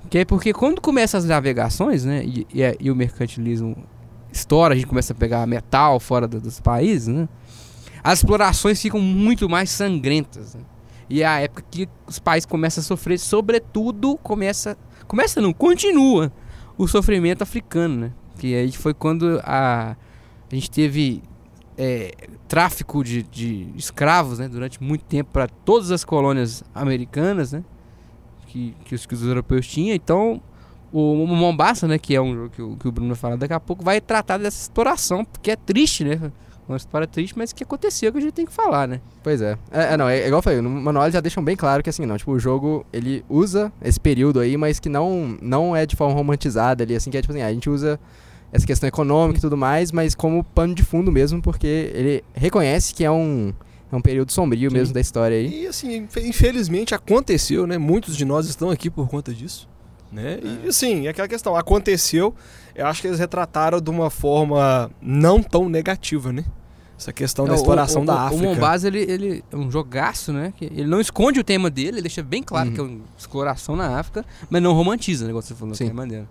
Que 0.09 0.19
é 0.19 0.25
porque 0.25 0.53
quando 0.53 0.81
começam 0.81 1.19
as 1.19 1.25
navegações, 1.25 2.05
né, 2.05 2.23
e, 2.25 2.47
e, 2.55 2.61
e 2.79 2.89
o 2.91 2.95
mercantilismo 2.95 3.77
estoura, 4.33 4.75
a 4.75 4.77
gente 4.77 4.87
começa 4.87 5.13
a 5.13 5.17
pegar 5.17 5.45
metal 5.45 5.99
fora 5.99 6.29
do- 6.29 6.41
dos 6.41 6.61
países, 6.61 7.09
né, 7.09 7.29
as 8.03 8.21
explorações 8.21 8.81
ficam 8.81 9.01
muito 9.01 9.49
mais 9.49 9.71
sangrentas. 9.71 10.55
né. 10.55 10.61
E 11.09 11.23
é 11.23 11.27
a 11.27 11.41
época 11.41 11.65
que 11.69 11.89
os 12.07 12.21
países 12.21 12.47
começam 12.47 12.81
a 12.81 12.85
sofrer, 12.85 13.19
sobretudo, 13.19 14.17
começa... 14.23 14.79
Começa 15.09 15.41
não, 15.41 15.53
continua 15.53 16.33
o 16.79 16.87
sofrimento 16.87 17.43
africano, 17.43 17.97
né? 17.97 18.13
Que 18.39 18.55
aí 18.55 18.71
foi 18.71 18.95
quando 18.95 19.41
a, 19.43 19.97
a 20.49 20.55
gente 20.55 20.71
teve 20.71 21.21
é, 21.83 22.13
tráfico 22.47 23.03
de, 23.03 23.23
de 23.23 23.69
escravos, 23.75 24.39
né, 24.39 24.47
durante 24.47 24.83
muito 24.83 25.03
tempo 25.07 25.31
para 25.33 25.49
todas 25.49 25.91
as 25.91 26.05
colônias 26.05 26.63
americanas, 26.75 27.53
né, 27.53 27.65
que, 28.49 28.77
que, 28.85 28.95
os, 28.95 29.07
que 29.07 29.15
os 29.15 29.25
europeus 29.25 29.67
tinham. 29.67 29.95
Então, 29.95 30.43
o, 30.93 31.23
o 31.23 31.27
Mombasa, 31.27 31.89
né, 31.89 31.99
que 31.99 32.15
é 32.15 32.21
um 32.21 32.35
jogo 32.35 32.51
que 32.51 32.61
o, 32.61 32.77
que 32.77 32.87
o 32.87 32.93
Bruno 32.93 33.09
vai 33.09 33.17
falar 33.17 33.37
daqui 33.37 33.55
a 33.55 33.61
pouco, 33.61 33.83
vai 33.83 33.99
tratar 33.99 34.37
dessa 34.37 34.61
exploração, 34.61 35.25
porque 35.25 35.53
é 35.53 35.57
triste, 35.57 36.05
né, 36.05 36.31
uma 36.69 36.77
história 36.77 37.07
triste, 37.07 37.37
mas 37.37 37.51
que 37.51 37.65
aconteceu 37.65 38.13
que 38.13 38.19
a 38.19 38.21
gente 38.21 38.35
tem 38.35 38.45
que 38.45 38.53
falar, 38.53 38.87
né. 38.87 39.01
Pois 39.23 39.41
é. 39.41 39.57
É, 39.73 39.95
é, 39.95 39.97
não, 39.97 40.07
é, 40.07 40.27
igual 40.27 40.41
eu 40.41 40.43
falei, 40.43 40.61
no 40.61 40.69
manual 40.69 41.11
já 41.11 41.21
deixam 41.21 41.43
bem 41.43 41.57
claro 41.57 41.83
que 41.83 41.89
assim, 41.89 42.05
não, 42.05 42.19
tipo, 42.19 42.31
o 42.31 42.39
jogo, 42.39 42.85
ele 42.93 43.25
usa 43.27 43.73
esse 43.81 43.99
período 43.99 44.39
aí, 44.39 44.55
mas 44.59 44.79
que 44.79 44.91
não, 44.91 45.35
não 45.41 45.75
é 45.75 45.87
de 45.87 45.97
forma 45.97 46.15
romantizada 46.15 46.85
ali, 46.85 46.95
assim, 46.95 47.11
que 47.11 47.17
é 47.17 47.23
tipo 47.23 47.33
assim, 47.33 47.43
a 47.43 47.51
gente 47.51 47.71
usa 47.71 47.99
essa 48.53 48.67
questão 48.67 48.89
econômica 48.89 49.39
e 49.39 49.41
tudo 49.41 49.57
mais, 49.57 49.93
mas 49.93 50.15
como 50.15 50.43
pano 50.43 50.75
de 50.75 50.83
fundo 50.83 51.11
mesmo, 51.13 51.41
porque 51.41 51.91
ele 51.95 52.25
reconhece 52.35 52.95
que 52.95 53.05
é 53.05 53.11
um, 53.11 53.53
é 53.93 53.97
um 53.97 54.01
período 54.01 54.33
sombrio 54.33 54.71
Sim. 54.71 54.77
mesmo 54.77 54.95
da 54.95 55.01
história 55.01 55.37
aí. 55.37 55.63
E 55.63 55.67
assim, 55.67 55.97
infe- 55.99 56.27
infelizmente 56.27 56.95
aconteceu, 56.95 57.67
né? 57.67 57.79
Muitos 57.79 58.17
de 58.17 58.25
nós 58.25 58.47
estão 58.49 58.71
aqui 58.71 58.91
por 58.91 59.09
conta 59.09 59.33
disso. 59.33 59.69
Né? 60.13 60.41
E 60.65 60.69
assim, 60.69 61.07
é 61.07 61.11
aquela 61.11 61.29
questão, 61.29 61.55
aconteceu, 61.55 62.35
eu 62.75 62.85
acho 62.87 63.01
que 63.01 63.07
eles 63.07 63.21
retrataram 63.21 63.81
de 63.81 63.89
uma 63.91 64.11
forma 64.11 64.91
não 65.01 65.41
tão 65.41 65.69
negativa, 65.69 66.33
né? 66.33 66.45
Essa 66.99 67.13
questão 67.13 67.45
da 67.47 67.53
É, 67.53 67.55
o- 67.55 67.57
exploração 67.57 68.03
o, 68.03 68.05
da 68.05 68.15
o, 68.15 68.19
África. 68.19 68.43
O 68.43 68.49
Mombasa, 68.49 68.89
ele, 68.89 68.99
ele 69.09 69.45
é 69.51 69.57
um 69.57 69.71
jogaço, 69.71 70.33
né, 70.33 70.53
que 70.57 70.65
ele 70.65 70.85
não 70.87 71.01
esconde 71.01 71.39
o 71.39 71.45
tema 71.45 71.71
dele, 71.71 71.91
ele 71.99 72.03
deixa 72.03 72.23
bem 72.25 72.43
claro 72.43 72.69
Uhum. 72.71 72.75
que 72.75 72.81
é 72.81 72.83
uma 72.83 73.01
exploração 73.17 73.77
na 73.77 73.99
África, 74.01 74.25
mas 74.51 74.61
não 74.61 74.73
romantiza, 74.75 75.25
né, 75.25 75.31
igual 75.31 75.41
você 75.41 75.55
falou, 75.55 75.75
Sim. 75.77 75.85
que 75.85 75.91
é 75.91 75.95
maneiro. 75.95 76.29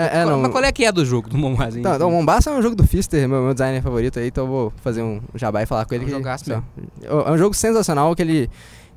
É, 0.00 0.04
é, 0.04 0.22
Qual- 0.22 0.26
não. 0.26 0.38
Mas 0.42 0.52
qual 0.52 0.62
é 0.64 0.70
que 0.70 0.84
é 0.84 0.92
do 0.92 1.04
jogo, 1.04 1.28
do 1.28 1.36
Mombasa? 1.36 1.78
Então, 1.80 1.94
então, 1.96 2.08
o 2.08 2.12
Mombasa 2.12 2.50
é 2.50 2.52
um 2.52 2.62
jogo 2.62 2.76
do 2.76 2.86
Fister, 2.86 3.28
meu, 3.28 3.42
meu 3.42 3.52
designer 3.52 3.82
favorito 3.82 4.18
aí, 4.20 4.28
então 4.28 4.44
eu 4.44 4.48
vou 4.50 4.72
fazer 4.82 5.02
um 5.02 5.20
jabá 5.34 5.62
e 5.62 5.66
falar 5.66 5.84
com 5.86 5.94
ele. 5.94 6.04
É 6.04 6.06
um 6.06 6.10
que- 6.10 6.14
jogaço 6.16 6.44
assim, 6.52 6.62
ó, 7.08 7.28
É 7.28 7.32
um 7.32 7.38
jogo 7.38 7.54
sensacional 7.54 8.14
que 8.14 8.22
ele. 8.22 8.48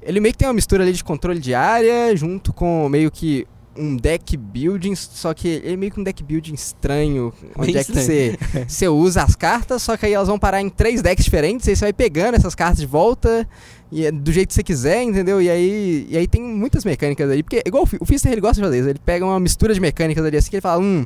Ele 0.04 0.20
meio 0.20 0.32
que 0.34 0.38
tem 0.38 0.47
uma 0.47 0.54
mistura 0.54 0.84
ali 0.84 0.93
de 0.93 1.04
controle 1.04 1.39
de 1.39 1.54
área, 1.56 2.16
junto 2.16 2.52
com 2.54 2.88
meio 2.89 3.10
que 3.12 3.47
um 3.78 3.95
deck 3.95 4.36
building, 4.36 4.95
só 4.95 5.34
que 5.34 5.47
ele 5.47 5.74
é 5.74 5.78
meio 5.78 5.91
que 5.91 5.99
um 5.99 6.04
deck 6.04 6.22
building 6.24 6.54
estranho, 6.54 7.32
onde 7.58 7.72
Bem 7.72 7.82
é 7.82 7.84
que 7.86 7.93
você 7.93 8.38
você 8.68 8.88
usa 8.88 9.24
as 9.24 9.36
cartas, 9.36 9.82
só 9.82 9.95
que 9.95 10.06
aí 10.06 10.14
elas 10.14 10.28
vão 10.28 10.38
parar 10.38 10.62
em 10.62 10.70
três 10.70 11.02
decks 11.02 11.24
diferentes, 11.24 11.68
aí 11.70 11.76
você 11.76 11.86
vai 11.86 11.93
pegando 11.93 12.36
essas 12.36 12.54
cartas 12.54 12.80
de 12.80 12.86
volta 12.86 13.47
e 13.92 14.06
é 14.06 14.12
do 14.12 14.32
jeito 14.32 14.48
que 14.50 14.54
você 14.54 14.64
quiser, 14.64 15.04
entendeu? 15.04 15.42
E 15.42 15.50
aí, 15.50 16.08
e 16.10 16.18
aí 16.18 16.28
tem 16.28 16.42
muitas 16.42 16.86
mecânicas 16.86 17.30
aí, 17.30 17.44
porque 17.44 17.62
igual 17.66 17.84
o 17.84 17.86
Fi- 17.86 17.98
o 18.00 18.06
Fister 18.06 18.32
ele 18.32 18.42
gosta 18.42 18.56
de 18.56 18.62
fazer 18.62 18.80
isso, 18.80 18.89
ele 18.89 19.00
pega 19.06 19.26
uma 19.26 19.39
mistura 19.39 19.74
de 19.74 19.80
mecânicas 19.82 20.24
ali 20.26 20.38
assim 20.38 20.50
que 20.50 20.56
ele 20.56 20.62
fala, 20.62 20.82
hum, 20.82 21.06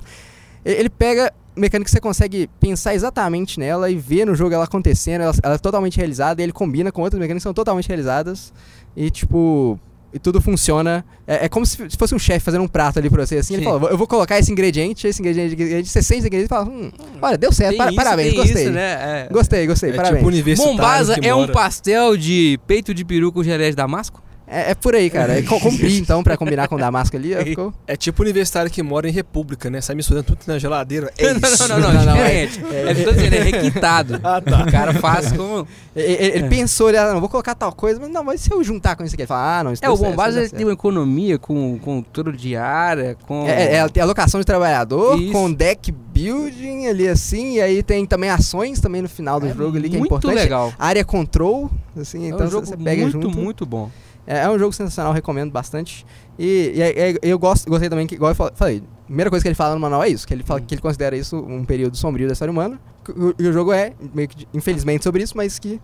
ele 0.63 0.79
ele 0.81 0.89
pega 0.89 1.33
mecânica 1.55 1.85
que 1.85 1.91
você 1.91 2.01
consegue 2.01 2.49
pensar 2.59 2.93
exatamente 2.93 3.59
nela 3.59 3.89
e 3.89 3.95
ver 3.95 4.25
no 4.25 4.35
jogo 4.35 4.53
ela 4.53 4.65
acontecendo, 4.65 5.21
ela, 5.21 5.33
ela 5.41 5.55
é 5.55 5.57
totalmente 5.57 5.97
realizada, 5.97 6.41
e 6.41 6.43
ele 6.43 6.51
combina 6.51 6.91
com 6.91 7.01
outras 7.01 7.19
mecânicas 7.19 7.41
que 7.41 7.47
são 7.47 7.53
totalmente 7.53 7.87
realizadas 7.87 8.53
e 8.95 9.09
tipo. 9.09 9.79
E 10.13 10.19
tudo 10.19 10.39
funciona. 10.39 11.03
É, 11.27 11.45
é 11.45 11.49
como 11.49 11.65
se 11.65 11.77
fosse 11.97 12.15
um 12.15 12.19
chefe 12.19 12.39
fazendo 12.45 12.63
um 12.63 12.67
prato 12.67 12.99
ali 12.99 13.09
pra 13.09 13.25
você. 13.25 13.37
Assim, 13.37 13.55
ele 13.55 13.63
Sim. 13.65 13.69
"Vou- 13.69 13.89
Eu 13.89 13.97
vou 13.97 14.07
colocar 14.07 14.39
esse 14.39 14.49
ingrediente, 14.51 15.05
esse 15.07 15.21
ingrediente, 15.21 15.47
esse 15.47 15.55
ingrediente", 15.55 15.89
você 15.89 16.01
sente 16.01 16.19
esse 16.19 16.27
ingrediente 16.27 16.45
e 16.45 16.55
fala: 16.55 16.65
hum, 16.69 16.89
Olha, 17.21 17.37
deu 17.37 17.51
certo, 17.51 17.75
para- 17.75 17.91
isso, 17.91 17.95
parabéns, 17.97 18.33
gostei. 18.33 18.63
Isso, 18.63 18.71
né? 18.71 19.25
É. 19.27 19.27
Gostei, 19.31 19.67
gostei, 19.67 19.89
é 19.89 19.93
parabéns. 19.93 20.19
tipo 20.19 20.29
Mombasa 20.71 21.13
é 21.27 21.35
um 21.35 21.47
pastel 21.53 22.15
de 22.15 22.57
peito 22.65 22.93
de 22.93 23.03
peru 23.03 23.31
com 23.31 23.43
geleia 23.43 23.69
de 23.69 23.75
damasco? 23.75 24.23
É, 24.55 24.71
é 24.71 24.75
por 24.75 24.95
aí, 24.95 25.09
cara. 25.09 25.37
É, 25.37 25.41
Combina 25.43 25.97
então 25.97 26.23
pra 26.23 26.37
combinar 26.37 26.67
com 26.67 26.75
o 26.75 26.77
Damasco 26.77 27.15
ali. 27.15 27.35
ó, 27.35 27.43
Ficou... 27.43 27.73
É 27.87 27.95
tipo 27.95 28.21
universitário 28.23 28.71
que 28.71 28.81
mora 28.81 29.07
em 29.09 29.11
república, 29.11 29.69
né? 29.69 29.81
Sai 29.81 29.95
misturando 29.95 30.25
tudo 30.25 30.39
na 30.47 30.57
geladeira. 30.57 31.11
É 31.17 31.31
isso. 31.33 31.67
não, 31.67 31.79
não, 31.79 31.93
não, 31.93 31.93
Não, 31.93 32.05
não, 32.05 32.13
diferente. 32.15 32.61
É, 32.71 32.93
tô 33.03 33.11
dizendo, 33.11 33.33
é 33.33 33.41
requintado. 33.41 34.19
Ah, 34.23 34.41
tá. 34.41 34.63
O 34.63 34.71
cara 34.71 34.93
faz 34.93 35.31
como... 35.31 35.67
Ele, 35.95 36.13
ele- 36.13 36.45
É. 36.45 36.49
pensou, 36.49 36.89
ele, 36.89 36.97
ah, 36.97 37.13
não, 37.13 37.19
vou 37.19 37.29
colocar 37.29 37.55
tal 37.55 37.71
coisa, 37.73 37.99
mas 37.99 38.09
não, 38.09 38.23
mas 38.23 38.41
se 38.41 38.51
eu 38.51 38.63
juntar 38.63 38.95
com 38.95 39.03
isso 39.03 39.15
aqui? 39.15 39.23
Ele 39.23 39.27
fala, 39.27 39.59
ah, 39.59 39.63
não, 39.63 39.73
isso 39.73 39.83
É, 39.83 39.89
o 39.89 39.93
isso 39.93 40.39
ele 40.39 40.49
tem 40.49 40.65
uma 40.65 40.73
economia 40.73 41.37
com 41.37 41.77
com 41.79 42.03
de 42.35 42.55
área, 42.55 43.15
com... 43.27 43.47
É, 43.47 43.75
é, 43.75 43.87
tem 43.89 44.01
alocação 44.01 44.39
de 44.39 44.45
trabalhador, 44.45 45.19
Isso. 45.19 45.31
com 45.31 45.51
deck 45.51 45.91
building 45.91 46.87
ali 46.87 47.07
assim, 47.07 47.55
e 47.55 47.61
aí 47.61 47.83
tem 47.83 48.05
também 48.05 48.29
ações 48.29 48.79
também 48.79 49.01
no 49.01 49.09
final 49.09 49.39
do 49.39 49.47
jogo 49.53 49.77
ali, 49.77 49.89
que 49.89 49.95
é 49.95 49.99
muito 49.99 50.11
importante. 50.11 50.35
legal. 50.35 50.73
Área 50.79 51.03
control, 51.03 51.69
assim, 51.99 52.25
É 52.25 52.27
então 52.29 52.47
um 52.47 52.49
jogo 52.49 52.65
você 52.65 52.77
pega 52.77 53.01
muito, 53.01 53.21
junto. 53.21 53.37
muito 53.37 53.65
bom. 53.65 53.89
É, 54.27 54.39
é 54.39 54.49
um 54.49 54.57
jogo 54.57 54.73
sensacional, 54.73 55.13
recomendo 55.13 55.51
bastante. 55.51 56.05
E, 56.39 56.73
e 56.75 56.81
é- 56.81 57.09
é- 57.11 57.19
eu 57.21 57.37
gosto, 57.37 57.69
gostei 57.69 57.89
também, 57.89 58.07
que, 58.07 58.15
igual 58.15 58.31
eu 58.31 58.35
fa- 58.35 58.51
falei, 58.55 58.81
a 59.03 59.05
primeira 59.05 59.29
coisa 59.29 59.43
que 59.43 59.47
ele 59.47 59.55
fala 59.55 59.75
no 59.75 59.79
manual 59.79 60.03
é 60.03 60.09
isso, 60.09 60.25
que 60.27 60.33
ele 60.33 60.43
fala 60.43 60.59
que 60.61 60.73
ele 60.73 60.81
considera 60.81 61.15
isso 61.15 61.37
um 61.37 61.63
período 61.63 61.95
sombrio 61.95 62.27
da 62.27 62.33
história 62.33 62.51
humana, 62.51 62.79
que 63.03 63.11
o- 63.11 63.35
e 63.37 63.47
o 63.47 63.53
jogo 63.53 63.71
é, 63.71 63.93
meio 64.13 64.27
que, 64.27 64.47
infelizmente, 64.53 65.03
sobre 65.03 65.21
isso, 65.23 65.37
mas 65.37 65.59
que... 65.59 65.79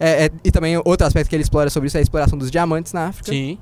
é- 0.00 0.26
é- 0.26 0.30
e 0.42 0.50
também 0.50 0.76
outro 0.84 1.06
aspecto 1.06 1.28
que 1.28 1.36
ele 1.36 1.42
explora 1.42 1.68
sobre 1.70 1.86
isso 1.88 1.96
é 1.96 2.00
a 2.00 2.02
exploração 2.02 2.38
dos 2.38 2.50
diamantes 2.50 2.92
na 2.94 3.06
África, 3.08 3.30
Sim. 3.30 3.58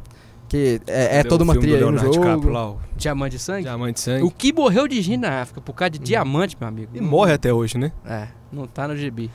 que 0.49 0.81
é, 0.87 1.19
é 1.19 1.25
toda 1.25 1.43
o 1.43 1.45
uma 1.45 1.57
trilha 1.59 1.91
no 1.91 1.99
jogo. 1.99 2.13
DiCaprio 2.13 2.51
lá, 2.53 2.71
o 2.71 2.79
Diamante 2.97 3.37
de 3.37 3.43
sangue. 3.43 3.63
Diamante 3.65 3.95
de 3.95 4.01
sangue. 4.01 4.23
O 4.25 4.31
que 4.31 4.53
morreu 4.53 4.87
de 4.87 5.01
rir 5.01 5.17
na 5.17 5.41
África 5.43 5.61
por 5.61 5.73
causa 5.73 5.91
de 5.91 5.99
diamante, 5.99 6.57
meu 6.61 6.69
amigo. 6.69 6.91
E 6.95 7.01
Não- 7.01 7.09
morre 7.09 7.33
até 7.33 7.53
hoje, 7.53 7.77
né? 7.77 7.91
É, 8.07 8.29
não 8.53 8.67
tá 8.69 8.87
no 8.87 8.97
GB. 8.97 9.29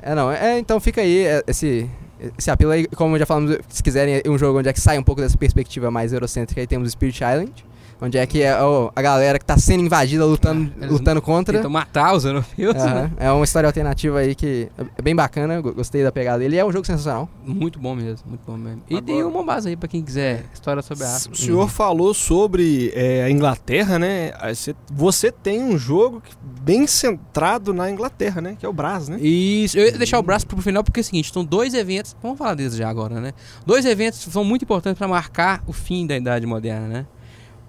É, 0.00 0.14
não. 0.14 0.30
É, 0.32 0.58
então 0.58 0.80
fica 0.80 1.02
aí 1.02 1.24
esse, 1.46 1.90
esse 2.38 2.50
apelo 2.50 2.72
aí. 2.72 2.86
Como 2.86 3.18
já 3.18 3.26
falamos, 3.26 3.58
se 3.68 3.82
quiserem 3.82 4.22
um 4.26 4.38
jogo 4.38 4.58
onde 4.58 4.68
é 4.68 4.72
que 4.72 4.80
sai 4.80 4.98
um 4.98 5.02
pouco 5.02 5.20
dessa 5.20 5.36
perspectiva 5.36 5.90
mais 5.90 6.12
eurocêntrica, 6.12 6.60
aí 6.60 6.66
temos 6.66 6.90
Spirit 6.92 7.16
Island. 7.16 7.69
Onde 8.02 8.16
é 8.16 8.26
que 8.26 8.42
é 8.42 8.58
ó, 8.62 8.90
a 8.96 9.02
galera 9.02 9.38
que 9.38 9.44
tá 9.44 9.58
sendo 9.58 9.82
invadida 9.84 10.24
lutando, 10.24 10.72
Eles 10.78 10.90
lutando 10.90 11.20
contra. 11.20 11.58
Tentam 11.58 11.70
matar 11.70 12.14
os 12.14 12.24
europeus, 12.24 12.74
né? 12.74 12.82
Aham. 12.82 13.12
É 13.18 13.30
uma 13.30 13.44
história 13.44 13.66
alternativa 13.66 14.18
aí 14.20 14.34
que 14.34 14.68
é 14.96 15.02
bem 15.02 15.14
bacana, 15.14 15.60
gostei 15.60 16.02
da 16.02 16.10
pegada 16.10 16.38
dele. 16.38 16.56
E 16.56 16.58
é 16.58 16.64
um 16.64 16.72
jogo 16.72 16.86
sensacional. 16.86 17.28
Muito 17.44 17.78
bom 17.78 17.94
mesmo, 17.94 18.28
muito 18.28 18.40
bom 18.46 18.56
mesmo. 18.56 18.82
E 18.88 18.96
Agora- 18.96 19.04
tem 19.06 19.22
uma 19.22 19.42
base 19.42 19.68
aí 19.68 19.76
pra 19.76 19.86
quem 19.88 20.02
quiser 20.02 20.46
história 20.54 20.82
sobre 20.82 21.04
a 21.04 21.14
África. 21.14 21.34
O 21.34 21.38
senhor 21.38 21.68
falou 21.68 22.14
sobre 22.14 22.90
é, 22.94 23.24
a 23.24 23.30
Inglaterra, 23.30 23.98
né? 23.98 24.32
Você, 24.54 24.74
você 24.90 25.30
tem 25.30 25.62
um 25.62 25.76
jogo 25.76 26.22
bem 26.62 26.86
centrado 26.86 27.74
na 27.74 27.90
Inglaterra, 27.90 28.40
né? 28.40 28.56
Que 28.58 28.64
é 28.64 28.68
o 28.68 28.72
Brás, 28.72 29.08
né? 29.08 29.18
Isso, 29.20 29.78
eu 29.78 29.84
ia 29.84 29.92
deixar 29.92 30.18
o 30.18 30.22
braço 30.22 30.46
pro 30.46 30.60
final 30.62 30.82
porque 30.82 31.00
é 31.00 31.02
o 31.02 31.04
seguinte, 31.04 31.32
são 31.32 31.44
dois 31.44 31.74
eventos, 31.74 32.16
vamos 32.22 32.38
falar 32.38 32.54
deles 32.54 32.74
já 32.76 32.88
agora, 32.88 33.20
né? 33.20 33.32
Dois 33.66 33.84
eventos 33.84 34.24
que 34.24 34.30
são 34.30 34.44
muito 34.44 34.62
importantes 34.62 34.98
para 34.98 35.08
marcar 35.08 35.62
o 35.66 35.72
fim 35.72 36.06
da 36.06 36.16
Idade 36.16 36.46
Moderna, 36.46 36.86
né? 36.88 37.06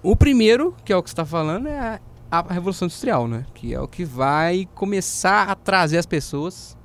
O 0.03 0.15
primeiro, 0.15 0.75
que 0.83 0.91
é 0.91 0.97
o 0.97 1.03
que 1.03 1.09
você 1.09 1.13
está 1.13 1.25
falando, 1.25 1.67
é 1.67 1.99
a, 2.31 2.39
a 2.39 2.53
Revolução 2.53 2.87
Industrial, 2.87 3.27
né? 3.27 3.45
Que 3.53 3.73
é 3.73 3.79
o 3.79 3.87
que 3.87 4.03
vai 4.03 4.67
começar 4.73 5.49
a 5.49 5.55
trazer 5.55 5.97
as 5.97 6.05
pessoas 6.05 6.75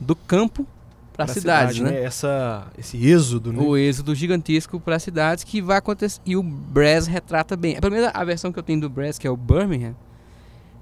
do 0.00 0.16
campo 0.16 0.66
para 1.12 1.24
as 1.24 1.32
Pra 1.32 1.40
cidades, 1.40 1.76
cidade, 1.76 1.94
né? 1.94 2.02
Essa, 2.02 2.66
esse 2.76 2.96
êxodo, 3.08 3.52
né? 3.52 3.62
O 3.62 3.76
êxodo 3.76 4.14
gigantesco 4.14 4.78
para 4.80 4.96
as 4.96 5.02
cidades 5.02 5.44
que 5.44 5.60
vai 5.62 5.76
acontecer. 5.78 6.20
E 6.26 6.36
o 6.36 6.42
Brass 6.42 7.06
retrata 7.06 7.56
bem. 7.56 7.78
Pelo 7.80 7.92
menos 7.92 8.10
a 8.12 8.24
versão 8.24 8.52
que 8.52 8.58
eu 8.58 8.62
tenho 8.62 8.80
do 8.80 8.88
Brass, 8.88 9.18
que 9.18 9.26
é 9.26 9.30
o 9.30 9.36
Birmingham, 9.36 9.94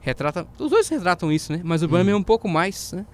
retrata. 0.01 0.47
Os 0.59 0.70
dois 0.70 0.89
retratam 0.89 1.31
isso, 1.33 1.53
né? 1.53 1.61
Mas 1.64 1.83
o 1.83 1.89
Birmingham 1.89 2.16
é 2.16 2.18
um 2.18 2.22
pouco 2.22 2.49
mais, 2.49 2.93
né? 2.93 3.05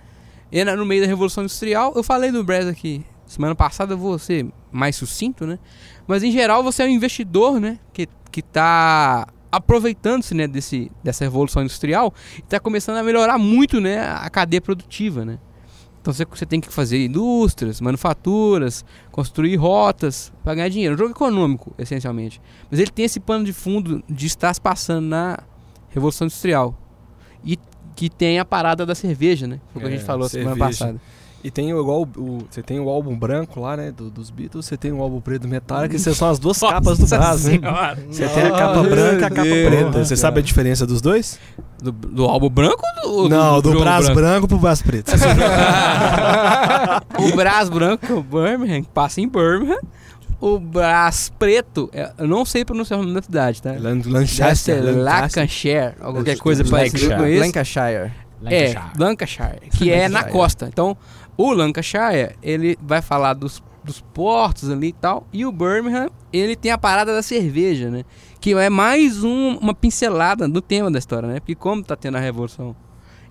E 0.51 0.65
na- 0.65 0.77
no 0.77 0.85
meio 0.85 1.01
da 1.03 1.07
Revolução 1.09 1.43
Industrial, 1.45 1.93
eu 1.97 2.03
falei 2.03 2.31
do 2.31 2.45
Brass 2.45 2.67
aqui 2.67 3.05
semana 3.25 3.55
passada, 3.55 3.95
eu 3.95 3.99
vou 3.99 4.19
ser 4.19 4.47
mais 4.71 4.95
sucinto, 4.95 5.47
né? 5.47 5.59
Mas 6.07 6.23
em 6.23 6.31
geral 6.31 6.63
você 6.63 6.83
é 6.83 6.87
um 6.87 6.91
investidor, 6.91 7.59
né? 7.59 7.79
Que, 7.93 8.07
que 8.33 8.43
tá 8.43 9.29
aproveitando-se 9.53 10.35
né, 10.35 10.49
desse, 10.49 10.91
dessa 11.05 11.25
revolução 11.25 11.63
industrial 11.63 12.13
e 12.37 12.41
está 12.41 12.59
começando 12.59 12.97
a 12.97 13.03
melhorar 13.03 13.39
muito 13.39 13.81
né, 13.81 14.01
a 14.01 14.29
cadeia 14.31 14.61
produtiva, 14.61 15.25
né? 15.25 15.39
Então 16.01 16.13
você, 16.13 16.25
você 16.25 16.45
tem 16.45 16.61
que 16.61 16.73
fazer 16.73 17.05
indústrias, 17.05 17.81
manufaturas, 17.81 18.85
construir 19.13 19.55
rotas 19.55 20.33
para 20.43 20.55
ganhar 20.57 20.69
dinheiro. 20.69 20.95
Um 20.97 20.99
jogo 20.99 21.11
econômico, 21.13 21.73
essencialmente. 21.79 22.41
Mas 22.69 22.81
ele 22.81 22.91
tem 22.91 23.05
esse 23.05 23.21
pano 23.21 23.45
de 23.45 23.53
fundo 23.53 24.03
de 24.09 24.27
estar 24.27 24.53
se 24.53 24.61
passando 24.61 25.07
na 25.07 25.39
Revolução 25.91 26.25
Industrial. 26.27 26.77
E 27.45 27.57
que 27.95 28.11
tem 28.11 28.41
a 28.41 28.45
parada 28.45 28.85
da 28.85 28.97
cerveja, 28.97 29.47
né? 29.47 29.61
Foi 29.73 29.81
o 29.81 29.85
que 29.85 29.89
a 29.89 29.91
gente 29.93 30.03
É, 30.03 30.07
falou 30.07 30.29
semana 30.29 30.57
cerveja. 30.57 30.67
passada. 30.85 31.01
E 31.45 31.51
tem 31.51 31.75
o- 31.75 31.81
igual 31.81 32.03
o, 32.17 32.45
você 32.49 32.63
tem 32.63 32.79
o 32.79 32.89
álbum 32.89 33.17
branco 33.19 33.59
lá, 33.61 33.77
né, 33.77 33.91
do- 33.91 34.09
dos 34.09 34.31
Beatles, 34.31 34.65
você 34.65 34.77
tem 34.77 34.93
o 34.93 35.03
álbum 35.03 35.21
preto 35.21 35.43
do 35.43 35.49
Metallica, 35.49 35.89
que 35.97 35.99
são 35.99 36.31
as 36.31 36.39
duas 36.39 36.59
capas 36.61 36.99
do 36.99 37.07
Brás, 37.07 37.45
né? 37.47 37.59
Você 38.09 38.29
tem 38.29 38.45
a 38.45 38.51
capa 38.53 38.83
branca 38.85 39.23
e 39.23 39.25
a 39.25 39.29
capa 39.31 39.43
Deus. 39.43 39.69
preta. 39.69 40.05
Você 40.05 40.17
sabe 40.17 40.39
a 40.39 40.43
diferença 40.43 40.87
dos 40.87 41.01
dois? 41.01 41.41
Do, 41.83 41.91
do 41.91 42.25
álbum 42.27 42.49
branco 42.49 42.81
ou 43.05 43.25
do, 43.25 43.29
Não, 43.29 43.61
do, 43.61 43.71
jogo 43.73 43.83
Brás 43.83 44.09
branco. 44.11 44.47
pro 44.47 44.57
Brás 44.59 44.81
preto. 44.83 45.11
o 47.19 47.37
Brás 47.37 47.69
branco 47.69 48.07
é 48.09 48.13
o 48.15 48.23
Birmingham, 48.23 48.83
passa 48.85 49.21
em 49.21 49.29
Birmingham. 49.29 49.79
O 50.41 50.59
Brás 50.59 51.33
preto, 51.39 51.89
é- 51.93 52.11
eu 52.19 52.27
não 52.27 52.45
sei 52.45 52.65
pronunciar 52.65 52.99
o 52.99 53.03
nome 53.03 53.15
da 53.15 53.23
cidade, 53.23 53.63
tá? 53.63 53.73
Lan- 53.73 53.97
Deve 53.99 54.11
Lancaster. 54.11 54.57
ser 54.57 54.81
Lancashire, 54.83 55.93
qualquer 56.01 56.37
coisa 56.39 56.65
parecida 56.65 57.17
com 57.17 57.23
Lancashire. 57.23 57.35
isso. 57.35 57.45
Lancashire. 57.47 58.13
É, 58.45 58.75
Lancashire, 58.99 59.61
que 59.79 59.93
é 59.93 60.09
na 60.09 60.25
costa. 60.25 60.67
Então, 60.67 60.97
o 61.37 61.53
Lancashire, 61.53 62.37
ele 62.43 62.77
vai 62.83 63.01
falar 63.03 63.35
dos, 63.35 63.63
dos 63.83 64.01
portos 64.01 64.71
ali 64.71 64.89
e 64.89 64.93
tal. 64.93 65.27
E 65.33 65.45
o 65.47 65.53
Birmingham, 65.53 66.09
ele 66.33 66.55
tem 66.57 66.71
a 66.71 66.79
parada 66.79 67.15
da 67.15 67.23
cerveja, 67.23 67.91
né? 67.91 68.05
Que 68.41 68.53
é 68.55 68.69
mais 68.71 69.23
um- 69.25 69.57
uma 69.59 69.75
pincelada 69.75 70.49
do 70.49 70.61
tema 70.61 70.91
da 70.91 70.99
história, 70.99 71.29
né? 71.29 71.41
Porque 71.41 71.55
como 71.55 71.83
tá 71.83 71.97
tendo 71.97 72.17
a 72.17 72.21
Revolução 72.21 72.75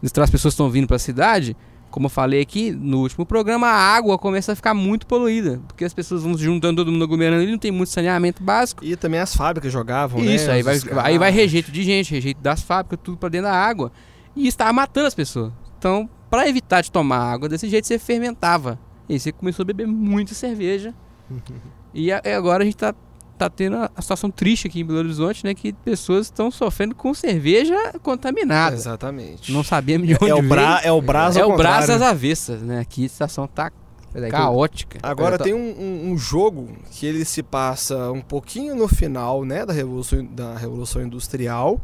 Industrial, 0.01 0.23
as 0.23 0.29
pessoas 0.31 0.53
estão 0.53 0.69
vindo 0.69 0.87
pra 0.87 0.97
cidade, 0.97 1.55
como 1.91 2.05
eu 2.05 2.09
falei 2.09 2.41
aqui 2.41 2.71
no 2.71 2.99
último 3.01 3.25
programa, 3.25 3.67
a 3.67 3.75
água 3.95 4.17
começa 4.17 4.53
a 4.53 4.55
ficar 4.55 4.73
muito 4.73 5.05
poluída. 5.05 5.61
Porque 5.67 5.83
as 5.85 5.93
pessoas 5.93 6.23
vão 6.23 6.35
se 6.37 6.43
juntando 6.43 6.77
todo 6.81 6.91
mundo 6.91 7.03
aglomerando 7.03 7.41
ali, 7.43 7.51
não 7.51 7.59
tem 7.59 7.69
muito 7.71 7.89
saneamento 7.89 8.41
básico. 8.41 8.83
E 8.83 8.95
também 8.95 9.19
as 9.19 9.35
fábricas 9.35 9.71
jogavam, 9.71 10.21
né? 10.21 10.33
Isso, 10.35 10.49
aí 10.49 10.63
vai, 10.63 10.75
escravos. 10.77 11.03
aí 11.05 11.17
vai 11.17 11.29
rejeito 11.31 11.71
de 11.71 11.83
gente, 11.83 12.11
rejeito 12.13 12.41
das 12.41 12.61
fábricas, 12.61 12.97
tudo 13.03 13.17
pra 13.17 13.29
dentro 13.29 13.47
da 13.49 13.53
água. 13.55 13.91
E 14.35 14.47
está 14.47 14.71
matando 14.71 15.07
as 15.07 15.13
pessoas. 15.13 15.51
Então, 15.77 16.09
pra 16.31 16.47
evitar 16.49 16.81
de 16.81 16.91
tomar 16.91 17.19
água 17.19 17.47
desse 17.47 17.69
jeito, 17.69 17.85
você 17.85 17.99
fermentava. 17.99 18.79
E 19.07 19.13
aí 19.13 19.19
você 19.19 19.31
começou 19.31 19.61
a 19.61 19.65
beber 19.65 19.85
muita 19.85 20.33
cerveja. 20.33 20.93
e 21.93 22.11
a- 22.11 22.21
agora 22.35 22.63
a 22.63 22.65
gente 22.65 22.77
tá, 22.77 22.95
tá 23.37 23.49
tendo 23.49 23.75
a, 23.77 24.01
situação 24.01 24.31
triste 24.31 24.67
aqui 24.67 24.79
em 24.79 24.85
Belo 24.85 24.99
Horizonte, 24.99 25.43
né? 25.43 25.53
Que 25.53 25.73
pessoas 25.73 26.27
estão 26.27 26.49
sofrendo 26.49 26.95
com 26.95 27.13
cerveja 27.13 27.75
contaminada. 28.01 28.75
Exatamente. 28.75 29.51
Não 29.51 29.63
sabemos 29.63 30.07
de 30.07 30.15
onde 30.15 30.29
é, 30.29 30.33
o 30.33 30.37
veio. 30.37 30.49
bra, 30.49 30.79
é 30.83 30.91
o 30.91 31.01
Brás 31.01 31.35
É 31.37 31.45
o 31.45 31.55
braço 31.55 31.91
às 31.91 32.01
avessas, 32.01 32.61
né? 32.61 32.79
Aqui 32.79 33.05
a 33.05 33.09
situação 33.09 33.47
tá 33.47 33.71
é, 34.13 34.29
caótica. 34.29 34.99
Agora 35.03 35.37
tô- 35.37 35.43
tem 35.43 35.53
um, 35.53 35.57
um- 35.57 36.11
um 36.11 36.17
jogo 36.17 36.69
que 36.91 37.05
ele 37.05 37.23
se 37.25 37.41
passa 37.43 38.11
um 38.11 38.21
pouquinho 38.21 38.75
no 38.75 38.87
final, 38.87 39.43
né, 39.45 39.65
da 39.65 39.71
revolução 39.73 40.25
da 40.25 40.55
revolução 40.57 41.01
industrial 41.01 41.79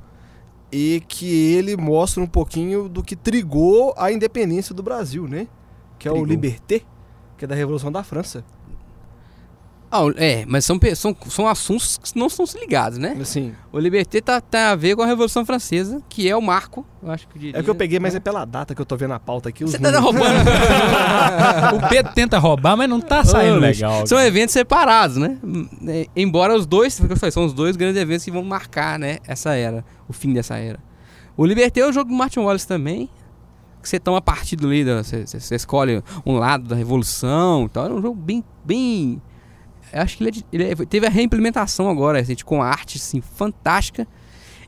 e 0.71 1.01
que 1.07 1.53
ele 1.53 1.77
mostra 1.77 2.21
um 2.21 2.27
pouquinho 2.27 2.89
do 2.89 3.03
que 3.03 3.15
trigou 3.15 3.93
a 3.97 4.11
independência 4.11 4.75
do 4.75 4.83
Brasil, 4.83 5.27
né? 5.27 5.47
Que 5.97 6.07
é 6.07 6.11
o 6.11 6.15
Trigou. 6.15 6.29
Liberté, 6.29 6.81
que 7.37 7.45
é 7.45 7.47
da 7.47 7.55
revolução 7.55 7.91
da 7.91 8.03
França. 8.03 8.43
Ah, 9.89 10.01
é, 10.17 10.43
mas 10.45 10.65
são, 10.65 10.77
são, 10.95 11.15
são 11.29 11.47
assuntos 11.47 11.97
que 11.97 12.19
não 12.19 12.27
estão 12.27 12.45
se 12.45 12.59
ligados, 12.59 12.97
né? 12.97 13.17
Assim, 13.21 13.53
O 13.71 13.79
Liberté 13.79 14.19
tá, 14.19 14.41
tá 14.41 14.71
a 14.71 14.75
ver 14.75 14.97
com 14.97 15.01
a 15.01 15.05
Revolução 15.05 15.45
Francesa, 15.45 16.01
que 16.09 16.29
é 16.29 16.35
o 16.35 16.41
marco, 16.41 16.85
eu 17.01 17.09
acho 17.09 17.25
que 17.25 17.37
eu 17.37 17.41
diria. 17.41 17.59
é 17.59 17.63
que 17.63 17.69
eu 17.69 17.75
peguei, 17.75 17.97
mas 17.97 18.13
é 18.13 18.19
pela 18.19 18.43
data 18.43 18.75
que 18.75 18.81
eu 18.81 18.85
tô 18.85 18.97
vendo 18.97 19.13
a 19.13 19.19
pauta 19.19 19.47
aqui. 19.47 19.63
Você 19.63 19.79
tá 19.79 19.97
roubando. 19.99 20.25
O 21.77 21.89
Pedro 21.89 22.13
tenta 22.13 22.37
roubar, 22.37 22.75
mas 22.75 22.89
não 22.89 22.99
tá 22.99 23.23
saindo 23.23 23.61
bicho, 23.61 23.85
legal. 23.85 24.05
São 24.05 24.17
cara. 24.17 24.27
eventos 24.27 24.53
separados, 24.53 25.17
né? 25.17 25.37
É, 25.87 26.07
Embora 26.15 26.53
os 26.53 26.65
dois, 26.65 26.99
falei, 26.99 27.31
são 27.31 27.45
os 27.45 27.53
dois 27.53 27.77
grandes 27.77 28.01
eventos 28.01 28.25
que 28.25 28.31
vão 28.31 28.43
marcar, 28.43 28.99
né, 28.99 29.19
essa 29.25 29.55
era, 29.55 29.85
o 30.07 30.13
fim 30.13 30.33
dessa 30.33 30.57
era. 30.57 30.79
O 31.35 31.45
Liberté 31.45 31.81
é 31.81 31.87
o 31.87 31.91
jogo 31.93 32.09
do 32.09 32.15
Martin 32.15 32.39
Wallace 32.39 32.67
também, 32.67 33.09
que 33.81 33.87
você 33.87 33.99
toma 33.99 34.21
partido 34.21 34.67
ali, 34.67 34.83
você, 34.83 35.25
você- 35.25 35.55
escolhe 35.55 36.03
um 36.25 36.35
lado 36.37 36.67
da 36.67 36.75
revolução 36.75 37.65
e 37.65 37.69
tal. 37.69 37.85
É 37.87 37.93
um 37.93 38.01
jogo 38.01 38.15
bem, 38.19 38.43
bem... 38.65 39.21
Acho 39.93 40.17
que 40.17 40.23
ele, 40.25 40.39
é 40.39 40.43
ele 40.51 40.63
é- 40.71 40.75
teve 40.85 41.05
a 41.05 41.09
reimplementação 41.09 41.89
agora, 41.89 42.23
gente, 42.23 42.43
com 42.43 42.61
arte, 42.61 42.97
assim, 42.97 43.21
fantástica. 43.21 44.07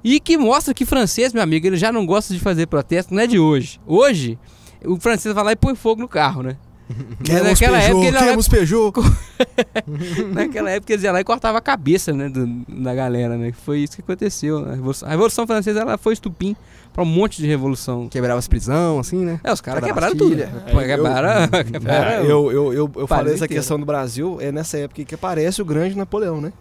E 0.04 0.20
que 0.20 0.38
mostra 0.38 0.74
que 0.74 0.86
francês, 0.86 1.34
meu 1.34 1.44
amigo, 1.44 1.68
ele 1.68 1.76
já 1.76 1.92
não 1.92 2.06
gosta 2.06 2.34
de 2.34 2.40
fazer 2.40 2.68
protesto, 2.68 3.14
não 3.14 3.22
é 3.22 3.28
de 3.28 3.38
hoje. 3.40 3.82
Hoje, 3.86 4.40
o 4.86 4.98
francês 4.98 5.36
vai 5.36 5.44
lá 5.44 5.52
e 5.52 5.56
põe 5.58 5.76
fogo 5.76 6.00
no 6.02 6.08
carro, 6.08 6.42
né? 6.44 6.56
Queremos 7.24 7.50
naquela 7.50 7.78
Peugeot, 7.80 8.06
época 8.08 8.20
queremos 8.20 8.48
Peugeot. 8.48 8.94
Naquela 10.34 10.72
época 10.72 10.94
eles 10.94 11.04
iam 11.04 11.14
lá 11.14 11.20
e 11.22 11.24
cortava 11.24 11.58
a 11.58 11.62
cabeça, 11.62 12.12
né, 12.12 12.28
do- 12.30 12.48
da 12.68 12.96
galera, 12.96 13.38
né? 13.38 13.52
Foi 13.52 13.80
isso 13.80 13.96
que 13.96 14.02
aconteceu. 14.02 14.66
A 14.68 14.72
Revolução, 14.74 15.08
a 15.08 15.12
Revolução 15.12 15.46
Francesa 15.48 15.82
ela 15.82 15.98
foi 15.98 16.14
estupim 16.14 16.56
pra 16.92 17.04
um 17.04 17.06
monte 17.06 17.42
de 17.42 17.48
revolução. 17.48 18.08
Quebrava 18.10 18.40
as 18.40 18.48
prisão, 18.48 18.98
assim, 19.00 19.24
né? 19.24 19.40
É, 19.44 19.54
os 19.54 19.62
caras 19.62 19.84
quebraram 19.84 20.16
tudo. 20.16 20.42
É, 20.42 20.50
eu- 20.68 20.80
quebraram, 20.80 21.48
quebraram. 21.72 22.10
É, 22.10 22.22
eu, 22.24 22.52
eu, 22.52 22.74
eu, 22.74 22.92
eu 22.96 23.08
falei 23.08 23.36
essa 23.36 23.46
inteiro. 23.46 23.62
questão 23.62 23.80
do 23.80 23.86
Brasil, 23.86 24.38
é 24.42 24.52
nessa 24.52 24.78
época 24.80 25.04
que 25.06 25.14
aparece 25.16 25.62
o 25.62 25.66
grande 25.66 25.96
Napoleão, 25.96 26.42
né? 26.42 26.52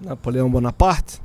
Napoleão 0.00 0.48
Bonaparte. 0.50 1.20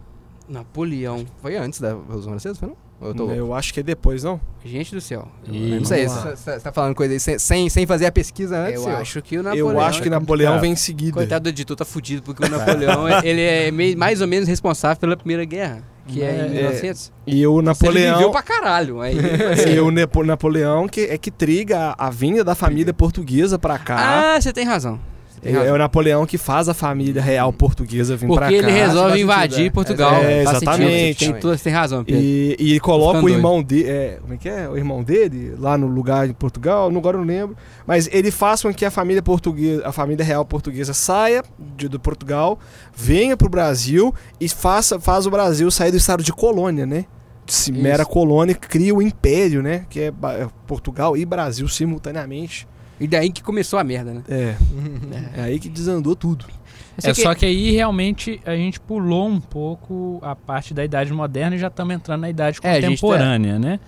Napoleão. 0.50 1.26
Foi 1.42 1.56
antes 1.58 1.80
da 1.80 1.90
Revolução 1.90 2.32
Francesa, 2.32 2.56
foi 2.56 2.70
não? 2.70 2.78
Eu, 3.00 3.14
tô... 3.14 3.30
Eu 3.30 3.54
acho 3.54 3.74
que 3.74 3.80
é 3.80 3.84
depois, 3.84 4.24
não? 4.24 4.42
Gente 4.66 4.94
do 4.96 5.00
céu. 5.00 5.28
E- 5.48 5.72
eu 5.74 5.78
não 5.80 5.86
sei, 5.86 6.08
você 6.08 6.60
tá 6.60 6.72
falando 6.72 6.96
coisa 6.96 7.14
aí 7.14 7.20
sem, 7.40 7.70
sem, 7.70 7.86
fazer 7.86 8.08
a 8.08 8.12
pesquisa 8.12 8.58
antes? 8.58 8.82
Eu 8.84 8.90
eu- 8.90 8.98
acho 8.98 9.22
que 9.22 9.38
o 9.38 9.44
Napoleão. 9.44 9.72
eu 9.72 9.80
acho 9.82 10.02
que 10.02 10.10
Napoleão 10.10 10.60
vem 10.60 10.72
em 10.72 10.76
seguida. 10.76 11.14
Coitado 11.14 11.44
do 11.44 11.50
editor 11.50 11.78
tá 11.78 11.86
fudido, 11.86 12.24
porque 12.24 12.44
o 12.44 12.50
Napoleão 12.50 13.06
ele 13.24 13.42
é 13.42 13.72
meio- 13.72 13.98
mais 13.98 14.20
ou 14.20 14.28
menos 14.28 14.50
responsável 14.50 14.98
pela 14.98 15.16
Primeira 15.16 15.46
Guerra, 15.46 15.84
que 16.08 16.24
é, 16.24 16.32
em 16.38 16.40
É, 16.40 16.50
1900. 16.50 17.12
E 17.28 17.46
o 17.46 17.60
Ele 17.60 17.66
Napoleão. 17.68 18.16
viveu 18.18 18.32
pra 18.32 18.42
caralho. 18.42 19.00
Aí, 19.00 19.16
E 19.76 19.80
o 19.80 19.92
Nepo- 19.92 20.24
Napoleão 20.24 20.88
que 20.88 21.02
é 21.02 21.18
que 21.20 21.30
triga 21.30 21.94
a, 21.98 22.08
a 22.08 22.10
vinda 22.10 22.44
da 22.44 22.56
família 22.56 22.94
portuguesa 22.94 23.60
pra 23.60 23.78
cá. 23.78 24.36
ah, 24.36 24.42
você 24.42 24.52
tem 24.52 24.66
razão. 24.66 25.00
Tem 25.42 25.54
é, 25.54 25.72
o 25.72 25.78
Napoleão 25.78 26.26
que 26.26 26.38
faz 26.38 26.68
a 26.68 26.74
família 26.74 27.22
real 27.22 27.54
portuguesa 27.54 28.16
vir 28.18 28.28
pra 28.28 28.36
cá. 28.36 28.42
Porque 28.42 28.56
ele 28.56 28.72
resolve 28.72 29.22
invadir 29.22 29.50
sentido, 29.56 29.68
é. 29.68 29.70
Portugal. 29.72 30.14
É, 30.16 30.42
exatamente. 30.42 31.20
sentido. 31.20 31.32
Tem, 31.34 31.42
tudo- 31.42 31.58
você 31.58 31.64
tem 31.64 31.74
razão, 31.74 32.04
Pedro. 32.04 32.22
E, 32.22 32.56
e 32.60 32.80
coloca 32.80 33.22
o 33.22 33.30
irmão 33.30 33.62
dele. 33.62 33.90
É, 33.90 34.18
como 34.22 34.34
é 34.34 34.38
que 34.38 34.50
é? 34.50 34.68
O 34.68 34.76
irmão 34.78 35.04
dele 35.04 35.54
lá 35.60 35.78
no 35.78 35.86
lugar 35.88 36.28
em 36.28 36.34
Portugal, 36.34 36.90
não- 36.92 37.00
agora 37.00 37.18
eu 37.18 37.22
não 37.22 37.28
lembro. 37.28 37.56
Mas 37.86 38.10
ele 38.12 38.32
faz 38.32 38.62
com 38.64 38.74
que 38.74 38.84
a 38.84 38.92
família 38.92 39.22
portuguesa, 39.22 39.88
a 39.88 39.92
família 39.92 40.26
real 40.26 40.44
portuguesa 40.44 40.94
saia 40.94 41.44
de, 41.78 41.88
do 41.88 42.00
Portugal, 42.00 42.58
venha 42.96 43.38
pro 43.38 43.48
Brasil 43.48 44.14
e 44.42 44.50
faça, 44.50 45.00
faz 45.00 45.26
o 45.28 45.30
Brasil 45.32 45.70
sair 45.70 45.92
do 45.92 45.98
estado 45.98 46.24
de 46.24 46.34
colônia, 46.34 46.86
né? 46.86 47.06
De 47.46 47.72
mera 47.72 48.04
colônia, 48.06 48.54
cria 48.54 48.94
o 48.94 49.02
império, 49.02 49.62
né? 49.64 49.86
Que 49.90 50.00
é 50.02 50.08
é 50.08 50.48
Portugal 50.66 51.16
e 51.16 51.24
Brasil 51.24 51.66
simultaneamente. 51.70 52.68
E 53.00 53.08
daí 53.08 53.32
que 53.32 53.42
começou 53.44 53.78
a 53.80 53.84
merda, 53.84 54.14
né? 54.14 54.24
É. 54.30 54.56
É 55.38 55.42
aí 55.44 55.60
que 55.60 55.70
desandou 55.70 56.16
tudo. 56.16 56.46
Eu 57.04 57.12
É 57.12 57.14
sei 57.14 57.24
só 57.24 57.36
que 57.36 57.46
aí 57.46 57.72
realmente 57.72 58.42
a 58.46 58.56
gente 58.56 58.80
pulou 58.80 59.28
um 59.28 59.40
pouco 59.40 60.20
a 60.24 60.36
parte 60.36 60.74
da 60.74 60.84
Idade 60.84 61.14
Moderna 61.14 61.56
e 61.56 61.60
já 61.60 61.68
estamos 61.68 61.94
entrando 61.96 62.22
na 62.22 62.30
Idade 62.30 62.58
É, 62.64 62.80
tá- 62.82 62.88
Contemporânea, 62.88 63.60
né? 63.60 63.80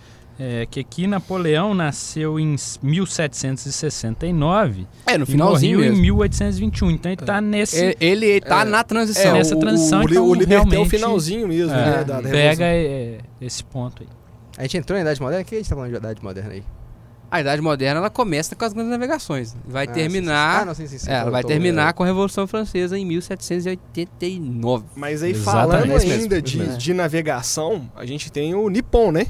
É, 0.42 0.66
que 0.70 0.80
aqui 0.80 1.06
Napoleão 1.08 1.74
nasceu 1.74 2.40
em 2.40 2.56
1769 2.82 4.88
É, 5.06 5.18
no 5.18 5.24
e 5.24 5.28
finalzinho 5.28 5.78
morreu 5.80 5.88
em 5.92 5.92
mesmo. 5.92 6.02
1821. 6.04 6.92
Então 6.92 7.12
ele 7.12 7.22
tá 7.22 7.42
nesse. 7.42 7.96
Ele, 8.00 8.26
ele 8.26 8.42
tá 8.42 8.62
É. 8.62 8.66
na 8.66 8.84
transição. 8.84 9.34
nessa 9.34 9.56
transição, 9.58 10.02
o, 10.02 10.10
então, 10.10 10.26
o 10.28 10.34
Liberté 10.34 10.56
é 10.56 10.60
o 10.60 10.64
realmente- 10.72 10.90
finalzinho 10.90 11.48
mesmo, 11.48 11.74
É, 11.74 11.98
né? 11.98 12.04
Da, 12.06 12.22
da 12.22 12.30
pega 12.30 12.64
é, 12.66 13.18
esse 13.42 13.64
ponto 13.64 14.04
aí. 14.04 14.10
A 14.58 14.62
gente 14.64 14.78
entrou 14.78 14.96
na 14.98 15.02
Idade 15.02 15.22
Moderna? 15.22 15.42
O 15.42 15.46
que 15.46 15.56
a 15.56 15.58
gente 15.58 15.70
tá 15.70 15.76
falando 15.76 15.92
de 15.92 15.98
Idade 15.98 16.24
Moderna 16.24 16.52
aí? 16.52 16.64
A 17.32 17.42
Idade 17.42 17.62
Moderna 17.62 18.00
ela 18.00 18.10
começa 18.10 18.56
com 18.56 18.66
as 18.66 18.74
grandes 18.74 18.92
navegações. 18.92 19.56
Vai 19.68 19.86
Ah, 19.86 19.88
sim, 19.88 19.94
terminar. 19.94 20.56
sim. 20.56 20.62
Ah, 20.62 20.66
não, 20.66 20.74
sim, 20.76 20.88
sim, 20.88 20.98
sim. 20.98 21.10
é, 21.10 21.14
ela 21.14 21.28
Eu 21.28 21.32
vai 21.32 21.44
terminar 21.44 21.90
é. 21.90 21.94
com 21.94 22.02
a 22.04 22.06
Revolução 22.06 22.48
Francesa 22.48 22.98
em 22.98 23.06
1789. 23.06 24.86
Mas 24.96 25.24
aí 25.24 25.32
Exatamente. 25.32 25.88
falando 25.88 26.02
ainda 26.02 26.42
de, 26.42 26.78
de 26.78 26.94
navegação, 26.94 27.90
a 27.96 28.06
gente 28.06 28.32
tem 28.32 28.54
o 28.56 28.68
Nippon, 28.70 29.12
né? 29.12 29.28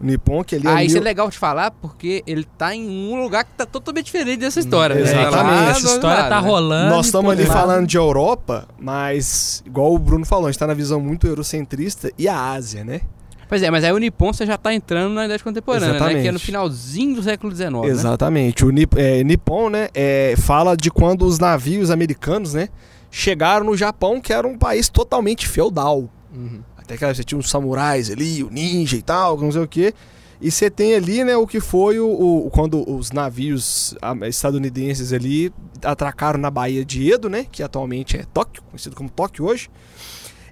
O 0.00 0.04
Nippon, 0.06 0.42
que 0.42 0.56
ele 0.56 0.66
Ah, 0.66 0.82
é 0.82 0.86
isso 0.86 0.96
é 0.96 0.98
mil- 0.98 1.04
legal 1.04 1.30
de 1.30 1.38
falar 1.38 1.70
porque 1.70 2.22
ele 2.26 2.44
tá 2.58 2.74
em 2.74 2.84
um 3.12 3.22
lugar 3.22 3.44
que 3.44 3.52
tá 3.52 3.64
totalmente 3.64 4.06
diferente 4.06 4.38
dessa 4.40 4.58
história. 4.60 4.96
né? 4.96 5.02
exatamente. 5.02 5.30
Tá 5.32 5.42
lá 5.42 5.68
Essa 5.70 5.86
história 5.86 6.08
lado, 6.22 6.28
tá 6.30 6.42
né? 6.42 6.48
rolando. 6.48 6.90
Nós 6.96 7.06
estamos 7.06 7.30
ali 7.32 7.44
lá- 7.44 7.52
falando 7.52 7.86
de 7.86 7.96
Europa, 7.96 8.66
mas 8.78 9.62
igual 9.64 9.94
o 9.94 9.98
Bruno 9.98 10.26
falou, 10.26 10.46
a 10.46 10.50
gente 10.50 10.58
tá 10.58 10.66
na 10.66 10.74
visão 10.74 11.00
muito 11.00 11.26
eurocentrista 11.28 12.10
e 12.18 12.26
a 12.28 12.36
Ásia, 12.52 12.84
né? 12.84 13.02
Pois 13.48 13.62
é, 13.62 13.70
mas 13.70 13.84
aí 13.84 13.92
o 13.92 13.98
Nippon 13.98 14.32
você 14.32 14.46
já 14.46 14.56
tá 14.56 14.72
entrando 14.74 15.12
na 15.14 15.26
Idade 15.26 15.42
Contemporânea, 15.44 15.92
né? 15.92 15.98
Que 15.98 16.04
é 16.04 16.06
no 16.12 16.18
Exatamente. 16.18 16.44
finalzinho 16.46 17.14
do 17.16 17.22
século 17.22 17.54
XIX, 17.54 17.70
né? 17.72 17.86
Exatamente. 17.88 18.64
O 18.64 18.70
Nip- 18.70 18.96
é, 18.98 19.22
Nippon, 19.24 19.70
né, 19.70 19.88
é, 19.94 20.34
fala 20.38 20.76
de 20.76 20.90
quando 20.90 21.22
os 21.26 21.38
navios 21.38 21.90
americanos, 21.90 22.54
né, 22.54 22.68
chegaram 23.10 23.66
no 23.66 23.76
Japão, 23.76 24.20
que 24.20 24.32
era 24.32 24.46
um 24.46 24.56
país 24.58 24.88
totalmente 24.88 25.46
feudal. 25.46 26.08
Uhum. 26.34 26.60
Até 26.76 26.96
que 26.96 27.06
você 27.14 27.22
tinha 27.24 27.38
os 27.38 27.48
samurais 27.48 28.10
ali, 28.10 28.42
o 28.42 28.50
ninja 28.50 28.96
e 28.96 29.02
tal, 29.02 29.38
não 29.40 29.52
sei 29.52 29.62
o 29.62 29.68
quê. 29.68 29.94
E 30.40 30.50
você 30.50 30.68
tem 30.68 30.94
ali, 30.94 31.22
né, 31.24 31.36
o 31.36 31.46
que 31.46 31.60
foi 31.60 31.98
o, 32.00 32.06
o- 32.08 32.50
quando 32.50 32.82
os 32.90 33.10
navios 33.12 33.94
ah, 34.02 34.14
estadunidenses 34.28 35.12
ali 35.12 35.50
atracaram 35.82 36.38
na 36.38 36.50
Baía 36.50 36.84
de 36.84 37.10
Edo, 37.10 37.28
né, 37.30 37.46
que 37.50 37.62
atualmente 37.62 38.16
é 38.16 38.24
Tóquio, 38.34 38.62
conhecido 38.64 38.96
como 38.96 39.08
Tóquio 39.08 39.46
hoje. 39.46 39.70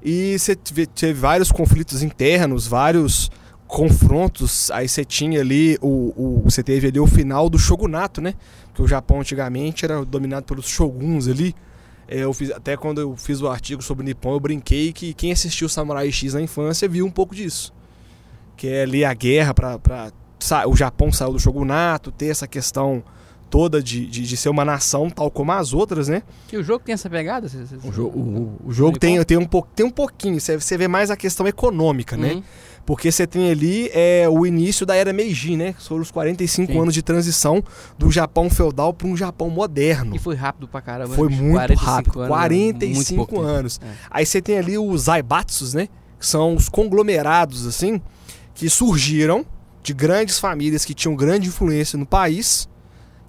E 0.04 0.38
você 0.38 0.56
teve, 0.56 1.12
vários 1.12 1.52
conflitos 1.52 2.02
internos, 2.02 2.66
vários 2.66 3.30
confrontos. 3.66 4.70
Aí 4.70 4.88
você 4.88 5.04
tinha 5.04 5.40
ali 5.40 5.78
o, 5.80 6.12
o 6.16 6.42
você 6.44 6.62
teve 6.62 6.88
ali 6.88 6.98
o 6.98 7.06
final 7.06 7.48
do 7.48 7.58
shogunato, 7.58 8.20
né? 8.20 8.34
Porque 8.66 8.82
o 8.82 8.88
Japão 8.88 9.20
antigamente 9.20 9.84
era 9.84 10.04
dominado 10.04 10.44
pelos 10.44 10.66
shoguns 10.66 11.28
ali. 11.28 11.54
É, 12.08 12.18
eu 12.18 12.32
fiz, 12.32 12.50
até 12.50 12.76
quando 12.76 13.00
eu 13.00 13.16
fiz 13.16 13.40
o 13.40 13.48
artigo 13.48 13.80
sobre 13.80 14.02
o 14.02 14.04
Nippon, 14.04 14.32
eu 14.32 14.40
brinquei 14.40 14.92
que 14.92 15.14
quem 15.14 15.32
assistiu 15.32 15.68
Samurai 15.68 16.10
X 16.10 16.34
na 16.34 16.42
infância 16.42 16.88
viu 16.88 17.06
um 17.06 17.10
pouco 17.10 17.34
disso. 17.34 17.72
Que 18.56 18.68
é 18.68 18.82
ali 18.82 19.04
a 19.04 19.14
guerra 19.14 19.54
para 19.54 20.12
o 20.66 20.76
Japão 20.76 21.12
saiu 21.12 21.32
do 21.32 21.38
shogunato, 21.38 22.10
ter 22.10 22.26
essa 22.26 22.48
questão 22.48 23.04
toda 23.52 23.82
de, 23.82 24.06
de, 24.06 24.22
de 24.22 24.36
ser 24.38 24.48
uma 24.48 24.64
nação 24.64 25.10
tal 25.10 25.30
como 25.30 25.52
as 25.52 25.74
outras, 25.74 26.08
né? 26.08 26.22
E 26.50 26.56
o 26.56 26.62
jogo 26.64 26.82
tem 26.82 26.94
essa 26.94 27.10
pegada? 27.10 27.50
Cê- 27.50 27.66
cê- 27.66 27.76
O, 27.84 27.90
jo- 27.92 28.06
o- 28.06 28.56
o 28.64 28.72
jogo 28.72 28.98
tem, 28.98 29.22
tem, 29.24 29.36
um, 29.36 29.44
po- 29.44 29.68
tem 29.76 29.84
um 29.84 29.90
pouquinho, 29.90 30.40
você, 30.40 30.56
vê 30.78 30.88
mais 30.88 31.10
a 31.10 31.16
questão 31.18 31.46
econômica, 31.46 32.16
né? 32.16 32.32
Uhum. 32.32 32.42
Porque 32.86 33.12
você 33.12 33.26
tem 33.26 33.50
ali 33.50 33.90
é, 33.92 34.26
o 34.26 34.46
início 34.46 34.86
da 34.86 34.96
era 34.96 35.12
Meiji, 35.12 35.54
né? 35.54 35.74
Que 35.74 35.82
foram 35.86 36.00
os 36.00 36.10
45 36.10 36.72
Sim. 36.72 36.78
anos 36.80 36.94
de 36.94 37.02
transição 37.02 37.62
do 37.98 38.10
Japão 38.10 38.48
feudal 38.48 38.94
para 38.94 39.06
um 39.06 39.14
Japão 39.16 39.50
moderno. 39.50 40.16
E 40.16 40.18
foi 40.18 40.34
rápido 40.34 40.66
pra 40.66 40.80
caramba. 40.80 41.14
Foi 41.14 41.28
né? 41.28 41.36
muito 41.36 41.52
45 41.54 41.84
rápido, 41.90 42.18
anos, 42.20 42.22
né? 42.22 42.28
45 42.28 43.16
Muito 43.34 43.40
anos. 43.46 43.80
É. 43.84 43.88
Aí 44.10 44.24
você 44.26 44.40
tem 44.40 44.58
ali 44.58 44.78
os 44.78 45.02
Zaibatsus, 45.02 45.74
né? 45.74 45.88
Que 46.18 46.26
são 46.26 46.56
os 46.56 46.68
conglomerados, 46.70 47.66
assim, 47.66 48.00
que 48.54 48.68
surgiram 48.70 49.44
de 49.82 49.92
grandes 49.92 50.38
famílias 50.38 50.84
que 50.86 50.94
tinham 50.94 51.14
grande 51.14 51.48
influência 51.48 51.98
no 51.98 52.06
país, 52.06 52.68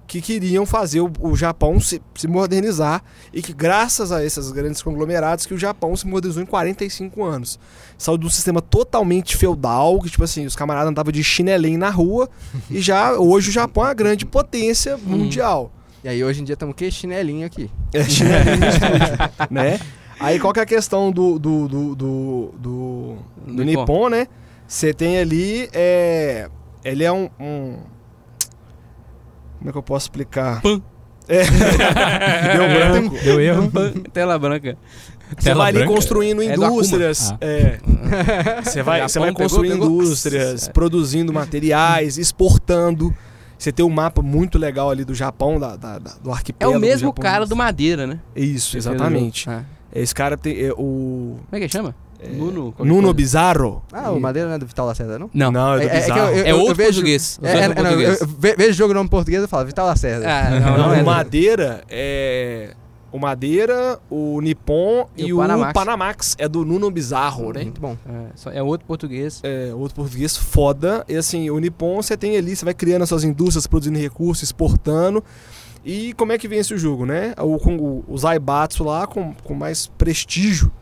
que 0.06 0.20
queriam 0.20 0.66
fazer 0.66 1.00
o, 1.00 1.10
o 1.20 1.34
Japão 1.34 1.80
se, 1.80 2.00
se 2.14 2.28
modernizar 2.28 3.02
e 3.32 3.40
que 3.40 3.52
graças 3.52 4.12
a 4.12 4.24
esses 4.24 4.50
grandes 4.52 4.82
conglomerados 4.82 5.46
que 5.46 5.54
o 5.54 5.58
Japão 5.58 5.96
se 5.96 6.06
modernizou 6.06 6.42
em 6.42 6.46
45 6.46 7.22
anos. 7.24 7.58
Saiu 7.96 8.18
de 8.18 8.26
um 8.26 8.30
sistema 8.30 8.60
totalmente 8.60 9.36
feudal, 9.36 9.98
que 10.00 10.10
tipo 10.10 10.22
assim, 10.24 10.44
os 10.46 10.54
camaradas 10.54 10.90
andavam 10.90 11.10
de 11.12 11.24
chinelinho 11.24 11.78
na 11.78 11.90
rua 11.90 12.28
e 12.70 12.80
já 12.80 13.12
hoje 13.14 13.48
o 13.50 13.52
Japão 13.52 13.84
é 13.84 13.88
uma 13.88 13.94
grande 13.94 14.26
potência 14.26 14.96
mundial. 14.98 15.72
E 16.02 16.08
aí 16.08 16.22
hoje 16.22 16.42
em 16.42 16.44
dia 16.44 16.52
estamos 16.52 16.74
que 16.74 16.90
chinelinho 16.90 17.46
aqui. 17.46 17.70
É 17.94 18.04
chinelinho 18.04 18.60
né? 19.50 19.80
Aí 20.20 20.38
qual 20.38 20.52
que 20.52 20.60
é 20.60 20.62
a 20.62 20.66
questão 20.66 21.10
do 21.10 21.38
do, 21.38 21.66
do, 21.66 21.94
do, 21.94 22.54
do, 22.58 23.16
do 23.46 23.64
Nippon. 23.64 23.80
Nippon, 23.80 24.08
né? 24.10 24.28
Você 24.66 24.92
tem 24.94 25.18
ali, 25.18 25.68
é, 25.72 26.48
ele 26.84 27.04
é 27.04 27.12
um, 27.12 27.28
um- 27.40 27.76
Como 29.64 29.70
é 29.70 29.72
que 29.72 29.78
eu 29.78 29.82
posso 29.82 30.04
explicar? 30.04 30.60
Pan. 30.60 30.82
É. 31.26 31.40
Deu 32.54 32.68
branco. 32.68 33.16
Deu 33.24 33.40
erro. 33.40 33.72
Tela 34.12 34.38
branca. 34.38 34.76
Você 35.30 35.36
Tela 35.46 35.64
vai 35.64 35.74
ali 35.74 35.86
construindo 35.86 36.42
É 36.42 36.54
indústrias. 36.54 37.32
Ah. 37.32 37.38
é. 37.40 37.78
Você 38.62 38.82
vai, 38.82 39.00
você 39.08 39.18
vai 39.18 39.32
construindo 39.32 39.72
pegou. 39.80 40.02
indústrias, 40.02 40.68
É. 40.68 40.70
produzindo 40.70 41.32
materiais, 41.32 42.18
exportando. 42.18 43.12
Você 43.58 43.72
tem 43.72 43.84
um 43.84 43.88
mapa 43.88 44.20
muito 44.20 44.58
legal 44.58 44.90
ali 44.90 45.02
do 45.02 45.14
Japão, 45.14 45.58
da, 45.58 45.76
da- 45.76 45.98
da- 45.98 46.14
do 46.22 46.28
É 46.28 46.32
arquipélago 46.34 46.76
o 46.76 46.80
mesmo 46.80 47.10
cara 47.12 47.46
do 47.46 47.56
Madeira, 47.56 48.06
né? 48.06 48.20
Isso, 48.36 48.76
exatamente. 48.76 49.48
Ah. 49.48 49.64
Esse 49.94 50.14
cara 50.14 50.36
tem 50.36 50.60
é, 50.60 50.72
o 50.72 51.38
Como 51.48 51.52
é 51.52 51.60
que 51.60 51.68
chama? 51.68 51.94
Nuno. 52.32 52.72
qualquer 52.72 52.84
Nuno 52.88 53.00
coisa. 53.02 53.14
Bizarro. 53.14 53.82
Ah, 53.92 54.10
o 54.10 54.20
Madeira 54.20 54.48
não 54.48 54.56
é 54.56 54.58
do 54.58 54.66
Vital 54.66 54.86
Lacerda, 54.86 55.18
não? 55.18 55.30
Não. 55.34 55.50
Não, 55.52 55.74
é 55.74 55.76
do 55.76 55.82
É- 55.82 55.86
é 55.96 56.00
Bizarro. 56.00 56.20
eu- 56.20 56.36
eu- 56.36 56.46
É 56.46 56.54
outro 56.54 56.74
vejo- 56.74 56.92
português. 56.92 57.38
Os 57.42 57.48
É, 57.48 57.64
é, 58.50 58.56
vejo 58.56 58.72
jogo 58.72 58.94
nome 58.94 59.08
português 59.08 59.42
e 59.42 59.46
falo 59.46 59.66
Vital 59.66 59.86
Lacerda. 59.86 60.26
Ah, 60.28 60.50
Não, 60.50 60.60
não, 60.60 60.78
não, 60.88 60.94
é 60.94 61.02
o. 61.02 61.04
Madeira 61.04 61.82
é. 61.88 62.74
O 63.12 63.18
Madeira, 63.20 64.00
o 64.10 64.40
Nippon 64.40 65.08
E 65.16 65.26
e, 65.26 65.32
o 65.32 65.36
o 65.36 65.40
Panamax. 65.40 65.72
Panamax. 65.72 66.34
É 66.36 66.48
do 66.48 66.64
Nuno 66.64 66.90
Bizarro, 66.90 67.52
né? 67.52 67.62
Muito 67.62 67.80
bom. 67.80 67.96
É, 68.04 68.26
só- 68.34 68.50
é 68.50 68.60
outro 68.60 68.84
português. 68.88 69.38
É, 69.44 69.72
outro 69.72 69.94
português 69.94 70.36
foda. 70.36 71.04
E 71.08 71.14
assim, 71.16 71.48
o 71.48 71.60
Nippon 71.60 72.02
você 72.02 72.16
tem 72.16 72.36
ali, 72.36 72.56
você 72.56 72.64
vai 72.64 72.74
criando 72.74 73.02
as 73.02 73.08
suas 73.08 73.22
indústrias, 73.22 73.68
produzindo 73.68 74.00
recursos, 74.00 74.42
exportando. 74.42 75.22
E 75.84 76.12
como 76.14 76.32
é 76.32 76.38
que 76.38 76.48
vence 76.48 76.74
o 76.74 76.78
jogo, 76.78 77.06
né? 77.06 77.34
O, 77.38 77.56
com 77.58 77.76
o, 77.76 78.04
o 78.08 78.18
Zaibatsu 78.18 78.82
lá, 78.82 79.06
com, 79.06 79.32
com 79.44 79.54
mais 79.54 79.86
prestígio 79.86 80.72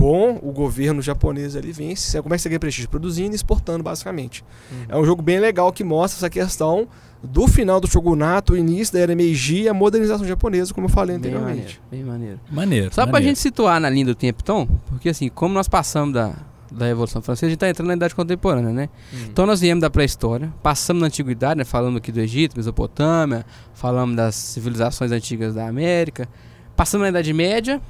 com 0.00 0.38
o 0.42 0.50
governo 0.50 1.02
japonês 1.02 1.54
ali, 1.54 1.72
vence. 1.72 2.22
Como 2.22 2.34
é 2.34 2.38
que 2.38 2.42
você 2.42 2.48
ganha 2.48 2.58
prestígio? 2.58 2.88
Produzindo 2.88 3.32
e 3.32 3.36
exportando, 3.36 3.84
basicamente. 3.84 4.42
É 4.88 4.96
um 4.96 5.04
jogo 5.04 5.20
bem 5.20 5.38
legal 5.38 5.70
que 5.74 5.84
mostra 5.84 6.18
essa 6.18 6.30
questão 6.30 6.88
do 7.22 7.46
final 7.46 7.78
do 7.78 7.86
shogunato, 7.86 8.54
o 8.54 8.56
início 8.56 8.94
da 8.94 9.00
era 9.00 9.14
Meiji 9.14 9.64
e 9.64 9.68
a 9.68 9.74
modernização 9.74 10.26
japonesa, 10.26 10.72
como 10.72 10.86
eu 10.86 10.90
falei 10.90 11.18
Bem 11.18 11.32
maneiro. 11.32 11.44
anteriormente. 11.50 11.82
Bem 11.90 12.02
maneiro. 12.02 12.40
Maneiro. 12.50 12.86
Só 12.86 13.02
pra 13.02 13.12
maneiro. 13.12 13.28
gente 13.28 13.40
situar 13.40 13.78
na 13.78 13.90
linha 13.90 14.06
do 14.06 14.14
tempo, 14.14 14.40
então, 14.42 14.66
porque 14.88 15.10
assim, 15.10 15.28
como 15.28 15.52
nós 15.52 15.68
passamos 15.68 16.14
da, 16.14 16.32
da 16.72 16.86
Revolução 16.86 17.20
Francesa, 17.20 17.48
a 17.48 17.50
gente 17.50 17.58
tá 17.58 17.68
entrando 17.68 17.88
na 17.88 17.94
Idade 17.94 18.14
Contemporânea, 18.14 18.72
né? 18.72 18.88
Então 19.24 19.44
nós 19.44 19.60
viemos 19.60 19.82
da 19.82 19.90
pré-história, 19.90 20.50
passamos 20.62 21.02
na 21.02 21.08
Antiguidade, 21.08 21.58
né? 21.58 21.64
Falando 21.64 21.98
aqui 21.98 22.10
do 22.10 22.20
Egito, 22.20 22.56
Mesopotâmia, 22.56 23.44
falamos 23.74 24.16
das 24.16 24.34
civilizações 24.34 25.12
antigas 25.12 25.54
da 25.54 25.68
América, 25.68 26.26
passamos 26.74 27.02
na 27.02 27.10
Idade 27.10 27.34
Média, 27.34 27.82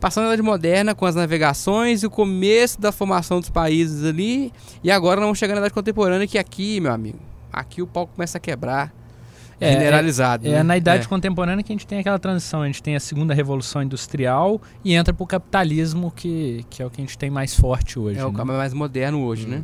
passamos 0.00 0.28
na 0.28 0.34
Idade 0.34 0.46
Moderna 0.46 0.94
com 0.94 1.04
as 1.06 1.14
navegações 1.14 2.02
e 2.02 2.06
o 2.06 2.10
começo 2.10 2.80
da 2.80 2.90
formação 2.90 3.38
dos 3.40 3.50
países 3.50 4.04
ali, 4.04 4.52
e 4.82 4.90
agora 4.90 5.16
nós 5.16 5.26
vamos 5.26 5.38
chegar 5.38 5.54
na 5.54 5.60
Idade 5.60 5.74
Contemporânea, 5.74 6.26
que 6.26 6.38
aqui, 6.38 6.80
meu 6.80 6.92
amigo, 6.92 7.18
aqui 7.52 7.82
o 7.82 7.86
pau 7.86 8.06
começa 8.06 8.38
a 8.38 8.40
quebrar, 8.40 8.92
É, 9.60 9.72
generalizado. 9.72 10.48
É 10.48 10.52
né? 10.52 10.62
na 10.62 10.74
idade 10.78 11.04
É. 11.04 11.06
contemporânea 11.08 11.62
que 11.62 11.70
a 11.70 11.74
gente 11.74 11.86
tem 11.86 11.98
aquela 11.98 12.18
transição. 12.18 12.62
A 12.62 12.66
gente 12.66 12.82
tem 12.82 12.96
a 12.96 13.00
segunda 13.00 13.34
revolução 13.34 13.82
industrial 13.82 14.58
e 14.82 14.94
entra 14.94 15.12
pro 15.12 15.26
capitalismo, 15.26 16.10
que, 16.10 16.64
que 16.70 16.82
é 16.82 16.86
o 16.86 16.88
que 16.88 16.98
a 17.02 17.04
gente 17.04 17.18
tem 17.18 17.28
mais 17.28 17.54
forte 17.54 17.98
hoje. 17.98 18.18
É 18.18 18.24
o 18.24 18.30
né? 18.30 18.36
cabo 18.38 18.54
mais 18.54 18.72
moderno 18.72 19.22
hoje, 19.22 19.46
né? 19.46 19.62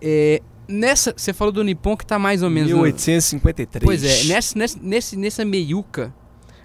É, 0.00 0.40
nessa, 0.66 1.12
você 1.14 1.34
falou 1.34 1.52
do 1.52 1.62
Nippon 1.62 1.94
que 1.94 2.06
tá 2.06 2.18
mais 2.18 2.42
ou 2.42 2.48
menos. 2.48 2.70
no- 2.70 2.78
1853. 2.78 3.84
Pois 3.84 4.02
é, 4.02 4.32
nessa, 4.32 4.58
nessa, 4.58 4.78
nesse, 4.80 5.16
nessa 5.16 5.44
meiuca 5.44 6.14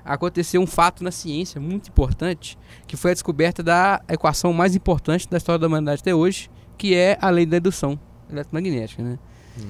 aconteceu 0.05 0.61
um 0.61 0.67
fato 0.67 1.03
na 1.03 1.11
ciência 1.11 1.59
muito 1.61 1.88
importante, 1.89 2.57
que 2.88 2.95
foi 2.97 3.11
a 3.11 3.13
descoberta 3.13 3.61
da 3.63 4.01
equação 4.09 4.51
mais 4.53 4.75
importante 4.75 5.30
da 5.30 5.38
história 5.38 5.59
da 5.59 5.67
humanidade 5.67 6.01
até 6.01 6.13
hoje, 6.13 6.49
que 6.77 6.93
é 6.95 7.17
a 7.21 7.30
lei 7.30 7.45
da 7.45 7.57
indução 7.57 7.99
eletromagnética, 8.31 9.01
né? 9.03 9.19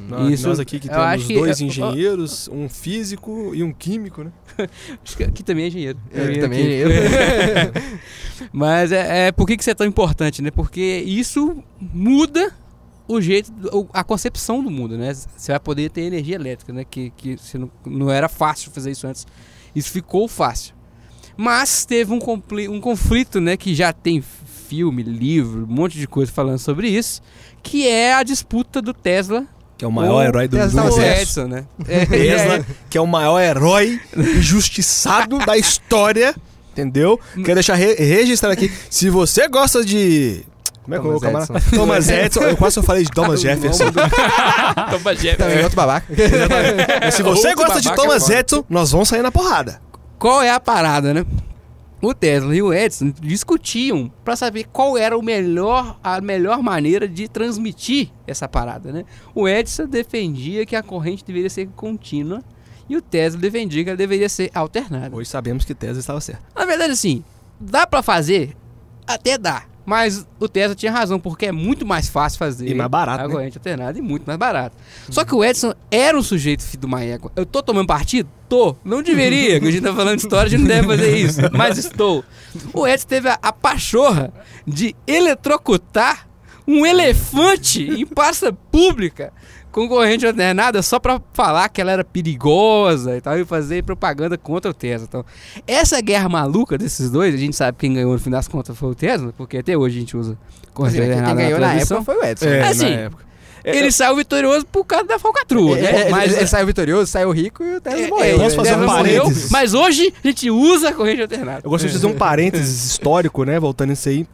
Nós, 0.07 0.31
Isso, 0.31 0.47
nós 0.47 0.61
aqui 0.61 0.79
que 0.79 0.87
temos 0.87 1.25
que- 1.25 1.33
dois 1.33 1.59
eu- 1.59 1.67
engenheiros, 1.67 2.47
um 2.47 2.69
físico 2.69 3.51
e 3.53 3.61
um 3.61 3.73
químico, 3.73 4.23
né? 4.23 4.31
Acho 5.03 5.17
que 5.17 5.23
aqui 5.25 5.43
também 5.43 5.65
é 5.65 5.67
engenheiro. 5.67 5.99
Eu 6.09 6.23
Eu 6.31 6.39
também 6.39 6.59
aqui. 6.59 6.67
engenheiro. 6.67 6.91
Mas 8.51 8.91
é, 8.93 9.27
é 9.27 9.31
por 9.31 9.45
que, 9.45 9.57
que 9.57 9.63
isso 9.63 9.69
é 9.69 9.73
tão 9.75 9.85
importante, 9.85 10.41
né? 10.41 10.51
Porque 10.51 11.03
isso 11.05 11.61
muda 11.81 12.53
o 13.07 13.19
jeito, 13.19 13.51
a 13.91 14.03
concepção 14.05 14.63
do 14.63 14.71
mundo, 14.71 14.97
né? 14.97 15.13
Você 15.13 15.51
vai 15.51 15.59
poder 15.59 15.89
ter 15.91 16.01
energia 16.03 16.35
elétrica, 16.35 16.71
né? 16.71 16.85
Que, 16.89 17.09
que 17.17 17.35
não, 17.57 17.69
não 17.85 18.09
era 18.09 18.29
fácil 18.29 18.71
fazer 18.71 18.91
isso 18.91 19.05
antes. 19.05 19.27
Isso 19.75 19.91
ficou 19.91 20.27
fácil. 20.27 20.73
Mas 21.35 21.85
teve 21.85 22.13
um, 22.13 22.19
um 22.69 22.79
conflito, 22.79 23.41
né? 23.41 23.57
Que 23.57 23.73
já 23.73 23.91
tem 23.91 24.23
filme, 24.67 25.03
livro, 25.03 25.63
um 25.63 25.73
monte 25.73 25.97
de 25.97 26.07
coisa 26.07 26.31
falando 26.31 26.59
sobre 26.59 26.87
isso. 26.87 27.21
Que 27.61 27.87
é 27.87 28.13
a 28.13 28.23
disputa 28.23 28.81
do 28.81 28.93
Tesla 28.93 29.45
Que 29.77 29.85
é 29.85 29.87
o 29.87 29.91
maior 29.91 30.17
O 30.17 30.21
herói 30.21 30.47
do, 30.47 30.57
do 30.57 30.59
Tesla 30.59 30.81
com 30.81 30.87
o 30.87 30.93
universo. 30.93 31.21
Edison, 31.21 31.47
né? 31.47 31.65
É, 31.87 32.05
Tesla, 32.07 32.65
que 32.89 32.97
é 32.97 33.01
o 33.01 33.07
maior 33.07 33.39
herói 33.39 33.99
injustiçado 34.37 35.39
da 35.39 35.57
história, 35.57 36.35
entendeu? 36.71 37.19
Quero 37.35 37.55
deixar 37.55 37.75
re 37.75 37.93
registrado 37.95 38.53
aqui. 38.53 38.71
Se 38.89 39.09
você 39.09 39.47
gosta 39.47 39.83
de. 39.83 40.43
Como 40.83 40.95
é 40.95 40.99
que 40.99 41.07
é 41.07 41.09
o 41.09 41.19
Thomas 41.19 41.47
camarada? 41.47 41.57
Edison. 41.57 41.75
Thomas 41.77 42.09
Edison. 42.09 42.41
Eu 42.41 42.57
quase 42.57 42.77
eu 42.79 42.83
falei 42.83 43.03
de 43.03 43.11
Thomas 43.11 43.39
Jefferson. 43.41 43.85
Toma 44.91 45.15
Jeff. 45.15 45.37
Também 45.37 45.63
outro 45.63 45.75
babaca. 45.75 46.07
Mas 47.01 47.15
se 47.15 47.23
você 47.23 47.49
Outro 47.49 47.63
gosta 47.65 47.81
de 47.81 47.95
Thomas 47.95 48.23
foda. 48.23 48.39
Edison, 48.39 48.65
nós 48.69 48.91
vamos 48.91 49.09
sair 49.09 49.21
na 49.21 49.31
porrada. 49.31 49.81
Qual 50.19 50.41
é 50.41 50.49
a 50.49 50.59
parada, 50.59 51.13
né? 51.13 51.25
O 52.01 52.13
Tesla 52.13 52.53
e 52.53 52.61
o 52.61 52.73
Edison 52.73 53.13
discutiam 53.21 54.11
para 54.25 54.35
saber 54.35 54.65
qual 54.73 54.97
era 54.97 55.17
o 55.17 55.21
melhor, 55.21 55.97
a 56.03 56.19
melhor 56.19 56.61
maneira 56.61 57.07
de 57.07 57.29
transmitir 57.29 58.09
essa 58.27 58.45
parada, 58.45 58.91
né? 58.91 59.05
O 59.33 59.47
Edison 59.47 59.85
defendia 59.87 60.65
que 60.65 60.75
a 60.75 60.83
corrente 60.83 61.23
deveria 61.23 61.49
ser 61.49 61.67
contínua 61.77 62.43
e 62.89 62.97
o 62.97 63.01
Tesla 63.01 63.39
defendia 63.39 63.85
que 63.85 63.89
ela 63.89 63.95
deveria 63.97 64.27
ser 64.27 64.51
alternada. 64.53 65.15
Hoje 65.15 65.29
sabemos 65.29 65.63
que 65.63 65.73
Tesla 65.73 65.99
estava 65.99 66.19
certo. 66.19 66.41
Na 66.53 66.65
verdade, 66.65 66.91
assim, 66.91 67.23
dá 67.57 67.87
pra 67.87 68.03
fazer? 68.03 68.53
Até 69.07 69.37
dá. 69.37 69.63
Mas 69.85 70.25
o 70.39 70.47
Tesla 70.47 70.73
tinha 70.75 70.91
razão, 70.91 71.19
porque 71.19 71.47
é 71.47 71.51
muito 71.51 71.85
mais 71.85 72.07
fácil 72.07 72.39
fazer 72.39 72.69
E 72.69 72.73
mais 72.73 72.89
barato, 72.89 73.23
a 73.23 73.27
né? 73.27 73.33
corrente 73.33 73.57
alternada 73.57 73.97
e 73.99 74.01
muito 74.01 74.23
mais 74.25 74.39
barato. 74.39 74.75
Só 75.09 75.25
que 75.25 75.35
o 75.35 75.43
Edson 75.43 75.73
era 75.91 76.17
um 76.17 76.23
sujeito 76.23 76.63
filho 76.63 76.81
de 76.81 76.85
uma 76.85 77.03
égua. 77.03 77.31
Eu 77.35 77.45
tô 77.45 77.61
tomando 77.61 77.87
partido? 77.87 78.29
Tô. 78.47 78.75
Não 78.83 79.01
deveria, 79.01 79.59
que 79.59 79.67
a 79.67 79.71
gente 79.71 79.83
tá 79.83 79.93
falando 79.93 80.17
de 80.17 80.23
história, 80.23 80.45
a 80.47 80.49
gente 80.49 80.61
não 80.61 80.67
deve 80.67 80.87
fazer 80.87 81.17
isso. 81.17 81.41
Mas 81.51 81.77
estou. 81.77 82.23
O 82.73 82.87
Edson 82.87 83.07
teve 83.07 83.27
a, 83.29 83.37
a 83.41 83.51
pachorra 83.51 84.31
de 84.65 84.95
eletrocutar 85.05 86.27
um 86.65 86.85
elefante 86.85 87.83
em 87.83 88.05
praça 88.05 88.53
pública 88.53 89.33
com 89.73 89.87
corrente 89.89 90.25
alternada 90.25 90.81
só 90.81 90.99
pra 90.99 91.19
falar 91.33 91.67
que 91.67 91.81
ela 91.81 91.91
era 91.91 92.03
perigosa 92.03 93.17
e 93.17 93.21
tal, 93.21 93.37
e 93.37 93.43
fazer 93.43 93.83
propaganda 93.83 94.37
contra 94.37 94.71
o 94.71 94.73
Tesla. 94.73 95.05
Então, 95.09 95.25
essa 95.67 95.99
guerra 95.99 96.29
maluca 96.29 96.77
desses 96.77 97.09
dois, 97.09 97.33
a 97.33 97.37
gente 97.37 97.55
sabe 97.55 97.77
quem 97.77 97.93
ganhou 97.93 98.13
no 98.13 98.19
fim 98.19 98.29
das 98.29 98.47
contas 98.47 98.77
foi 98.77 98.89
o 98.91 98.95
Tesla, 98.95 99.33
porque 99.35 99.57
até 99.57 99.75
hoje 99.77 99.97
a 99.97 99.99
gente 99.99 100.15
usa 100.15 100.37
corrente 100.73 100.99
Assim, 101.01 101.09
alternada 101.09 101.35
quem 101.35 101.45
ganhou 101.45 101.59
na 101.59 101.67
transmissão. 101.69 101.97
época 101.97 102.13
foi 102.13 102.21
o 102.21 102.25
Edson. 102.31 102.45
É, 102.45 102.49
É, 102.57 102.61
na 102.61 102.67
assim, 102.69 102.85
época. 102.93 103.23
É, 103.65 103.77
Ele 103.77 103.91
saiu 103.93 104.15
vitorioso 104.17 104.65
por 104.65 104.83
causa 104.85 105.05
da 105.07 105.17
falcatrua, 105.17 105.77
É, 105.77 105.81
né? 105.81 106.01
é, 106.01 106.09
Mas 106.09 106.35
ele, 106.37 106.47
saiu 106.47 106.65
vitorioso, 106.67 107.07
saiu 107.09 107.31
rico 107.31 107.63
e 107.63 107.75
o 107.77 107.81
Tesla 107.81 107.99
é, 107.99 108.07
morreu. 108.09 108.25
é, 108.25 108.37
né? 108.37 108.43
Posso 108.43 108.55
fazer 108.57 108.69
Tesla 108.69 108.83
um 108.83 108.87
parênteses? 108.87 109.49
Mas 109.51 109.73
hoje 109.73 110.13
a 110.23 110.27
gente 110.27 110.51
usa 110.51 110.89
a 110.89 110.93
corrente 110.93 111.21
alternada. 111.21 111.61
Eu 111.63 111.69
gostaria 111.69 111.93
de 111.95 111.99
fazer 112.01 112.13
um 112.13 112.17
parênteses 112.17 112.85
histórico, 112.91 113.43
né? 113.45 113.59
Voltando 113.59 113.93
isso 113.93 114.07
aí. 114.09 114.27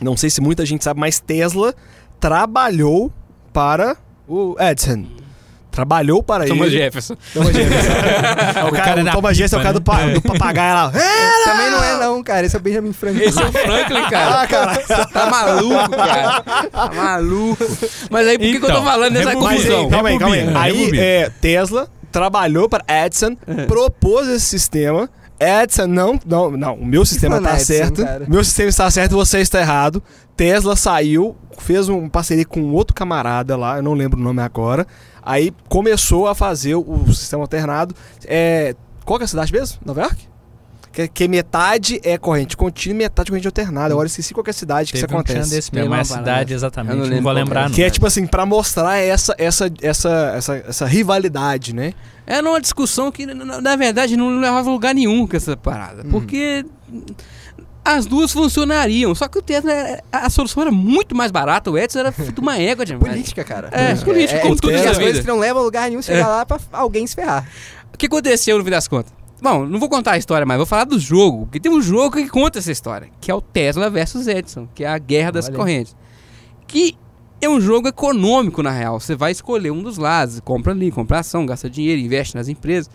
Não 0.00 0.16
sei 0.16 0.30
se 0.30 0.40
muita 0.40 0.64
gente 0.64 0.84
sabe, 0.84 1.00
mas 1.00 1.18
Tesla 1.18 1.74
trabalhou 2.20 3.12
para 3.52 3.96
o 4.28 4.56
Edison. 4.60 5.04
Trabalhou 5.70 6.22
para 6.24 6.44
Thomas 6.46 6.68
ele. 6.68 6.78
Jefferson. 6.78 7.14
Thomas 7.32 7.54
Jefferson. 7.54 7.92
É 8.58 8.64
o, 8.64 8.68
O 8.68 8.72
cara, 8.72 8.84
cara 8.84 9.02
o 9.02 9.10
Thomas 9.12 9.36
Jefferson 9.36 9.56
é 9.56 9.60
o 9.60 9.62
cara 9.62 9.74
do, 9.74 9.80
pa- 9.82 9.98
né? 10.06 10.14
do 10.14 10.22
papagaio 10.22 10.74
lá. 10.74 10.92
É! 10.98 11.44
Também 11.44 11.70
não 11.70 11.84
é 11.84 11.98
não, 12.00 12.22
cara. 12.22 12.44
Esse 12.46 12.56
é 12.56 12.58
o 12.58 12.62
Benjamin 12.62 12.92
Franklin. 12.92 13.22
Esse 13.24 13.40
é 13.40 13.46
o 13.46 13.52
Franklin, 13.52 14.02
cara. 14.10 14.40
Ah, 14.42 14.46
cara. 14.46 14.74
Você 14.74 15.06
tá 15.12 15.26
maluco, 15.30 15.90
cara. 15.90 16.42
Tá 16.42 16.90
maluco. 16.92 17.64
Mas 18.10 18.26
aí 18.26 18.38
por 18.38 18.44
que, 18.44 18.50
que 18.50 18.56
eu 18.56 18.60
tô 18.62 18.66
Então, 18.70 18.84
falando 18.84 19.12
dessa 19.12 19.32
confusão? 19.34 19.80
aí, 19.84 19.90
calma 19.90 20.08
aí, 20.08 20.18
calma 20.18 20.34
aí. 20.34 20.52
Aí, 20.56 20.98
é, 20.98 21.30
Tesla 21.40 21.88
trabalhou 22.10 22.68
para 22.68 22.82
Edison, 23.04 23.36
propôs 23.68 24.26
esse 24.28 24.46
sistema. 24.46 25.08
Edison, 25.40 25.86
não, 25.86 26.18
não, 26.26 26.50
não, 26.50 26.74
o 26.74 26.84
meu 26.84 27.04
sistema 27.04 27.40
tá 27.40 27.54
Edison, 27.54 27.64
certo. 27.64 28.04
cara. 28.04 28.26
Meu 28.28 28.42
sistema 28.42 28.68
está 28.68 28.90
certo, 28.90 29.14
você 29.14 29.38
está 29.38 29.60
errado. 29.60 30.02
Tesla 30.36 30.76
saiu, 30.76 31.36
fez 31.58 31.88
uma 31.88 32.08
parceria 32.08 32.44
com 32.44 32.72
outro 32.72 32.94
camarada 32.94 33.56
lá, 33.56 33.76
eu 33.76 33.82
não 33.82 33.94
lembro 33.94 34.18
o 34.18 34.22
nome 34.22 34.42
agora. 34.42 34.86
Aí 35.22 35.52
começou 35.68 36.26
a 36.26 36.34
fazer 36.34 36.74
o, 36.74 37.12
sistema 37.12 37.42
alternado. 37.42 37.94
É, 38.24 38.74
qual 39.04 39.20
é 39.20 39.24
a 39.24 39.28
cidade 39.28 39.52
mesmo? 39.52 39.78
Nova 39.84 40.02
York? 40.02 40.28
Que, 40.98 41.06
que 41.06 41.28
metade 41.28 42.00
é 42.02 42.18
corrente 42.18 42.56
contínua 42.56 42.94
e 42.94 42.98
metade 42.98 43.30
corrente 43.30 43.46
alternada. 43.46 43.94
Agora 43.94 44.06
eu 44.06 44.08
esqueci 44.08 44.34
qual 44.34 44.42
que 44.42 44.50
é 44.50 44.52
a 44.52 44.54
cidade 44.54 44.92
que 44.92 44.98
Teve 44.98 45.06
isso 45.06 45.16
um 45.16 45.22
que 45.22 45.30
acontece. 45.32 45.50
desse 45.54 45.72
mesmo, 45.72 45.90
uma 45.90 45.98
mas 45.98 46.10
a 46.10 46.14
parada. 46.14 46.30
cidade 46.32 46.52
Eu 46.52 46.56
exatamente, 46.56 46.90
não 46.90 46.96
não, 46.98 47.04
lembro 47.04 47.22
vou 47.22 47.32
qual 47.32 47.34
lembrar 47.36 47.62
que 47.64 47.68
não. 47.68 47.74
Que 47.76 47.82
é 47.84 47.90
tipo 47.90 48.06
assim, 48.06 48.26
pra 48.26 48.44
mostrar 48.44 48.96
essa, 48.98 49.32
essa, 49.38 49.70
essa, 49.80 50.32
essa, 50.34 50.56
essa 50.66 50.86
rivalidade, 50.86 51.72
né? 51.72 51.94
Era 52.26 52.48
uma 52.48 52.60
discussão 52.60 53.12
que, 53.12 53.24
na, 53.26 53.76
verdade, 53.76 54.16
não 54.16 54.40
levava 54.40 54.68
a 54.68 54.72
lugar 54.72 54.92
nenhum 54.92 55.24
com 55.24 55.36
essa 55.36 55.56
parada. 55.56 56.04
Porque 56.10 56.66
as 57.84 58.04
duas 58.04 58.32
funcionariam. 58.32 59.14
Só 59.14 59.28
que 59.28 59.38
o 59.38 59.42
Tesla, 59.42 59.72
era- 59.72 60.02
a 60.10 60.28
solução 60.28 60.62
era 60.62 60.72
muito 60.72 61.14
mais 61.14 61.30
barata. 61.30 61.70
O 61.70 61.78
Edson 61.78 62.00
era 62.00 62.10
de 62.10 62.40
uma 62.40 62.58
égua 62.58 62.84
demais. 62.84 63.12
Política, 63.12 63.44
cara. 63.44 63.68
É, 63.72 63.94
política, 63.94 64.40
como 64.40 64.56
tudo 64.56 64.72
tem 64.74 64.84
na 64.84 64.90
as 64.90 64.98
coisas 64.98 65.20
que 65.20 65.26
não 65.28 65.38
levam 65.38 65.62
a 65.62 65.64
lugar 65.64 65.88
nenhum, 65.88 66.02
chegar 66.02 66.18
É. 66.18 66.26
lá 66.26 66.44
pra 66.44 66.58
alguém 66.72 67.06
se 67.06 67.14
ferrar. 67.14 67.48
O 67.94 67.96
que 67.96 68.06
aconteceu 68.06 68.58
no 68.58 68.64
fim 68.64 68.70
das 68.70 68.86
contas? 68.88 69.12
Bom, 69.40 69.64
não 69.66 69.78
vou 69.78 69.88
contar 69.88 70.12
a 70.12 70.18
história, 70.18 70.44
mas 70.46 70.56
vou 70.56 70.66
falar 70.66 70.84
do 70.84 70.98
jogo. 70.98 71.46
Porque 71.46 71.60
tem 71.60 71.70
um 71.70 71.80
jogo 71.80 72.16
que 72.16 72.28
conta 72.28 72.58
essa 72.58 72.72
história, 72.72 73.08
que 73.20 73.30
é 73.30 73.34
o 73.34 73.40
Tesla 73.40 73.88
versus 73.88 74.26
Edison, 74.26 74.68
que 74.74 74.84
é 74.84 74.88
a 74.88 74.98
guerra 74.98 75.30
das 75.32 75.46
Olha. 75.46 75.56
correntes. 75.56 75.96
Que 76.66 76.96
é 77.40 77.48
um 77.48 77.60
jogo 77.60 77.86
econômico, 77.88 78.62
na 78.62 78.70
real. 78.70 78.98
Você 78.98 79.14
vai 79.14 79.30
escolher 79.30 79.70
um 79.70 79.82
dos 79.82 79.96
lados, 79.96 80.40
compra 80.40 80.72
ali, 80.72 80.90
compra 80.90 81.20
ação, 81.20 81.46
gasta 81.46 81.70
dinheiro, 81.70 82.00
investe 82.00 82.34
nas 82.34 82.48
empresas. 82.48 82.90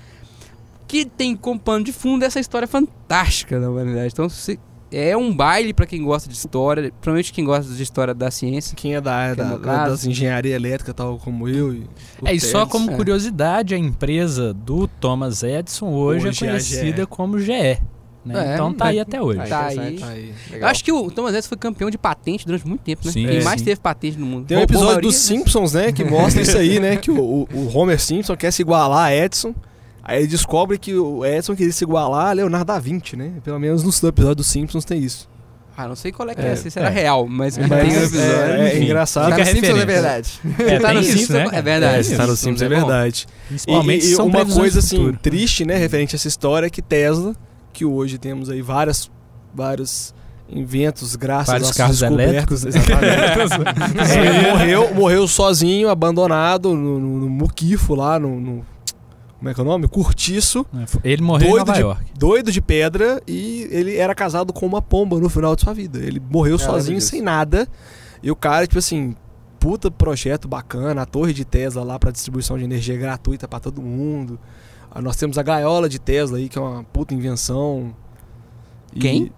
Que 0.88 1.06
tem 1.06 1.36
como 1.36 1.60
pano 1.60 1.84
de 1.86 1.94
fundo 1.94 2.24
essa 2.26 2.40
história 2.40 2.68
fantástica 2.68 3.60
da 3.60 3.70
humanidade. 3.70 4.10
Então, 4.12 4.28
se- 4.28 4.60
é 4.94 5.18
um 5.18 5.34
baile 5.36 5.74
pra 5.74 5.86
quem 5.86 6.04
gosta 6.04 6.30
de 6.30 6.36
história, 6.36 6.84
principalmente 6.92 7.34
quem 7.34 7.44
gosta 7.46 7.74
de 7.74 7.82
história 7.84 8.14
da 8.14 8.30
ciência. 8.32 8.76
Quem 8.76 8.96
é 8.96 9.02
da 9.02 9.14
área 9.14 9.32
é 9.34 9.36
da, 9.46 9.58
caso. 9.58 9.92
das 9.92 10.06
engenharia 10.06 10.56
elétrica, 10.56 10.94
tal 10.94 11.18
como 11.18 11.48
eu. 11.50 11.74
E 11.74 11.84
É, 12.26 12.34
e 12.34 12.40
só 12.40 12.66
como 12.66 12.92
É. 12.92 12.96
curiosidade, 12.96 13.74
a 13.74 13.78
empresa 13.78 14.54
do 14.54 14.88
Thomas 14.88 15.44
Edison 15.44 15.88
hoje, 15.90 16.28
Hoje 16.28 16.44
é 16.46 16.48
é 16.48 16.50
a 16.50 16.52
conhecida 16.54 17.02
GE. 17.04 17.08
como 17.08 17.40
GE. 17.40 17.52
né? 18.26 18.52
É, 18.52 18.54
então 18.54 18.74
tá 18.74 18.86
é. 18.86 18.90
aí 18.92 19.00
até 19.02 19.22
hoje. 19.22 19.42
Tá 19.50 19.66
aí. 19.66 19.74
interessante. 19.76 20.04
Aí. 20.06 20.34
Eu 20.54 20.68
acho 20.68 20.84
que 20.84 20.92
o 20.94 21.12
Thomas 21.12 21.34
Edison 21.34 21.50
foi 21.50 21.58
campeão 21.58 21.90
de 21.90 21.98
patente 21.98 22.46
durante 22.46 22.66
muito 22.66 22.80
tempo, 22.82 23.02
né? 23.06 23.12
Sim, 23.12 23.26
quem 23.28 23.38
é, 23.40 23.44
mais 23.44 23.60
sim. 23.60 23.66
teve 23.66 23.82
patente 23.82 24.18
no 24.18 24.26
mundo. 24.26 24.46
Tem 24.46 24.58
um 24.58 24.62
episódio 24.62 25.02
dos 25.02 25.16
mas- 25.16 25.24
Simpsons, 25.24 25.74
né, 25.74 25.92
que 25.92 26.06
mostra 26.06 26.42
isso 26.42 26.58
aí, 26.58 26.80
né, 26.80 26.96
que 26.96 27.12
o, 27.12 27.20
o- 27.20 27.48
o 27.54 27.78
Homer 27.78 28.00
Simpson 28.00 28.38
quer 28.38 28.52
se 28.52 28.62
igualar 28.62 29.08
a 29.08 29.14
Edison. 29.16 29.54
Aí 30.04 30.20
ele 30.20 30.28
descobre 30.28 30.78
que 30.78 30.94
o 30.94 31.26
Edison 31.26 31.56
queria 31.56 31.72
se 31.72 31.84
igualar 31.84 32.28
a 32.28 32.34
Leonardo 32.34 32.66
da 32.66 32.78
Vinci, 32.80 33.16
né? 33.16 33.34
Pelo 33.44 33.58
menos 33.60 33.84
no 33.84 34.10
episódio 34.10 34.36
dos 34.36 34.48
Simpsons 34.48 34.84
tem 34.84 35.02
isso. 35.02 35.30
Ah, 35.76 35.88
não 35.88 35.96
sei 35.96 36.12
qual 36.12 36.30
é 36.30 36.36
que 36.36 36.42
É, 36.42 36.50
é, 36.52 36.56
se 36.56 36.68
isso 36.68 36.78
era 36.78 36.90
é. 36.90 36.92
real, 36.92 37.26
mas, 37.28 37.58
Mas 37.58 37.68
tem 37.68 37.78
um 37.80 38.04
episódio. 38.04 38.20
é, 38.22 38.74
é 38.74 38.84
engraçado. 38.84 39.30
Tá 39.30 39.38
Fica 39.38 39.44
no 39.46 39.50
a 39.50 39.54
Simpsons 39.56 39.80
é 39.82 39.86
verdade. 39.86 40.40
É, 40.60 40.80
Tá 40.80 40.94
no 40.94 41.00
isso, 41.00 41.12
Simpsons, 41.18 41.30
né? 41.36 41.48
é 41.52 41.62
verdade. 41.64 42.14
É, 42.14 42.18
tá 42.18 42.28
no 42.28 42.36
Simpsons, 42.36 42.62
é 42.62 42.66
é 42.66 42.70
verdade. 42.70 43.28
Principalmente 43.48 44.06
E- 44.06 44.12
e 44.12 44.16
são 44.16 44.28
uma 44.28 44.46
coisa 44.46 44.80
assim, 44.80 45.14
triste, 45.22 45.66
né, 45.66 45.76
referente 45.78 46.16
a 46.16 46.18
essa 46.18 46.28
história, 46.28 46.68
é 46.68 46.70
que 46.70 46.82
Tesla, 46.82 47.34
que 47.72 47.86
hoje 47.86 48.20
temos 48.20 48.50
aí 48.52 48.62
várias, 48.62 49.10
vários 49.52 50.14
inventos 50.48 51.16
graças 51.16 51.48
Vários 51.48 51.72
carros 51.72 52.02
elétricos. 52.04 52.66
Exatamente. 52.66 53.64
É, 54.16 54.52
morreu, 54.52 54.94
morreu 54.94 55.28
sozinho, 55.28 55.90
abandonado 55.90 56.76
no, 56.76 57.00
no, 57.00 57.20
no 57.22 57.30
muquifo 57.30 57.96
lá, 57.96 58.20
no, 58.20 58.40
no- 58.40 58.66
Como 59.44 59.50
é 59.50 59.54
que 59.54 59.60
é 59.60 59.64
o 59.64 59.66
nome? 59.68 59.90
Curtiço, 59.90 60.66
Ele 61.04 61.22
morreu 61.22 61.50
Doido 61.50 61.56
em 61.56 61.60
Nova 61.66 61.74
de- 61.74 61.82
York. 61.82 62.04
doido 62.18 62.50
de 62.50 62.62
pedra, 62.62 63.22
e 63.28 63.68
ele 63.72 63.98
era 63.98 64.16
casado 64.16 64.54
com 64.54 64.66
uma 64.66 64.82
pomba 64.82 65.20
no 65.20 65.28
final 65.28 65.54
de 65.54 65.64
sua 65.64 65.74
vida. 65.74 66.00
Ele 66.00 66.18
morreu 66.18 66.54
Eu 66.54 66.60
lembro 66.60 66.72
sozinho, 66.76 66.98
disso. 66.98 67.10
sem 67.10 67.22
nada. 67.22 67.68
E 68.24 68.32
o 68.32 68.38
cara, 68.38 68.66
tipo 68.66 68.80
assim, 68.80 69.14
puta 69.60 69.92
projeto 69.92 70.48
bacana, 70.48 71.02
a 71.02 71.06
torre 71.06 71.34
de 71.34 71.44
Tesla 71.44 71.84
lá 71.84 72.00
pra 72.00 72.10
distribuição 72.10 72.58
de 72.58 72.64
energia 72.64 72.96
gratuita 72.96 73.46
pra 73.46 73.60
todo 73.60 73.82
mundo. 73.82 74.40
Ah, 74.90 75.02
nós 75.02 75.18
temos 75.18 75.38
a 75.38 75.44
gaiola 75.44 75.90
de 75.90 76.00
Tesla 76.00 76.38
aí, 76.38 76.48
que 76.48 76.58
é 76.58 76.62
uma 76.62 76.82
puta 76.86 77.14
invenção. 77.14 77.94
E- 78.96 79.00
Quem? 79.02 79.32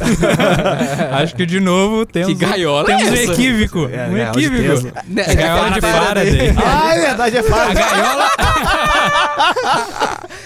Acho 1.22 1.34
que 1.36 1.44
de 1.46 1.60
novo 1.60 2.06
temos, 2.06 2.28
Que 2.28 2.34
gaiola 2.34 2.84
temos 2.84 3.06
é 3.08 3.10
um 3.10 3.14
equívoco. 3.32 3.88
É, 3.92 4.04
a 4.04 4.08
um 4.08 4.12
gaiola 4.14 4.32
de 4.32 4.44
equívoco. 4.46 4.98
Né, 5.08 5.22
A 5.28 5.34
gaiola 5.34 5.70
de 5.70 5.80
Faraday. 5.80 6.54
Ah, 6.64 6.94
é 6.94 7.00
verdade, 7.00 7.36
é 7.36 7.40
A 7.40 7.44
fácil. 7.44 7.74
gaiola... 7.74 8.30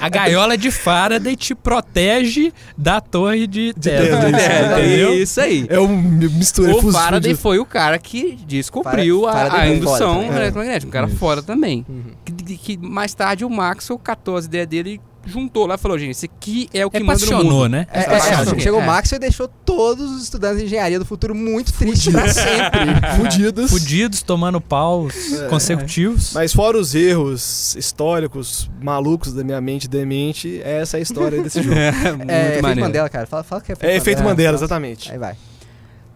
a 0.01 0.09
gaiola 0.09 0.57
de 0.59 0.71
Faraday 0.71 1.37
te 1.37 1.55
protege 1.55 2.53
da 2.77 3.01
torre 3.01 3.47
de 3.47 3.73
Tesla. 3.75 4.21
Tesla, 4.33 4.81
É, 4.81 5.03
é 5.03 5.15
isso 5.15 5.41
aí. 5.41 5.67
É 5.69 5.79
um 5.81 5.89
mistura. 5.97 6.75
O 6.77 6.93
Faraday 6.93 7.33
fuso- 7.33 7.43
foi 7.43 7.59
o 7.59 7.65
cara 7.67 7.99
que 7.99 8.39
descobriu 8.47 9.23
Fara- 9.23 9.31
a, 9.47 9.51
Faraday 9.51 9.61
a 9.61 9.67
foi 9.67 9.77
indução 9.77 10.15
também. 10.15 10.37
eletromagnética. 10.37 10.89
Um 10.89 10.93
cara 10.93 11.07
Isso. 11.07 11.17
fora 11.17 11.43
também. 11.43 11.85
Uhum. 11.89 12.03
Que, 12.25 12.33
que, 12.33 12.57
que 12.57 12.77
mais 12.79 13.15
tarde 13.15 13.45
o 13.45 13.51
Maxwell 13.51 13.99
catou 13.99 14.37
as 14.37 14.47
ideias 14.47 14.67
dele 14.67 14.95
e 14.95 15.14
juntou 15.27 15.67
lá 15.67 15.75
e 15.77 15.79
falou, 15.79 15.99
gente, 15.99 16.11
esse 16.11 16.27
aqui 16.27 16.69
é 16.73 16.85
o 16.85 16.91
que 16.91 17.01
manda 17.03 17.25
no 17.27 17.45
mundo. 17.45 17.69
né? 17.69 17.87
É, 17.93 18.01
é, 18.01 18.17
Exatamente. 18.17 18.57
é, 18.57 18.61
chegou 18.61 18.81
o 18.81 18.83
É. 18.83 18.87
Max 18.87 19.13
e 19.13 19.19
deixou 19.19 19.49
todos 19.49 20.11
os 20.11 20.23
estudantes 20.25 20.59
de 20.59 20.65
engenharia 20.67 20.99
do 20.99 21.05
futuro 21.05 21.35
muito 21.35 21.73
tristes 21.73 22.13
pra 22.13 22.29
sempre. 22.33 22.81
Fudidos. 23.17 23.71
Fudidos, 23.71 24.23
tomando 24.23 24.61
paus 24.61 25.33
É. 25.33 25.49
consecutivos. 25.49 26.33
Mas 26.35 26.53
fora 26.53 26.77
os 26.79 26.95
erros 26.95 27.75
históricos 27.77 28.71
malucos 28.83 29.33
da 29.33 29.43
minha 29.43 29.61
mente 29.61 29.89
demente, 29.89 30.61
essa 30.63 30.97
é 30.97 30.99
a 30.99 31.03
história 31.03 31.43
desse 31.43 31.61
jogo. 31.63 31.75
É, 31.77 31.89
É, 31.89 32.13
muito 32.13 32.31
efeito 32.31 32.63
maneiro. 32.63 32.81
Mandela, 32.81 33.09
cara. 33.09 33.27
Fala, 33.27 33.43
fala 33.43 33.61
que 33.61 33.73
é 33.73 33.77
É 33.81 33.97
efeito 33.97 34.23
Mandela, 34.23 34.57
exatamente. 34.57 35.11
Aí 35.11 35.19
vai. 35.19 35.35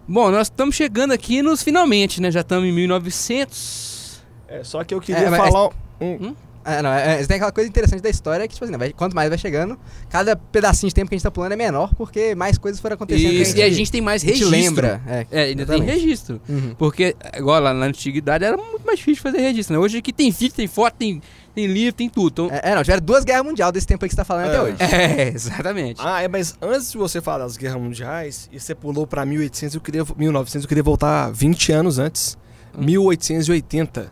Bom, 0.07 0.31
nós 0.31 0.47
estamos 0.47 0.75
chegando 0.75 1.13
aqui 1.13 1.43
nos 1.43 1.63
finalmente, 1.63 2.21
né? 2.21 2.31
Já 2.31 2.41
estamos 2.41 2.67
em 2.69 2.73
1900. 2.73 4.21
É, 4.49 4.65
só 4.65 4.83
que 4.83 4.95
eu 4.95 5.01
queria 5.01 5.25
É, 5.27 5.31
mas- 5.31 5.39
falar 5.53 5.69
um, 6.01 6.35
É, 6.69 6.83
não, 6.83 6.91
é, 6.93 7.21
é, 7.23 7.27
tem 7.27 7.37
aquela 7.37 7.53
coisa 7.53 7.69
interessante 7.69 8.01
da 8.03 8.11
história 8.11 8.47
que, 8.47 8.55
tipo 8.55 8.65
assim, 8.65 8.73
né, 8.73 8.79
vai- 8.79 8.93
quanto 8.93 9.15
mais 9.15 9.29
vai 9.29 9.39
chegando, 9.39 9.79
cada 10.09 10.37
pedacinho 10.37 10.89
de 10.89 10.95
tempo 10.95 11.09
que 11.09 11.15
a 11.15 11.19
gente 11.19 11.23
tá 11.25 11.31
pulando 11.31 11.53
é 11.53 11.57
menor, 11.57 11.95
porque 11.95 12.35
mais 12.35 12.59
coisas 12.59 12.81
foram 12.81 12.95
acontecendo. 12.95 13.33
Isso, 13.33 13.55
que 13.55 13.61
e 13.61 13.63
a 13.63 13.71
gente 13.71 13.91
tem 13.91 14.01
mais 14.01 14.23
a 14.23 14.27
gente 14.27 14.45
registro. 14.45 14.51
lembra. 14.51 15.03
É, 15.07 15.27
É, 15.31 15.43
ainda 15.45 15.65
tem 15.67 15.83
registro. 15.83 16.41
Uhum. 16.49 16.75
Porque, 16.79 17.17
agora, 17.33 17.61
lá 17.65 17.75
na 17.75 17.87
antiguidade 17.87 18.45
era 18.45 18.57
muito 18.57 18.85
mais 18.85 18.99
difícil 18.99 19.23
fazer 19.23 19.39
registro, 19.41 19.75
né? 19.75 19.81
Hoje 19.81 19.99
aqui 19.99 20.13
tem 20.13 20.31
vídeo, 20.31 20.55
tem 20.55 20.67
foto, 20.67 20.95
tem, 20.99 21.21
tem 21.55 21.67
livro, 21.67 21.93
tem 21.95 22.09
tudo. 22.09 22.47
Então, 22.47 22.57
É, 22.63 22.73
é, 22.73 22.75
não, 22.75 22.83
tiveram 22.83 23.03
duas 23.05 23.25
guerras 23.25 23.45
mundiais 23.45 23.73
desse 23.73 23.87
tempo 23.87 24.05
aí 24.05 24.09
que 24.09 24.15
você 24.15 24.21
tá 24.21 24.25
falando 24.25 24.47
É. 24.47 24.49
até 24.49 24.63
hoje. 24.63 24.77
é, 24.95 25.29
exatamente. 25.35 26.01
Ah, 26.05 26.23
é, 26.23 26.29
mas 26.29 26.55
antes 26.61 26.93
de 26.93 26.99
você 26.99 27.21
falar 27.21 27.39
das 27.45 27.57
guerras 27.57 27.81
mundiais, 27.81 28.49
e 28.53 28.61
você 28.61 28.75
pulou 28.75 29.07
pra 29.07 29.25
1800, 29.25 29.75
eu 29.75 29.81
queria, 29.81 30.05
1900, 30.17 30.65
eu 30.65 30.69
queria 30.69 30.83
voltar 30.83 31.31
20 31.33 31.73
anos 31.73 31.99
antes. 31.99 32.37
Hum. 32.77 32.85
1880. 32.85 34.11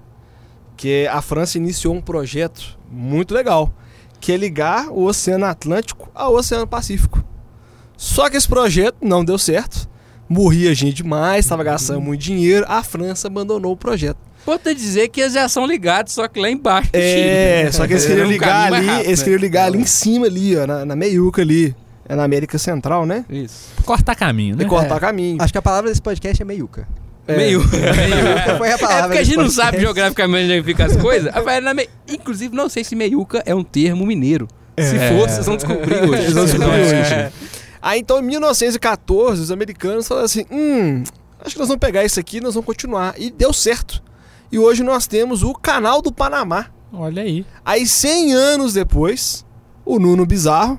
Que 0.77 1.07
a 1.07 1.23
França 1.23 1.57
iniciou 1.59 1.95
um 1.95 2.01
projeto 2.01 2.79
muito 2.91 3.33
legal, 3.35 3.73
que 4.21 4.33
é 4.33 4.37
ligar 4.37 4.89
o 4.91 5.05
Oceano 5.05 5.47
Atlântico 5.47 6.11
ao 6.15 6.35
Oceano 6.35 6.67
Pacífico. 6.67 7.25
Só 7.97 8.29
que 8.29 8.37
esse 8.37 8.47
projeto 8.49 8.97
não 9.03 9.25
deu 9.25 9.39
certo. 9.39 9.89
Morria 10.29 10.75
gente 10.75 10.97
demais, 11.03 11.45
estava 11.45 11.63
gastando 11.65 12.01
muito 12.01 12.21
dinheiro. 12.21 12.67
A 12.69 12.83
França 12.83 13.29
abandonou 13.29 13.73
o 13.73 13.77
projeto. 13.77 14.19
Importante 14.43 14.77
dizer 14.77 15.09
que 15.09 15.21
eles 15.21 15.33
já 15.33 15.49
são 15.49 15.65
ligados, 15.67 16.13
só 16.13 16.29
que 16.29 16.39
lá 16.39 16.51
embaixo 16.51 16.93
do 16.93 16.97
É, 16.97 17.69
só 17.73 17.87
que 17.87 17.95
eles 17.95 18.05
É 18.05 18.09
queriam 18.09 18.27
um 18.27 18.31
ligar 18.31 18.73
ali, 18.73 18.87
rápido, 18.87 19.07
eles 19.07 19.19
né? 19.21 19.25
queriam 19.25 19.41
ligar 19.41 19.65
ali 19.67 19.79
em 19.79 19.87
cima 19.87 20.27
ali, 20.27 20.57
ó, 20.57 20.67
na, 20.67 20.85
na 20.85 20.95
meiuca 20.97 21.43
ali. 21.43 21.75
É 22.09 22.15
na 22.15 22.23
América 22.23 22.57
Central, 22.59 23.05
né? 23.05 23.25
Isso. 23.29 23.71
Cortar 23.85 24.15
caminho, 24.15 24.55
né? 24.55 24.63
E 24.63 24.67
cortar 24.69 24.97
É. 24.97 25.01
caminho. 25.01 25.39
Acho 25.43 25.53
que 25.53 25.59
a 25.59 25.63
palavra 25.63 25.89
desse 25.91 26.01
podcast 26.03 26.41
é 26.41 26.45
meiuca. 26.45 26.87
É. 27.29 27.37
Meio. 27.37 27.61
Meiuca 27.61 28.57
foi 28.59 28.69
a 28.69 28.73
É 28.75 28.79
palavra. 28.79 29.03
porque 29.05 29.19
a 29.19 29.23
gente 29.25 29.37
não 29.37 29.45
podcast. 29.45 29.67
sabe 29.71 29.81
geograficamente 29.81 30.53
onde 30.53 30.63
fica 30.63 30.85
as 30.87 30.97
coisas. 30.97 31.33
Me- 31.75 31.89
Inclusive, 32.09 32.55
não 32.55 32.69
sei 32.69 32.85
se 32.85 32.95
meiuca 32.95 33.43
é 33.45 33.55
um 33.55 33.65
termo 33.65 34.07
mineiro. 34.07 34.47
Se 34.79 34.97
É. 34.97 35.09
for, 35.19 35.29
vocês 35.29 35.47
vão 35.47 35.57
descobrir 35.57 36.03
hoje. 36.09 36.33
Vão 36.33 36.45
descobrir 36.45 36.71
É. 36.71 37.29
hoje. 37.29 37.33
Aí 37.83 38.01
então, 38.01 38.19
em 38.19 38.23
1914, 38.23 39.41
os 39.43 39.51
americanos 39.51 40.07
falaram 40.07 40.27
assim: 40.27 40.45
hum, 40.51 41.03
acho 41.41 41.55
que 41.55 41.59
nós 41.59 41.69
vamos 41.69 41.81
pegar 41.81 42.05
isso 42.05 42.21
aqui 42.21 42.37
e 42.39 42.41
nós 42.41 42.55
vamos 42.55 42.67
continuar. 42.67 43.15
E 43.19 43.31
deu 43.31 43.53
certo. 43.53 44.03
E 44.53 44.59
hoje 44.59 44.83
nós 44.85 45.07
temos 45.07 45.43
o 45.43 45.53
Canal 45.55 46.01
do 46.03 46.13
Panamá. 46.13 46.67
Olha 46.93 47.23
aí. 47.23 47.45
Aí, 47.65 47.87
100 47.87 48.33
anos 48.35 48.73
depois, 48.75 49.45
o 49.85 49.99
Nuno 49.99 50.25
Bizarro 50.25 50.79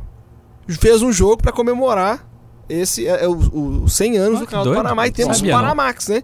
fez 0.69 1.02
um 1.02 1.11
jogo 1.11 1.41
pra 1.41 1.52
comemorar 1.52 2.26
esse 2.69 3.07
é, 3.07 3.24
é 3.24 3.28
o, 3.28 3.34
o- 3.34 3.84
os 3.84 3.94
100 3.94 4.18
anos 4.18 4.38
Ah, 4.38 4.41
do 4.41 4.48
Canal 4.48 4.64
doido. 4.65 4.76
do 4.78 4.84
Panamá. 4.84 5.07
E 5.07 5.11
temos 5.11 5.41
o. 5.41 5.45
Panamax, 5.45 6.07
né? 6.07 6.24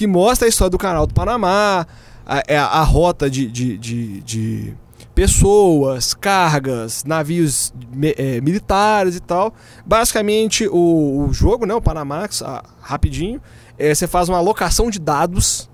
Que 0.00 0.06
mostra 0.06 0.46
a 0.46 0.48
história 0.48 0.70
do 0.70 0.78
Canal 0.78 1.06
do 1.06 1.12
Panamá, 1.12 1.86
a, 2.24 2.42
é 2.48 2.56
a- 2.56 2.64
a 2.64 2.82
rota 2.82 3.28
de, 3.28 3.46
de, 3.46 3.76
de- 3.76 4.20
de 4.22 4.74
pessoas, 5.14 6.14
cargas, 6.14 7.04
navios 7.04 7.70
é, 8.16 8.40
militares 8.40 9.14
e 9.16 9.20
tal. 9.20 9.52
Basicamente, 9.84 10.66
o, 10.68 11.26
o 11.28 11.32
jogo, 11.34 11.66
né? 11.66 11.74
O 11.74 11.82
Panamax, 11.82 12.40
ah, 12.40 12.64
rapidinho, 12.80 13.42
é, 13.78 13.94
você 13.94 14.06
faz 14.06 14.30
uma 14.30 14.38
alocação 14.38 14.88
de 14.90 14.98
dados 14.98 15.68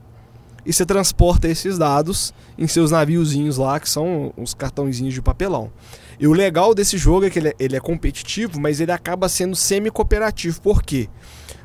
e 0.65 0.73
você 0.73 0.85
transporta 0.85 1.47
esses 1.47 1.78
dados 1.78 2.35
em 2.59 2.66
seus 2.66 2.90
naviozinhos 2.90 3.59
lá, 3.59 3.78
que 3.78 3.89
são 3.89 4.32
os 4.36 4.55
cartãozinhos 4.55 5.15
de 5.15 5.23
papelão. 5.23 5.70
E 6.19 6.27
o 6.27 6.32
legal 6.32 6.74
desse 6.74 6.98
jogo 6.98 7.27
é 7.27 7.31
que 7.31 7.39
ele 7.39 7.48
é, 7.51 7.55
ele 7.61 7.77
é 7.77 7.81
competitivo, 7.81 8.59
mas 8.59 8.81
ele 8.81 8.90
acaba 8.90 9.28
sendo 9.28 9.55
semi-cooperativo. 9.55 10.61
Por 10.61 10.82
quê? 10.82 11.09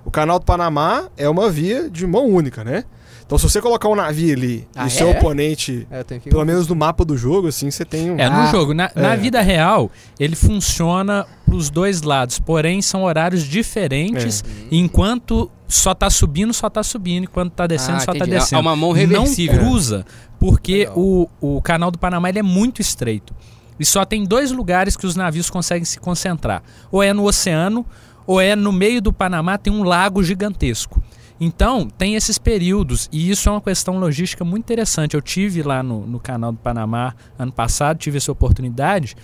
O 0.06 0.12
canal 0.12 0.40
do 0.40 0.46
Panamá 0.46 1.10
é 1.18 1.30
uma 1.30 1.50
via 1.50 1.90
de 1.90 2.06
mão 2.08 2.28
única, 2.28 2.64
né? 2.64 2.84
Então 3.26 3.38
se 3.38 3.48
você 3.50 3.62
colocar 3.62 3.88
um 3.88 3.96
navio 3.96 4.34
ali 4.36 4.68
Ah, 4.76 4.84
e 4.84 4.88
o 4.88 4.90
seu 4.90 5.08
é? 5.08 5.12
oponente, 5.18 5.88
É, 5.90 6.04
que... 6.04 6.30
pelo 6.30 6.44
menos 6.44 6.68
no 6.68 6.76
mapa 6.76 7.06
do 7.06 7.16
jogo, 7.18 7.48
assim, 7.48 7.72
você 7.72 7.86
tem 7.86 8.12
um... 8.12 8.20
É, 8.20 8.30
no 8.30 8.36
Ah, 8.36 8.46
jogo. 8.52 8.74
Na, 8.74 8.92
na 8.94 9.14
é. 9.14 9.18
vida 9.18 9.40
real, 9.42 9.90
ele 10.20 10.36
funciona 10.36 11.26
pros 11.46 11.70
dois 11.70 12.02
lados, 12.02 12.40
porém 12.40 12.82
são 12.82 13.04
horários 13.04 13.44
diferentes. 13.44 14.44
É. 14.46 14.76
Enquanto 14.76 15.50
só 15.68 15.94
tá 15.94 16.10
subindo, 16.10 16.54
só 16.54 16.70
tá 16.70 16.84
subindo. 16.84 17.24
Enquanto 17.24 17.54
tá 17.54 17.66
descendo, 17.68 17.98
Ah, 17.98 18.02
só 18.02 18.08
tá 18.12 18.18
entendi. 18.18 18.36
É 18.36 18.40
descendo. 18.40 18.62
uma 18.62 18.76
mão 18.76 18.92
reversível. 18.92 19.56
Não 19.56 19.62
cruza, 19.70 20.06
porque 20.38 20.90
o, 20.94 21.30
o 21.40 21.62
canal 21.62 21.90
do 21.90 21.98
Panamá 21.98 22.28
ele 22.28 22.40
é 22.40 22.44
muito 22.44 22.82
estreito. 22.82 23.34
E 23.80 23.86
só 23.86 24.04
tem 24.04 24.26
dois 24.26 24.52
lugares 24.52 24.98
que 24.98 25.08
os 25.08 25.16
navios 25.16 25.50
conseguem 25.50 25.86
se 25.86 26.00
concentrar. 26.00 26.62
Ou 26.92 27.02
é 27.02 27.14
no 27.14 27.24
oceano, 27.26 27.86
ou 28.26 28.40
é 28.40 28.56
no 28.56 28.72
meio 28.72 29.02
do 29.02 29.12
Panamá, 29.14 29.58
tem 29.58 29.72
um 29.72 29.84
lago 29.84 30.24
gigantesco. 30.24 31.02
Então, 31.40 31.88
tem 31.90 32.16
esses 32.16 32.38
períodos, 32.38 33.10
e 33.12 33.32
isso 33.32 33.50
é 33.50 33.52
uma 33.52 33.62
questão 33.62 33.98
logística 33.98 34.46
muito 34.46 34.64
interessante. 34.64 35.16
Eu 35.16 35.22
tive 35.24 35.64
lá 35.64 35.82
no, 35.82 36.06
no 36.06 36.20
canal 36.20 36.52
do 36.52 36.60
Panamá 36.60 37.16
ano 37.38 37.52
passado, 37.52 37.98
tive 37.98 38.18
essa 38.18 38.32
oportunidade, 38.32 39.16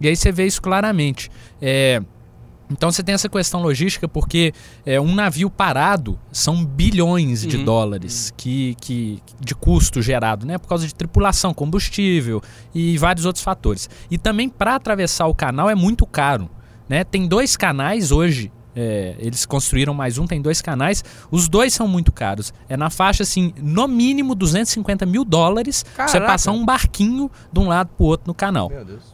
e 0.00 0.06
aí 0.06 0.14
você 0.14 0.30
vê 0.30 0.46
isso 0.46 0.62
claramente. 0.62 1.28
É, 1.60 2.00
então 2.70 2.90
você 2.90 3.02
tem 3.02 3.14
essa 3.14 3.28
questão 3.28 3.60
logística 3.60 4.08
porque 4.08 4.52
é, 4.86 5.00
um 5.00 5.14
navio 5.14 5.50
parado 5.50 6.18
são 6.32 6.64
bilhões 6.64 7.42
de 7.44 7.56
Uhum. 7.56 7.64
dólares 7.64 8.32
que, 8.36 8.74
que, 8.80 9.20
de 9.40 9.54
custo 9.54 10.00
gerado, 10.00 10.46
né? 10.46 10.58
Por 10.58 10.68
causa 10.68 10.86
de 10.86 10.94
tripulação, 10.94 11.52
combustível 11.52 12.40
e 12.74 12.96
vários 12.98 13.26
outros 13.26 13.44
fatores. 13.44 13.90
E 14.10 14.16
também 14.16 14.48
para 14.48 14.76
atravessar 14.76 15.26
o 15.26 15.34
canal 15.34 15.68
é 15.68 15.74
muito 15.74 16.06
caro, 16.06 16.48
né? 16.88 17.04
Tem 17.04 17.26
dois 17.26 17.56
canais 17.56 18.10
hoje. 18.10 18.50
é, 18.76 19.14
eles 19.18 19.46
construíram 19.46 19.94
mais 19.94 20.18
um, 20.18 20.26
tem 20.26 20.42
dois 20.42 20.60
canais. 20.60 21.04
Os 21.30 21.48
dois 21.48 21.72
são 21.72 21.86
muito 21.86 22.10
caros. 22.10 22.52
É 22.68 22.76
na 22.76 22.90
faixa, 22.90 23.22
assim, 23.22 23.54
no 23.56 23.86
mínimo 23.86 24.34
250 24.34 25.06
mil 25.06 25.24
dólares 25.24 25.84
pra 25.94 26.08
você 26.08 26.14
Caraca. 26.14 26.32
passar 26.32 26.50
um 26.50 26.64
barquinho 26.64 27.30
de 27.52 27.60
um 27.60 27.68
lado 27.68 27.90
pro 27.96 28.06
outro 28.06 28.26
no 28.26 28.34
canal. 28.34 28.68
Deus. 28.68 29.12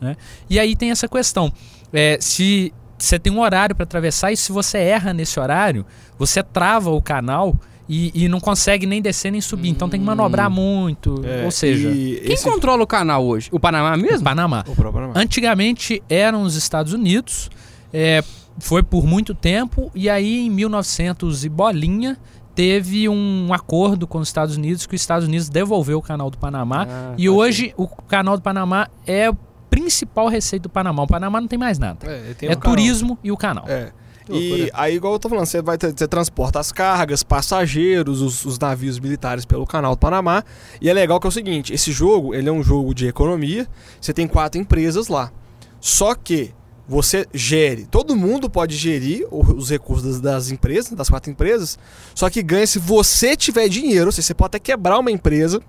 E 0.49 0.59
aí 0.59 0.75
tem 0.75 0.91
essa 0.91 1.07
questão. 1.07 1.53
É, 1.93 2.17
se 2.21 2.73
você 2.99 3.19
tem 3.19 3.33
um 3.33 3.41
horário 3.41 3.75
para 3.75 3.85
atravessar 3.85 4.33
e 4.33 4.37
se 4.37 4.51
você 4.51 4.79
erra 4.79 5.13
nesse 5.13 5.39
horário, 5.39 5.85
você 6.19 6.43
trava 6.43 6.91
o 6.91 7.03
canal 7.03 7.55
e, 7.93 8.25
e 8.25 8.29
não 8.29 8.39
consegue 8.39 8.87
nem 8.87 9.03
descer 9.03 9.33
nem 9.33 9.41
subir. 9.41 9.69
Então 9.69 9.89
tem 9.89 9.99
que 9.99 10.07
manobrar 10.07 10.49
muito. 10.49 11.21
É, 11.25 11.45
ou 11.45 11.51
seja, 11.51 11.91
Quem 11.91 12.33
esse- 12.33 12.45
controla 12.45 12.85
o 12.85 12.87
canal 12.87 13.27
hoje? 13.27 13.49
O 13.51 13.59
Panamá 13.59 13.97
mesmo? 13.97 14.23
Panamá. 14.25 14.61
O 14.69 14.77
próprio 14.77 14.93
Panamá. 14.93 15.13
Antigamente 15.17 16.01
eram 16.09 16.43
os 16.43 16.55
Estados 16.55 16.93
Unidos, 16.93 17.51
é, 17.93 18.23
foi 18.61 18.83
por 18.85 19.05
muito 19.05 19.35
tempo, 19.35 19.91
e 19.95 20.09
aí 20.09 20.47
em 20.47 20.51
1900 20.51 21.45
e 21.45 21.49
bolinha 21.49 22.17
teve 22.55 23.09
um 23.09 23.53
acordo 23.53 24.07
com 24.07 24.19
os 24.19 24.29
Estados 24.29 24.57
Unidos 24.57 24.87
que 24.87 24.95
os 24.95 25.01
Estados 25.01 25.27
Unidos 25.27 25.49
devolveu 25.49 25.99
o 25.99 26.03
canal 26.03 26.31
do 26.31 26.39
Panamá. 26.39 26.87
Ah, 26.89 27.15
e 27.19 27.27
tá 27.27 27.31
hoje 27.33 27.73
o 27.77 27.89
canal 27.89 28.37
do 28.37 28.43
Panamá 28.43 28.89
é 29.07 29.31
o 29.31 29.37
principal 29.71 30.29
receita 30.29 30.65
do 30.65 30.69
Panamá. 30.69 31.03
O 31.03 31.07
Panamá 31.07 31.41
não 31.41 31.49
tem 31.49 31.59
mais 31.59 31.79
nada. 31.79 31.99
É, 32.07 32.35
tem 32.35 32.49
É 32.49 32.53
um 32.53 32.57
canal. 32.57 32.77
turismo 32.77 33.19
e 33.25 33.31
o 33.33 33.37
canal. 33.37 33.65
É. 33.69 33.93
E 34.29 34.71
aí, 34.75 34.97
igual 34.97 35.15
eu 35.15 35.19
tô 35.19 35.29
falando, 35.29 35.47
você 35.47 35.63
vai 35.63 35.79
ter, 35.79 35.93
você 35.97 36.07
transporta 36.07 36.61
as 36.61 36.71
cargas, 36.71 37.23
passageiros, 37.23 38.21
os, 38.21 38.45
os 38.45 38.59
navios 38.59 38.99
militares 38.99 39.45
pelo 39.45 39.67
canal 39.67 39.95
do 39.95 39.99
Panamá. 39.99 40.45
E 40.81 40.89
é 40.89 40.93
legal 40.93 41.19
que 41.19 41.27
é 41.27 41.29
o 41.29 41.33
seguinte: 41.33 41.73
esse 41.73 41.93
jogo 41.93 42.35
ele 42.35 42.49
é 42.49 42.53
um 42.53 42.63
jogo 42.63 42.95
de 42.95 43.07
economia. 43.07 43.67
Você 44.01 44.13
tem 44.13 44.29
quatro 44.29 44.61
empresas 44.61 45.09
lá. 45.09 45.33
Só 45.81 46.15
que 46.15 46.53
você 46.87 47.25
gere, 47.33 47.87
todo 47.87 48.17
mundo 48.17 48.51
pode 48.51 48.77
gerir 48.77 49.25
os 49.31 49.71
recursos 49.71 50.05
das, 50.05 50.21
das 50.21 50.51
empresas, 50.51 50.93
das 50.93 51.09
quatro 51.09 51.31
empresas. 51.31 51.79
Só 52.15 52.29
que 52.29 52.43
ganha 52.43 52.67
se 52.67 52.79
você 52.81 53.37
tiver 53.37 53.69
dinheiro. 53.69 54.07
Ou 54.07 54.13
seja, 54.13 54.27
você 54.27 54.35
pode 54.35 54.49
até 54.49 54.59
quebrar 54.59 54.99
uma 54.99 55.11
empresa. 55.11 55.63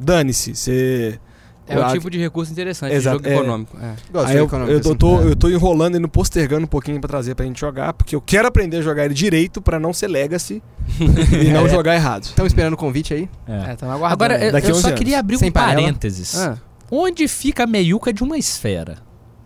Dane-se. 0.00 0.54
Você. 0.54 1.20
É 1.66 1.78
um 1.78 1.92
tipo 1.92 2.10
de 2.10 2.18
recurso 2.18 2.50
interessante, 2.52 2.92
Exato, 2.94 3.18
jogo 3.18 3.28
é. 3.28 3.34
econômico. 3.36 3.78
É. 3.80 3.94
Gosto 4.12 4.32
eu, 4.32 4.44
econômico, 4.46 4.72
eu, 4.72 4.80
tô, 4.80 4.88
assim. 4.90 4.98
tô- 4.98 5.20
É. 5.20 5.24
eu 5.30 5.36
tô 5.36 5.48
enrolando 5.48 5.96
e 5.96 5.98
não 6.00 6.08
postergando 6.08 6.64
um 6.64 6.68
pouquinho 6.68 7.00
pra 7.00 7.08
trazer 7.08 7.34
pra 7.34 7.46
gente 7.46 7.58
jogar, 7.60 7.92
porque 7.92 8.14
eu 8.16 8.20
quero 8.20 8.48
aprender 8.48 8.78
a 8.78 8.82
jogar 8.82 9.04
ele 9.04 9.14
direito 9.14 9.62
pra 9.62 9.78
não 9.78 9.92
ser 9.92 10.08
legacy 10.08 10.62
e 11.00 11.50
não 11.52 11.66
É. 11.66 11.68
jogar 11.68 11.94
errado. 11.94 12.24
Estamos 12.24 12.50
esperando 12.52 12.74
o 12.74 12.76
convite 12.76 13.14
aí. 13.14 13.28
É. 13.46 13.72
É, 13.72 13.76
tamo 13.76 13.92
aguardando. 13.92 14.12
Agora, 14.24 14.44
eu, 14.44 14.52
Daqui 14.52 14.66
eu 14.66 14.72
11 14.72 14.80
só 14.82 14.88
anos. 14.88 14.98
queria 14.98 15.18
abrir 15.20 15.38
Sem 15.38 15.48
um 15.48 15.52
parênteses. 15.52 16.36
Ah, 16.36 16.58
Onde 16.90 17.26
fica 17.28 17.62
a 17.64 17.66
meiuca 17.66 18.12
de 18.12 18.22
uma 18.22 18.36
esfera? 18.36 18.98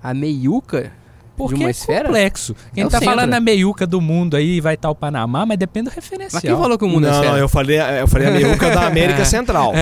a 0.03 0.15
meiuca? 0.15 0.93
Porque 1.37 1.55
de 1.57 1.61
uma 1.61 1.69
é 1.69 1.71
esfera? 1.71 2.05
complexo. 2.07 2.57
Quem 2.75 2.85
É 2.85 2.87
tá 2.89 2.99
centro. 2.99 3.15
falando 3.15 3.35
a 3.35 3.41
meiuca 3.41 3.87
do 3.87 4.01
mundo 4.01 4.37
aí 4.37 4.61
vai 4.61 4.75
estar 4.75 4.91
o 4.91 4.95
Panamá, 4.95 5.45
mas 5.45 5.59
depende 5.59 5.85
do 5.85 5.93
Mas 5.95 5.95
referencial. 5.97 6.41
quem 6.41 6.57
falou 6.57 6.79
que 6.79 6.85
o 6.85 6.89
mundo 6.89 7.07
é 7.07 7.11
não, 7.11 7.17
esfera? 7.17 7.33
não, 7.33 7.39
eu 7.39 7.49
falei, 7.49 7.79
eu 8.01 8.09
falei 8.09 8.29
a 8.29 8.31
meiuca 8.31 8.71
da 8.71 8.87
América 8.89 9.25
Central. 9.25 9.73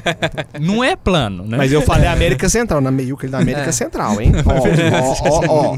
Não 0.60 0.82
é 0.82 0.96
plano, 0.96 1.44
né? 1.46 1.56
Mas 1.58 1.72
eu 1.72 1.82
falei 1.82 2.08
América 2.08 2.48
Central, 2.48 2.80
na 2.80 2.90
meiuca 2.90 3.28
da 3.28 3.38
América 3.38 3.68
É. 3.68 3.72
Central, 3.72 4.20
hein? 4.20 4.32
Ó, 4.44 5.28
ó, 5.28 5.46
ó, 5.48 5.72
ó. 5.72 5.76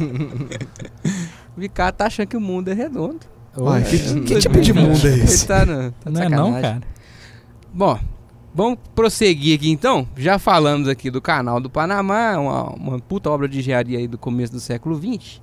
O 1.56 1.60
Ricardo 1.60 1.96
tá 1.96 2.06
achando 2.06 2.26
que 2.26 2.36
o 2.36 2.40
mundo 2.40 2.68
é 2.70 2.74
redondo. 2.74 3.20
Uai, 3.56 3.82
que, 3.82 3.98
que 4.20 4.38
tipo 4.38 4.60
de 4.60 4.72
mundo 4.72 5.06
é 5.06 5.12
Ele 5.12 5.24
esse? 5.24 5.46
tá, 5.46 5.64
no, 5.64 5.90
tá 5.92 6.10
não 6.10 6.22
é 6.22 6.28
não, 6.28 6.52
cara. 6.60 6.80
Bom, 7.72 7.98
vamos 8.56 8.78
prosseguir 8.94 9.56
aqui 9.58 9.70
então. 9.70 10.08
Já 10.16 10.38
falamos 10.38 10.88
aqui 10.88 11.10
do 11.10 11.20
canal 11.20 11.60
do 11.60 11.68
Panamá, 11.70 12.36
uma, 12.38 12.62
uma 12.70 12.98
puta 12.98 13.30
obra 13.30 13.46
de 13.48 13.58
engenharia 13.60 13.98
aí 13.98 14.08
do 14.08 14.18
começo 14.18 14.52
do 14.52 14.60
século 14.60 14.96
XX. 14.96 15.40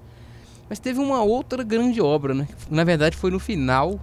Mas 0.69 0.79
teve 0.79 0.99
uma 0.99 1.21
outra 1.21 1.63
grande 1.63 2.01
obra, 2.01 2.33
né? 2.33 2.47
Na 2.69 2.83
verdade 2.83 3.15
foi 3.15 3.29
no 3.29 3.39
final 3.39 3.99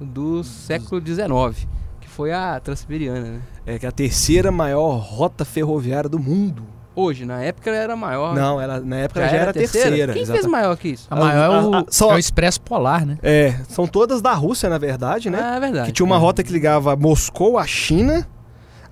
do 0.00 0.42
século 0.44 1.00
XIX, 1.04 1.66
que 2.00 2.08
foi 2.08 2.32
a 2.32 2.60
Transiberiana, 2.60 3.20
né? 3.20 3.40
É 3.66 3.78
que 3.78 3.86
é 3.86 3.88
a 3.88 3.92
terceira 3.92 4.52
maior 4.52 4.96
rota 4.98 5.44
ferroviária 5.44 6.08
do 6.08 6.18
mundo. 6.18 6.62
Hoje, 6.96 7.24
na 7.24 7.42
época 7.42 7.70
ela 7.70 7.78
era 7.78 7.96
maior. 7.96 8.36
Não, 8.36 8.60
ela, 8.60 8.78
na 8.78 8.96
época 8.98 9.20
já 9.22 9.28
já 9.28 9.36
era 9.36 9.50
a 9.50 9.52
terceira. 9.52 10.12
Quem 10.12 10.24
fez 10.24 10.28
exatamente. 10.28 10.48
maior 10.52 10.76
que 10.76 10.88
isso? 10.90 11.08
A 11.10 11.16
maior 11.16 11.44
é 11.44 11.66
o, 11.66 11.74
a- 11.74 11.78
a- 11.80 11.84
só- 11.88 12.12
é 12.12 12.14
o 12.14 12.18
Expresso 12.18 12.60
Polar, 12.60 13.04
né? 13.04 13.18
É, 13.20 13.52
são 13.68 13.84
todas 13.88 14.22
da 14.22 14.32
Rússia, 14.32 14.68
na 14.70 14.78
verdade, 14.78 15.28
né? 15.28 15.40
Ah, 15.42 15.56
é 15.56 15.60
verdade. 15.60 15.86
Que 15.86 15.92
tinha 15.92 16.06
uma 16.06 16.18
rota 16.18 16.44
que 16.44 16.52
ligava 16.52 16.94
Moscou 16.94 17.58
à 17.58 17.66
China. 17.66 18.24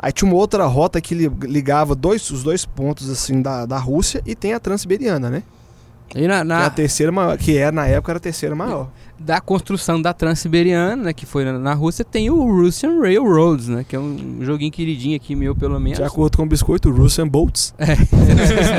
Aí 0.02 0.10
tinha 0.12 0.28
uma 0.28 0.36
outra 0.36 0.66
rota 0.66 1.00
que 1.00 1.14
li- 1.14 1.30
ligava 1.42 1.94
dois, 1.94 2.28
os 2.30 2.42
dois 2.42 2.66
pontos 2.66 3.08
assim 3.08 3.40
da, 3.40 3.64
da 3.64 3.78
Rússia 3.78 4.20
e 4.26 4.34
tem 4.34 4.52
a 4.52 4.58
Transiberiana, 4.58 5.30
né? 5.30 5.44
E 6.14 6.26
na, 6.28 6.34
Que 6.36 6.40
é 6.40 6.44
na- 6.44 6.66
a 6.66 6.70
terceira 6.70 7.10
maior, 7.12 7.36
que 7.38 7.56
é 7.56 7.70
na 7.72 7.86
época 7.86 8.12
era 8.12 8.16
a 8.18 8.20
terceira 8.20 8.54
maior. 8.54 8.88
da 9.18 9.40
construção 9.40 10.02
da 10.02 10.12
Transiberiana, 10.12 10.96
né, 10.96 11.12
que 11.12 11.24
foi 11.24 11.44
na, 11.44 11.52
na 11.56 11.74
Rússia, 11.74 12.04
tem 12.04 12.28
o 12.28 12.44
Russian 12.44 12.98
Railroads, 13.00 13.68
né, 13.68 13.84
que 13.88 13.94
é 13.94 13.98
um 13.98 14.38
joguinho 14.40 14.72
queridinho 14.72 15.14
aqui 15.14 15.36
meu, 15.36 15.54
pelo 15.54 15.78
menos. 15.78 15.98
De 15.98 16.04
acordo 16.04 16.36
com 16.36 16.42
o 16.42 16.46
biscoito, 16.46 16.90
Russian 16.90 17.28
Boats. 17.28 17.72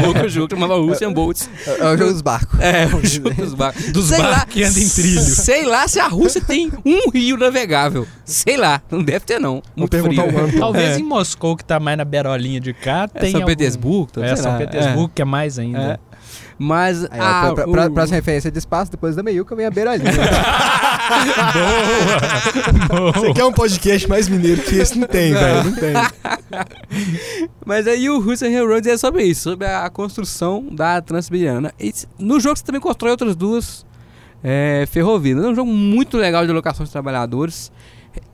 Pouco 0.04 0.28
jogo 0.28 0.54
chamava 0.54 0.76
Russian 0.76 1.14
Boats. 1.14 1.50
É 1.66 1.86
o 1.94 1.98
jogo 1.98 2.12
dos 2.12 2.22
barcos. 2.22 2.60
É, 2.60 2.86
o 2.88 3.06
jogo 3.06 3.34
dos 3.34 3.54
barcos. 3.54 3.86
Dos 3.94 4.06
Sei 4.08 4.18
lá- 4.20 4.32
barcos 4.32 4.54
que 4.54 4.64
andam 4.64 4.82
em 4.84 4.90
trilho. 4.90 5.22
Sei 5.22 5.66
lá 5.66 5.88
se 5.88 6.00
a 6.00 6.08
Rússia 6.08 6.42
tem 6.42 6.72
um 6.86 7.10
rio 7.10 7.38
navegável. 7.38 8.06
Sei 8.26 8.58
lá, 8.58 8.82
não 8.92 9.02
deve 9.04 9.22
ter 9.22 9.40
não. 9.40 9.62
Muito 9.76 9.92
perguntar 9.92 10.24
frio. 10.24 10.36
o 10.36 10.44
ano. 10.44 10.60
Talvez 10.60 10.98
É. 10.98 11.00
em 11.00 11.04
Moscou, 11.04 11.56
que 11.56 11.64
tá 11.64 11.80
mais 11.80 11.98
na 11.98 12.04
berolinha 12.06 12.60
de 12.60 12.74
cá, 12.74 13.10
É 13.14 13.20
tem 13.20 13.32
São 13.32 13.42
algum- 13.42 13.52
Petersburgo? 13.52 14.10
É, 14.22 14.28
sei 14.28 14.38
São 14.38 14.52
lá, 14.52 14.58
Petersburgo, 14.58 15.12
que 15.16 15.22
é 15.22 15.26
mais 15.26 15.58
é. 15.58 15.62
ainda. 15.62 16.00
Mas 16.64 17.04
Aí, 17.12 17.20
a, 17.20 17.50
ó, 17.52 17.54
pra, 17.56 17.68
pra- 17.68 17.88
o- 17.88 17.92
próxima 17.92 18.16
referência 18.16 18.50
de 18.50 18.58
espaço, 18.58 18.90
depois 18.92 19.16
da 19.18 19.22
meiuca 19.22 19.54
vem 19.54 19.66
a 19.66 19.70
beirolinha. 19.72 20.12
Você 23.16 23.34
quer 23.34 23.44
um 23.46 23.52
podcast 23.52 24.08
mais 24.08 24.30
mineiro 24.30 24.62
que 24.62 24.76
esse? 24.76 24.98
Não 24.98 25.08
tem, 25.08 25.34
velho. 25.34 25.64
Não 25.66 25.74
tem. 25.76 25.94
Mas 27.66 27.88
aí 27.88 28.10
o 28.10 28.20
Russian 28.20 28.50
Railroads 28.50 28.90
é 28.90 28.98
sobre 28.98 29.24
isso, 29.24 29.42
sobre 29.52 29.68
a 29.68 29.90
construção 29.90 30.66
da 30.72 31.02
Transiberiana. 31.02 31.74
E 31.80 31.94
no 32.18 32.40
jogo 32.40 32.58
você 32.58 32.64
também 32.64 32.80
constrói 32.82 33.12
outras 33.12 33.36
duas 33.36 33.86
é, 34.44 34.86
ferrovias. 34.90 35.44
É 35.44 35.48
um 35.48 35.56
jogo 35.56 35.72
muito 35.72 36.18
legal 36.18 36.46
de 36.46 36.52
alocação 36.52 36.86
de 36.86 36.92
trabalhadores. 36.92 37.72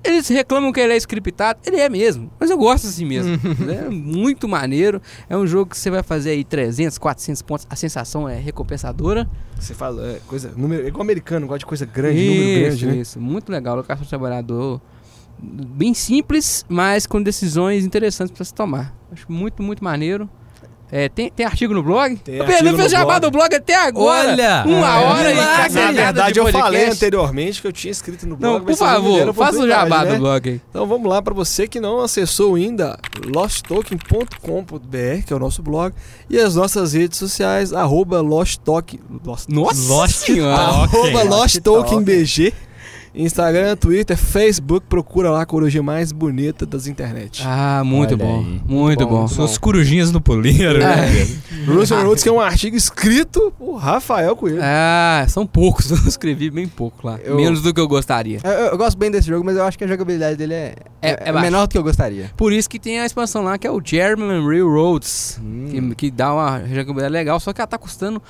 Eles 0.04 0.28
reclamam 0.28 0.72
que 0.72 0.80
ele 0.80 0.94
é 0.94 0.98
scriptado, 0.98 1.60
ele 1.66 1.78
é 1.78 1.90
mesmo, 1.90 2.32
mas 2.40 2.50
eu 2.50 2.58
gosto 2.58 2.88
assim 2.88 3.06
mesmo. 3.06 3.40
é 3.70 3.90
muito 3.90 4.48
maneiro. 4.48 5.02
É 5.30 5.38
um 5.38 5.46
jogo 5.46 5.72
que 5.72 5.78
você 5.78 5.90
vai 5.90 6.04
fazer 6.04 6.32
aí 6.32 6.44
300, 6.44 6.98
400 6.98 7.42
pontos, 7.42 7.68
a 7.70 7.76
sensação 7.76 8.28
é 8.28 8.36
recompensadora. 8.36 9.30
Você 9.60 9.74
fala, 9.74 10.06
é, 10.08 10.20
coisa, 10.28 10.52
número, 10.56 10.84
é 10.84 10.88
igual 10.88 11.02
americano, 11.02 11.48
gosta 11.48 11.60
de 11.60 11.66
coisa 11.66 11.86
grande, 11.86 12.20
número 12.20 12.44
isso, 12.44 12.60
grande, 12.60 12.86
né? 12.86 12.96
isso, 12.96 13.20
muito 13.20 13.52
legal. 13.52 13.74
Alocação 13.74 14.04
de 14.04 14.10
trabalhador 14.10 14.82
bem 15.42 15.94
simples, 15.94 16.66
mas 16.68 17.08
com 17.08 17.22
decisões 17.22 17.86
interessantes 17.86 18.34
para 18.36 18.44
se 18.44 18.54
tomar. 18.54 18.94
Acho 19.12 19.32
muito, 19.32 19.64
muito 19.64 19.84
maneiro. 19.84 20.30
É, 20.92 21.08
tem, 21.08 21.30
tem 21.30 21.46
artigo 21.46 21.74
no 21.74 21.84
blog? 21.84 22.16
Tem 22.18 22.40
o 22.40 22.42
artigo 22.44 22.62
Pedro 22.64 22.78
fez 22.80 22.92
jabá 22.92 23.20
blog. 23.20 23.22
do 23.22 23.32
blog 23.32 23.56
até 23.56 23.76
agora. 23.76 24.30
Olha! 24.32 24.64
Uma 24.66 24.88
É, 24.88 25.06
hora 25.06 25.30
e 25.32 25.34
milagre. 25.36 25.56
cacete 25.64 25.86
Na 25.86 25.92
verdade, 25.92 26.34
de 26.34 26.40
eu 26.40 26.44
falei 26.48 26.62
podcast. 26.62 26.92
anteriormente 27.06 27.62
que 27.62 27.68
eu 27.68 27.72
tinha 27.72 27.92
escrito 27.92 28.26
no 28.28 28.36
blog. 28.36 28.54
Não, 28.54 28.62
por 28.66 28.76
favor, 28.76 29.34
faça 29.34 29.60
o 29.60 29.68
jabá 29.68 30.04
né? 30.06 30.14
do 30.14 30.18
blog 30.20 30.50
aí. 30.50 30.62
Então 30.70 30.88
vamos 30.88 31.08
lá 31.10 31.22
para 31.22 31.34
você 31.34 31.68
que 31.68 31.80
não 31.80 32.00
acessou 32.02 32.56
ainda 32.56 32.98
losttoken.com.br, 33.26 35.24
que 35.26 35.34
é 35.34 35.36
o 35.36 35.40
nosso 35.40 35.62
blog, 35.62 35.94
e 36.30 36.38
as 36.40 36.56
nossas 36.56 36.94
redes 36.94 37.18
sociais, 37.18 37.74
arroba 37.74 38.22
losttoken, 38.22 39.00
lost, 39.26 39.48
Nossa 39.50 39.94
Lost 39.94 40.16
senhora. 40.26 40.56
arroba 40.62 41.24
Lost 41.24 41.56
losttokenbg, 41.66 42.54
Instagram, 43.14 43.76
Twitter, 43.76 44.16
Facebook, 44.18 44.86
procura 44.88 45.30
lá 45.32 45.42
a 45.42 45.46
corujinha 45.46 45.82
mais 45.82 46.12
bonita 46.12 46.66
das 46.66 46.88
internet. 46.88 47.42
Ah, 47.46 47.82
muito 47.84 48.14
Olha 48.14 48.18
bom. 48.24 48.40
aí. 48.40 48.62
Muito 48.68 49.04
Bom, 49.06 49.10
bom. 49.12 49.20
muito 49.22 49.34
Suas 49.34 49.58
corujinhas 49.58 50.12
no 50.12 50.22
puleiro, 50.22 50.80
É. 50.82 50.96
né? 50.96 51.28
Russell 51.68 52.04
Rhodes, 52.06 52.24
que 52.24 52.30
é 52.30 52.32
um 52.32 52.40
artigo 52.40 52.76
escrito 52.78 53.52
por 53.58 53.76
Rafael 53.78 54.36
Coelho. 54.36 54.60
Ah, 54.62 55.26
são 55.28 55.46
poucos. 55.46 55.90
Eu 55.92 55.98
escrevi 56.08 56.50
bem 56.50 56.68
pouco 56.68 57.06
lá. 57.08 57.20
Eu- 57.24 57.36
Menos 57.36 57.62
do 57.62 57.74
que 57.74 57.80
eu 57.82 57.88
gostaria. 57.88 58.40
eu, 58.44 58.50
eu 58.52 58.78
gosto 58.78 58.98
bem 58.98 59.10
desse 59.12 59.28
jogo, 59.28 59.44
mas 59.46 59.56
eu 59.58 59.64
acho 59.64 59.78
que 59.78 59.84
a 59.84 59.88
jogabilidade 59.88 60.36
dele 60.38 60.54
é, 60.54 60.76
É- 61.02 61.12
é, 61.12 61.20
é 61.26 61.32
menor 61.32 61.68
do 61.68 61.72
que 61.72 61.78
eu 61.78 61.84
gostaria. 61.84 62.32
Por 62.38 62.54
isso 62.54 62.70
que 62.70 62.80
tem 62.80 63.00
a 63.00 63.06
expansão 63.06 63.44
lá, 63.44 63.58
que 63.58 63.66
é 63.68 63.72
o 63.72 63.82
German 63.84 64.46
Railroads. 64.46 65.40
Hum. 65.44 65.90
Que, 65.92 65.96
que 65.96 66.12
dá 66.12 66.34
uma 66.34 66.60
jogabilidade 66.68 67.12
legal, 67.14 67.40
só 67.40 67.52
que 67.54 67.60
ela 67.62 67.68
tá 67.68 67.78
custando 67.78 68.22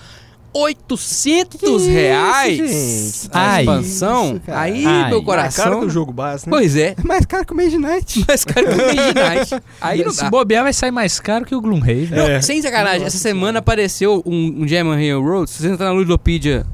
800 0.54 1.60
Que 1.60 1.92
reais 1.92 2.60
isso, 2.60 3.30
a 3.32 3.62
expansão. 3.62 4.26
Isso, 4.36 4.42
aí, 4.48 4.86
Ai. 4.86 5.10
meu 5.10 5.22
Mais 5.22 5.56
caro 5.56 5.72
coração. 5.72 5.80
que 5.82 5.86
o 5.86 5.90
jogo 5.90 6.12
base, 6.12 6.46
né? 6.46 6.50
Pois 6.52 6.76
é, 6.76 6.96
É 6.98 7.04
mais 7.08 7.26
caro 7.26 7.46
que 7.46 7.54
o 7.54 7.56
Made 7.56 7.78
Night. 7.78 8.26
mas 8.28 8.44
caro 8.46 8.68
que 8.68 8.74
o 8.74 8.78
Midnight. 8.88 9.64
Aí 9.80 10.04
não 10.04 10.12
Se 10.12 10.24
dá. 10.24 10.30
bobear, 10.30 10.64
vai 10.64 10.74
sair 10.74 10.92
mais 10.92 11.20
caro 11.20 11.46
que 11.46 11.56
o 11.56 11.62
Gloomhaven. 11.62 12.10
Não, 12.12 12.26
É. 12.28 12.42
sem 12.42 12.62
sacanagem, 12.62 13.06
essa 13.06 13.18
semana 13.18 13.60
apareceu 13.60 14.22
um, 14.26 14.64
um 14.64 14.68
German 14.68 14.96
Railroad. 14.96 15.50
Se 15.50 15.62
você 15.62 15.70
entrar 15.70 15.86
na 15.88 15.92
Ludopedia, 15.94 16.66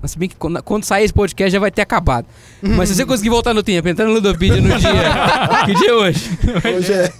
mas 0.00 0.12
se 0.12 0.18
bem 0.18 0.28
que 0.28 0.36
quando, 0.36 0.62
quando 0.62 0.84
sair 0.84 1.04
esse 1.04 1.12
podcast 1.12 1.50
já 1.52 1.58
vai 1.58 1.70
ter 1.70 1.82
acabado. 1.82 2.26
Mas 2.62 2.88
se 2.88 2.94
você 2.94 3.04
conseguir 3.04 3.30
voltar 3.30 3.52
no 3.52 3.62
tempo, 3.62 3.88
entrar 3.88 4.06
na 4.06 4.12
Ludopedia 4.12 4.60
no 4.60 4.78
dia. 4.78 4.90
que 5.66 5.74
dia 5.74 5.90
é 5.90 5.94
hoje? 5.94 6.30
Hoje 6.76 6.92
é, 6.92 7.12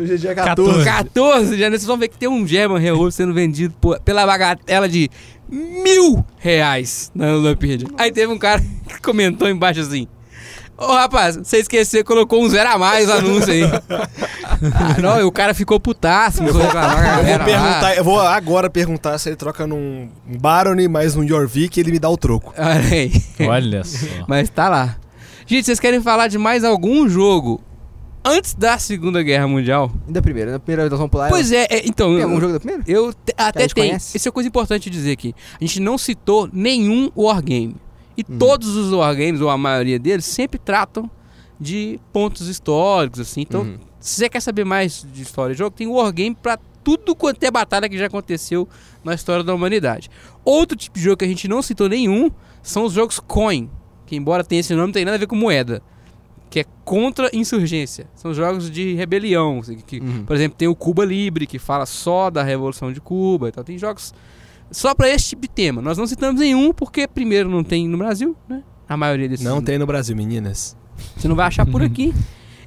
hoje 0.00 0.14
é 0.14 0.16
dia 0.16 0.34
14. 0.34 0.84
14. 0.84 0.84
14 0.84 1.44
de 1.50 1.52
janeiro, 1.52 1.76
vocês 1.78 1.86
vão 1.86 1.96
ver 1.98 2.08
que 2.08 2.18
tem 2.18 2.28
um 2.28 2.46
German 2.46 2.78
Railroad 2.80 3.14
sendo 3.14 3.32
vendido 3.34 3.74
por- 3.80 4.00
pela 4.00 4.24
bagatela 4.26 4.88
de 4.88 5.10
mil 5.50 6.24
reais 6.38 7.10
na 7.14 7.32
Ludopedia. 7.32 7.88
Aí 7.98 8.12
teve 8.12 8.32
um 8.32 8.38
cara 8.38 8.60
que 8.88 9.00
comentou 9.00 9.48
embaixo 9.48 9.80
assim. 9.80 10.06
Ô 10.76 10.92
rapaz, 10.92 11.34
você 11.36 11.56
esqueceu, 11.58 12.04
colocou 12.04 12.40
um 12.40 12.48
zero 12.48 12.70
a 12.70 12.78
mais 12.78 13.08
no 13.08 13.14
anúncio 13.14 13.52
aí. 13.52 13.62
ah, 13.64 15.00
não, 15.02 15.18
e 15.20 15.24
o 15.24 15.32
cara 15.32 15.52
ficou 15.52 15.80
putaço, 15.80 16.40
reclamar 16.44 17.18
Eu 17.18 17.24
vou, 17.24 17.36
lá. 17.38 17.44
perguntar, 17.44 17.96
eu 17.96 18.04
vou 18.04 18.20
agora 18.20 18.70
perguntar 18.70 19.18
se 19.18 19.28
ele 19.28 19.34
troca 19.34 19.66
num 19.66 20.08
Barony 20.24 20.86
mais 20.86 21.16
um 21.16 21.26
Jorvik 21.26 21.76
e 21.76 21.82
ele 21.82 21.90
me 21.90 21.98
dá 21.98 22.08
o 22.08 22.16
troco. 22.16 22.54
Olha 22.56 22.92
aí. 22.92 23.12
Olha 23.48 23.82
só. 23.82 24.06
Mas 24.28 24.48
tá 24.50 24.68
lá. 24.68 24.96
Gente, 25.46 25.64
vocês 25.64 25.80
querem 25.80 26.00
falar 26.00 26.28
de 26.28 26.38
mais 26.38 26.62
algum 26.62 27.08
jogo 27.08 27.60
antes 28.24 28.54
da 28.54 28.78
Segunda 28.78 29.22
Guerra 29.22 29.46
Mundial? 29.48 29.90
Da 30.08 30.20
primeira? 30.22 30.52
Da 30.52 30.58
primeira 30.58 30.88
vamos 30.90 31.10
pular. 31.10 31.28
Pois 31.28 31.50
é, 31.52 31.66
é, 31.70 31.86
então. 31.86 32.08
Tem 32.08 32.18
eu- 32.18 32.28
algum 32.28 32.40
jogo 32.40 32.52
da 32.54 32.60
primeira? 32.60 32.84
Eu 32.86 33.12
te- 33.12 33.34
até 33.36 33.68
conhece? 33.68 34.16
Isso 34.16 34.28
é 34.28 34.32
coisa 34.32 34.48
importante 34.48 34.88
dizer 34.90 35.12
aqui. 35.12 35.34
A 35.60 35.64
gente 35.64 35.80
não 35.80 35.96
citou 35.98 36.48
nenhum 36.52 37.10
wargame. 37.16 37.76
E 38.16 38.24
Uhum. 38.28 38.38
todos 38.38 38.74
os 38.76 38.92
wargames, 38.92 39.40
ou 39.40 39.48
a 39.48 39.56
maioria 39.56 39.98
deles, 39.98 40.24
sempre 40.24 40.58
tratam 40.58 41.08
de 41.60 41.98
pontos 42.12 42.48
históricos, 42.48 43.20
assim. 43.20 43.42
Então, 43.42 43.62
Uhum. 43.62 43.78
se 44.00 44.16
você 44.16 44.28
quer 44.28 44.40
saber 44.40 44.64
mais 44.64 45.06
de 45.12 45.22
história 45.22 45.54
de 45.54 45.58
jogo, 45.58 45.74
tem 45.76 45.86
wargame 45.86 46.34
pra 46.34 46.58
tudo 46.82 47.14
quanto 47.14 47.42
é 47.44 47.50
batalha 47.50 47.88
que 47.88 47.98
já 47.98 48.06
aconteceu 48.06 48.68
na 49.04 49.14
história 49.14 49.44
da 49.44 49.54
humanidade. 49.54 50.08
Outro 50.44 50.76
tipo 50.76 50.96
de 50.98 51.04
jogo 51.04 51.16
que 51.18 51.24
a 51.24 51.28
gente 51.28 51.46
não 51.46 51.60
citou 51.62 51.88
nenhum 51.88 52.30
são 52.62 52.84
os 52.84 52.92
jogos 52.92 53.20
coin, 53.20 53.68
que 54.06 54.16
embora 54.16 54.42
tenha 54.42 54.60
esse 54.60 54.72
nome, 54.74 54.86
não 54.86 54.92
tem 54.92 55.04
nada 55.04 55.16
a 55.16 55.20
ver 55.20 55.26
com 55.26 55.36
moeda. 55.36 55.82
Que 56.50 56.60
é 56.60 56.64
contra 56.84 57.28
insurgência. 57.34 58.06
São 58.14 58.32
jogos 58.32 58.70
de 58.70 58.94
rebelião. 58.94 59.58
assim, 59.60 59.76
Que, 59.78 60.00
Uhum. 60.00 60.24
por 60.24 60.34
exemplo, 60.34 60.56
tem 60.56 60.66
o 60.68 60.74
Cuba 60.74 61.04
Libre, 61.04 61.46
que 61.46 61.58
fala 61.58 61.84
só 61.86 62.30
da 62.30 62.42
Revolução 62.42 62.92
de 62.92 63.00
Cuba. 63.00 63.48
Então 63.48 63.62
tem 63.62 63.76
jogos 63.76 64.14
só 64.70 64.94
pra 64.94 65.08
esse 65.08 65.28
tipo 65.30 65.42
de 65.42 65.48
tema. 65.48 65.82
Nós 65.82 65.98
não 65.98 66.06
citamos 66.06 66.40
nenhum 66.40 66.72
porque, 66.72 67.06
primeiro, 67.06 67.48
não 67.50 67.62
tem 67.62 67.86
no 67.88 67.98
Brasil, 67.98 68.34
né? 68.48 68.62
A 68.88 68.96
maioria 68.96 69.28
desses 69.28 69.44
Não 69.44 69.60
tem 69.62 69.76
no 69.78 69.84
Brasil, 69.86 70.16
meninas. 70.16 70.74
você 71.16 71.28
não 71.28 71.36
vai 71.36 71.46
achar 71.46 71.66
por 71.66 71.82
aqui. 71.82 72.14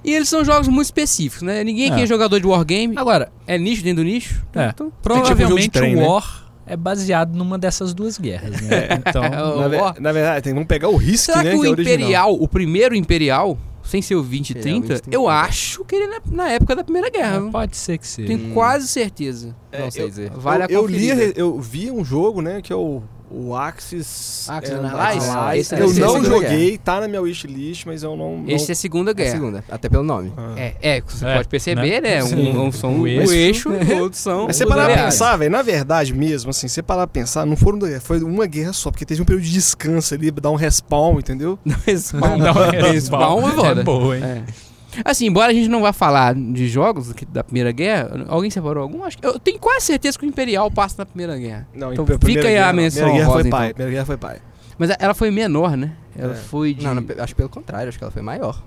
E 0.03 0.13
eles 0.13 0.29
são 0.29 0.43
jogos 0.45 0.67
muito 0.67 0.85
específicos, 0.85 1.41
né? 1.43 1.63
Ninguém 1.63 1.89
aqui 1.91 2.01
É. 2.01 2.03
é 2.03 2.07
jogador 2.07 2.39
de 2.39 2.45
wargame. 2.47 2.95
Agora, 2.97 3.31
É 3.47 3.57
nicho 3.57 3.83
dentro 3.83 4.03
do 4.03 4.07
nicho. 4.09 4.43
É. 4.55 4.69
Então, 4.69 4.91
provavelmente 5.01 5.47
jogo 5.49 5.59
de 5.61 5.69
trem, 5.69 5.95
o 5.95 5.99
né? 5.99 6.07
War 6.07 6.51
é 6.65 6.77
baseado 6.77 7.35
numa 7.35 7.57
dessas 7.57 7.93
duas 7.93 8.17
guerras, 8.17 8.61
né? 8.61 8.87
Então, 9.05 9.21
O 9.23 9.61
Na, 9.61 9.67
ve- 9.67 9.99
na 9.99 10.11
verdade, 10.11 10.43
tem, 10.43 10.53
vamos 10.53 10.67
pegar 10.67 10.89
o 10.89 10.99
será 11.17 11.43
né? 11.43 11.51
que 11.51 11.57
o 11.57 11.65
é 11.65 11.69
original. 11.69 11.93
Imperial, 11.95 12.33
o 12.33 12.47
primeiro 12.47 12.95
Imperial, 12.95 13.57
sem 13.91 14.01
ser 14.01 14.15
o 14.15 14.23
20 14.23 14.49
e 14.49 14.53
Ele 14.53 14.59
é 14.59 14.61
o 14.61 14.63
30, 14.63 14.87
20 14.93 15.01
30, 15.01 15.15
eu 15.17 15.27
acho 15.27 15.83
que 15.83 15.95
ele 15.95 16.05
é 16.05 16.07
na, 16.07 16.21
na 16.31 16.49
época 16.49 16.75
da 16.77 16.83
Primeira 16.83 17.09
Guerra. 17.09 17.41
viu? 17.41 17.51
Pode 17.51 17.75
ser 17.75 17.97
que 17.97 18.07
seja. 18.07 18.27
Tenho 18.27 18.49
Hum. 18.49 18.53
quase 18.53 18.87
certeza. 18.87 19.53
Não 19.71 19.79
É, 19.87 19.91
sei 19.91 20.03
eu- 20.05 20.09
dizer. 20.09 20.31
Vale 20.31 20.63
a 20.63 20.65
eu, 20.67 20.81
eu 20.83 20.87
li, 20.87 21.09
conferida. 21.09 21.39
eu 21.39 21.59
vi 21.59 21.91
um 21.91 22.03
jogo, 22.05 22.41
né, 22.41 22.61
que 22.61 22.71
é 22.71 22.75
o, 22.75 23.03
o 23.33 23.55
Axis... 23.55 24.47
Axis 24.49 24.73
é, 24.73 24.77
Analyze? 24.77 25.29
Analyze. 25.29 25.59
Esse 25.61 25.73
Eu 25.75 25.79
deve 25.79 25.93
ser 25.93 25.99
não 26.01 26.09
Segunda 26.13 26.29
joguei, 26.29 26.77
tá 26.77 26.99
na 26.99 27.07
minha 27.07 27.21
wishlist, 27.21 27.85
mas 27.85 28.03
eu 28.03 28.15
não... 28.15 28.43
Esse 28.47 28.67
não... 28.67 28.71
é 28.71 28.75
Segunda 28.75 29.11
É 29.11 29.13
a 29.13 29.15
Guerra. 29.15 29.31
segunda, 29.31 29.63
até 29.69 29.89
pelo 29.89 30.03
nome. 30.03 30.33
Ah. 30.37 30.53
É, 30.57 30.75
é, 30.81 31.01
você 31.01 31.25
É, 31.25 31.35
pode 31.35 31.47
perceber, 31.47 32.01
né? 32.01 32.21
né? 32.21 32.23
Um, 32.23 32.65
um 32.67 32.71
são 32.71 32.95
O 32.95 33.01
o 33.01 33.07
eixo. 33.07 33.31
eixo, 33.33 33.69
outros 34.01 34.21
são. 34.21 34.47
Mas 34.47 34.55
você 34.57 34.65
parar 34.65 34.85
pra 34.89 35.03
pensar, 35.05 35.37
velho, 35.37 35.51
na 35.51 35.61
verdade 35.61 36.13
mesmo, 36.13 36.49
assim, 36.49 36.67
você 36.67 36.81
parar 36.81 37.07
pra 37.07 37.21
pensar, 37.21 37.45
não 37.45 37.55
foram 37.55 37.79
foi 37.99 38.21
uma 38.21 38.45
guerra 38.45 38.73
só, 38.73 38.91
porque 38.91 39.05
teve 39.05 39.21
um 39.21 39.25
período 39.25 39.43
de 39.43 39.51
descanso 39.51 40.13
ali, 40.13 40.29
dar 40.31 40.51
um 40.51 40.55
respawn, 40.55 41.19
entendeu? 41.19 41.57
Respawn. 41.85 42.37
Não, 42.37 42.53
Respawn 42.53 43.49
é 43.49 43.51
foda. 43.53 43.81
É 43.81 43.83
boa, 43.83 44.17
hein? 44.17 44.23
É. 44.23 44.70
Assim, 45.05 45.25
embora 45.27 45.51
a 45.51 45.53
gente 45.53 45.69
não 45.69 45.81
vá 45.81 45.93
falar 45.93 46.35
de 46.35 46.67
jogos 46.67 47.13
da 47.29 47.43
Primeira 47.43 47.71
Guerra, 47.71 48.25
alguém 48.27 48.49
separou 48.51 48.83
algum? 48.83 49.03
Acho 49.03 49.17
que 49.17 49.25
eu 49.25 49.39
tenho 49.39 49.57
quase 49.59 49.85
certeza 49.85 50.17
que 50.19 50.25
o 50.25 50.27
Imperial 50.27 50.69
passa 50.69 50.95
na 50.99 51.05
Primeira 51.05 51.37
Guerra. 51.37 51.67
Não, 51.73 51.93
Então 51.93 52.05
fica 52.05 52.47
aí 52.47 52.57
a 52.57 52.73
menção 52.73 53.03
Primeira 53.03 53.25
guerra 53.25 53.33
foi 53.41 53.49
pai, 53.49 53.65
então. 53.67 53.73
primeira 53.75 53.91
guerra 53.91 54.05
foi 54.05 54.17
pai. 54.17 54.37
Mas 54.77 54.89
ela 54.99 55.13
foi 55.13 55.31
menor, 55.31 55.77
né? 55.77 55.91
Ela 56.17 56.33
É. 56.33 56.35
foi 56.35 56.73
de. 56.73 56.83
Não, 56.83 56.95
não, 56.95 57.03
acho 57.19 57.27
que 57.27 57.35
pelo 57.35 57.49
contrário, 57.49 57.87
acho 57.89 57.97
que 57.97 58.03
ela 58.03 58.11
foi 58.11 58.21
maior. 58.21 58.61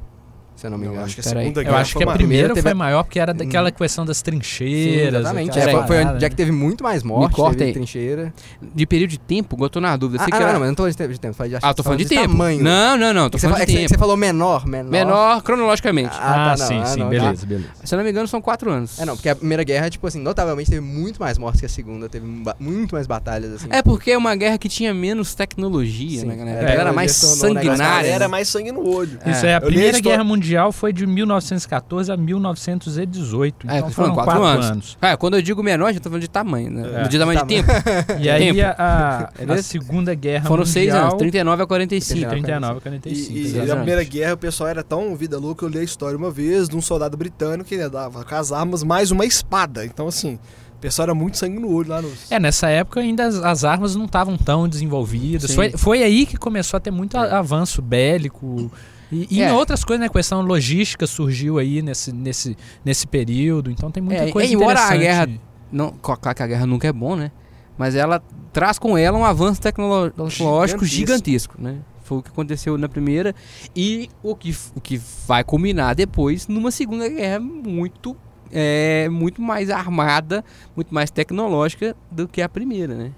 Se 0.65 0.69
eu 0.69 0.71
não 0.71 0.79
me 0.79 0.87
Eu 0.87 0.93
engano. 0.93 1.05
acho 1.05 1.15
que 1.17 1.21
a 1.21 1.25
segunda 1.25 1.61
Eu 1.61 1.65
guerra 1.67 1.77
acho 1.79 1.93
foi 1.93 1.99
que 2.01 2.03
a 2.05 2.07
maior. 2.07 2.17
primeira 2.17 2.49
teve- 2.49 2.63
foi 2.63 2.73
maior 2.75 3.03
porque 3.05 3.21
era 3.21 3.35
daquela 3.35 3.69
Hum. 3.69 3.73
questão 3.73 4.07
das 4.07 4.17
Sim, 4.17 4.25
trincheiras. 4.25 5.21
exatamente. 5.21 5.51
aquela 5.59 5.85
É, 5.85 5.87
foi, 5.87 5.99
onde 6.05 6.11
é 6.17 6.21
né? 6.21 6.29
que 6.31 6.37
teve 6.37 6.53
muito 6.53 6.83
mais 6.83 7.03
morte, 7.03 7.35
corta 7.37 7.65
aí. 7.65 7.73
trincheira. 7.75 8.33
De 8.63 8.87
período 8.87 9.11
de 9.11 9.19
tempo, 9.19 9.63
eu 9.63 9.69
tô 9.69 9.79
na 9.79 9.95
dúvida. 9.95 10.23
Eu 10.23 10.25
Ah, 10.25 10.27
ah, 10.27 10.31
não, 10.31 10.37
era- 10.43 10.53
não, 10.55 10.61
mas 10.61 10.67
eu 10.67 10.71
não 10.71 10.75
tô 10.75 10.83
falando 10.83 10.93
de 10.93 10.97
tempo, 11.21 11.43
de 11.43 11.49
de, 11.51 11.57
Ah, 11.63 11.69
eu 11.69 11.75
tô 11.75 11.83
falando 11.83 11.99
de 11.99 12.05
tempo. 12.07 12.23
tamanho. 12.29 12.63
Não, 12.65 12.97
não, 12.97 13.13
não, 13.13 13.29
tô 13.29 13.37
falando 13.39 13.59
fa- 13.59 13.65
de 13.67 13.73
é 13.73 13.77
tempo. 13.77 13.89
você 13.91 13.99
falou 13.99 14.17
menor, 14.17 14.67
menor. 14.67 14.91
Menor 14.91 15.43
cronologicamente. 15.43 16.17
Ah, 16.19 16.53
Ah, 16.53 16.57
tá, 16.57 16.63
não, 16.63 16.67
sim, 16.69 16.81
ah, 16.81 16.87
sim, 16.87 17.01
não, 17.01 17.09
beleza, 17.11 17.45
beleza. 17.47 17.69
Se 17.85 17.95
eu 17.95 17.97
não 17.99 18.05
me 18.05 18.11
engano, 18.11 18.27
são 18.27 18.41
quatro 18.41 18.71
anos. 18.71 18.99
É, 18.99 19.05
não, 19.05 19.17
porque 19.17 19.29
a 19.29 19.37
primeira 19.37 19.63
guerra, 19.65 19.91
tipo 19.91 20.07
assim, 20.07 20.19
notavelmente 20.21 20.71
teve 20.71 20.81
muito 20.81 21.21
mais 21.21 21.37
mortes 21.37 21.61
que 21.61 21.67
a 21.67 21.69
segunda, 21.69 22.09
teve 22.09 22.27
muito 22.59 22.95
mais 22.95 23.07
batalhas, 23.07 23.53
assim. 23.53 23.67
É 23.71 23.83
porque 23.83 24.13
é 24.13 24.17
uma 24.19 24.35
guerra 24.35 24.57
que 24.57 24.69
tinha 24.71 24.95
menos 24.95 25.35
tecnologia, 25.35 26.21
Sim, 26.21 26.27
né, 26.27 26.37
galera? 26.37 26.71
é, 26.71 26.75
era 26.77 26.93
mais 26.93 27.13
sanguinária. 27.13 28.09
Era 28.09 28.29
mais 28.29 28.49
sangue 28.49 28.73
no 28.73 28.87
olho. 28.89 29.19
Isso 29.27 29.45
é, 29.45 29.55
a 29.55 29.59
Eu 29.59 29.67
Primeira 29.67 30.01
Guerra 30.01 30.25
Mundial 30.25 30.54
foi 30.73 30.93
de 30.93 31.07
1914 31.07 32.11
a 32.13 32.17
1918. 32.17 33.69
É, 33.69 33.79
Então 33.79 33.91
foram 33.91 34.15
quatro, 34.15 34.41
quatro 34.41 34.63
anos. 34.65 34.99
Ah, 35.01 35.17
quando 35.17 35.35
eu 35.35 35.43
digo 35.43 35.63
menor, 35.63 35.93
já 35.93 36.01
tô 36.01 36.09
falando 36.09 36.23
de 36.23 36.29
tamanho, 36.31 36.71
né? 36.71 37.03
É. 37.05 37.09
de 37.09 37.19
tamanho 37.19 37.45
de 37.47 37.63
Tamanho. 37.63 37.65
tempo. 37.67 38.19
E 38.21 38.31
aí 38.31 38.53
Tempo. 38.55 38.75
a, 38.79 39.31
a? 39.49 39.63
Segunda 39.63 40.15
Guerra 40.15 40.47
Foram 40.47 40.65
Mundial... 40.65 40.73
seis 40.73 40.95
anos, 40.95 41.15
39 41.15 41.63
a 41.63 41.67
45. 41.67 42.31
39 42.31 42.73
a 42.73 42.77
E, 42.77 42.81
45. 42.81 43.33
e 43.33 43.41
exatamente. 43.41 43.69
na 43.69 43.77
Primeira 43.77 44.05
Guerra 44.05 44.35
o 44.35 44.39
pessoal 44.39 44.69
era 44.69 44.83
tão 44.83 45.15
vida 45.17 45.39
louca, 45.39 45.65
eu 45.65 45.69
li 45.69 45.79
a 45.79 45.83
história 45.83 46.17
uma 46.17 46.31
vez 46.31 46.69
de 46.69 46.77
um 46.77 46.81
soldado 46.83 47.17
britânico 47.17 47.69
que 47.69 47.75
ele 47.75 47.89
dava 47.89 48.25
com 48.25 48.35
as 48.35 48.53
armas 48.53 48.83
mais 48.83 49.11
uma 49.11 49.25
espada. 49.25 49.85
Então, 49.85 50.07
assim, 50.09 50.35
o 50.77 50.79
pessoal 50.81 51.05
era 51.07 51.15
muito 51.15 51.37
sangue 51.39 51.59
no 51.59 51.73
olho 51.73 51.89
lá 51.91 52.03
nos. 52.03 52.31
É, 52.31 52.39
nessa 52.39 52.69
época 52.69 53.01
ainda 53.01 53.27
as, 53.27 53.37
as 53.37 53.65
armas 53.65 53.95
não 53.97 54.05
estavam 54.05 54.37
tão 54.37 54.69
desenvolvidas. 54.69 55.51
Sim. 55.51 55.55
Foi, 55.57 55.71
foi 55.73 56.03
aí 56.03 56.27
que 56.27 56.37
começou 56.37 56.77
a 56.77 56.81
ter 56.81 56.91
muito 56.91 57.17
a- 57.17 57.39
avanço 57.39 57.81
bélico. 57.83 58.71
E, 59.15 59.29
e 59.31 59.43
É. 59.43 59.49
em 59.51 59.53
outras 59.53 59.85
coisas, 59.85 60.01
né? 60.01 60.09
Questão 60.09 60.41
logística 60.43 61.07
surgiu 61.07 61.59
aí 61.59 61.81
nesse, 61.83 62.13
nesse, 62.13 62.57
nesse 62.85 63.07
período. 63.07 63.71
Então 63.71 63.91
tem 63.91 64.03
muita 64.03 64.25
É, 64.25 64.31
coisa 64.33 64.53
embora 64.53 64.81
a 64.81 64.97
interessante. 64.97 65.29
guerra- 65.29 65.41
Não, 65.71 65.91
claro 66.03 66.21
que 66.35 66.43
a 66.43 66.47
guerra 66.47 66.67
nunca 66.67 66.89
é 66.89 66.93
bom, 66.93 67.15
né? 67.17 67.31
Mas 67.79 67.95
ela 67.95 68.23
traz 68.53 68.79
com 68.79 68.97
ela 68.97 69.19
um 69.19 69.25
avanço 69.25 69.61
tecnológico 69.61 70.29
Gigantesco. 70.31 70.85
gigantesco, 70.85 71.55
né? 71.61 71.79
Foi 72.03 72.19
o 72.19 72.23
que 72.23 72.29
aconteceu 72.29 72.77
na 72.77 72.89
primeira 72.89 73.35
e 73.75 74.09
o 74.23 74.37
que, 74.37 74.55
o 74.77 74.81
que 74.81 75.01
vai 75.27 75.43
culminar 75.43 75.95
depois 75.95 76.47
numa 76.47 76.71
segunda 76.71 77.09
guerra 77.09 77.41
muito, 77.41 78.15
é, 78.53 79.09
muito 79.09 79.41
mais 79.41 79.71
armada, 79.71 80.45
muito 80.77 80.95
mais 80.95 81.11
tecnológica 81.11 81.97
do 82.11 82.29
que 82.29 82.43
a 82.43 82.49
primeira, 82.49 82.95
né? 82.95 83.11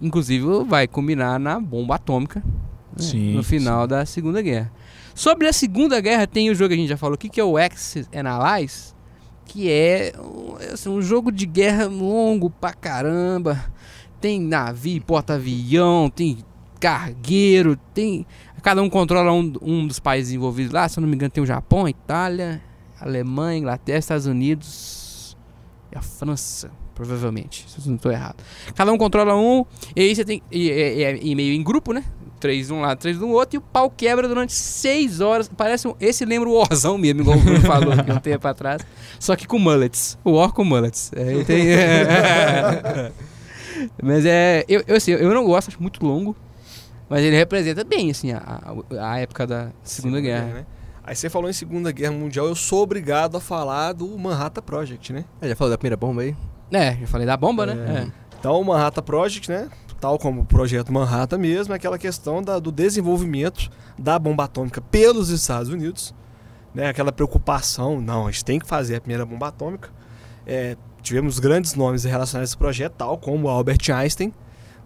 Inclusive 0.00 0.46
vai 0.66 0.86
culminar 0.86 1.38
na 1.38 1.60
bomba 1.60 1.96
atômica 1.96 2.42
né? 2.96 3.02
Sim, 3.02 3.34
no 3.34 3.42
final 3.42 3.86
da 3.86 4.04
segunda 4.06 4.40
guerra. 4.42 4.72
Sobre 5.14 5.46
a 5.48 5.52
segunda 5.52 6.00
guerra 6.00 6.26
tem 6.26 6.50
o 6.50 6.54
jogo 6.54 6.68
que 6.68 6.74
a 6.74 6.76
gente 6.78 6.88
já 6.88 6.96
falou 6.96 7.14
aqui, 7.14 7.28
que 7.28 7.40
é 7.40 7.44
o 7.44 7.56
Axis 7.58 8.08
and 8.14 8.28
Allies, 8.28 8.94
que 9.44 9.70
é 9.70 10.12
um- 10.18 10.54
assim, 10.72 10.88
um 10.88 11.02
jogo 11.02 11.30
de 11.32 11.44
guerra 11.46 11.86
longo 11.86 12.48
pra 12.50 12.72
caramba. 12.72 13.62
Tem 14.20 14.40
navio, 14.40 15.02
porta-avião, 15.02 16.08
tem 16.10 16.38
cargueiro, 16.78 17.76
tem. 17.94 18.26
Cada 18.62 18.82
um 18.82 18.90
controla 18.90 19.32
um, 19.32 19.52
um 19.62 19.86
dos 19.86 19.98
países 19.98 20.32
envolvidos 20.32 20.72
lá. 20.72 20.88
Se 20.88 20.98
eu 20.98 21.02
não 21.02 21.08
me 21.08 21.14
engano, 21.14 21.30
tem 21.30 21.42
o 21.42 21.46
Japão, 21.46 21.86
a 21.86 21.90
Itália, 21.90 22.60
a 23.00 23.04
Alemanha, 23.04 23.56
a 23.56 23.58
Inglaterra, 23.58 23.98
Estados 23.98 24.26
Unidos 24.26 25.36
e 25.92 25.96
a 25.96 26.02
França, 26.02 26.70
provavelmente. 26.94 27.64
Se 27.68 27.78
eu 27.80 27.86
não 27.86 27.96
estou 27.96 28.12
errado. 28.12 28.36
Cada 28.74 28.92
um 28.92 28.98
controla 28.98 29.34
um, 29.36 29.64
e 29.96 30.00
aí 30.02 30.14
você 30.14 30.24
tem. 30.24 30.42
E, 30.50 30.68
e- 30.68 31.02
e- 31.02 31.30
e 31.30 31.34
meio 31.34 31.54
em 31.54 31.62
grupo, 31.62 31.92
né? 31.92 32.04
Três 32.40 32.68
de 32.68 32.72
um 32.72 32.80
lado, 32.80 32.98
três 32.98 33.18
do 33.18 33.28
outro, 33.28 33.56
e 33.56 33.58
o 33.58 33.60
pau 33.60 33.90
quebra 33.90 34.26
durante 34.26 34.54
seis 34.54 35.20
horas. 35.20 35.50
Parece 35.54 35.86
um, 35.86 35.94
esse 36.00 36.24
lembra 36.24 36.48
o 36.48 36.54
Warzão 36.54 36.96
mesmo, 36.96 37.20
igual 37.20 37.36
o 37.36 37.40
Bruno 37.40 37.60
falou 37.60 37.92
aqui 37.92 38.10
um 38.10 38.16
tempo 38.18 38.48
atrás. 38.48 38.80
Só 39.18 39.36
que 39.36 39.46
com 39.46 39.58
mullets. 39.58 40.16
O 40.24 40.32
War 40.32 40.50
com 40.52 40.64
mullets. 40.64 41.12
É, 41.14 41.44
tem- 41.44 41.66
Mas 44.02 44.24
é. 44.26 44.64
Eu, 44.68 44.82
eu, 44.86 44.96
assim, 44.96 45.12
eu 45.12 45.32
não 45.34 45.44
gosto, 45.44 45.68
acho 45.68 45.80
muito 45.82 46.04
longo. 46.04 46.34
Mas 47.08 47.22
ele 47.24 47.36
representa 47.36 47.82
bem, 47.84 48.10
assim, 48.10 48.32
a, 48.32 48.72
a, 49.00 49.18
época 49.18 49.46
da 49.46 49.70
Segunda, 49.82 50.20
Guerra. 50.20 50.44
né? 50.46 50.66
Aí 51.02 51.16
você 51.16 51.28
falou 51.28 51.50
em 51.50 51.52
Segunda 51.52 51.90
Guerra 51.90 52.12
Mundial, 52.12 52.46
eu 52.46 52.54
sou 52.54 52.82
obrigado 52.84 53.36
a 53.36 53.40
falar 53.40 53.92
do 53.92 54.06
Manhattan 54.16 54.62
Project, 54.62 55.12
né? 55.12 55.24
Ah, 55.42 55.48
Já 55.48 55.56
falou 55.56 55.72
da 55.72 55.78
primeira 55.78 55.96
bomba 55.96 56.22
aí? 56.22 56.36
É, 56.70 56.94
já 57.00 57.06
falei 57.08 57.26
da 57.26 57.36
bomba, 57.36 57.66
né? 57.66 57.72
É. 57.72 57.98
É. 58.02 58.06
Então, 58.38 58.60
o 58.60 58.64
Manhattan 58.64 59.02
Project, 59.02 59.50
né? 59.50 59.68
Tal 60.00 60.18
como 60.18 60.40
o 60.40 60.44
projeto 60.44 60.92
Manhattan 60.92 61.38
mesmo, 61.38 61.74
é 61.74 61.76
aquela 61.76 61.98
questão 61.98 62.42
da- 62.42 62.58
do 62.58 62.72
desenvolvimento 62.72 63.70
da 63.98 64.18
bomba 64.18 64.44
atômica 64.44 64.80
pelos 64.80 65.28
Estados 65.28 65.68
Unidos, 65.68 66.14
né? 66.74 66.88
Aquela 66.88 67.12
preocupação, 67.12 68.00
não, 68.00 68.26
a 68.26 68.30
gente 68.30 68.44
tem 68.44 68.58
que 68.58 68.66
fazer 68.66 68.96
a 68.96 69.00
primeira 69.00 69.26
bomba 69.26 69.48
atômica. 69.48 69.90
É, 70.46 70.76
tivemos 71.02 71.38
grandes 71.38 71.74
nomes 71.74 72.04
relacionados 72.04 72.50
a 72.50 72.52
esse 72.52 72.56
projeto, 72.56 72.94
tal 72.96 73.18
como 73.18 73.48
Albert 73.48 73.90
Einstein, 73.94 74.32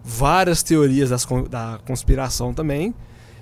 várias 0.03 0.61
teorias 0.61 1.09
das 1.09 1.25
da 1.49 1.79
conspiração 1.87 2.53
também. 2.53 2.93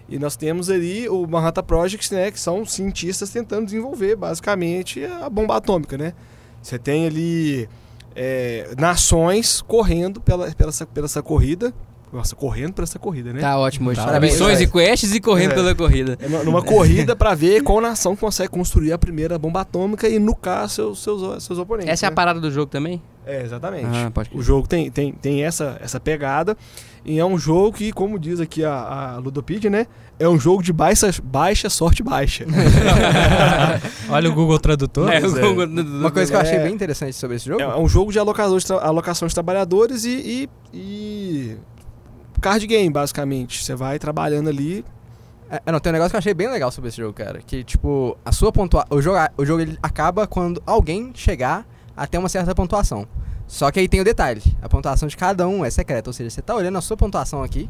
E 0.08 0.20
nós 0.20 0.36
temos 0.36 0.70
ali 0.70 1.10
o 1.10 1.26
Manhattan 1.26 1.64
Project, 1.64 2.14
né, 2.14 2.30
que 2.30 2.40
são 2.40 2.66
cientistas 2.66 3.30
tentando 3.32 3.66
desenvolver 3.66 4.16
basicamente 4.16 5.04
a 5.06 5.30
bomba 5.30 5.56
atômica, 5.58 5.98
né? 5.98 6.14
Você 6.62 6.78
tem 6.78 7.08
ali 7.08 7.68
é, 8.16 8.70
nações 8.78 9.62
correndo 9.62 10.22
pela, 10.22 10.52
pela, 10.52 10.70
essa, 10.70 10.86
pela 10.86 11.06
essa 11.06 11.22
corrida. 11.22 11.74
Nossa, 12.12 12.36
correndo 12.36 12.74
pela 12.74 12.84
essa 12.84 13.00
corrida, 13.00 13.34
né? 13.34 13.42
Tá 13.42 13.58
ótimo 13.58 13.90
hoje. 13.90 14.00
Tá, 14.00 14.06
Parabéns. 14.06 14.34
Missões 14.34 14.62
e 14.62 14.68
quests 14.68 15.16
e 15.16 15.20
correndo 15.20 15.54
É. 15.54 15.56
pela 15.56 15.74
corrida. 15.74 16.16
É 16.22 16.28
numa- 16.28 16.44
numa 16.44 16.62
corrida 16.62 17.16
para 17.16 17.34
ver 17.34 17.64
qual 17.64 17.82
nação 17.82 18.16
consegue 18.16 18.50
construir 18.50 18.94
a 18.94 19.00
primeira 19.00 19.40
bomba 19.40 19.62
atômica 19.62 20.08
e 20.08 20.20
nucar 20.20 20.70
seus, 20.70 21.02
seus, 21.02 21.44
seus 21.44 21.58
oponentes. 21.58 21.92
Essa 21.92 22.06
é 22.06 22.08
a 22.08 22.10
né? 22.12 22.16
parada 22.16 22.40
do 22.40 22.52
jogo 22.52 22.68
também? 22.68 23.02
É, 23.26 23.42
exatamente. 23.42 23.88
Ah. 23.88 24.12
O 24.32 24.44
jogo 24.44 24.68
tem, 24.68 24.92
tem, 24.92 25.12
tem 25.12 25.44
essa, 25.44 25.76
essa 25.82 26.00
pegada. 26.00 26.56
E 27.06 27.20
é 27.20 27.26
um 27.26 27.38
jogo 27.38 27.74
que, 27.74 27.92
como 27.92 28.18
diz 28.18 28.40
aqui 28.40 28.64
a, 28.64 28.74
a 28.74 29.18
Ludopedia, 29.18 29.70
né? 29.70 29.88
É 30.18 30.28
um 30.30 30.40
jogo 30.40 30.64
de 30.64 30.72
baixa, 30.72 31.10
baixa 31.22 31.70
sorte 31.70 32.02
baixa. 32.02 32.46
Olha 34.10 34.30
o 34.30 34.34
Google 34.34 34.58
Tradutor. 34.58 35.12
É, 35.12 35.20
o 35.20 35.38
é. 35.38 35.42
Google 35.42 35.66
Uma 35.66 36.12
coisa 36.12 36.32
que 36.32 36.38
eu 36.38 36.42
achei 36.42 36.58
é- 36.58 36.64
bem 36.64 36.74
interessante 36.74 37.14
sobre 37.14 37.36
esse 37.36 37.46
jogo. 37.46 37.62
É 37.62 37.78
um 37.78 37.90
jogo 37.90 38.12
de 38.12 38.20
alocação 38.20 38.58
de, 38.58 38.66
tra- 38.66 38.78
alocação 38.78 39.28
de 39.28 39.34
trabalhadores 39.34 40.06
e, 40.06 40.50
e, 40.74 40.78
e 40.78 41.58
card 42.40 42.66
game, 42.66 42.90
basicamente. 42.90 43.64
Você 43.64 43.76
vai 43.76 44.00
trabalhando 44.00 44.48
ali. 44.50 44.86
É, 45.50 45.62
é, 45.66 45.72
não, 45.72 45.80
tem 45.80 45.92
um 45.92 45.94
negócio 45.94 46.12
que 46.12 46.16
eu 46.16 46.20
achei 46.20 46.34
bem 46.34 46.50
legal 46.50 46.72
sobre 46.72 46.88
esse 46.88 46.98
jogo, 46.98 47.14
cara. 47.14 47.40
Que, 47.46 47.64
tipo, 47.64 48.18
a 48.24 48.32
sua 48.32 48.52
pontua... 48.52 48.86
O 48.90 49.02
jogo, 49.02 49.18
o 49.38 49.46
jogo 49.46 49.62
ele 49.62 49.78
acaba 49.84 50.26
quando 50.26 50.64
alguém 50.66 51.12
chegar 51.14 51.66
até 51.98 52.18
uma 52.18 52.30
certa 52.30 52.56
pontuação. 52.56 53.06
Só 53.48 53.72
que 53.72 53.80
aí 53.80 53.88
tem 53.88 54.02
o 54.02 54.04
detalhe. 54.04 54.42
A 54.62 54.70
pontuação 54.70 55.08
de 55.08 55.18
cada 55.18 55.48
um 55.48 55.64
é 55.64 55.70
secreta. 55.70 56.10
Ou 56.10 56.14
seja, 56.14 56.30
você 56.30 56.42
tá 56.42 56.56
olhando 56.56 56.78
a 56.78 56.82
sua 56.82 56.98
pontuação 56.98 57.44
aqui. 57.44 57.70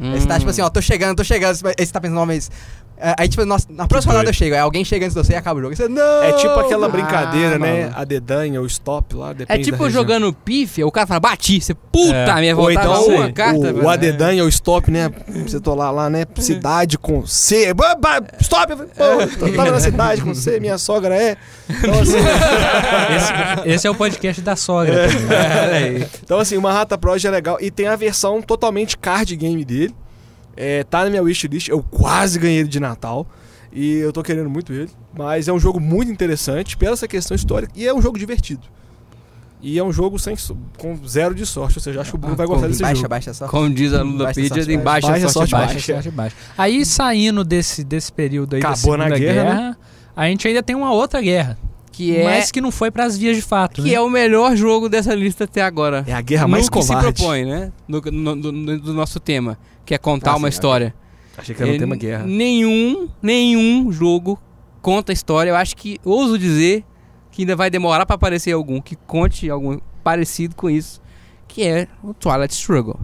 Hum. 0.00 0.12
Aí 0.12 0.20
você 0.20 0.26
tá, 0.26 0.38
tipo 0.38 0.50
assim, 0.50 0.62
ó, 0.62 0.70
tô 0.70 0.80
chegando, 0.80 1.16
tô 1.16 1.24
chegando. 1.24 1.56
Aí 1.66 1.86
você 1.86 1.92
tá 1.92 2.00
pensando, 2.00 2.16
não, 2.16 2.26
mas... 2.26 2.50
é, 3.00 3.14
Aí, 3.18 3.28
tipo, 3.28 3.44
nossa, 3.44 3.66
na 3.70 3.86
próxima 3.86 4.12
rodada 4.12 4.30
eu 4.30 4.34
chego. 4.34 4.54
Aí 4.54 4.60
alguém 4.60 4.84
chega 4.84 5.06
antes 5.06 5.14
de 5.14 5.22
você 5.24 5.32
e 5.32 5.36
acaba 5.36 5.58
o 5.58 5.62
jogo. 5.62 5.72
Aí 5.72 5.76
você, 5.76 5.88
não! 5.88 6.22
É 6.22 6.32
tipo 6.32 6.52
aquela 6.58 6.86
Ah, 6.86 6.90
brincadeira, 6.90 7.58
né? 7.58 7.82
mano. 7.84 7.94
A 7.96 8.04
dedanha, 8.04 8.60
o 8.60 8.66
stop 8.66 9.14
lá. 9.16 9.34
É 9.48 9.58
tipo 9.58 9.88
jogando 9.90 10.32
pif, 10.32 10.82
o 10.84 10.90
cara 10.90 11.06
fala, 11.06 11.20
bati. 11.20 11.60
Você, 11.60 11.74
puta 11.74 12.14
É. 12.14 12.40
minha, 12.40 12.56
Ou 12.56 12.62
voltava 12.64 12.86
então 13.00 13.06
uma 13.16 13.26
o, 13.26 13.32
carta. 13.32 13.72
o, 13.72 13.84
o 13.84 13.88
adedanha, 13.88 14.44
o 14.44 14.48
stop, 14.48 14.90
né? 14.90 15.10
Você 15.46 15.60
tô 15.60 15.74
lá, 15.74 15.90
lá, 15.90 16.08
né? 16.10 16.24
Cidade 16.38 16.98
com 16.98 17.26
C. 17.26 17.72
Stop! 18.40 18.72
Eu 18.72 18.76
falei, 18.78 18.92
Pô, 18.94 19.56
tava 19.56 19.70
na 19.70 19.80
cidade 19.80 20.22
com 20.22 20.34
C, 20.34 20.58
minha 20.60 20.78
sogra 20.78 21.14
é. 21.14 21.36
Então 21.68 22.00
assim, 22.00 22.16
Esse, 23.64 23.68
esse 23.68 23.86
é 23.86 23.90
o 23.90 23.94
podcast 23.94 24.40
da 24.42 24.56
sogra. 24.56 25.08
também. 25.08 25.26
Olha 25.26 25.76
aí. 25.76 26.06
então, 26.22 26.38
assim 26.38 26.56
o 26.56 26.62
Manhattan 26.62 26.98
Project 26.98 27.26
é 27.26 27.30
legal. 27.30 27.58
E 27.60 27.70
tem 27.70 27.86
a 27.86 27.96
versão 27.96 28.40
totalmente 28.42 28.96
card 28.98 29.34
game 29.36 29.64
dele. 29.64 29.94
É, 30.62 30.84
tá 30.84 31.04
na 31.04 31.10
minha 31.10 31.22
wishlist. 31.22 31.68
Eu 31.68 31.82
quase 31.82 32.38
ganhei 32.38 32.58
ele 32.58 32.68
de 32.68 32.78
Natal. 32.78 33.26
E 33.72 33.94
eu 33.96 34.12
tô 34.12 34.22
querendo 34.22 34.50
muito 34.50 34.74
ele. 34.74 34.90
Mas 35.16 35.48
é 35.48 35.52
um 35.52 35.58
jogo 35.58 35.80
muito 35.80 36.12
interessante 36.12 36.76
pela 36.76 36.92
essa 36.92 37.08
questão 37.08 37.34
histórica. 37.34 37.72
E 37.74 37.86
é 37.86 37.94
um 37.94 38.02
jogo 38.02 38.18
divertido. 38.18 38.60
E 39.62 39.78
é 39.78 39.84
um 39.84 39.90
jogo 39.92 40.18
sem, 40.18 40.36
com 40.76 40.98
zero 41.06 41.34
de 41.34 41.46
sorte. 41.46 41.78
Ou 41.78 41.82
seja, 41.82 42.02
acho 42.02 42.10
que 42.10 42.16
o 42.16 42.18
Bruno 42.18 42.36
vai 42.36 42.46
gostar 42.46 42.68
desse 42.68 42.82
baixa, 42.82 42.96
jogo. 42.96 43.08
baixa 43.08 43.32
só. 43.32 43.48
Como 43.48 43.70
diz 43.70 43.94
a 43.94 44.02
Ludopedia, 44.02 44.48
sorte 44.48 44.66
tem 44.66 44.78
baixa. 44.78 45.08
baixa, 45.08 45.28
sorte, 45.28 45.50
sorte 45.50 45.52
baixa. 45.52 45.74
baixa. 45.74 45.92
Baixa, 45.94 46.10
baixa. 46.10 46.36
Aí 46.58 46.84
saindo 46.84 47.42
desse, 47.42 47.82
desse 47.82 48.12
período 48.12 48.56
aí 48.56 48.60
Acabou 48.60 48.92
da 48.92 48.98
na 48.98 49.04
Segunda 49.04 49.18
guerra, 49.18 49.42
Guerra, 49.44 49.70
né? 49.70 49.76
a 50.14 50.26
gente 50.26 50.46
ainda 50.46 50.62
tem 50.62 50.76
uma 50.76 50.92
outra 50.92 51.22
guerra. 51.22 51.58
Que 52.00 52.16
é, 52.16 52.24
Mas 52.24 52.50
que 52.50 52.62
não 52.62 52.70
foi 52.70 52.90
pras 52.90 53.18
vias 53.18 53.36
de 53.36 53.42
fato. 53.42 53.82
que 53.82 53.88
né? 53.90 53.94
é 53.94 54.00
o 54.00 54.08
melhor 54.08 54.56
jogo 54.56 54.88
dessa 54.88 55.14
lista 55.14 55.44
até 55.44 55.60
agora. 55.60 56.02
É 56.06 56.14
a 56.14 56.20
guerra 56.22 56.48
mais 56.48 56.64
no 56.64 56.70
que 56.72 56.80
se 56.82 56.88
covarde. 56.88 57.12
propõe, 57.12 57.44
né? 57.44 57.70
No, 57.86 58.00
no- 58.00 58.34
no- 58.36 58.80
do 58.80 58.94
nosso 58.94 59.20
tema, 59.20 59.58
que 59.84 59.92
é 59.94 59.98
contar 59.98 60.30
Ah, 60.32 60.36
uma 60.36 60.48
sim, 60.48 60.54
história. 60.54 60.94
Achei 61.36 61.54
que 61.54 61.62
era 61.62 61.70
um 61.70 61.74
É, 61.74 61.78
tema 61.78 61.96
guerra. 61.96 62.24
Nenhum, 62.26 63.06
nenhum 63.20 63.92
jogo 63.92 64.40
conta 64.80 65.12
a 65.12 65.14
história. 65.14 65.50
Eu 65.50 65.56
acho 65.56 65.76
que, 65.76 65.98
ouso 66.02 66.38
dizer, 66.38 66.84
que 67.30 67.42
ainda 67.42 67.54
vai 67.54 67.68
demorar 67.68 68.06
pra 68.06 68.14
aparecer 68.14 68.52
algum 68.52 68.80
que 68.80 68.96
conte 68.96 69.50
algum 69.50 69.78
parecido 70.02 70.54
com 70.56 70.70
isso, 70.70 71.02
que 71.46 71.62
é 71.64 71.86
o 72.02 72.14
Twilight 72.14 72.54
Struggle. 72.54 72.98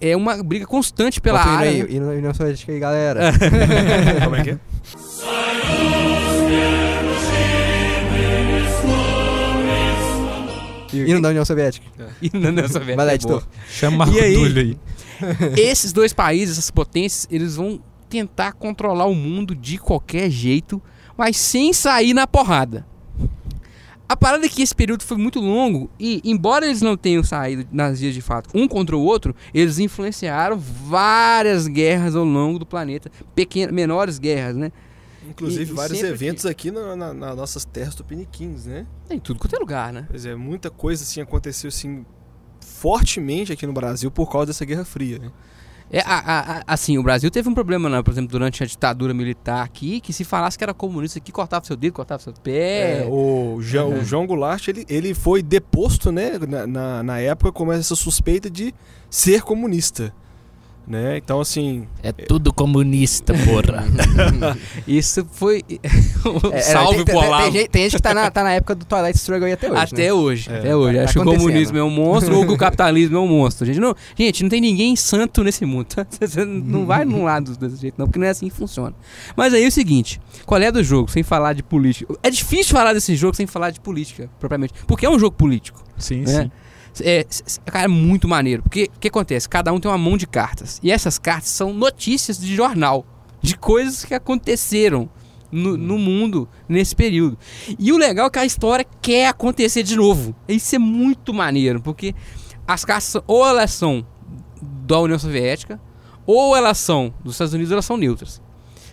é 0.00 0.16
uma 0.16 0.42
briga 0.42 0.64
constante 0.64 1.20
pela 1.20 1.40
Bota 1.40 1.50
área. 1.50 1.70
aí, 1.70 1.82
né? 1.82 1.88
hino 1.90 2.06
da 2.06 2.12
União 2.12 2.32
Soviética 2.32 2.72
aí, 2.72 2.78
galera. 2.80 3.30
Como 4.24 4.36
é 4.36 4.42
que 4.42 4.50
é? 4.52 4.58
hino 10.94 11.20
da 11.20 11.28
União 11.28 11.44
Soviética. 11.44 11.86
E 12.22 12.30
na 12.38 12.48
União 12.48 12.66
Soviética. 12.68 12.96
Vai 12.96 13.04
lá, 13.04 13.12
é 13.12 13.14
editor. 13.16 13.46
Chama 13.68 14.08
E 14.08 14.18
aí? 14.18 14.36
Aí. 14.56 14.78
Esses 15.58 15.92
dois 15.92 16.14
países, 16.14 16.56
essas 16.56 16.70
potências, 16.70 17.28
eles 17.30 17.56
vão 17.56 17.82
tentar 18.08 18.52
controlar 18.52 19.04
o 19.04 19.14
mundo 19.14 19.54
de 19.54 19.76
qualquer 19.76 20.30
jeito, 20.30 20.80
mas 21.18 21.36
sem 21.36 21.74
sair 21.74 22.14
na 22.14 22.26
porrada. 22.26 22.87
A 24.08 24.16
parada 24.16 24.46
é 24.46 24.48
que 24.48 24.62
esse 24.62 24.74
período 24.74 25.02
foi 25.02 25.18
muito 25.18 25.38
longo 25.38 25.90
e, 26.00 26.20
embora 26.24 26.64
eles 26.64 26.80
não 26.80 26.96
tenham 26.96 27.22
saído 27.22 27.66
nas 27.70 27.98
dias 27.98 28.14
de 28.14 28.22
fato 28.22 28.48
um 28.54 28.66
contra 28.66 28.96
o 28.96 29.00
outro, 29.02 29.34
eles 29.52 29.78
influenciaram 29.78 30.58
várias 30.58 31.66
guerras 31.66 32.16
ao 32.16 32.24
longo 32.24 32.58
do 32.58 32.64
planeta, 32.64 33.10
pequenas, 33.34 33.74
menores 33.74 34.18
guerras, 34.18 34.56
né? 34.56 34.72
Inclusive 35.28 35.64
E- 35.70 35.72
e 35.72 35.76
vários 35.76 36.02
eventos 36.02 36.46
aqui 36.46 36.70
na, 36.70 36.96
na- 36.96 37.12
nas 37.12 37.36
nossas 37.36 37.64
terras 37.66 37.94
tupiniquins, 37.94 38.64
né? 38.64 38.86
Em 39.10 39.18
tudo 39.18 39.38
quanto 39.38 39.54
é 39.54 39.58
lugar, 39.58 39.92
né? 39.92 40.06
Pois 40.08 40.24
é, 40.24 40.34
muita 40.34 40.70
coisa 40.70 41.02
assim 41.02 41.20
aconteceu 41.20 41.68
assim 41.68 42.06
fortemente 42.64 43.52
aqui 43.52 43.66
no 43.66 43.72
Brasil 43.72 44.10
por 44.10 44.30
causa 44.30 44.46
dessa 44.46 44.64
Guerra 44.64 44.84
Fria, 44.86 45.18
né? 45.18 45.30
É, 45.90 46.00
a- 46.00 46.58
a- 46.58 46.62
assim, 46.66 46.98
o 46.98 47.02
Brasil 47.02 47.30
teve 47.30 47.48
um 47.48 47.54
problema, 47.54 47.88
né? 47.88 48.02
por 48.02 48.10
exemplo, 48.10 48.30
durante 48.30 48.62
a 48.62 48.66
ditadura 48.66 49.14
militar 49.14 49.64
aqui, 49.64 50.00
que 50.00 50.12
se 50.12 50.22
falasse 50.22 50.58
que 50.58 50.62
era 50.64 50.74
comunista 50.74 51.18
aqui, 51.18 51.32
cortava 51.32 51.64
seu 51.64 51.76
dedo, 51.76 51.94
cortava 51.94 52.22
seu 52.22 52.32
pé. 52.34 53.02
É, 53.04 53.06
o, 53.08 53.56
João, 53.60 53.94
o 54.00 54.04
João 54.04 54.26
Goulart, 54.26 54.68
ele, 54.68 54.84
ele 54.88 55.14
foi 55.14 55.42
deposto, 55.42 56.12
né, 56.12 56.32
na, 56.46 56.66
na, 56.66 57.02
na 57.02 57.18
época, 57.20 57.52
com 57.52 57.72
essa 57.72 57.94
suspeita 57.94 58.50
de 58.50 58.74
ser 59.08 59.42
comunista, 59.42 60.12
né? 60.88 61.18
Então, 61.18 61.40
assim, 61.40 61.86
É 62.02 62.10
tudo 62.12 62.52
comunista, 62.52 63.34
porra. 63.34 63.84
Isso 64.86 65.26
foi. 65.32 65.62
É, 66.52 66.60
Salve 66.60 66.96
tem, 66.96 67.04
tem, 67.04 67.14
pro 67.14 67.20
tem, 67.20 67.28
Olavo. 67.28 67.42
tem 67.44 67.52
gente, 67.52 67.70
tem 67.70 67.82
gente 67.84 67.96
que 67.96 68.02
tá 68.02 68.12
na, 68.14 68.30
tá 68.30 68.42
na 68.42 68.52
época 68.52 68.74
do 68.74 68.84
Twilight 68.84 69.16
Struggle 69.16 69.46
aí 69.46 69.52
até 69.52 69.70
hoje. 69.70 69.82
Até 69.82 70.02
né? 70.04 70.12
hoje, 70.12 70.50
É, 70.50 70.58
até 70.58 70.76
hoje. 70.76 70.98
tá 70.98 71.04
Acho 71.04 71.12
que 71.14 71.18
o 71.20 71.24
comunismo 71.24 71.78
é 71.78 71.82
um 71.82 71.90
monstro 71.90 72.36
ou 72.36 72.46
que 72.46 72.52
o 72.52 72.56
capitalismo 72.58 73.16
é 73.16 73.20
um 73.20 73.26
monstro. 73.28 73.66
Gente 73.66 73.78
não, 73.78 73.94
gente, 74.16 74.42
não 74.42 74.50
tem 74.50 74.60
ninguém 74.60 74.96
santo 74.96 75.42
nesse 75.44 75.64
mundo. 75.64 75.86
tá? 75.86 76.06
Você 76.20 76.44
não 76.44 76.86
vai 76.86 77.04
num 77.04 77.24
lado 77.24 77.56
desse 77.56 77.76
jeito, 77.76 77.94
não, 77.98 78.06
porque 78.06 78.18
não 78.18 78.26
é 78.26 78.30
assim 78.30 78.48
que 78.48 78.54
funciona. 78.54 78.94
Mas 79.36 79.54
aí 79.54 79.64
é 79.64 79.68
o 79.68 79.72
seguinte: 79.72 80.20
qual 80.44 80.60
é 80.60 80.70
do 80.72 80.82
jogo, 80.82 81.10
sem 81.10 81.22
falar 81.22 81.52
de 81.52 81.62
política? 81.62 82.14
É 82.22 82.30
difícil 82.30 82.72
falar 82.76 82.92
desse 82.92 83.14
jogo 83.16 83.36
sem 83.36 83.46
falar 83.46 83.70
de 83.70 83.80
política, 83.80 84.28
propriamente. 84.38 84.74
Porque 84.86 85.06
é 85.06 85.10
um 85.10 85.18
jogo 85.18 85.36
político. 85.36 85.82
Sim, 85.96 86.22
né? 86.22 86.42
sim. 86.42 86.50
É, 87.00 87.24
cara, 87.66 87.84
é 87.84 87.88
muito 87.88 88.28
maneiro. 88.28 88.62
Porque 88.62 88.90
o 88.94 88.98
que 88.98 89.08
acontece? 89.08 89.48
Cada 89.48 89.72
um 89.72 89.80
tem 89.80 89.90
uma 89.90 89.98
mão 89.98 90.16
de 90.16 90.26
cartas. 90.26 90.80
E 90.82 90.90
essas 90.90 91.18
cartas 91.18 91.50
são 91.50 91.72
notícias 91.72 92.38
de 92.38 92.54
jornal. 92.54 93.04
De 93.40 93.56
coisas 93.56 94.04
que 94.04 94.14
aconteceram 94.14 95.08
no, 95.50 95.76
no 95.76 95.98
mundo 95.98 96.48
nesse 96.68 96.94
período. 96.94 97.38
E 97.78 97.92
o 97.92 97.96
legal 97.96 98.26
é 98.26 98.30
que 98.30 98.38
a 98.38 98.44
história 98.44 98.86
quer 99.00 99.28
acontecer 99.28 99.82
de 99.82 99.96
novo. 99.96 100.34
Isso 100.48 100.74
é 100.74 100.78
muito 100.78 101.32
maneiro. 101.32 101.80
Porque 101.80 102.14
as 102.66 102.84
cartas, 102.84 103.22
ou 103.26 103.46
elas 103.46 103.72
são 103.72 104.06
da 104.60 104.98
União 105.00 105.18
Soviética, 105.18 105.80
ou 106.26 106.56
elas 106.56 106.78
são 106.78 107.14
dos 107.22 107.34
Estados 107.34 107.54
Unidos, 107.54 107.70
ou 107.70 107.76
elas 107.76 107.84
são 107.86 107.96
neutras. 107.96 108.42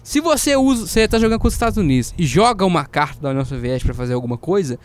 Se 0.05 0.21
você 0.21 0.55
usa, 0.55 0.85
você 0.85 1.07
tá 1.07 1.17
jogando 1.17 1.39
com 1.39 1.47
os 1.47 1.53
Estados 1.55 1.77
Unidos 1.77 2.13
e 2.15 2.27
joga 2.27 2.63
uma 2.63 2.85
carta 2.85 3.19
da 3.19 3.31
União 3.31 3.43
Soviética 3.43 3.87
para 3.87 3.95
fazer 3.95 4.13
alguma 4.13 4.37
coisa, 4.37 4.79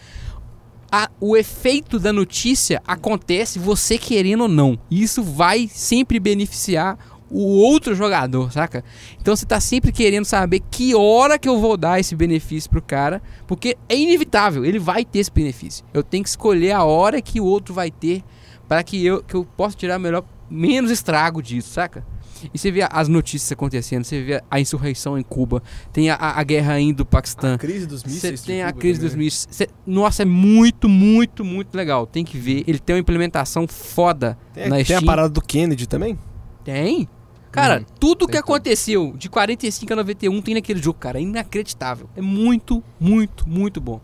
a- 0.90 1.10
o 1.20 1.36
efeito 1.36 1.98
da 1.98 2.12
notícia 2.12 2.82
acontece 2.86 3.58
você 3.58 3.96
querendo 3.98 4.42
ou 4.42 4.48
não. 4.48 4.78
Isso 4.90 5.22
vai 5.22 5.68
sempre 5.72 6.18
beneficiar 6.18 6.98
o 7.30 7.42
outro 7.58 7.94
jogador, 7.94 8.50
saca? 8.50 8.82
Então 9.20 9.36
você 9.36 9.46
tá 9.46 9.60
sempre 9.60 9.92
querendo 9.92 10.24
saber 10.24 10.60
que 10.68 10.94
hora 10.96 11.38
que 11.38 11.48
eu 11.48 11.60
vou 11.60 11.76
dar 11.76 12.00
esse 12.00 12.16
benefício 12.16 12.68
pro 12.68 12.82
cara, 12.82 13.22
porque 13.46 13.76
é 13.88 13.96
inevitável, 13.96 14.64
ele 14.64 14.80
vai 14.80 15.04
ter 15.04 15.20
esse 15.20 15.30
benefício. 15.30 15.84
Eu 15.94 16.02
tenho 16.02 16.24
que 16.24 16.30
escolher 16.30 16.72
a 16.72 16.82
hora 16.82 17.22
que 17.22 17.40
o 17.40 17.44
outro 17.44 17.72
vai 17.72 17.88
ter 17.90 18.24
para 18.66 18.82
que 18.82 19.04
eu 19.06 19.22
que 19.22 19.34
eu 19.34 19.44
possa 19.44 19.76
tirar 19.76 19.98
melhor 19.98 20.24
menos 20.50 20.90
estrago 20.90 21.40
disso, 21.40 21.70
saca? 21.72 22.04
E 22.52 22.58
você 22.58 22.70
vê 22.70 22.86
as 22.90 23.08
notícias 23.08 23.50
acontecendo, 23.52 24.04
você 24.04 24.22
vê 24.22 24.42
a 24.50 24.60
insurreição 24.60 25.18
em 25.18 25.22
Cuba, 25.22 25.62
tem 25.92 26.10
a, 26.10 26.16
a 26.16 26.42
guerra 26.42 26.74
ainda 26.74 26.98
do 26.98 27.06
Paquistã, 27.06 27.54
a 27.54 27.58
crise 27.58 27.86
dos 27.86 28.02
você 28.02 28.08
mísseis. 28.08 28.40
de 28.40 28.46
tem 28.46 28.62
a 28.62 28.72
crise 28.72 29.00
também, 29.00 29.08
dos 29.08 29.16
mísseis. 29.16 29.48
Cê- 29.50 29.68
Nossa, 29.86 30.22
é 30.22 30.24
muito, 30.24 30.88
muito, 30.88 31.44
muito 31.44 31.74
legal. 31.76 32.06
Tem 32.06 32.24
que 32.24 32.38
ver. 32.38 32.64
Ele 32.66 32.78
tem 32.78 32.94
uma 32.96 33.00
implementação 33.00 33.66
foda 33.68 34.38
Tem, 34.54 34.68
na 34.68 34.76
tem 34.76 34.84
Steam. 34.84 35.00
a 35.00 35.04
parada 35.04 35.28
do 35.28 35.40
Kennedy 35.40 35.86
também? 35.86 36.18
Tem. 36.64 37.08
Cara, 37.52 37.80
Hum, 37.80 37.84
tudo 37.98 38.26
tem 38.26 38.28
que 38.28 38.32
tudo. 38.34 38.52
aconteceu 38.54 39.14
de 39.18 39.28
45 39.28 39.92
a 39.92 39.96
91 39.96 40.40
tem 40.40 40.54
naquele 40.54 40.80
jogo, 40.80 40.98
cara. 41.00 41.18
É 41.18 41.22
inacreditável. 41.22 42.08
É 42.16 42.20
muito, 42.20 42.82
muito, 43.00 43.48
muito 43.48 43.80
bom. 43.80 44.00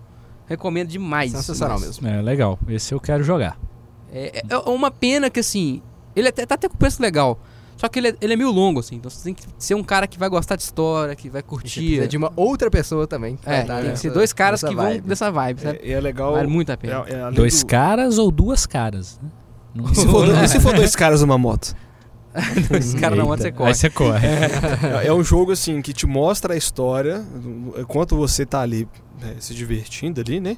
Recomendo 0.49 0.89
demais. 0.89 1.31
Sensacional 1.33 1.77
demais. 1.79 2.01
mesmo. 2.01 2.17
É 2.19 2.23
legal. 2.23 2.59
Esse 2.69 2.93
eu 2.93 3.01
quero 3.01 3.23
jogar. 3.23 3.57
É, 4.13 4.39
é- 4.39 4.43
é 4.55 4.57
uma 4.59 4.91
pena 4.91 5.29
que, 5.31 5.41
assim, 5.41 5.81
ele 6.15 6.29
até, 6.29 6.45
tá 6.47 6.55
até 6.57 6.69
com 6.69 6.77
preço 6.77 7.01
legal. 7.01 7.41
Só 7.77 7.89
que 7.89 7.99
ele 7.99 8.09
é, 8.09 8.17
ele 8.21 8.33
é 8.33 8.37
meio 8.37 8.51
longo, 8.51 8.81
assim. 8.81 8.97
Então 8.97 9.11
você 9.11 9.23
tem 9.25 9.35
que 9.35 9.43
ser 9.59 9.75
um 9.75 9.85
cara 9.85 10.07
que 10.07 10.19
vai 10.19 10.29
gostar 10.29 10.57
de 10.57 10.63
história, 10.63 11.15
que 11.15 11.29
vai 11.29 11.43
curtir. 11.43 11.81
precisa 11.81 12.09
de 12.09 12.17
uma 12.17 12.33
outra 12.35 12.71
pessoa 12.71 13.07
também. 13.07 13.39
É, 13.45 13.63
tem 13.63 13.93
que 13.93 13.99
ser 13.99 14.11
dois 14.11 14.33
caras 14.33 14.63
que 14.63 14.75
vão 14.75 14.85
vibe. 14.87 15.07
dessa 15.07 15.31
vibe, 15.31 15.61
sabe? 15.61 15.79
É, 15.83 15.93
é 15.93 16.01
legal. 16.01 16.33
Vale 16.33 16.47
muito 16.49 16.71
a 16.73 16.77
pena. 16.77 17.05
é- 17.07 17.15
é 17.15 17.31
Dois 17.31 17.61
do- 17.63 17.67
caras 17.67 18.17
ou 18.19 18.31
duas 18.31 18.65
caras? 18.67 19.21
né? 19.23 19.29
Não- 19.75 19.85
E 19.93 19.95
se, 19.95 20.07
for, 20.07 20.27
e 20.45 20.49
se 20.49 20.61
for 20.61 20.75
dois 20.75 20.95
caras 20.97 21.21
numa 21.21 21.37
moto? 21.37 21.75
dois 22.71 22.95
caras 22.95 23.19
não 23.19 23.31
Eita, 23.33 23.43
você 23.45 23.53
corre. 23.53 23.69
Aí 23.69 23.75
você 23.75 23.91
corre. 23.91 24.27
É, 24.27 25.07
é 25.09 25.13
um 25.13 25.23
jogo 25.25 25.53
assim 25.53 25.81
que 25.83 25.93
te 25.93 26.07
mostra 26.07 26.55
a 26.55 26.57
história 26.57 27.25
enquanto 27.79 28.17
você 28.17 28.45
tá 28.47 28.61
ali 28.61 28.89
né, 29.21 29.37
se 29.39 29.55
divertindo 29.55 30.21
ali, 30.21 30.41
né? 30.41 30.57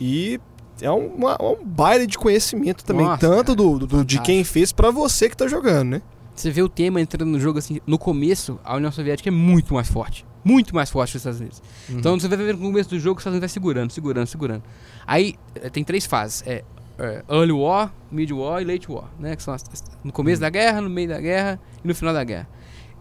E 0.00 0.40
é 0.80 0.90
uma- 0.90 1.36
um 1.42 1.56
baile 1.64 2.06
de 2.06 2.16
conhecimento 2.18 2.84
também, 2.84 3.04
Nossa, 3.06 3.18
tanto 3.18 3.44
cara, 3.46 3.56
do, 3.56 3.78
do- 3.78 3.86
de 3.86 3.90
fantástico. 3.96 4.24
quem 4.24 4.44
fez 4.44 4.72
pra 4.72 4.90
você 4.90 5.28
que 5.28 5.36
tá 5.36 5.46
jogando, 5.46 5.88
né? 5.90 6.02
Você 6.40 6.50
vê 6.50 6.62
o 6.62 6.68
tema 6.68 7.00
entrando 7.00 7.28
no 7.28 7.38
jogo 7.38 7.58
assim, 7.58 7.80
no 7.86 7.98
começo, 7.98 8.58
a 8.64 8.76
União 8.76 8.90
Soviética 8.90 9.28
é 9.28 9.32
muito 9.32 9.74
mais 9.74 9.88
forte. 9.88 10.24
Muito 10.42 10.74
mais 10.74 10.90
forte 10.90 11.10
que 11.12 11.16
os 11.18 11.20
Estados 11.20 11.38
Unidos. 11.40 11.62
Uhum. 11.88 11.98
Então 11.98 12.18
você 12.18 12.26
vai 12.28 12.38
ver 12.38 12.54
no 12.54 12.60
começo 12.60 12.88
do 12.90 12.98
jogo, 12.98 13.18
os 13.18 13.20
Estados 13.22 13.34
Unidos 13.34 13.40
vai 13.40 13.48
segurando, 13.52 13.90
segurando, 13.90 14.26
segurando. 14.26 14.62
Aí 15.06 15.34
eh, 15.54 15.68
tem 15.68 15.84
três 15.84 16.06
fases. 16.06 16.42
É, 16.46 16.64
é, 16.98 17.22
Early 17.28 17.52
War, 17.52 17.92
Mid 18.10 18.30
War 18.30 18.62
e 18.62 18.64
Late 18.64 18.90
War, 18.90 19.04
né? 19.18 19.36
Que 19.36 19.42
são 19.42 19.52
as, 19.52 19.62
as- 19.70 19.84
no 20.02 20.10
começo 20.12 20.40
da 20.40 20.48
guerra, 20.48 20.80
no 20.80 20.88
meio 20.88 21.08
da 21.08 21.20
guerra 21.20 21.60
e 21.84 21.86
no 21.86 21.94
final 21.94 22.14
da 22.14 22.24
guerra. 22.24 22.48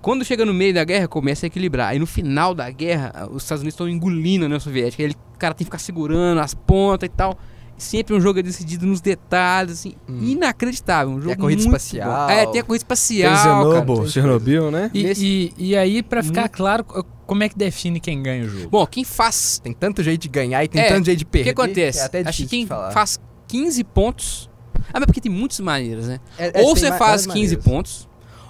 Quando 0.02 0.26
chega 0.26 0.46
no 0.46 0.54
meio 0.54 0.74
da 0.74 0.84
guerra, 0.84 1.08
começa 1.08 1.46
a 1.46 1.48
equilibrar. 1.48 1.90
Aí 1.90 2.00
no 2.00 2.08
final 2.08 2.54
da 2.54 2.70
guerra, 2.70 3.30
os 3.32 3.44
Estados 3.44 3.62
Unidos 3.62 3.74
estão 3.76 3.88
engolindo 3.88 4.44
a 4.44 4.48
União 4.48 4.60
Soviética. 4.60 5.02
Aí 5.02 5.08
ele, 5.08 5.16
o 5.34 5.38
cara 5.38 5.54
tem 5.54 5.60
que 5.60 5.66
ficar 5.66 5.80
segurando 5.80 6.40
as 6.42 6.54
pontas 6.54 7.08
e 7.08 7.10
tal. 7.10 7.38
Sempre 7.80 8.14
um 8.14 8.20
jogo 8.22 8.40
é 8.40 8.44
decidido 8.44 8.86
nos 8.86 9.00
detalhes, 9.02 9.72
assim, 9.74 9.94
Hum. 10.08 10.20
inacreditável. 10.22 11.14
Um 11.14 11.20
jogo 11.20 11.32
a 11.32 11.36
corrida 11.38 11.62
muito 11.64 11.76
espacial. 11.76 12.28
bom. 12.28 12.30
É, 12.34 12.46
tem 12.46 12.62
a 12.62 12.64
corrida 12.64 12.66
Tem 12.68 12.76
espacial. 12.76 13.34
cara. 13.36 13.44
Chernobyl, 13.76 14.08
Chernobyl, 14.08 14.72
né? 14.72 14.92
E, 14.94 15.04
Nesse- 15.04 15.26
e, 15.26 15.54
e 15.58 15.76
aí, 15.78 16.04
pra 16.04 16.22
ficar 16.22 16.50
claro, 16.50 16.84
co- 16.84 17.04
como 17.26 17.42
é 17.44 17.50
que 17.50 17.58
define 17.58 18.00
quem 18.00 18.22
ganha 18.22 18.44
o 18.46 18.50
jogo? 18.50 18.70
Bom, 18.70 18.86
quem 18.86 19.04
faz. 19.04 19.60
Tem 19.64 19.72
tanto 19.74 20.04
jeito 20.04 20.22
de 20.22 20.28
ganhar 20.30 20.64
e 20.64 20.68
tem 20.68 20.82
É, 20.82 20.90
tanto 20.90 21.06
jeito 21.06 21.20
de 21.20 21.24
O 21.24 21.28
perder. 21.28 21.44
que 21.54 21.62
acontece? 21.62 22.00
É 22.00 22.04
até 22.04 22.20
Acho 22.28 22.44
que 22.44 22.48
quem 22.50 22.68
faz 22.68 23.20
15 23.48 23.84
pontos. 23.84 24.50
Ah, 24.94 25.00
mas 25.00 25.06
porque 25.06 25.22
tem 25.22 25.32
muitas 25.32 25.60
maneiras, 25.60 26.08
né? 26.08 26.20
É- 26.38 26.62
é, 26.62 26.64
ou 26.64 26.74
tem 26.74 26.84
você 26.84 26.88
faz 26.90 27.00
várias 27.00 27.28
15 27.28 27.56
maneiras. 27.56 27.64
pontos, 27.64 28.10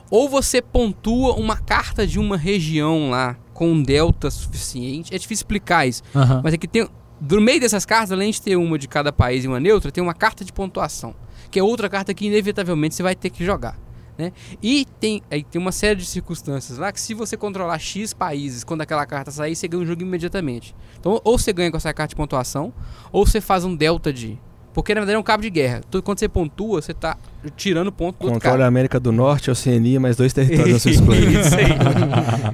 ou 0.10 0.28
você 0.30 0.62
pontua 0.62 1.34
uma 1.36 1.58
carta 1.58 2.08
de 2.08 2.18
uma 2.18 2.38
região 2.38 3.10
lá 3.10 3.36
com 3.54 3.70
um 3.74 3.84
delta 3.84 4.32
suficiente. 4.32 5.14
É 5.14 5.18
difícil 5.18 5.44
explicar 5.44 5.86
isso. 5.88 6.02
Mas 6.44 6.54
é 6.54 6.58
que 6.58 6.68
tem. 6.68 6.88
Do 7.22 7.42
meio 7.42 7.60
dessas 7.60 7.86
cartas, 7.86 8.12
além 8.12 8.32
de 8.32 8.42
ter 8.42 8.56
uma 8.56 8.78
de 8.78 8.88
cada 8.88 9.12
país 9.12 9.44
e 9.44 9.48
uma 9.48 9.60
neutra, 9.60 9.92
tem 9.92 10.02
uma 10.02 10.14
carta 10.14 10.46
de 10.46 10.54
pontuação. 10.54 11.14
Que 11.52 11.60
é 11.60 11.64
outra 11.64 11.90
carta 11.90 12.14
que 12.14 12.26
inevitavelmente 12.26 12.96
você 12.96 13.04
vai 13.04 13.16
ter 13.16 13.30
que 13.30 13.44
jogar. 13.44 13.78
Né? 14.18 14.34
E 14.62 14.86
tem, 15.00 15.22
aí 15.32 15.44
tem 15.44 15.62
uma 15.62 15.72
série 15.72 15.96
de 15.96 16.06
circunstâncias 16.06 16.78
lá 16.78 16.92
que 16.92 17.00
se 17.00 17.14
você 17.14 17.38
controlar 17.38 17.80
X 17.80 18.14
países, 18.14 18.66
quando 18.66 18.82
aquela 18.82 19.06
carta 19.06 19.32
sair, 19.32 19.56
você 19.56 19.66
ganha 19.66 19.84
o 19.84 19.86
jogo 19.86 20.02
imediatamente. 20.02 20.76
Então, 21.00 21.22
ou 21.24 21.38
você 21.38 21.54
ganha 21.54 21.72
com 21.72 21.78
essa 21.78 21.94
carta 21.94 22.10
de 22.10 22.18
pontuação, 22.18 22.74
ou 23.14 23.26
você 23.26 23.40
faz 23.40 23.64
um 23.64 23.74
delta 23.74 24.12
de. 24.12 24.38
Porque 24.82 24.94
na 24.96 25.02
verdade 25.02 25.16
é 25.16 25.20
um 25.20 25.24
cabo 25.24 25.42
de 25.44 25.50
guerra. 25.50 25.82
Tudo- 25.90 26.02
Quando 26.04 26.20
você 26.20 26.28
pontua, 26.28 26.82
você 26.82 26.94
tá 26.94 27.18
tirando 27.56 27.92
ponto 27.92 28.18
do 28.20 28.24
outro 28.26 28.34
Controla 28.36 28.54
cara. 28.58 28.66
a 28.66 28.68
América 28.68 29.00
do 29.00 29.12
Norte, 29.12 29.50
Oceania, 29.52 30.00
mais 30.00 30.16
dois 30.16 30.34
territórios 30.34 30.74
na 30.74 30.80
sua 30.80 30.92
escolha. 30.92 31.18
Isso 31.40 31.56
aí. 31.56 31.66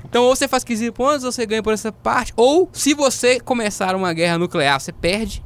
então, 0.06 0.24
ou 0.24 0.36
você 0.36 0.48
faz 0.48 0.64
15 0.64 0.92
pontos, 0.92 1.24
ou 1.24 1.32
você 1.32 1.46
ganha 1.46 1.64
por 1.64 1.74
essa 1.74 1.92
parte, 1.92 2.34
ou 2.36 2.70
se 2.74 2.94
você 2.94 3.40
começar 3.40 3.96
uma 3.96 4.14
guerra 4.14 4.38
nuclear, 4.38 4.80
você 4.80 4.92
perde. 4.92 5.44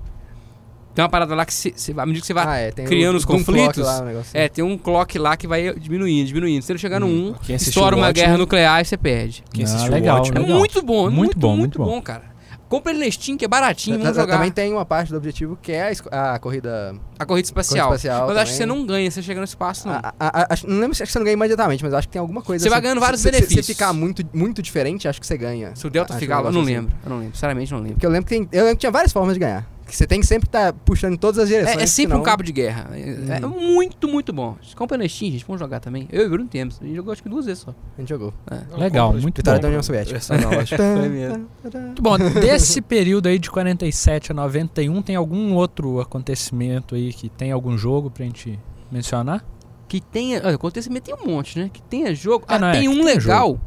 Tem 0.96 1.04
uma 1.04 1.10
parada 1.10 1.34
lá 1.36 1.46
que, 1.46 1.54
se, 1.54 1.72
se, 1.78 1.92
à 1.96 2.06
medida 2.06 2.22
que 2.22 2.28
você 2.28 2.34
vai. 2.34 2.46
Ah, 2.48 2.58
é, 2.58 2.72
criando 2.72 3.14
o- 3.14 3.18
os 3.20 3.24
conflitos, 3.26 3.86
lá, 3.86 4.02
o 4.02 4.06
negócio. 4.06 4.32
É, 4.34 4.50
tem 4.50 4.64
um 4.66 4.78
clock 4.78 5.18
lá 5.20 5.38
que 5.38 5.48
vai 5.48 5.74
diminuindo, 5.76 6.28
diminuindo. 6.28 6.62
Se 6.64 6.72
ele 6.72 6.80
chegar 6.80 7.00
no 7.00 7.06
1, 7.06 7.34
Quem 7.44 7.56
assistiu 7.56 7.80
estoura 7.80 7.96
uma 7.96 8.08
Watchmen- 8.08 8.26
guerra 8.26 8.38
nuclear 8.38 8.82
e 8.82 8.86
você 8.86 8.98
perde. 8.98 9.44
Quem 9.54 9.64
Ah, 9.66 9.88
legal, 9.88 10.18
Watchmen- 10.18 10.40
É 10.40 10.46
legal. 10.46 10.60
muito 10.60 10.82
bom, 10.82 11.04
Muito 11.04 11.16
muito, 11.16 11.40
bom, 11.40 11.48
bom, 11.50 11.58
muito 11.58 11.80
muito 11.80 11.92
bom. 11.92 11.96
bom, 11.98 12.02
cara. 12.02 12.24
Compra 12.70 12.92
ele 12.94 13.04
na 13.04 13.12
Steam, 13.12 13.36
que 13.36 13.44
é 13.44 13.48
baratinho, 13.48 13.98
vamos 13.98 14.16
jogar. 14.16 14.36
Também 14.36 14.52
tem 14.52 14.72
uma 14.72 14.86
parte 14.86 15.10
do 15.12 15.18
objetivo 15.18 15.58
que 15.60 15.72
é 15.72 15.92
a, 16.12 16.38
corrida 16.38 16.96
A 17.18 17.26
corrida 17.26 17.48
espacial. 17.48 17.88
corrida 17.88 17.96
espacial 17.98 18.28
Mas 18.28 18.36
eu 18.36 18.42
acho 18.44 18.52
que 18.52 18.58
você 18.60 18.66
não 18.68 18.86
ganha, 18.86 19.10
você 19.10 19.24
chega 19.24 19.40
no 19.40 19.44
espaço, 19.46 19.88
não. 19.88 19.96
A- 19.96 20.14
a- 20.20 20.42
a- 20.44 20.58
não 20.68 20.80
lembro 20.80 20.96
se 20.96 21.04
você 21.04 21.18
não 21.18 21.26
ganha 21.26 21.34
imediatamente, 21.34 21.84
mas 21.84 21.94
acho 21.96 22.08
que 22.08 22.12
tem 22.14 22.20
alguma 22.20 22.44
coisa. 22.44 22.62
Você 22.64 22.70
vai 22.70 22.78
assim. 22.78 22.84
ganhando 22.84 23.02
vários 23.02 23.22
Se- 23.22 23.28
se- 23.28 23.32
benefícios. 23.32 23.66
Se 23.66 23.74
ficar 23.74 23.92
muito, 23.92 24.24
muito 24.34 24.62
diferente, 24.62 25.08
acho 25.08 25.20
que 25.20 25.26
você 25.26 25.36
ganha. 25.36 25.76
Se 25.76 25.88
o 25.88 25.90
Delta 25.90 26.14
ficar 26.18 26.42
um 26.42 26.44
lá, 26.44 26.50
eu 26.50 26.54
não 26.54 26.62
assim. 26.62 26.74
lembro. 26.76 26.96
Eu 27.04 27.10
não 27.10 27.18
lembro, 27.20 27.34
sinceramente 27.36 27.72
não 27.72 27.80
lembro. 27.80 27.94
Porque 27.96 28.06
eu 28.06 28.12
lembro 28.12 28.30
que 28.30 28.36
tem, 28.38 28.48
eu 28.52 28.60
lembro 28.64 28.76
que 28.76 28.82
tinha 28.82 28.92
várias 28.92 29.12
formas 29.12 29.34
de 29.34 29.40
ganhar. 29.40 29.66
Que 29.90 29.98
você 29.98 30.06
tem 30.06 30.20
que 30.20 30.28
sempre 30.28 30.48
estar 30.48 30.72
puxando 30.72 31.14
em 31.14 31.18
todas 31.18 31.40
as 31.40 31.50
direções. 31.50 31.78
É, 31.78 31.84
é 31.84 31.88
sempre 31.88 32.12
senão- 32.12 32.22
um 32.22 32.24
cabo 32.24 32.44
de 32.44 32.52
guerra. 32.52 32.90
É, 32.94 33.38
é 33.38 33.40
muito, 33.40 34.08
muito 34.08 34.32
bom. 34.32 34.56
Compra 34.76 34.98
na 34.98 35.08
Steam, 35.08 35.32
gente. 35.32 35.44
Vamos 35.46 35.60
jogar 35.60 35.80
também. 35.80 36.08
Eu 36.12 36.24
e 36.24 36.28
o 36.28 36.30
Bruno 36.30 36.48
temos. 36.48 36.80
A 36.82 36.86
gente 36.86 36.96
jogou 36.96 37.12
acho 37.12 37.24
que 37.24 37.30
duas 37.30 37.46
vezes 37.46 37.64
só. 37.64 37.72
A 37.98 38.02
gente 38.02 38.10
jogou. 38.10 38.34
Legal, 38.78 39.14
muito 39.14 39.38
Vitória 39.38 39.58
bom. 39.58 39.64
da 39.64 39.68
União 39.70 39.84
Soviética. 39.84 40.18
Essa 40.18 40.38
não, 40.38 40.52
acho 40.60 40.76
que 40.76 40.82
foi 40.82 41.10
mesmo. 41.10 41.48
Muito 41.64 42.02
bom, 42.02 42.18
desse 42.18 42.82
período 42.82 43.28
aí 43.28 43.40
de 43.40 43.50
47 43.50 44.32
a 44.32 44.36
91, 44.36 45.02
tem 45.02 45.16
algum 45.16 45.54
outro 45.56 46.00
acontecimento 46.00 46.94
aí 46.96 47.12
que 47.12 47.28
tem 47.30 47.52
algum 47.52 47.78
jogo 47.78 48.10
pra 48.12 48.24
gente 48.26 48.60
mencionar? 48.92 49.44
Que 49.88 50.00
tenha. 50.00 50.40
Olha, 50.46 50.56
acontecimento 50.56 51.06
tem 51.06 51.16
um 51.16 51.26
monte, 51.26 51.58
né? 51.58 51.70
Que 51.74 51.82
tenha 51.82 52.14
jogo. 52.14 52.46
É, 52.48 52.54
ah, 52.56 52.60
não, 52.60 52.68
é, 52.70 52.74
tem 52.74 52.88
um 52.88 53.04
legal. 53.04 53.60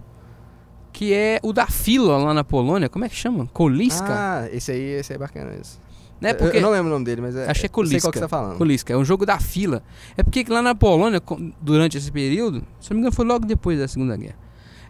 Que 0.93 1.13
é 1.15 1.41
o 1.43 1.53
da 1.53 1.67
fila 1.67 2.19
lá 2.19 2.35
na 2.35 2.45
Polônia. 2.45 2.89
Como 2.89 3.05
é 3.05 3.09
que 3.09 3.17
chama? 3.17 3.47
Koliska? 3.47 4.07
Ah, 4.09 4.49
esse 4.53 4.71
aí, 4.71 4.83
esse 5.01 5.13
aí 5.13 5.17
é 5.17 5.19
bacana. 5.19 5.51
Esse. 5.61 5.79
Né? 6.23 6.31
Eu- 6.31 6.35
Porque. 6.37 6.57
Eu, 6.59 6.63
não 6.63 6.71
lembro 6.71 6.87
o 6.87 6.91
nome 6.91 7.05
dele, 7.05 7.21
mas 7.21 7.37
é. 7.37 7.51
Acho 7.51 7.61
que 7.61 7.67
é 7.67 7.71
eu 7.83 7.87
sei 7.87 8.01
qual 8.01 8.13
que 8.13 8.19
você 8.19 8.23
tá 8.25 8.29
falando. 8.29 8.57
Koliska, 8.57 8.93
é 8.93 8.97
um 8.97 9.05
jogo 9.05 9.27
da 9.27 9.39
fila. 9.39 9.83
É 10.17 10.23
porque 10.23 10.45
lá 10.49 10.63
na 10.63 10.75
Polônia, 10.75 11.21
durante 11.61 11.99
esse 11.99 12.11
período, 12.11 12.63
se 12.81 12.91
não 12.91 12.97
me 12.97 13.01
engano, 13.03 13.15
foi 13.15 13.25
logo 13.27 13.45
depois 13.45 13.79
da 13.79 13.87
Segunda 13.89 14.17
Guerra. 14.17 14.37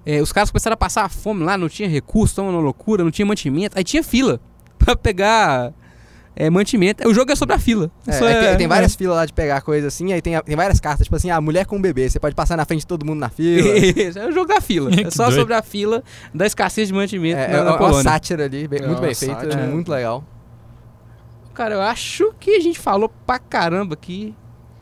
é, 0.07 0.21
os 0.21 0.33
caras 0.33 0.51
começaram 0.51 0.75
a 0.75 0.77
passar 0.77 1.09
fome 1.09 1.43
lá, 1.45 1.57
não 1.57 1.69
tinha 1.69 1.89
recurso, 1.89 2.37
tava 2.37 2.49
uma 2.49 2.61
loucura, 2.61 3.03
não 3.03 3.11
tinha 3.11 3.25
mantimento. 3.27 3.77
Aí 3.79 3.83
tinha 3.85 4.03
fila 4.03 4.41
pra 4.79 4.95
pegar 4.97 5.73
é, 6.35 6.49
mantimento. 6.51 7.07
O 7.09 7.15
jogo 7.15 7.31
é 7.31 7.37
sobre 7.37 7.55
a 7.55 7.59
fila. 7.59 7.91
É, 8.07 8.17
aí 8.19 8.25
é- 8.35 8.49
tem, 8.49 8.57
tem 8.59 8.67
várias 8.69 8.95
filas 8.97 9.17
lá 9.17 9.27
de 9.27 9.33
pegar 9.33 9.61
coisa 9.61 9.87
assim, 9.89 10.13
aí 10.13 10.21
tem, 10.23 10.41
tem 10.43 10.57
várias 10.57 10.81
cartas, 10.81 11.05
tipo 11.05 11.15
assim, 11.15 11.31
a 11.31 11.41
mulher 11.41 11.67
com 11.67 11.77
um 11.77 11.81
bebê, 11.81 12.09
você 12.11 12.19
pode 12.19 12.35
passar 12.35 12.57
na 12.57 12.65
frente 12.65 12.81
de 12.81 12.87
todo 12.87 13.05
mundo 13.07 13.21
na 13.21 13.29
fila. 13.29 13.69
Isso, 13.79 14.19
é 14.19 14.27
o 14.27 14.33
jogo 14.33 14.47
da 14.47 14.61
fila. 14.61 14.91
É 15.07 15.11
só 15.11 15.27
doido. 15.27 15.39
sobre 15.41 15.55
a 15.55 15.63
fila 15.63 16.03
da 16.35 16.47
escassez 16.47 16.89
de 16.89 16.95
mantimento 16.95 17.39
É, 17.39 17.49
na, 17.49 17.59
é 17.59 17.65
na 17.65 17.77
uma 17.77 18.03
sátira 18.03 18.45
ali, 18.47 18.67
bem- 18.67 18.81
É 18.81 18.87
muito 18.87 18.99
uma 18.99 19.07
bem 19.07 19.15
feita, 19.15 19.35
sátira. 19.35 19.67
muito 19.67 19.91
legal. 19.91 20.25
Cara, 21.55 21.75
eu 21.75 21.81
acho 21.83 22.33
que 22.41 22.51
a 22.57 22.61
gente 22.61 22.79
falou 22.79 23.09
pra 23.27 23.39
caramba 23.39 23.95
aqui. 23.95 24.35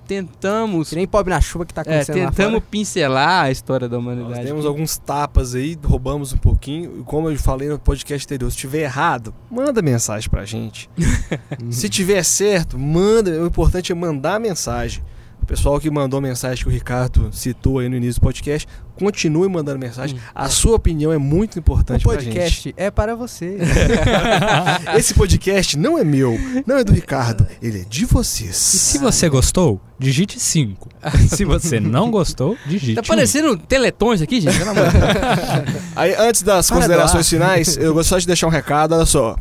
Tentamos. 0.07 0.89
Que 0.91 0.97
nem 0.97 1.07
pobre 1.07 1.33
na 1.33 1.41
chuva 1.41 1.65
que 1.65 1.73
tá 1.73 1.83
É, 1.83 2.01
acontecendo 2.01 2.17
lá 2.25 2.31
tentamos 2.31 2.53
fora. 2.59 2.65
pincelar 2.69 3.45
a 3.45 3.51
história 3.53 3.89
da 3.89 3.97
Nós 3.97 4.05
humanidade. 4.05 4.45
demos 4.45 4.67
alguns 4.67 4.99
tapas 4.99 5.55
aí, 5.55 5.79
roubamos 5.85 6.33
um 6.33 6.37
pouquinho. 6.37 6.99
E 7.01 7.03
Como 7.05 7.31
eu 7.31 7.39
falei 7.39 7.69
no 7.69 7.79
podcast 7.79 8.27
anterior, 8.27 8.51
se 8.51 8.57
tiver 8.57 8.81
errado, 8.81 9.33
manda 9.49 9.81
mensagem 9.81 10.29
pra 10.29 10.45
gente. 10.45 10.91
se 11.71 11.89
tiver 11.89 12.25
certo, 12.25 12.77
manda. 12.77 13.31
O 13.41 13.47
importante 13.47 13.93
é 13.93 13.95
mandar 13.95 14.35
a 14.35 14.39
mensagem. 14.41 15.01
O 15.43 15.47
pessoal 15.47 15.81
que 15.81 15.91
mandou 15.91 16.21
mensagem 16.21 16.63
que 16.63 16.69
o 16.69 16.73
Ricardo 16.73 17.29
citou 17.33 17.79
aí 17.81 17.89
no 17.89 17.97
início 17.97 18.21
do 18.21 18.25
podcast, 18.25 18.69
continue 18.97 19.49
mandando 19.49 19.79
mensagem. 19.81 20.17
Hum, 20.17 20.21
A 20.35 20.49
sua 20.49 20.77
opinião 20.77 21.13
é 21.13 21.19
muito 21.19 21.59
importante 21.59 22.07
O 22.07 22.11
pra 22.11 22.21
gente. 22.21 22.33
podcast 22.35 22.75
é 22.77 22.91
para 22.91 23.17
você. 23.17 23.57
Esse 24.97 25.15
podcast 25.15 25.77
não 25.79 25.99
é 25.99 26.05
meu, 26.05 26.39
não 26.67 26.77
é 26.77 26.85
do 26.85 26.93
Ricardo, 26.93 27.47
ele 27.61 27.81
é 27.81 27.85
de 27.85 28.05
vocês. 28.05 28.55
E 28.75 28.79
se 28.79 28.99
você 28.99 29.29
gostou, 29.29 29.81
digite 29.99 30.39
5. 30.39 30.89
se 31.29 31.45
você 31.45 31.81
não 31.81 32.11
gostou, 32.11 32.57
digite 32.67 32.95
Tá 32.95 33.01
um. 33.01 33.05
parecendo 33.05 33.57
teletões 33.57 34.23
aqui, 34.23 34.41
gente? 34.41 34.57
Pelo 34.59 34.71
amor 34.71 34.87
de 34.89 34.93
Deus. 34.99 35.83
Aí, 35.97 36.15
antes 36.17 36.43
das 36.43 36.69
Para 36.69 36.77
considerações 36.77 37.29
doar. 37.31 37.41
finais, 37.41 37.77
eu 37.77 37.93
gostaria 37.95 38.21
de 38.21 38.27
deixar 38.27 38.47
um 38.47 38.51
recado, 38.51 38.95
olha 38.95 39.07
só. 39.07 39.37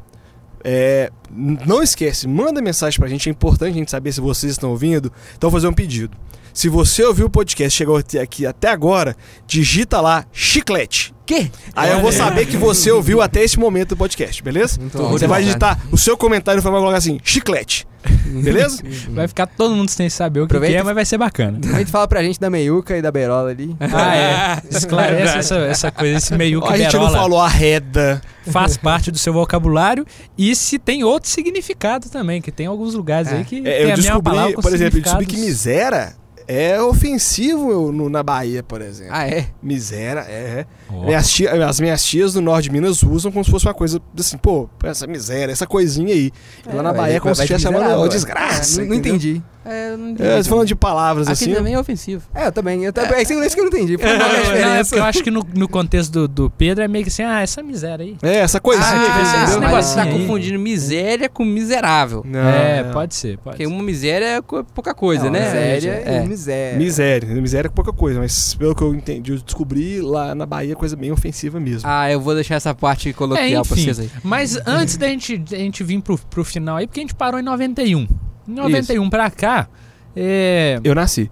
É, 0.64 1.10
não 1.32 1.82
esquece, 1.84 2.28
manda 2.28 2.62
mensagem 2.62 3.00
pra 3.00 3.08
gente, 3.08 3.30
é 3.30 3.32
importante 3.32 3.72
a 3.72 3.78
gente 3.78 3.92
saber 3.92 4.12
se 4.12 4.22
vocês 4.22 4.52
estão 4.54 4.70
ouvindo. 4.72 5.12
Então, 5.38 5.50
vou 5.50 5.60
fazer 5.60 5.68
um 5.68 5.74
pedido. 5.74 6.16
Se 6.54 6.68
você 6.68 7.04
ouviu 7.04 7.28
o 7.28 7.30
podcast, 7.30 7.78
chegou 7.78 7.98
até 7.98 8.20
aqui 8.20 8.46
até 8.46 8.70
agora, 8.70 9.16
digita 9.48 10.02
lá 10.02 10.26
chiclete. 10.34 11.14
Quê? 11.26 11.52
Aí 11.76 11.92
eu 11.92 12.02
vou 12.02 12.12
saber 12.12 12.48
que 12.48 12.58
você 12.58 12.90
ouviu 12.92 13.22
até 13.22 13.44
esse 13.44 13.60
momento 13.60 13.90
do 13.90 13.98
podcast, 13.98 14.42
beleza? 14.42 14.80
Bom. 14.94 15.10
Você 15.10 15.28
vai 15.28 15.44
digitar 15.44 15.80
o 15.92 15.98
seu 15.98 16.18
comentário 16.18 16.60
e 16.60 16.62
vai 16.64 16.72
colocar 16.74 16.98
assim, 16.98 17.20
chiclete. 17.24 17.88
Beleza? 18.26 18.82
Vai 19.12 19.28
ficar 19.28 19.46
todo 19.46 19.76
mundo 19.76 19.90
sem 19.90 20.10
saber 20.10 20.40
o 20.40 20.48
que, 20.48 20.58
que 20.58 20.66
é, 20.68 20.80
e- 20.80 20.84
mas 20.84 20.96
vai 20.96 21.04
ser 21.04 21.18
bacana. 21.18 21.60
A 21.74 21.80
gente 21.80 21.92
fala 21.92 22.08
pra 22.08 22.24
gente 22.24 22.40
da 22.40 22.50
meiuca 22.50 22.96
e 22.98 23.02
da 23.02 23.12
berola 23.12 23.50
ali. 23.50 23.76
Ah, 23.94 24.16
é. 24.16 24.62
Esclarece 24.72 25.38
essa, 25.40 25.56
essa 25.58 25.92
coisa, 25.92 26.16
esse 26.18 26.34
meio 26.36 26.64
a 26.64 26.72
que 26.72 26.78
gente 26.78 26.96
não 26.96 27.12
falou 27.12 27.42
arreda. 27.42 28.22
faz 28.52 28.78
parte 28.78 29.12
do 29.12 29.18
seu 29.18 29.34
vocabulário 29.34 30.06
e 30.38 30.56
se 30.56 30.80
tem 30.80 31.04
outro 31.04 31.19
significado 31.28 32.10
também, 32.10 32.42
que 32.42 32.52
tem 32.52 32.66
alguns 32.68 32.94
lugares 32.94 33.32
É. 33.32 33.38
aí 33.38 33.46
que 33.46 33.58
É, 33.60 33.62
tem 33.62 33.74
eu 33.88 33.94
a 33.94 33.98
mesma 33.98 34.22
palavra 34.24 34.46
descobri, 34.48 34.56
com 34.56 34.62
por 34.62 34.74
exemplo, 34.74 34.98
eu 35.00 35.02
descobri 35.04 35.26
que 35.26 35.38
misera 35.38 36.14
é 36.48 36.82
ofensivo 36.82 37.92
no- 37.92 38.10
na 38.10 38.24
Bahia, 38.24 38.64
por 38.64 38.82
exemplo. 38.82 39.14
Ah, 39.14 39.28
é? 39.28 39.48
Misera, 39.62 40.22
é. 40.22 40.66
Ó. 40.90 41.06
Minhas 41.06 41.30
tia- 41.30 41.66
as 41.68 41.80
minhas 41.80 42.04
tias 42.04 42.34
do 42.34 42.42
norte 42.42 42.64
de 42.66 42.72
Minas 42.72 43.04
usam 43.04 43.32
como 43.32 43.46
se 43.46 43.52
fosse 43.52 43.68
uma 43.68 43.74
coisa 43.74 44.02
assim, 44.18 44.38
pô, 44.38 44.68
essa 44.84 45.06
miséria, 45.06 45.52
essa 45.52 45.68
coisinha 45.68 46.12
aí. 46.14 46.32
E 46.68 46.76
lá 46.76 46.82
na 46.82 46.92
Bahia 46.94 47.18
é 47.18 47.20
como 47.20 47.36
se 47.36 47.42
estivesse 47.42 47.64
chamando 47.64 47.84
ó, 48.00 48.06
é. 48.06 48.10
desgraça. 48.10 48.80
É, 48.80 48.84
não, 48.84 48.90
não 48.90 48.96
entendeu? 48.96 49.16
entendi. 49.18 49.44
É, 49.66 49.92
eu 49.94 49.98
não 49.98 50.08
É, 50.08 50.12
entendi. 50.12 50.44
você 50.44 50.50
falando 50.50 50.68
de 50.68 50.76
palavras 50.76 51.28
Aqui 51.28 51.44
assim. 51.44 51.54
também 51.54 51.74
é 51.74 51.80
ofensivo. 51.80 52.24
É, 52.34 52.48
eu 52.48 52.52
também. 52.52 52.84
Eu 52.84 52.94
também 52.94 53.14
é 53.18 53.22
isso 53.22 53.56
que 53.56 53.60
eu 53.60 53.66
não 53.66 53.68
entendi. 53.68 53.98
Por 53.98 54.08
Não, 54.08 54.18
qual 54.18 54.32
é 54.32 54.62
não, 54.62 54.76
é 54.76 54.82
eu 54.92 55.04
acho 55.04 55.24
que 55.24 55.30
no, 55.30 55.46
no 55.54 55.68
contexto 55.68 56.12
do, 56.12 56.28
do 56.28 56.50
Pedro 56.50 56.84
é 56.84 56.88
meio 56.88 57.04
que 57.04 57.10
assim, 57.10 57.24
ah, 57.24 57.42
essa 57.42 57.62
miséria 57.62 58.06
aí. 58.06 58.18
É, 58.22 58.38
essa 58.38 58.60
coisinha. 58.60 58.88
Ah, 58.88 59.14
que 59.16 59.22
esse 59.22 59.54
você 59.54 59.60
negocinho 59.60 59.96
tá 59.96 60.04
aí. 60.04 60.12
confundindo 60.20 60.60
miséria 60.60 61.30
com 61.30 61.44
miserável. 61.44 62.24
Não, 62.26 62.40
é, 62.40 62.84
não. 62.84 62.92
pode 62.94 63.16
ser, 63.16 63.38
pode 63.38 63.58
Porque 63.58 63.68
ser. 63.68 63.74
uma 63.74 63.84
miséria 63.84 64.26
é 64.38 64.42
pouca 64.42 64.94
coisa, 64.94 65.26
Não, 65.26 65.32
né? 65.32 65.46
Miséria 65.46 66.04
É. 66.06 66.24
e 66.24 66.28
miséria. 66.28 66.78
Miséria. 66.78 67.28
Miséria 67.42 67.68
é 67.68 67.72
pouca 67.72 67.92
coisa, 67.94 68.20
mas 68.20 68.54
pelo 68.56 68.74
que 68.74 68.82
eu 68.82 68.94
entendi, 68.96 69.32
eu 69.34 69.38
descobri 69.40 70.02
lá 70.02 70.34
na 70.34 70.46
Bahia 70.46 70.76
coisa 70.76 70.96
bem 70.96 71.12
ofensiva 71.12 71.60
mesmo. 71.60 71.82
Ah, 71.84 72.10
eu 72.12 72.20
vou 72.22 72.34
deixar 72.34 72.56
essa 72.56 72.74
parte 72.74 73.12
coloquial 73.14 73.46
É, 73.48 73.52
pra 73.68 73.76
enfim. 73.78 73.84
vocês 73.94 74.00
aí. 74.00 74.10
Mas 74.24 74.58
antes 74.66 74.96
da 74.98 75.08
gente, 75.08 75.38
da 75.38 75.58
gente 75.58 75.84
vir 75.84 76.02
pro, 76.02 76.18
pro 76.18 76.44
final 76.46 76.78
aí, 76.78 76.88
porque 76.88 77.00
a 77.02 77.04
gente 77.04 77.16
parou 77.16 77.40
em 77.40 77.44
91. 77.44 78.08
Em 78.50 78.54
91 78.56 79.10
pra 79.10 79.30
cá, 79.30 79.68
é, 80.16 80.80
Eu 80.84 80.96
nasci. 80.96 81.30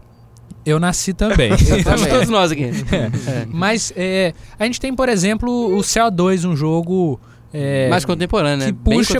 eu 0.65 0.79
nasci 0.79 1.13
também. 1.13 1.51
Todos 2.09 2.29
nós 2.29 2.51
aqui. 2.51 2.69
Mas 3.49 3.91
é, 3.95 4.33
a 4.59 4.65
gente 4.65 4.79
tem, 4.79 4.95
por 4.95 5.09
exemplo, 5.09 5.75
o 5.75 5.79
CO2, 5.79 6.47
um 6.47 6.55
jogo 6.55 7.19
é, 7.53 7.89
Mais 7.89 8.05
contemporâneo, 8.05 8.57
né? 8.57 8.65
que 8.67 8.71
Bem 8.71 8.97
puxa 8.97 9.17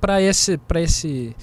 pra 0.00 0.22
esse, 0.22 0.58
pra 0.58 0.80
esse 0.80 1.34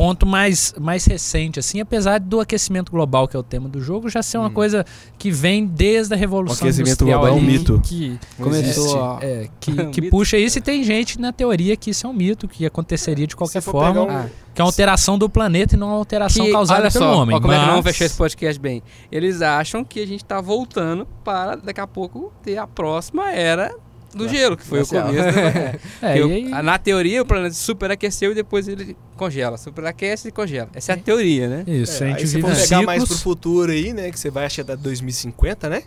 ponto 0.00 0.24
mais, 0.24 0.72
mais 0.80 1.04
recente, 1.04 1.58
assim, 1.60 1.78
apesar 1.78 2.18
do 2.20 2.40
aquecimento 2.40 2.90
global, 2.90 3.28
que 3.28 3.36
é 3.36 3.38
o 3.38 3.42
tema 3.42 3.68
do 3.68 3.82
jogo, 3.82 4.08
já 4.08 4.22
ser 4.22 4.38
uma 4.38 4.46
Hum. 4.48 4.52
coisa 4.54 4.86
que 5.18 5.30
vem 5.30 5.66
desde 5.66 6.14
a 6.14 6.16
Revolução 6.16 6.56
O 6.56 6.70
aquecimento 6.70 6.88
Industrial 6.88 7.20
global 7.20 7.36
é 7.36 7.38
um 7.38 7.44
ali, 7.44 7.58
mito. 7.58 7.80
Que, 7.84 8.18
Começou 8.38 9.18
é, 9.20 9.48
que, 9.60 9.70
Um 9.72 9.90
que 9.90 10.08
puxa 10.08 10.38
isso 10.38 10.56
e 10.56 10.62
tem 10.62 10.82
gente 10.82 11.20
na 11.20 11.34
teoria 11.34 11.76
que 11.76 11.90
isso 11.90 12.06
é 12.06 12.08
um 12.08 12.14
mito, 12.14 12.48
que 12.48 12.64
aconteceria 12.64 13.26
de 13.26 13.36
qualquer 13.36 13.60
forma, 13.60 14.00
um- 14.00 14.08
Ah, 14.10 14.26
que 14.54 14.62
é 14.62 14.64
uma 14.64 14.70
alteração 14.70 15.18
do 15.18 15.28
planeta 15.28 15.74
e 15.74 15.78
não 15.78 15.88
uma 15.88 15.96
alteração 15.98 16.46
Que, 16.46 16.50
causada 16.52 16.80
olha 16.80 16.90
pelo 16.90 17.04
só, 17.04 17.16
homem. 17.20 17.36
ó, 17.36 17.40
como 17.42 17.52
é 17.52 17.56
que 17.56 17.60
mas- 17.62 17.70
vamos 17.70 17.84
fechar 17.86 18.04
esse 18.06 18.16
podcast 18.16 18.58
bem? 18.58 18.82
Eles 19.12 19.42
acham 19.42 19.84
que 19.84 20.00
a 20.00 20.06
gente 20.06 20.24
tá 20.24 20.40
voltando 20.40 21.06
para 21.22 21.56
daqui 21.56 21.80
a 21.80 21.86
pouco 21.86 22.32
ter 22.42 22.56
a 22.56 22.66
próxima 22.66 23.30
era 23.30 23.70
do 24.14 24.28
gelo, 24.28 24.56
que 24.56 24.64
foi 24.64 24.82
o 24.82 24.86
começo. 24.86 25.12
da- 25.14 25.74
É, 26.08 26.18
e 26.18 26.22
o- 26.22 26.26
aí- 26.30 26.62
na 26.62 26.78
teoria, 26.78 27.22
o 27.22 27.26
planeta 27.26 27.54
superaqueceu 27.54 28.32
e 28.32 28.34
depois 28.34 28.66
ele 28.68 28.96
congela. 29.16 29.56
Superaquece 29.56 30.28
e 30.28 30.32
congela. 30.32 30.68
Essa 30.74 30.92
é 30.92 30.94
a 30.94 30.98
teoria, 30.98 31.48
né? 31.48 31.64
Isso, 31.66 32.02
a 32.02 32.06
É, 32.06 32.10
gente 32.10 32.20
aí 32.20 32.26
se 32.26 32.40
for 32.40 32.50
em 32.52 32.56
pegar 32.56 32.82
mais 32.82 33.04
pro 33.04 33.16
futuro 33.16 33.70
aí, 33.72 33.92
né? 33.92 34.10
Que 34.10 34.18
você 34.18 34.30
vai 34.30 34.46
achar 34.46 34.62
até 34.62 34.76
2050, 34.76 35.68
né? 35.68 35.82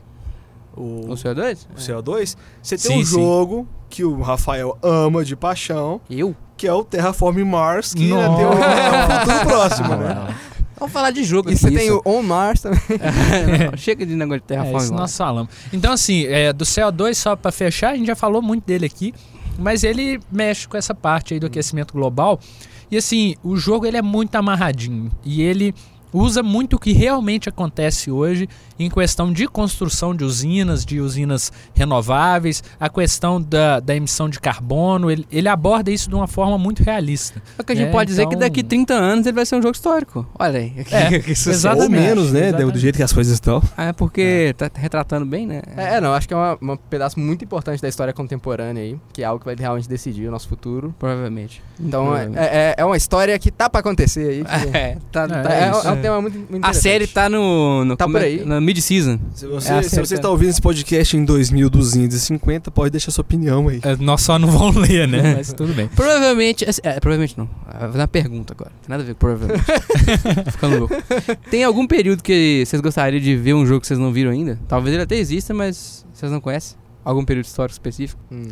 O, 0.76 1.12
O 1.12 1.14
CO2? 1.16 1.68
o 1.76 1.80
CO2. 1.80 2.36
Você 2.62 2.78
tem 2.78 2.92
Sim, 2.98 3.02
um 3.02 3.06
sim. 3.06 3.12
jogo 3.12 3.68
que 3.90 4.04
o 4.04 4.22
Rafael 4.22 4.78
ama 4.82 5.24
de 5.24 5.36
paixão, 5.36 6.02
Eu? 6.10 6.36
que 6.58 6.66
é 6.68 6.74
o 6.74 6.84
Terraform 6.84 7.44
Mars, 7.44 7.94
que 7.94 8.10
na 8.10 8.28
Nossa. 8.28 8.38
teoria 8.38 8.66
é 8.66 8.92
um 8.92 9.20
futuro 9.20 9.46
próximo, 9.46 9.90
né? 9.98 10.36
Vamos 10.84 10.94
falar 10.94 11.12
de 11.12 11.24
jogo 11.24 11.50
E 11.50 11.56
você 11.58 11.72
tem 11.72 11.88
isso. 11.88 12.02
o 12.04 12.10
On 12.18 12.22
Mars 12.22 12.60
também. 12.62 12.80
Não, 13.72 13.76
Chega 13.80 14.06
de 14.06 14.16
negócio 14.16 14.40
de 14.42 14.46
É, 14.46 14.48
terraform. 14.48 14.84
isso 14.84 14.94
nós 14.94 15.16
falamos. 15.18 15.50
Então, 15.72 15.94
assim, 15.94 16.26
é, 16.26 16.52
do 16.52 16.66
CO2, 16.66 17.14
só 17.16 17.36
pra 17.36 17.52
fechar, 17.54 17.92
a 17.92 17.96
gente 17.96 18.08
já 18.08 18.16
falou 18.16 18.42
muito 18.42 18.66
dele 18.66 18.86
aqui, 18.86 19.14
mas 19.58 19.84
ele 19.84 20.20
mexe 20.32 20.68
com 20.68 20.76
essa 20.76 20.94
parte 20.94 21.34
aí 21.34 21.40
do 21.40 21.46
aquecimento 21.48 21.94
global. 21.94 22.38
E 22.92 22.98
assim, 22.98 23.36
o 23.44 23.56
jogo 23.56 23.86
ele 23.86 23.98
é 23.98 24.02
muito 24.02 24.36
amarradinho. 24.36 25.10
E 25.24 25.42
ele 25.42 25.74
usa 26.14 26.44
muito 26.44 26.76
o 26.76 26.80
que 26.80 26.94
realmente 26.94 27.50
acontece 27.50 28.12
hoje 28.12 28.48
em 28.80 28.90
questão 28.90 29.32
de 29.32 29.48
construção 29.48 30.16
de 30.16 30.24
usinas, 30.24 30.86
de 30.86 31.00
usinas 31.00 31.52
renováveis, 31.94 32.64
a 32.80 32.90
questão 32.90 33.42
da, 33.42 33.80
da 33.80 33.96
emissão 33.96 34.28
de 34.30 34.40
carbono. 34.40 35.12
Ele, 35.12 35.26
ele 35.32 35.48
aborda 35.48 35.92
isso 35.92 36.10
de 36.10 36.16
uma 36.16 36.28
forma 36.28 36.58
muito 36.58 36.84
realista. 36.84 37.42
Só 37.58 37.64
que 37.64 37.72
a 37.72 37.76
gente 37.76 37.90
É, 37.90 37.92
pode 37.92 38.10
dizer 38.10 38.24
que 38.28 38.36
então- 38.36 38.40
daqui 38.48 38.64
30 38.64 38.94
anos 38.94 39.26
ele 39.26 39.36
vai 39.36 39.46
ser 39.46 39.56
um 39.56 39.62
jogo 39.62 39.76
histórico. 39.76 40.26
Olha 40.38 40.60
aí. 40.60 40.74
É, 40.92 41.20
sucesso. 41.36 41.50
Ou 41.50 41.54
Exatamente, 41.74 41.92
menos, 42.02 42.32
né? 42.32 42.48
exatamente. 42.50 42.74
Do 42.74 42.80
jeito 42.80 42.96
que 42.96 43.04
as 43.04 43.14
coisas 43.14 43.34
estão. 43.34 43.62
É 43.78 43.94
porque 43.94 44.54
tá 44.58 44.70
retratando 44.74 45.26
bem, 45.26 45.46
né? 45.46 45.62
É, 45.76 46.00
não, 46.02 46.14
acho 46.14 46.28
que 46.28 46.34
é 46.34 46.38
uma- 46.38 46.58
um 46.62 46.78
pedaço 46.78 47.20
muito 47.20 47.44
importante 47.46 47.82
da 47.82 47.88
história 47.88 48.14
contemporânea 48.14 48.82
aí, 48.84 48.98
que 49.14 49.22
é 49.22 49.26
algo 49.26 49.40
que 49.40 49.46
vai 49.46 49.56
realmente 49.56 49.88
decidir 49.88 50.28
o 50.28 50.32
nosso 50.32 50.48
futuro. 50.48 50.94
Provavelmente. 51.00 51.62
Então, 51.80 52.04
é, 52.16 52.24
Provavelmente. 52.26 52.40
é, 52.56 52.76
é 52.78 52.86
uma 52.86 52.98
história 52.98 53.38
que 53.40 53.52
tá 53.52 53.70
pra 53.70 53.80
acontecer 53.82 54.30
aí. 54.30 54.44
que- 54.44 54.64
É, 54.78 54.98
tá, 55.12 55.24
É, 55.24 55.28
tá 55.28 55.54
é, 55.54 55.70
isso. 55.72 55.88
é 55.88 55.92
tema 56.04 56.22
muito, 56.22 56.38
muito 56.52 56.64
A 56.66 56.74
série 56.74 57.08
tá 57.08 57.28
no. 57.30 57.84
no 57.86 57.96
Tá 57.98 58.06
por 58.08 58.22
é- 58.22 58.26
aí. 58.26 58.46
Na 58.46 58.62
mid-season. 58.62 59.20
Se 59.34 59.48
você, 59.48 59.74
É, 59.74 59.82
se 59.82 60.00
você 60.00 60.14
é. 60.14 60.18
está 60.18 60.30
ouvindo 60.30 60.50
esse 60.50 60.62
podcast 60.62 61.18
em 61.18 61.26
2250, 61.26 62.70
pode 62.72 62.92
deixar 62.92 63.12
sua 63.12 63.22
opinião 63.24 63.68
aí. 63.70 63.80
É, 63.84 63.96
nós 63.98 64.22
só 64.22 64.38
não 64.38 64.50
vamos 64.52 64.76
ler, 64.76 65.08
né? 65.08 65.36
Mas 65.38 65.54
tudo 65.54 65.74
bem. 65.74 65.88
Provavelmente. 65.88 66.66
É, 66.84 67.00
provavelmente 67.00 67.38
não. 67.38 67.46
Vou 67.46 67.80
fazer 67.82 67.98
uma 67.98 68.08
pergunta 68.08 68.54
agora. 68.54 68.72
Tem 68.82 68.90
nada 68.90 69.04
a 69.04 69.06
ver 69.06 69.14
com 69.14 69.20
provavelmente. 69.20 69.64
Ficando 70.52 70.80
louco. 70.80 70.96
Tem 71.50 71.64
algum 71.64 71.88
período 71.88 72.22
que 72.22 72.64
vocês 72.66 72.82
gostariam 72.82 73.22
de 73.22 73.36
ver 73.36 73.54
um 73.54 73.66
jogo 73.66 73.82
que 73.82 73.88
vocês 73.88 74.00
não 74.00 74.12
viram 74.12 74.32
ainda? 74.32 74.60
Talvez 74.68 74.94
ele 74.94 75.04
até 75.04 75.16
exista, 75.16 75.54
mas 75.54 76.06
vocês 76.14 76.32
não 76.32 76.40
conhecem? 76.40 76.78
Algum 77.04 77.24
período 77.26 77.46
histórico 77.46 77.74
específico? 77.74 78.22
Hum. 78.32 78.48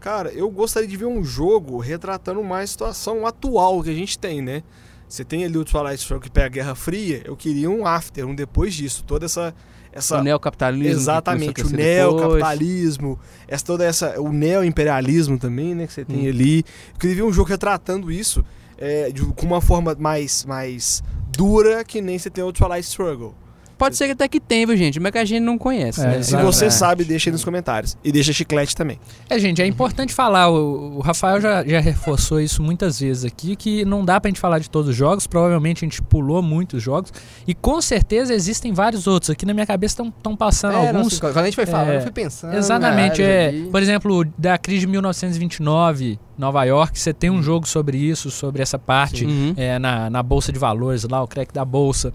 Cara, 0.00 0.30
eu 0.30 0.48
gostaria 0.48 0.88
de 0.88 0.96
ver 0.96 1.06
um 1.06 1.24
jogo 1.24 1.78
retratando 1.78 2.42
mais 2.42 2.70
a 2.70 2.72
situação 2.72 3.26
atual 3.26 3.82
que 3.82 3.90
a 3.90 3.94
gente 3.94 4.16
tem, 4.18 4.40
né? 4.40 4.62
Você 5.08 5.24
tem 5.24 5.44
ali 5.44 5.56
o 5.56 5.64
Twilight 5.64 5.96
Struggle 6.02 6.22
que 6.24 6.30
pega 6.30 6.46
a 6.46 6.48
Guerra 6.50 6.74
Fria, 6.74 7.22
eu 7.24 7.34
queria 7.36 7.70
um 7.70 7.86
after, 7.86 8.26
um 8.26 8.34
depois 8.34 8.74
disso, 8.74 9.02
toda 9.06 9.24
essa 9.26 9.54
essa 9.90 10.18
O 10.18 10.22
neocapitalismo. 10.22 10.92
exatamente 10.92 11.62
o 11.62 11.70
neocapitalismo, 11.70 13.18
essa 13.48 13.64
toda 13.64 13.84
essa 13.84 14.20
o 14.20 14.30
neoimperialismo 14.32 15.38
também, 15.38 15.74
né, 15.74 15.86
que 15.86 15.92
você 15.92 16.04
tem 16.04 16.26
Hum. 16.26 16.28
ali. 16.30 16.58
Eu 16.92 16.98
queria 17.00 17.16
ver 17.16 17.22
um 17.22 17.32
jogo 17.32 17.48
retratando 17.48 18.12
isso 18.12 18.44
é, 18.76 19.10
de- 19.10 19.22
com 19.24 19.46
uma 19.46 19.60
forma 19.60 19.96
mais 19.98 20.44
mais 20.44 21.02
dura 21.36 21.82
que 21.84 22.00
nem 22.00 22.18
você 22.18 22.30
tem 22.30 22.44
o 22.44 22.52
Twilight 22.52 22.86
Struggle. 22.86 23.34
Pode 23.78 23.96
ser 23.96 24.06
que 24.06 24.12
até 24.12 24.26
que 24.28 24.40
tem, 24.40 24.66
viu, 24.66 24.76
gente? 24.76 24.98
Mas 24.98 25.12
que 25.12 25.18
a 25.18 25.24
gente 25.24 25.40
não 25.40 25.56
conhece. 25.56 26.00
É, 26.00 26.04
né? 26.04 26.22
Se 26.22 26.36
você 26.36 26.66
é. 26.66 26.70
sabe, 26.70 27.04
deixa 27.04 27.30
aí 27.30 27.32
nos 27.32 27.44
comentários. 27.44 27.96
E 28.02 28.10
deixa 28.10 28.32
chiclete 28.32 28.74
também. 28.74 28.98
É, 29.30 29.38
gente, 29.38 29.62
é 29.62 29.66
importante 29.66 30.12
falar, 30.12 30.50
o, 30.50 30.96
o 30.96 31.00
Rafael 31.00 31.40
já, 31.40 31.64
já 31.64 31.78
reforçou 31.80 32.40
isso 32.40 32.62
muitas 32.62 32.98
vezes 33.00 33.24
aqui, 33.24 33.54
que 33.54 33.84
não 33.84 34.04
dá 34.04 34.20
pra 34.20 34.28
gente 34.28 34.40
falar 34.40 34.58
de 34.58 34.68
todos 34.68 34.90
os 34.90 34.96
jogos, 34.96 35.26
provavelmente 35.26 35.84
a 35.84 35.86
gente 35.88 36.02
pulou 36.02 36.42
muitos 36.42 36.82
jogos, 36.82 37.12
e 37.46 37.54
com 37.54 37.80
certeza 37.80 38.34
existem 38.34 38.72
vários 38.72 39.06
outros. 39.06 39.30
Aqui 39.30 39.46
na 39.46 39.54
minha 39.54 39.66
cabeça 39.66 40.02
estão 40.02 40.36
passando 40.36 40.72
É, 40.72 40.92
não, 40.92 40.98
alguns. 41.00 41.12
assim, 41.12 41.20
quando 41.20 41.38
a 41.38 41.44
gente 41.44 41.54
foi 41.54 41.66
falando, 41.66 41.90
é, 41.90 41.96
eu 41.98 42.02
fui 42.02 42.10
pensando. 42.10 42.56
Exatamente, 42.56 43.22
vários 43.22 43.66
é. 43.66 43.70
Por 43.70 43.80
exemplo, 43.82 44.24
da 44.36 44.58
crise 44.58 44.80
de 44.80 44.86
1929, 44.88 46.18
Nova 46.36 46.64
York, 46.64 46.98
você 46.98 47.12
tem 47.12 47.30
um 47.30 47.42
jogo 47.42 47.66
sobre 47.68 47.96
isso, 47.96 48.30
sobre 48.30 48.62
essa 48.62 48.78
parte 48.78 49.24
Uhum. 49.24 49.54
é, 49.56 49.78
na, 49.78 50.10
na 50.10 50.22
Bolsa 50.22 50.52
de 50.52 50.58
Valores, 50.58 51.04
lá, 51.04 51.22
o 51.22 51.28
crack 51.28 51.52
da 51.52 51.64
Bolsa. 51.64 52.12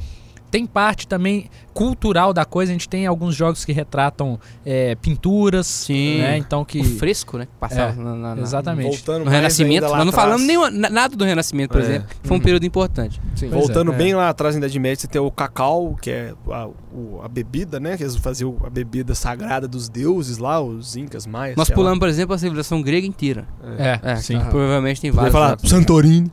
Tem 0.54 0.68
parte 0.68 1.08
também 1.08 1.50
cultural 1.74 2.32
da 2.32 2.46
coisa, 2.46 2.72
a 2.72 2.74
gente 2.74 2.88
tem 2.88 3.08
alguns 3.08 3.34
jogos 3.36 3.66
que 3.66 3.72
retratam 3.72 4.40
é, 4.64 4.94
pinturas, 4.94 5.66
Sim. 5.66 6.20
né? 6.20 6.38
Então 6.38 6.64
que. 6.64 6.80
O 6.80 6.84
fresco, 6.84 7.40
né? 7.40 7.48
Passava 7.60 7.92
É, 7.92 7.96
na, 8.04 8.14
na- 8.16 8.36
na- 8.36 8.42
exatamente. 8.44 8.90
Voltando 8.98 9.20
No 9.22 9.26
mais 9.26 9.38
Renascimento. 9.38 9.86
ainda 9.86 9.98
não 9.98 10.10
atrás. 10.10 10.16
falamos 10.16 10.46
nenhuma- 10.46 10.70
na- 10.70 10.90
nada 10.92 11.16
do 11.16 11.26
Renascimento, 11.26 11.72
por 11.72 11.82
É. 11.82 11.84
exemplo. 11.86 12.08
Foi 12.22 12.38
um 12.38 12.40
Uhum. 12.40 12.44
período 12.44 12.66
importante. 12.68 13.20
Sim. 13.36 13.48
É. 13.48 13.50
Voltando 13.50 13.92
é. 13.92 13.96
bem 13.96 14.14
lá 14.14 14.30
atrás 14.30 14.54
da 14.54 14.60
Idade 14.60 14.78
Média, 14.78 15.02
você 15.02 15.08
tem 15.08 15.20
o 15.20 15.32
cacau, 15.32 15.98
que 16.00 16.12
é 16.12 16.34
a, 16.52 16.68
o- 16.68 17.20
a 17.24 17.28
bebida, 17.28 17.80
né? 17.80 17.98
Que 17.98 18.04
eles 18.04 18.16
faziam 18.18 18.56
a 18.64 18.70
bebida 18.70 19.16
sagrada 19.16 19.68
dos 19.68 19.90
deuses 19.90 20.38
lá, 20.38 20.62
os 20.62 20.96
incas, 20.96 21.26
maias. 21.26 21.58
Nós 21.58 21.68
lá. 21.68 21.74
pulamos, 21.76 21.98
por 21.98 22.08
exemplo, 22.10 22.36
a 22.36 22.38
civilização 22.38 22.80
grega 22.80 23.08
inteira. 23.08 23.48
É, 23.80 24.00
É, 24.04 24.16
sim. 24.18 24.36
Aham. 24.36 24.50
Provavelmente 24.52 25.02
tem 25.02 25.10
vários. 25.10 25.34
falar 25.34 25.58
Santorini. 25.66 26.32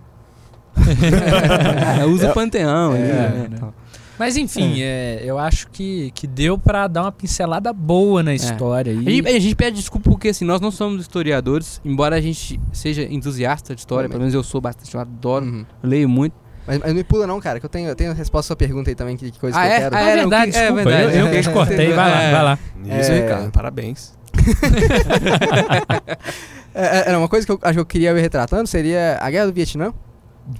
É, 2.01 2.05
usa 2.07 2.31
o 2.31 2.35
Panteão. 2.35 2.93
ali, 2.93 3.03
É, 3.03 3.07
né, 3.07 3.49
né? 3.51 3.59
Mas 4.21 4.37
enfim, 4.37 4.83
é, 4.83 5.23
eu 5.25 5.39
acho 5.39 5.69
que, 5.71 6.11
que 6.15 6.27
deu 6.27 6.59
pra 6.59 6.87
dar 6.87 7.03
uma 7.05 7.11
pincelada 7.13 7.73
boa 7.73 8.23
na 8.23 8.35
história 8.35 8.93
A 8.93 8.97
aí. 8.97 9.03
gente, 9.03 9.29
a 9.29 9.41
gente 9.41 9.55
pede 9.57 9.77
desculpa 9.79 10.11
porque 10.11 10.29
assim, 10.29 10.45
nós 10.45 10.61
não 10.61 10.71
somos 10.71 11.01
historiadores, 11.01 11.81
embora 11.83 12.17
a 12.17 12.21
gente 12.21 12.61
seja 12.71 13.03
entusiasta 13.03 13.75
de 13.75 13.81
história, 13.81 14.03
Também. 14.05 14.11
pelo 14.11 14.21
menos 14.21 14.35
eu 14.35 14.43
sou 14.43 14.61
bastante, 14.61 14.95
eu 14.95 15.01
adoro, 15.01 15.47
Uhum. 15.47 15.65
leio 15.83 16.07
muito. 16.07 16.35
Mas, 16.67 16.79
mas 16.79 16.89
não 16.89 16.95
me 16.97 17.03
pula 17.03 17.27
não, 17.27 17.41
cara, 17.41 17.59
que 17.59 17.65
eu 17.65 17.71
tenho, 17.71 17.89
eu 17.89 17.97
tenho 17.97 18.11
a 18.11 18.15
resposta 18.15 18.47
à 18.47 18.49
sua 18.49 18.57
pergunta 18.57 18.91
aí 18.91 18.95
também, 18.95 19.17
que, 19.17 19.31
que 19.31 19.39
coisa 19.41 19.59
Ah, 19.59 19.63
que 19.63 19.67
eu 19.69 19.73
é? 19.73 19.79
quero. 19.81 19.97
Ah, 19.97 20.01
é 20.01 20.11
é, 20.13 20.17
verdade, 20.17 20.57
é 20.57 20.73
verdade. 20.73 21.03
eu, 21.17 21.27
eu 21.27 21.31
que 21.33 21.41
te 21.41 21.51
cortei, 21.51 21.89
vai 21.93 22.11
lá, 22.11 22.23
É. 22.23 22.31
vai 22.33 22.43
lá. 22.45 22.59
Isso, 23.01 23.11
É. 23.13 23.21
Ricardo, 23.23 23.51
parabéns. 23.51 24.13
É, 26.73 27.11
é, 27.13 27.17
uma 27.17 27.29
coisa 27.29 27.45
que 27.45 27.51
eu 27.53 27.59
acho 27.63 27.75
que 27.75 27.81
eu 27.81 27.85
queria 27.87 28.15
ver 28.15 28.21
retratando 28.21 28.67
seria 28.69 29.19
a 29.21 29.29
Guerra 29.29 29.47
do 29.47 29.53
Vietnã. 29.53 29.93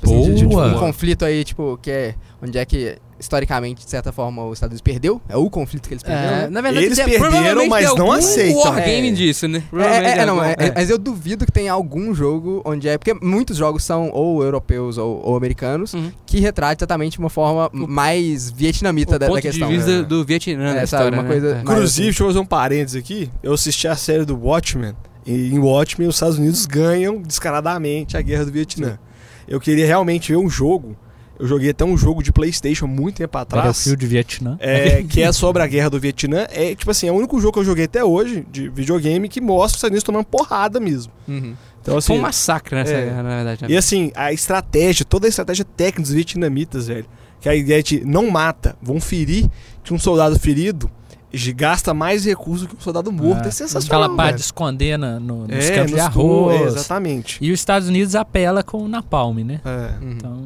Assim, 0.03 0.23
de- 0.23 0.31
de, 0.31 0.37
tipo, 0.39 0.51
um 0.51 0.57
Boa! 0.57 0.79
conflito 0.79 1.25
aí, 1.25 1.45
tipo, 1.45 1.79
que 1.81 1.89
é 1.91 2.15
onde 2.43 2.59
é 2.59 2.65
que, 2.65 2.97
historicamente, 3.21 3.85
de 3.85 3.91
certa 3.91 4.11
forma, 4.11 4.45
os 4.47 4.55
Estados 4.57 4.73
Unidos 4.73 4.81
perdeu. 4.83 5.21
É 5.29 5.37
o 5.37 5.49
conflito 5.51 5.87
que 5.87 5.95
eles 5.95 6.03
perderam, 6.03 6.29
É, 6.37 6.41
né? 6.43 6.49
na 6.49 6.61
verdade, 6.63 6.87
Eles 6.87 6.99
tem- 6.99 7.07
perderam, 7.21 7.67
mas 7.69 7.95
não 7.95 8.11
aceitam. 8.11 8.61
wargame 8.63 9.09
É. 9.09 9.13
disso, 9.13 9.47
né? 9.47 9.63
É, 9.73 9.85
é, 9.85 10.19
é, 10.21 10.27
não, 10.27 10.43
é- 10.43 10.57
é. 10.59 10.73
mas 10.75 10.89
eu 10.91 10.99
duvido 10.99 11.45
que 11.47 11.53
tenha 11.53 11.73
algum 11.73 12.15
jogo 12.15 12.63
onde 12.65 12.89
é. 12.89 12.97
Porque 12.97 13.15
muitos 13.15 13.57
jogos 13.59 13.85
são 13.85 14.11
ou 14.13 14.43
europeus 14.43 14.97
ou, 14.99 15.21
ou 15.25 15.37
americanos 15.37 15.93
Uhum. 15.95 16.11
que 16.25 16.41
retrate 16.41 16.81
exatamente 16.83 17.19
uma 17.19 17.29
forma 17.31 17.71
mais 17.73 18.51
vietnamita 18.51 19.17
O 19.17 19.19
da, 19.19 19.27
ponto 19.27 19.37
da 19.37 19.43
questão. 19.43 19.69
de 19.69 19.77
vista 19.77 19.91
É. 19.91 20.03
do 20.03 20.25
Vietnã, 20.25 20.77
É, 20.77 20.85
história, 20.85 21.13
uma 21.13 21.23
né? 21.23 21.29
coisa 21.29 21.57
É. 21.57 21.61
Inclusive, 21.61 21.85
assim. 21.85 22.03
deixa 22.05 22.23
eu 22.23 22.27
fazer 22.29 22.39
um 22.39 22.47
parênteses 22.47 22.97
aqui. 22.97 23.31
Eu 23.43 23.53
assisti 23.53 23.87
a 23.87 23.95
série 23.95 24.25
do 24.25 24.37
Watchmen. 24.37 24.95
E 25.27 25.53
em 25.55 25.59
Watchmen, 25.59 26.09
os 26.09 26.17
Estados 26.17 26.39
Unidos 26.39 26.65
ganham 26.65 27.21
descaradamente 27.21 28.17
a 28.17 28.23
guerra 28.23 28.47
do 28.47 28.51
Vietnã. 28.51 28.99
Eu 29.47 29.61
queria 29.61 29.85
realmente 29.87 30.33
ver 30.33 30.39
um 30.39 30.49
jogo. 30.49 30.97
Eu 31.41 31.47
joguei 31.47 31.71
até 31.71 31.85
um 31.85 31.97
jogo 31.97 32.23
de 32.23 32.31
PlayStation 32.31 32.87
muito 32.87 33.17
tempo 33.17 33.37
atrás. 33.39 33.65
Battlefield 33.67 34.07
Vietnã. 34.07 34.57
É, 34.61 35.03
que 35.03 35.23
é 35.23 35.33
sobre 35.33 35.63
a 35.63 35.67
guerra 35.67 35.89
do 35.91 35.99
Vietnã. 35.99 36.47
É 36.51 36.75
tipo 36.75 36.91
assim, 36.91 37.09
é 37.09 37.13
o 37.13 37.15
único 37.15 37.41
jogo 37.41 37.55
que 37.55 37.59
eu 37.61 37.65
joguei 37.65 37.87
até 37.87 38.05
hoje 38.05 38.47
de 38.53 38.69
videogame 38.69 39.29
que 39.29 39.41
mostra 39.41 39.67
os 39.69 39.73
Estados 39.77 39.91
Unidos 39.93 40.05
tomando 40.05 40.25
porrada 40.27 40.79
mesmo. 40.79 41.13
Uhum. 41.27 41.55
Então, 41.81 41.97
assim. 41.97 42.09
Foi 42.09 42.19
um 42.19 42.21
massacre 42.21 42.75
nessa 42.77 42.93
é. 42.93 43.05
guerra, 43.07 43.23
na 43.23 43.29
verdade. 43.37 43.63
né? 43.63 43.69
E 43.71 43.77
assim, 43.77 44.13
a 44.15 44.33
estratégia, 44.33 45.05
toda 45.05 45.27
a 45.27 45.31
estratégia 45.31 45.65
técnica 45.65 46.03
dos 46.03 46.13
vietnamitas, 46.13 46.89
velho. 46.89 47.07
Que 47.41 47.49
a 47.49 47.55
ideia 47.55 47.83
de 47.83 48.05
não 48.05 48.31
mata, 48.31 48.77
vão 48.83 49.01
ferir, 49.01 49.49
que 49.83 49.95
um 49.95 49.99
soldado 49.99 50.39
ferido 50.39 50.91
de- 51.33 51.55
gasta 51.55 51.95
mais 51.95 52.27
recursos 52.27 52.67
que 52.67 52.77
um 52.77 52.81
soldado 52.81 53.11
morto. 53.11 53.29
É, 53.37 53.39
Aquela 53.39 53.51
sensacional. 53.53 54.15
parte 54.15 54.35
de 54.37 54.41
esconder 54.43 54.99
na- 54.99 55.19
no, 55.19 55.47
nos 55.47 55.65
É, 55.65 55.71
campos 55.75 55.91
de 55.93 55.97
nos 55.97 56.01
arroz. 56.05 56.59
tu- 56.59 56.65
é, 56.65 56.67
exatamente. 56.69 57.39
E 57.41 57.51
os 57.51 57.59
Estados 57.59 57.89
Unidos 57.89 58.15
apela 58.15 58.63
com 58.63 58.77
o 58.85 58.89
Napalm, 58.89 59.39
né? 59.39 59.63
É. 59.65 60.05
Uhum. 60.05 60.11
Então, 60.13 60.43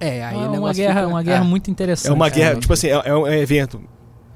É, 0.00 0.24
aí 0.24 0.34
é 0.36 0.48
uma 0.48 0.72
guerra, 0.72 0.94
fica- 1.00 1.06
uma 1.08 1.22
guerra 1.22 1.44
é. 1.44 1.48
muito 1.48 1.70
interessante. 1.70 2.10
É 2.10 2.14
uma 2.14 2.28
guerra, 2.28 2.54
né? 2.54 2.60
tipo 2.60 2.72
assim, 2.72 2.88
é, 2.88 3.02
é 3.04 3.14
um 3.14 3.26
evento 3.26 3.80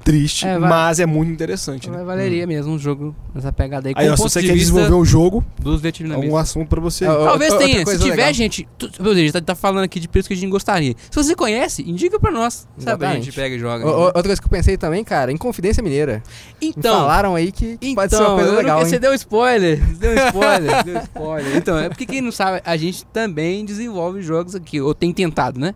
triste, 0.03 0.45
É, 0.45 0.59
vai- 0.59 0.69
mas 0.69 0.99
é 0.99 1.05
muito 1.05 1.31
interessante, 1.31 1.89
né? 1.89 1.97
Mas 1.97 2.05
valeria 2.05 2.45
mesmo 2.45 2.73
um 2.73 2.79
jogo 2.79 3.15
nessa 3.33 3.51
pegada 3.51 3.87
aí. 3.89 3.93
Aí, 3.97 4.09
ó, 4.09 4.15
se 4.15 4.23
você 4.23 4.41
de 4.41 4.47
quer 4.47 4.53
desenvolver 4.55 4.93
um 4.93 5.05
jogo, 5.05 5.43
dos 5.59 5.81
é 5.83 6.17
um 6.17 6.37
assunto 6.37 6.67
pra 6.67 6.81
você. 6.81 7.05
É, 7.05 7.07
Talvez 7.07 7.51
outra 7.51 7.67
tenha. 7.67 7.79
Se 7.79 7.85
coisa 7.85 8.03
tiver 8.03 8.15
legal. 8.15 8.33
gente. 8.33 8.67
Tu, 8.77 8.85
ou 8.99 9.05
seja, 9.05 9.11
a 9.11 9.15
gente 9.23 9.31
tá, 9.31 9.41
tá 9.41 9.55
falando 9.55 9.83
aqui 9.83 9.99
de 9.99 10.07
preço 10.07 10.27
que 10.27 10.33
a 10.33 10.37
gente 10.37 10.49
gostaria. 10.49 10.93
Se 11.09 11.15
você 11.15 11.35
conhece, 11.35 11.81
indica 11.89 12.19
pra 12.19 12.31
nós. 12.31 12.67
Sabe? 12.77 13.05
A 13.05 13.13
gente 13.15 13.31
pega 13.31 13.55
e 13.55 13.59
joga. 13.59 13.85
Ô, 13.85 13.89
ô, 13.89 14.05
Outra 14.05 14.23
coisa 14.23 14.41
que 14.41 14.47
eu 14.47 14.51
pensei 14.51 14.77
também, 14.77 15.03
cara, 15.03 15.31
Inconfidência 15.31 15.81
Mineira. 15.81 16.21
Me 16.61 16.69
então. 16.69 16.99
falaram 16.99 17.35
aí 17.35 17.51
que, 17.51 17.77
que 17.77 17.87
Então, 17.89 17.95
pode 17.95 18.15
ser 18.15 18.21
uma 18.21 18.33
coisa 18.35 18.49
eu 18.49 18.51
não 18.51 18.57
legal, 18.59 18.79
você 18.85 18.99
deu 18.99 19.13
spoiler, 19.13 19.79
você 19.85 19.93
deu 19.99 20.15
spoiler, 20.27 20.83
deu 20.83 20.97
spoiler. 21.01 21.55
Então, 21.57 21.77
é 21.77 21.89
porque 21.89 22.05
quem 22.05 22.21
não 22.21 22.31
sabe, 22.31 22.61
a 22.65 22.77
gente 22.77 23.05
também 23.05 23.65
desenvolve 23.65 24.21
jogos 24.21 24.55
aqui, 24.55 24.79
ou 24.81 24.93
tem 24.93 25.13
tentado, 25.13 25.59
né? 25.59 25.73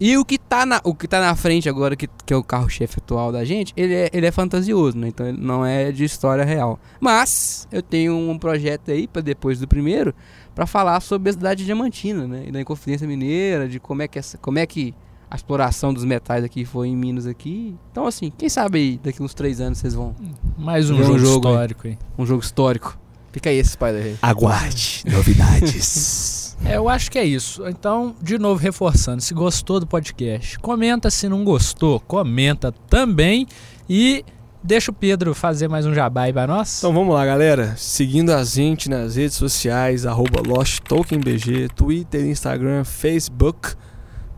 E 0.00 0.16
o 0.16 0.24
que 0.24 0.38
tá 0.38 0.64
na, 0.64 0.80
o 0.84 0.94
que 0.94 1.08
tá 1.08 1.20
na 1.20 1.34
frente 1.34 1.68
agora, 1.68 1.96
que, 1.96 2.08
que 2.24 2.32
é 2.32 2.36
o 2.36 2.42
carro-chefe 2.42 2.98
atual 2.98 3.32
da 3.32 3.44
gente, 3.44 3.72
ele 3.76 3.94
é, 3.94 4.10
ele 4.12 4.26
é 4.26 4.30
fantasioso, 4.30 4.96
né? 4.96 5.08
Então 5.08 5.26
ele 5.26 5.38
não 5.40 5.64
é 5.66 5.90
de 5.90 6.04
história 6.04 6.44
real. 6.44 6.78
Mas 7.00 7.66
eu 7.72 7.82
tenho 7.82 8.14
um 8.14 8.38
projeto 8.38 8.90
aí, 8.90 9.08
para 9.08 9.22
depois 9.22 9.58
do 9.58 9.66
primeiro, 9.66 10.14
pra 10.54 10.66
falar 10.66 11.00
sobre 11.00 11.30
a 11.30 11.32
cidade 11.32 11.64
diamantina, 11.64 12.26
né? 12.26 12.44
E 12.46 12.52
da 12.52 12.60
Inconfidência 12.60 13.06
Mineira, 13.08 13.68
de 13.68 13.80
como 13.80 14.02
é 14.02 14.08
que, 14.08 14.18
essa, 14.18 14.38
como 14.38 14.58
é 14.58 14.66
que 14.66 14.94
a 15.30 15.36
exploração 15.36 15.92
dos 15.92 16.04
metais 16.04 16.42
aqui 16.44 16.64
foi 16.64 16.88
em 16.88 16.96
Minas 16.96 17.26
aqui. 17.26 17.76
Então, 17.90 18.06
assim, 18.06 18.32
quem 18.36 18.48
sabe 18.48 18.78
aí, 18.78 19.00
daqui 19.02 19.22
uns 19.22 19.34
três 19.34 19.60
anos 19.60 19.78
vocês 19.78 19.94
vão. 19.94 20.14
Mais 20.56 20.90
um 20.90 20.96
Vê 20.96 21.02
um 21.02 21.06
jogo, 21.06 21.18
jogo 21.18 21.48
aí. 21.48 21.54
histórico 21.54 21.88
aí. 21.88 21.98
Um 22.16 22.24
jogo 22.26 22.42
histórico. 22.42 22.98
Fica 23.32 23.50
aí 23.50 23.56
esse 23.58 23.70
spoiler 23.70 24.04
aí. 24.04 24.16
Aguarde 24.22 25.02
novidades. 25.06 26.36
É, 26.64 26.76
eu 26.76 26.88
acho 26.88 27.10
que 27.10 27.18
é 27.18 27.24
isso. 27.24 27.66
Então, 27.66 28.14
de 28.20 28.38
novo, 28.38 28.60
reforçando, 28.60 29.22
se 29.22 29.32
gostou 29.32 29.80
do 29.80 29.86
podcast, 29.86 30.58
comenta. 30.58 31.10
Se 31.10 31.28
não 31.28 31.44
gostou, 31.44 32.00
comenta 32.00 32.72
também. 32.90 33.46
E 33.88 34.24
deixa 34.62 34.90
o 34.90 34.94
Pedro 34.94 35.34
fazer 35.34 35.68
mais 35.68 35.86
um 35.86 35.94
jabá 35.94 36.22
aí 36.22 36.32
pra 36.32 36.46
nós. 36.46 36.78
Então 36.78 36.92
vamos 36.92 37.14
lá, 37.14 37.24
galera. 37.24 37.74
Seguindo 37.76 38.30
a 38.30 38.44
gente 38.44 38.90
nas 38.90 39.16
redes 39.16 39.36
sociais, 39.36 40.04
arroba 40.04 40.42
LostTokenBG, 40.46 41.68
Twitter, 41.74 42.26
Instagram, 42.26 42.84
Facebook. 42.84 43.74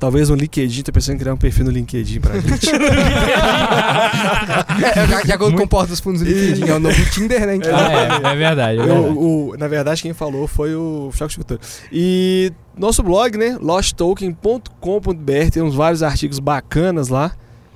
Talvez 0.00 0.30
no 0.30 0.34
LinkedIn, 0.34 0.82
tô 0.82 0.90
pensando 0.92 1.16
em 1.16 1.18
criar 1.18 1.34
um 1.34 1.36
perfil 1.36 1.66
no 1.66 1.70
LinkedIn 1.70 2.20
pra 2.20 2.40
gente. 2.40 2.68
É, 4.96 5.06
já, 5.06 5.24
já 5.24 5.36
que 5.38 5.44
eu 5.44 5.52
comporto 5.54 5.92
os 5.92 6.00
fundos 6.00 6.22
do 6.22 6.26
LinkedIn, 6.28 6.68
é 6.68 6.74
o 6.74 6.78
novo 6.80 7.10
Tinder, 7.10 7.46
né? 7.46 7.56
Então, 7.56 7.76
Ah, 7.76 7.92
é, 7.92 8.32
é 8.32 8.36
verdade. 8.36 8.78
É 8.78 8.82
Eu- 8.82 8.86
verdade. 8.86 9.18
o- 9.18 9.54
na 9.58 9.68
verdade, 9.68 10.02
quem 10.02 10.12
falou 10.14 10.46
foi 10.48 10.74
o 10.74 11.10
Choque 11.12 11.32
Escultor. 11.32 11.58
E 11.92 12.50
nosso 12.76 13.02
blog, 13.02 13.36
né? 13.36 13.56
losttoken.com.br, 13.60 15.50
tem 15.52 15.62
uns 15.62 15.74
vários 15.74 16.02
artigos 16.02 16.38
bacanas 16.38 17.08
lá. 17.08 17.32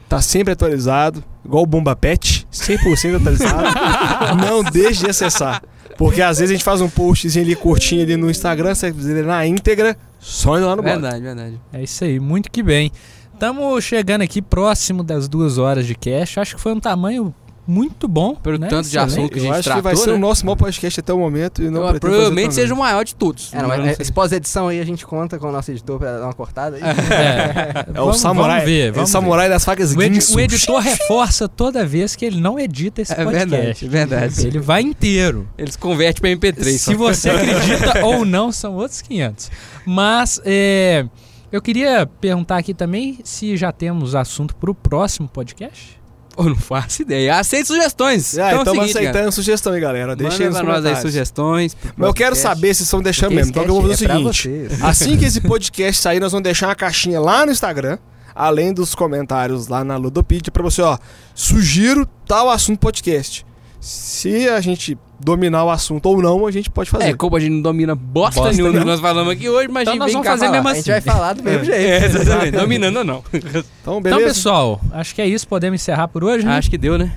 Tá 0.09 0.21
sempre 0.21 0.53
atualizado, 0.53 1.23
igual 1.45 1.63
o 1.63 1.67
Bomba 1.67 1.95
Pet, 1.97 2.47
100% 2.53 3.17
atualizado. 3.17 3.69
Não 4.41 4.63
deixe 4.63 5.05
de 5.05 5.11
acessar. 5.11 5.63
Porque 5.97 6.21
às 6.21 6.39
vezes 6.39 6.51
a 6.51 6.55
gente 6.55 6.65
faz 6.65 6.81
um 6.81 6.89
postzinho 6.89 7.45
ali 7.45 7.55
curtinho 7.55 8.03
ali 8.03 8.16
no 8.16 8.31
Instagram, 8.31 8.75
você 8.75 8.93
na 9.23 9.47
íntegra, 9.47 9.97
só 10.19 10.57
indo 10.57 10.66
lá 10.66 10.77
no 10.77 10.83
blog. 10.83 11.01
Verdade, 11.01 11.23
verdade. 11.23 11.61
É 11.73 11.83
isso 11.83 12.05
aí, 12.05 12.19
muito 12.19 12.51
que 12.51 12.62
bem. 12.62 12.91
Estamos 13.33 13.85
chegando 13.85 14.23
aqui 14.23 14.41
próximo 14.41 15.03
das 15.03 15.29
duas 15.29 15.59
horas 15.59 15.87
de 15.87 15.95
cast. 15.95 16.41
Acho 16.41 16.57
que 16.57 16.61
foi 16.61 16.73
um 16.73 16.81
tamanho 16.81 17.35
muito 17.66 18.07
bom. 18.07 18.35
Pelo 18.35 18.59
né? 18.59 18.69
tanto 18.69 18.89
de 18.89 18.97
Excelente. 18.97 19.12
assunto 19.12 19.32
que 19.32 19.39
a 19.39 19.43
Eu 19.43 19.45
gente 19.47 19.55
acho 19.55 19.62
que 19.62 19.69
vai 19.74 19.82
tratou, 19.82 20.05
ser 20.05 20.11
né? 20.11 20.16
o 20.16 20.19
nosso 20.19 20.45
maior 20.45 20.57
podcast 20.57 21.01
até 21.01 21.12
o 21.12 21.19
momento 21.19 21.62
e 21.62 21.70
não 21.70 21.86
Eu, 21.89 21.99
provavelmente 22.01 22.55
seja 22.55 22.74
o 22.74 22.77
maior 22.77 23.05
de 23.05 23.15
todos. 23.15 23.53
É, 23.55 23.61
não, 23.62 23.69
mas 23.69 23.86
é, 23.86 23.97
esse 24.03 24.12
pós-edição 24.12 24.69
aí 24.69 24.81
a 24.81 24.85
gente 24.85 25.07
conta 25.07 25.39
com 25.39 25.49
o 25.49 25.53
nosso 25.53 25.70
editor 25.70 25.99
pra 25.99 26.19
dar 26.19 26.24
uma 26.24 26.32
cortada 26.35 26.77
aí. 26.77 26.82
É, 26.82 27.86
É 27.95 28.01
o 28.01 28.05
vamos, 28.07 28.20
samurai, 28.20 28.61
Vamos 28.61 28.65
ver, 28.70 28.86
é 28.86 28.91
o 28.91 28.95
vamos 28.95 29.11
samurai 29.11 29.49
das 29.49 29.65
facas 29.65 29.95
ver. 29.95 29.99
O, 29.99 30.03
edi- 30.03 30.35
o 30.35 30.41
editor 30.41 30.81
reforça 30.81 31.49
toda 31.49 31.85
vez 31.86 32.15
que 32.16 32.24
ele 32.24 32.41
não 32.41 32.59
edita 32.59 33.01
esse 33.03 33.12
É 33.12 33.16
podcast. 33.24 33.49
verdade, 33.49 33.89
verdade. 33.89 34.47
Ele 34.47 34.59
vai 34.59 34.82
inteiro. 34.82 35.49
Eles 35.57 35.77
convertem 35.77 36.20
pra 36.39 36.49
MP3. 36.51 36.78
Se 36.78 36.95
você 36.95 37.31
acredita 37.31 38.05
ou 38.05 38.24
não, 38.24 38.53
são 38.53 38.74
outros 38.74 39.01
500. 39.01 39.51
Mas 39.86 40.41
é, 40.45 41.07
eu 41.53 41.62
queria 41.62 42.07
perguntar 42.20 42.57
aqui 42.59 42.74
também 42.74 43.19
se 43.24 43.57
já 43.57 43.70
temos 43.73 44.15
assunto 44.15 44.55
para 44.57 44.70
o 44.70 44.74
próximo 44.74 45.28
podcast. 45.28 46.01
Eu 46.36 46.44
não 46.44 46.56
faço 46.56 47.02
ideia. 47.02 47.39
Aceito 47.39 47.66
sugestões. 47.66 48.39
Ah, 48.39 48.48
então 48.48 48.48
é 48.48 48.55
o 48.55 48.59
estamos 48.59 48.81
seguinte, 48.81 48.98
aceitando 48.98 49.19
cara. 49.19 49.32
sugestão 49.32 49.73
aí, 49.73 49.81
galera. 49.81 50.16
Deixa 50.16 50.43
aí 50.43 50.51
Manda 50.51 50.59
nos 50.59 50.62
pra 50.62 50.81
nós 50.81 50.86
aí 50.86 51.02
sugestões. 51.02 51.77
Mas 51.97 52.09
eu 52.09 52.15
quero 52.15 52.31
podcast. 52.31 52.43
saber 52.43 52.74
se 52.74 52.82
estão 52.82 53.02
deixando 53.02 53.31
Porque 53.31 53.36
mesmo. 53.36 53.51
Então 53.51 53.62
eu 53.62 53.69
vou 53.69 53.82
fazer 53.89 54.05
o 54.05 54.05
é 54.05 54.09
pra 54.09 54.16
seguinte. 54.32 54.51
Assim 54.82 55.16
que 55.16 55.24
esse 55.24 55.40
podcast 55.40 56.02
sair, 56.02 56.20
nós 56.20 56.32
vamos 56.32 56.44
deixar 56.44 56.69
uma 56.69 56.74
caixinha 56.74 57.20
lá 57.20 57.47
no 57.47 57.52
Instagram, 57.52 57.98
além 58.35 58.73
dos 58.73 58.94
comentários 58.94 59.69
lá 59.69 59.85
na 59.85 59.97
Ludopedia, 59.97 60.51
pra 60.51 60.62
você, 60.62 60.82
ó, 60.82 60.98
sugiro 61.35 62.06
tal 62.27 62.51
assunto 62.51 62.78
podcast. 62.78 63.47
Se 63.86 64.48
a 64.48 64.62
gente 64.62 64.97
dominar 65.20 65.62
o 65.65 65.70
assunto 65.70 66.06
ou 66.06 66.23
não, 66.23 66.47
a 66.47 66.51
gente 66.51 66.70
pode 66.70 66.89
fazer. 66.89 67.05
É, 67.11 67.12
como 67.12 67.36
a 67.36 67.40
gente 67.40 67.52
não 67.52 67.61
domina 67.61 67.94
bosta, 67.94 68.40
Bosta 68.40 68.56
nenhuma 68.56 68.73
do 68.73 68.78
que 68.78 68.85
nós 68.86 68.98
falamos 68.98 69.31
aqui 69.31 69.47
hoje, 69.47 69.69
mas 69.69 69.82
Então 69.82 69.93
a 69.93 69.94
gente 69.94 69.98
nós 69.98 70.06
vem 70.06 70.15
vamos 70.15 70.27
fazer 70.27 70.47
falar. 70.47 70.52
mesmo 70.52 70.69
A 70.69 70.73
assim. 70.73 70.81
gente 70.81 70.90
vai 70.90 71.01
falar 71.02 71.32
do 71.35 71.43
mesmo 71.43 71.65
jeito. 71.65 71.81
É, 71.85 72.05
exatamente. 72.06 72.51
Dominando 72.52 72.97
ou 72.97 73.05
não. 73.05 73.23
então, 73.35 73.62
Então, 73.82 74.01
beleza. 74.01 74.24
pessoal, 74.24 74.81
acho 74.90 75.15
que 75.15 75.20
é 75.20 75.27
isso. 75.27 75.47
Podemos 75.47 75.78
encerrar 75.82 76.09
por 76.09 76.24
hoje, 76.24 76.47
né? 76.47 76.56
Acho 76.56 76.70
que 76.70 76.78
deu, 76.78 76.97
né? 76.97 77.15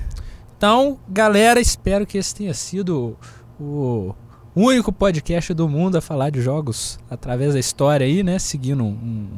Então, 0.58 0.98
galera, 1.08 1.58
espero 1.58 2.04
que 2.04 2.18
esse 2.18 2.34
tenha 2.34 2.52
sido 2.52 3.16
o 3.58 4.14
único 4.54 4.92
podcast 4.92 5.54
do 5.54 5.66
mundo 5.68 5.96
a 5.96 6.00
falar 6.02 6.28
de 6.30 6.42
jogos 6.42 6.98
através 7.10 7.54
da 7.54 7.60
história 7.60 8.04
aí, 8.06 8.22
né? 8.22 8.38
Seguindo 8.38 8.84
um- 8.84 9.28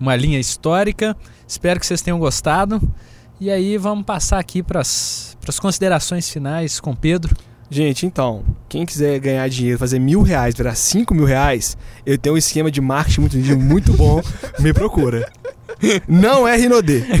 uma 0.00 0.16
linha 0.16 0.40
histórica. 0.40 1.16
Espero 1.46 1.78
que 1.78 1.86
vocês 1.86 2.02
tenham 2.02 2.18
gostado. 2.18 2.80
E 3.40 3.50
aí, 3.50 3.78
vamos 3.78 4.04
passar 4.04 4.38
aqui 4.38 4.62
para 4.62 4.80
as 4.80 5.58
considerações 5.58 6.28
finais 6.28 6.78
com 6.78 6.94
Pedro. 6.94 7.34
Gente, 7.70 8.04
então, 8.04 8.44
quem 8.68 8.84
quiser 8.84 9.18
ganhar 9.18 9.48
dinheiro, 9.48 9.78
fazer 9.78 9.98
mil 9.98 10.20
reais, 10.20 10.54
virar 10.54 10.74
cinco 10.74 11.14
mil 11.14 11.24
reais, 11.24 11.74
eu 12.04 12.18
tenho 12.18 12.34
um 12.34 12.38
esquema 12.38 12.70
de 12.70 12.82
marketing 12.82 13.20
muito, 13.20 13.58
muito 13.58 13.92
bom, 13.94 14.20
me 14.60 14.74
procura. 14.74 15.32
Não 16.08 16.46
é 16.46 16.56
Rinodê. 16.56 17.02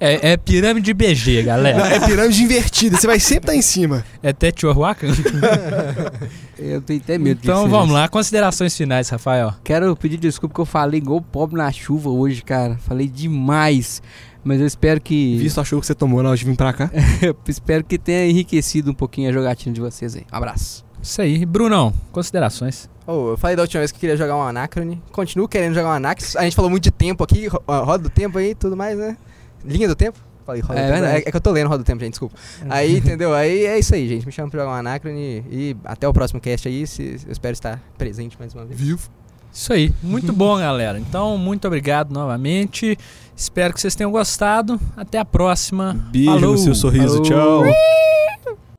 É, 0.00 0.32
é 0.32 0.36
pirâmide 0.36 0.92
BG, 0.92 1.38
Não, 1.38 1.44
galera. 1.46 1.94
é 1.94 2.00
pirâmide 2.00 2.42
invertida, 2.42 2.96
você 2.96 3.06
vai 3.06 3.18
sempre 3.18 3.44
estar 3.44 3.54
em 3.54 3.62
cima. 3.62 4.04
É 4.22 4.32
Teotihuacan? 4.32 5.08
Eu 6.58 6.80
tenho 6.82 7.00
até 7.00 7.16
medo 7.16 7.40
Então 7.42 7.64
disso, 7.64 7.70
vamos 7.70 7.94
lá, 7.94 8.08
considerações 8.08 8.76
finais, 8.76 9.08
Rafael. 9.08 9.54
Quero 9.64 9.96
pedir 9.96 10.18
desculpa 10.18 10.54
que 10.54 10.60
eu 10.60 10.66
falei 10.66 10.98
igual 10.98 11.20
pobre 11.22 11.56
na 11.56 11.70
chuva 11.72 12.10
hoje, 12.10 12.42
cara. 12.42 12.76
Falei 12.86 13.08
demais. 13.08 14.02
Mas 14.44 14.60
eu 14.60 14.66
espero 14.66 15.00
que. 15.00 15.36
Visto 15.38 15.60
a 15.60 15.64
chuva 15.64 15.80
que 15.80 15.86
você 15.86 15.94
tomou 15.94 16.22
na 16.22 16.28
hora 16.30 16.38
de 16.38 16.44
vir 16.44 16.56
pra 16.56 16.72
cá. 16.72 16.90
eu 17.22 17.34
espero 17.48 17.82
que 17.82 17.98
tenha 17.98 18.26
enriquecido 18.26 18.90
um 18.90 18.94
pouquinho 18.94 19.30
a 19.30 19.32
jogatina 19.32 19.74
de 19.74 19.80
vocês 19.80 20.14
aí. 20.14 20.26
Um 20.32 20.36
abraço. 20.36 20.84
Isso 21.02 21.20
aí. 21.22 21.44
Brunão, 21.46 21.92
considerações. 22.12 22.88
Ô, 23.06 23.30
eu 23.30 23.36
falei 23.36 23.56
da 23.56 23.62
última 23.62 23.80
vez 23.80 23.90
que 23.90 23.96
eu 23.96 24.00
queria 24.00 24.16
jogar 24.16 24.36
um 24.36 24.42
Anacrone. 24.42 25.02
Continuo 25.12 25.48
querendo 25.48 25.74
jogar 25.74 25.88
um 25.88 25.92
Anax. 25.92 26.36
A 26.36 26.42
gente 26.42 26.54
falou 26.54 26.70
muito 26.70 26.84
de 26.84 26.90
tempo 26.90 27.24
aqui, 27.24 27.46
ro- 27.48 27.62
ó, 27.66 27.82
roda 27.84 28.04
do 28.04 28.10
tempo 28.10 28.38
aí 28.38 28.50
e 28.50 28.54
tudo 28.54 28.76
mais, 28.76 28.96
né? 28.98 29.16
Linha 29.64 29.88
do 29.88 29.96
tempo? 29.96 30.18
Falei 30.46 30.62
roda 30.62 30.78
É 30.78 30.82
do 30.82 30.86
tempo. 30.88 31.00
verdade. 31.00 31.24
É, 31.24 31.28
é 31.28 31.30
que 31.30 31.36
eu 31.36 31.40
tô 31.40 31.50
lendo 31.50 31.68
roda 31.68 31.82
do 31.82 31.86
tempo, 31.86 32.00
gente, 32.00 32.10
desculpa. 32.12 32.36
Aí, 32.68 32.98
entendeu? 32.98 33.34
Aí 33.34 33.64
é 33.66 33.78
isso 33.78 33.94
aí, 33.94 34.08
gente. 34.08 34.26
Me 34.26 34.32
chama 34.32 34.48
pra 34.50 34.60
jogar 34.60 34.72
um 34.72 34.76
Anacrone 34.76 35.44
e 35.50 35.76
até 35.84 36.06
o 36.08 36.12
próximo 36.12 36.40
cast 36.40 36.68
aí. 36.68 36.86
Se, 36.86 37.20
eu 37.26 37.32
espero 37.32 37.52
estar 37.52 37.80
presente 37.98 38.36
mais 38.38 38.54
uma 38.54 38.64
vez. 38.64 38.78
Vivo. 38.80 39.08
Isso 39.52 39.72
aí. 39.72 39.92
Muito 40.02 40.32
bom, 40.32 40.56
galera. 40.58 40.98
Então, 40.98 41.36
muito 41.36 41.66
obrigado 41.66 42.12
novamente. 42.12 42.96
Espero 43.36 43.74
que 43.74 43.80
vocês 43.80 43.94
tenham 43.96 44.10
gostado. 44.12 44.80
Até 44.96 45.18
a 45.18 45.24
próxima. 45.24 45.94
Beijo 46.12 46.30
Falou. 46.30 46.52
no 46.52 46.58
seu 46.58 46.74
sorriso, 46.74 47.24
Falou. 47.24 47.64
tchau. 47.64 48.69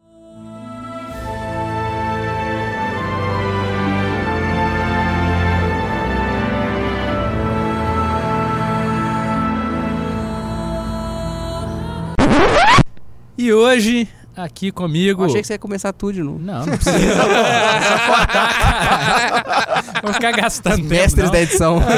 E 13.37 13.51
hoje, 13.53 14.07
aqui 14.35 14.71
comigo. 14.71 15.23
Eu 15.23 15.27
achei 15.27 15.41
que 15.41 15.47
você 15.47 15.53
ia 15.53 15.59
começar 15.59 15.91
tudo 15.93 16.13
de 16.13 16.23
novo. 16.23 16.39
Não, 16.39 16.65
não 16.65 16.77
precisa. 16.77 16.97
É 16.97 17.81
só 17.81 17.97
cortar. 18.07 19.83
Vou 20.03 20.13
ficar 20.13 20.31
gastando 20.31 20.75
tempo. 20.77 20.89
Mestres 20.89 21.25
não. 21.25 21.31
da 21.31 21.41
edição. 21.41 21.79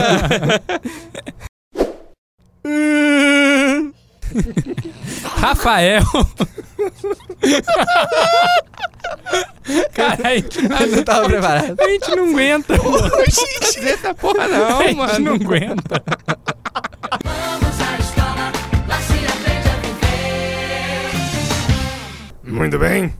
Rafael. 5.39 6.03
Cara, 9.93 10.27
a 10.29 10.35
gente, 10.35 10.59
Eu 10.59 10.87
não 10.95 11.03
tava 11.03 11.25
preparado. 11.25 11.75
a 11.79 11.89
gente 11.89 12.15
não 12.15 12.29
aguenta. 12.29 12.73
Eita 13.81 14.13
porra, 14.13 14.43
a 14.43 14.47
não, 14.47 14.81
gente 14.81 14.95
mano. 14.95 15.19
não 15.19 15.33
aguenta. 15.33 16.03
Vamos 17.23 17.81
à 17.81 18.22
Muito 22.53 22.77
bem. 22.77 23.11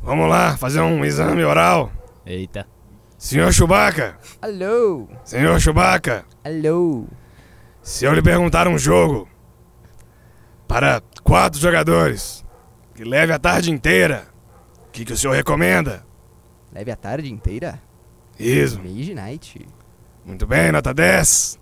Vamos 0.00 0.28
lá, 0.28 0.56
fazer 0.56 0.80
um 0.80 1.04
exame 1.04 1.42
oral. 1.42 1.90
Eita. 2.24 2.64
Senhor 3.18 3.52
Chewbacca, 3.52 4.16
Alô? 4.40 5.08
senhor 5.24 5.58
Chewbacca, 5.58 6.24
Alô? 6.44 7.06
Se 7.82 8.04
eu 8.04 8.12
lhe 8.14 8.22
perguntar 8.22 8.68
um 8.68 8.78
jogo 8.78 9.28
para 10.68 11.02
quatro 11.24 11.58
jogadores 11.58 12.44
que 12.94 13.02
leve 13.02 13.32
a 13.32 13.38
tarde 13.38 13.68
inteira, 13.72 14.28
o 14.86 14.90
que, 14.92 15.04
que 15.04 15.12
o 15.12 15.16
senhor 15.16 15.34
recomenda? 15.34 16.06
Leve 16.72 16.92
a 16.92 16.96
tarde 16.96 17.32
inteira? 17.32 17.82
Isso. 18.38 18.78
Mage 18.80 19.12
Night. 19.12 19.66
Muito 20.24 20.46
bem, 20.46 20.70
nota 20.70 20.94
10. 20.94 21.58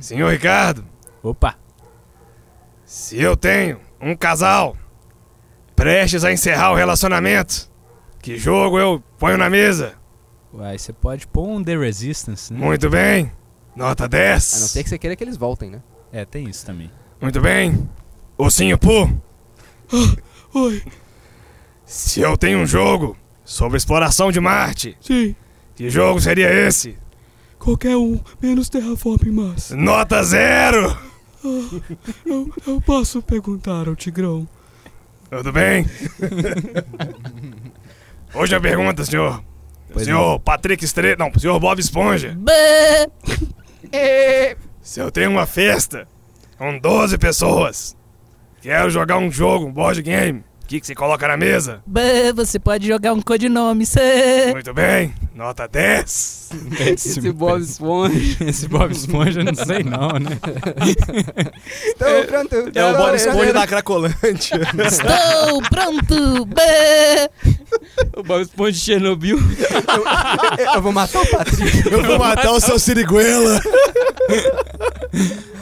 Senhor 0.00 0.32
Ricardo, 0.32 0.84
Opa, 1.22 1.54
se 2.84 3.20
eu 3.20 3.36
tenho 3.36 3.78
um 4.04 4.14
casal 4.14 4.76
prestes 5.74 6.24
a 6.24 6.32
encerrar 6.32 6.72
o 6.72 6.74
relacionamento, 6.76 7.70
que 8.20 8.36
jogo 8.36 8.78
eu 8.78 9.02
ponho 9.18 9.38
na 9.38 9.48
mesa? 9.48 9.94
uai, 10.52 10.78
você 10.78 10.92
pode 10.92 11.26
pôr 11.26 11.48
um 11.48 11.64
The 11.64 11.76
Resistance, 11.76 12.52
né? 12.52 12.58
Muito 12.60 12.88
bem, 12.90 13.32
nota 13.74 14.06
10. 14.06 14.54
A 14.54 14.60
não 14.60 14.66
ser 14.68 14.82
que 14.84 14.88
você 14.90 14.98
queira 14.98 15.16
que 15.16 15.24
eles 15.24 15.36
voltem, 15.36 15.70
né? 15.70 15.82
É, 16.12 16.24
tem 16.24 16.48
isso 16.48 16.64
também. 16.64 16.90
Muito 17.20 17.40
bem. 17.40 17.88
Ossinho 18.38 18.78
Poo. 18.78 19.10
Oi, 20.54 20.82
Se 21.84 22.20
eu 22.20 22.36
tenho 22.36 22.58
um 22.60 22.66
jogo 22.66 23.16
sobre 23.44 23.76
exploração 23.78 24.30
de 24.30 24.38
Marte, 24.38 24.96
sim. 25.00 25.34
que 25.74 25.90
jogo 25.90 26.20
seria 26.20 26.52
esse? 26.52 26.96
Qualquer 27.58 27.96
um, 27.96 28.20
menos 28.40 28.68
Terraform 28.68 29.30
Mars. 29.32 29.70
Nota 29.70 30.22
zero! 30.22 31.13
Eu, 32.24 32.50
eu 32.66 32.80
posso 32.80 33.20
perguntar 33.22 33.86
ao 33.86 33.94
Tigrão. 33.94 34.48
Tudo 35.30 35.52
bem? 35.52 35.84
Hoje 38.34 38.54
a 38.54 38.60
pergunta, 38.60 39.04
senhor. 39.04 39.44
Pois 39.92 40.06
senhor 40.06 40.40
Patrick 40.40 40.84
Estrela. 40.84 41.16
Não, 41.18 41.38
senhor 41.38 41.60
Bob 41.60 41.78
Esponja. 41.78 42.36
Se 44.82 45.00
eu 45.00 45.10
tenho 45.10 45.30
uma 45.30 45.46
festa 45.46 46.08
com 46.56 46.78
12 46.78 47.18
pessoas, 47.18 47.96
quero 48.60 48.90
jogar 48.90 49.18
um 49.18 49.30
jogo, 49.30 49.66
um 49.66 49.72
board 49.72 50.02
game, 50.02 50.42
o 50.64 50.66
que, 50.66 50.80
que 50.80 50.86
você 50.86 50.94
coloca 50.94 51.28
na 51.28 51.36
mesa? 51.36 51.82
Bah, 51.86 52.00
você 52.34 52.58
pode 52.58 52.86
jogar 52.88 53.12
um 53.12 53.20
codinome, 53.20 53.84
cê. 53.84 54.50
Muito 54.50 54.72
bem, 54.72 55.14
nota 55.34 55.68
10. 55.68 56.50
Esse 56.80 57.32
Bob 57.32 57.60
Esponja. 57.60 58.36
Esse 58.48 58.66
Bob 58.66 58.90
Esponja, 58.90 59.40
eu 59.40 59.44
não 59.44 59.54
sei 59.54 59.82
não, 59.82 60.08
né? 60.18 60.38
Então, 61.94 62.26
pronto. 62.26 62.72
É 62.74 62.84
o 62.86 62.96
Bob 62.96 63.14
Esponja 63.14 63.52
da 63.52 63.66
Cracolante. 63.66 64.52
Estou 64.54 65.62
pronto! 65.68 66.46
Bah. 66.46 67.28
O 68.16 68.22
Bob 68.22 68.40
Esponja 68.40 68.72
de 68.72 68.78
Chernobyl. 68.78 69.38
Eu 70.74 70.80
vou 70.80 70.92
matar 70.92 71.20
o 71.20 71.26
Patrick. 71.26 71.92
Eu 71.92 72.02
vou 72.02 72.18
matar 72.18 72.52
o 72.52 72.60
seu 72.60 72.78
Siriguela. 72.78 73.60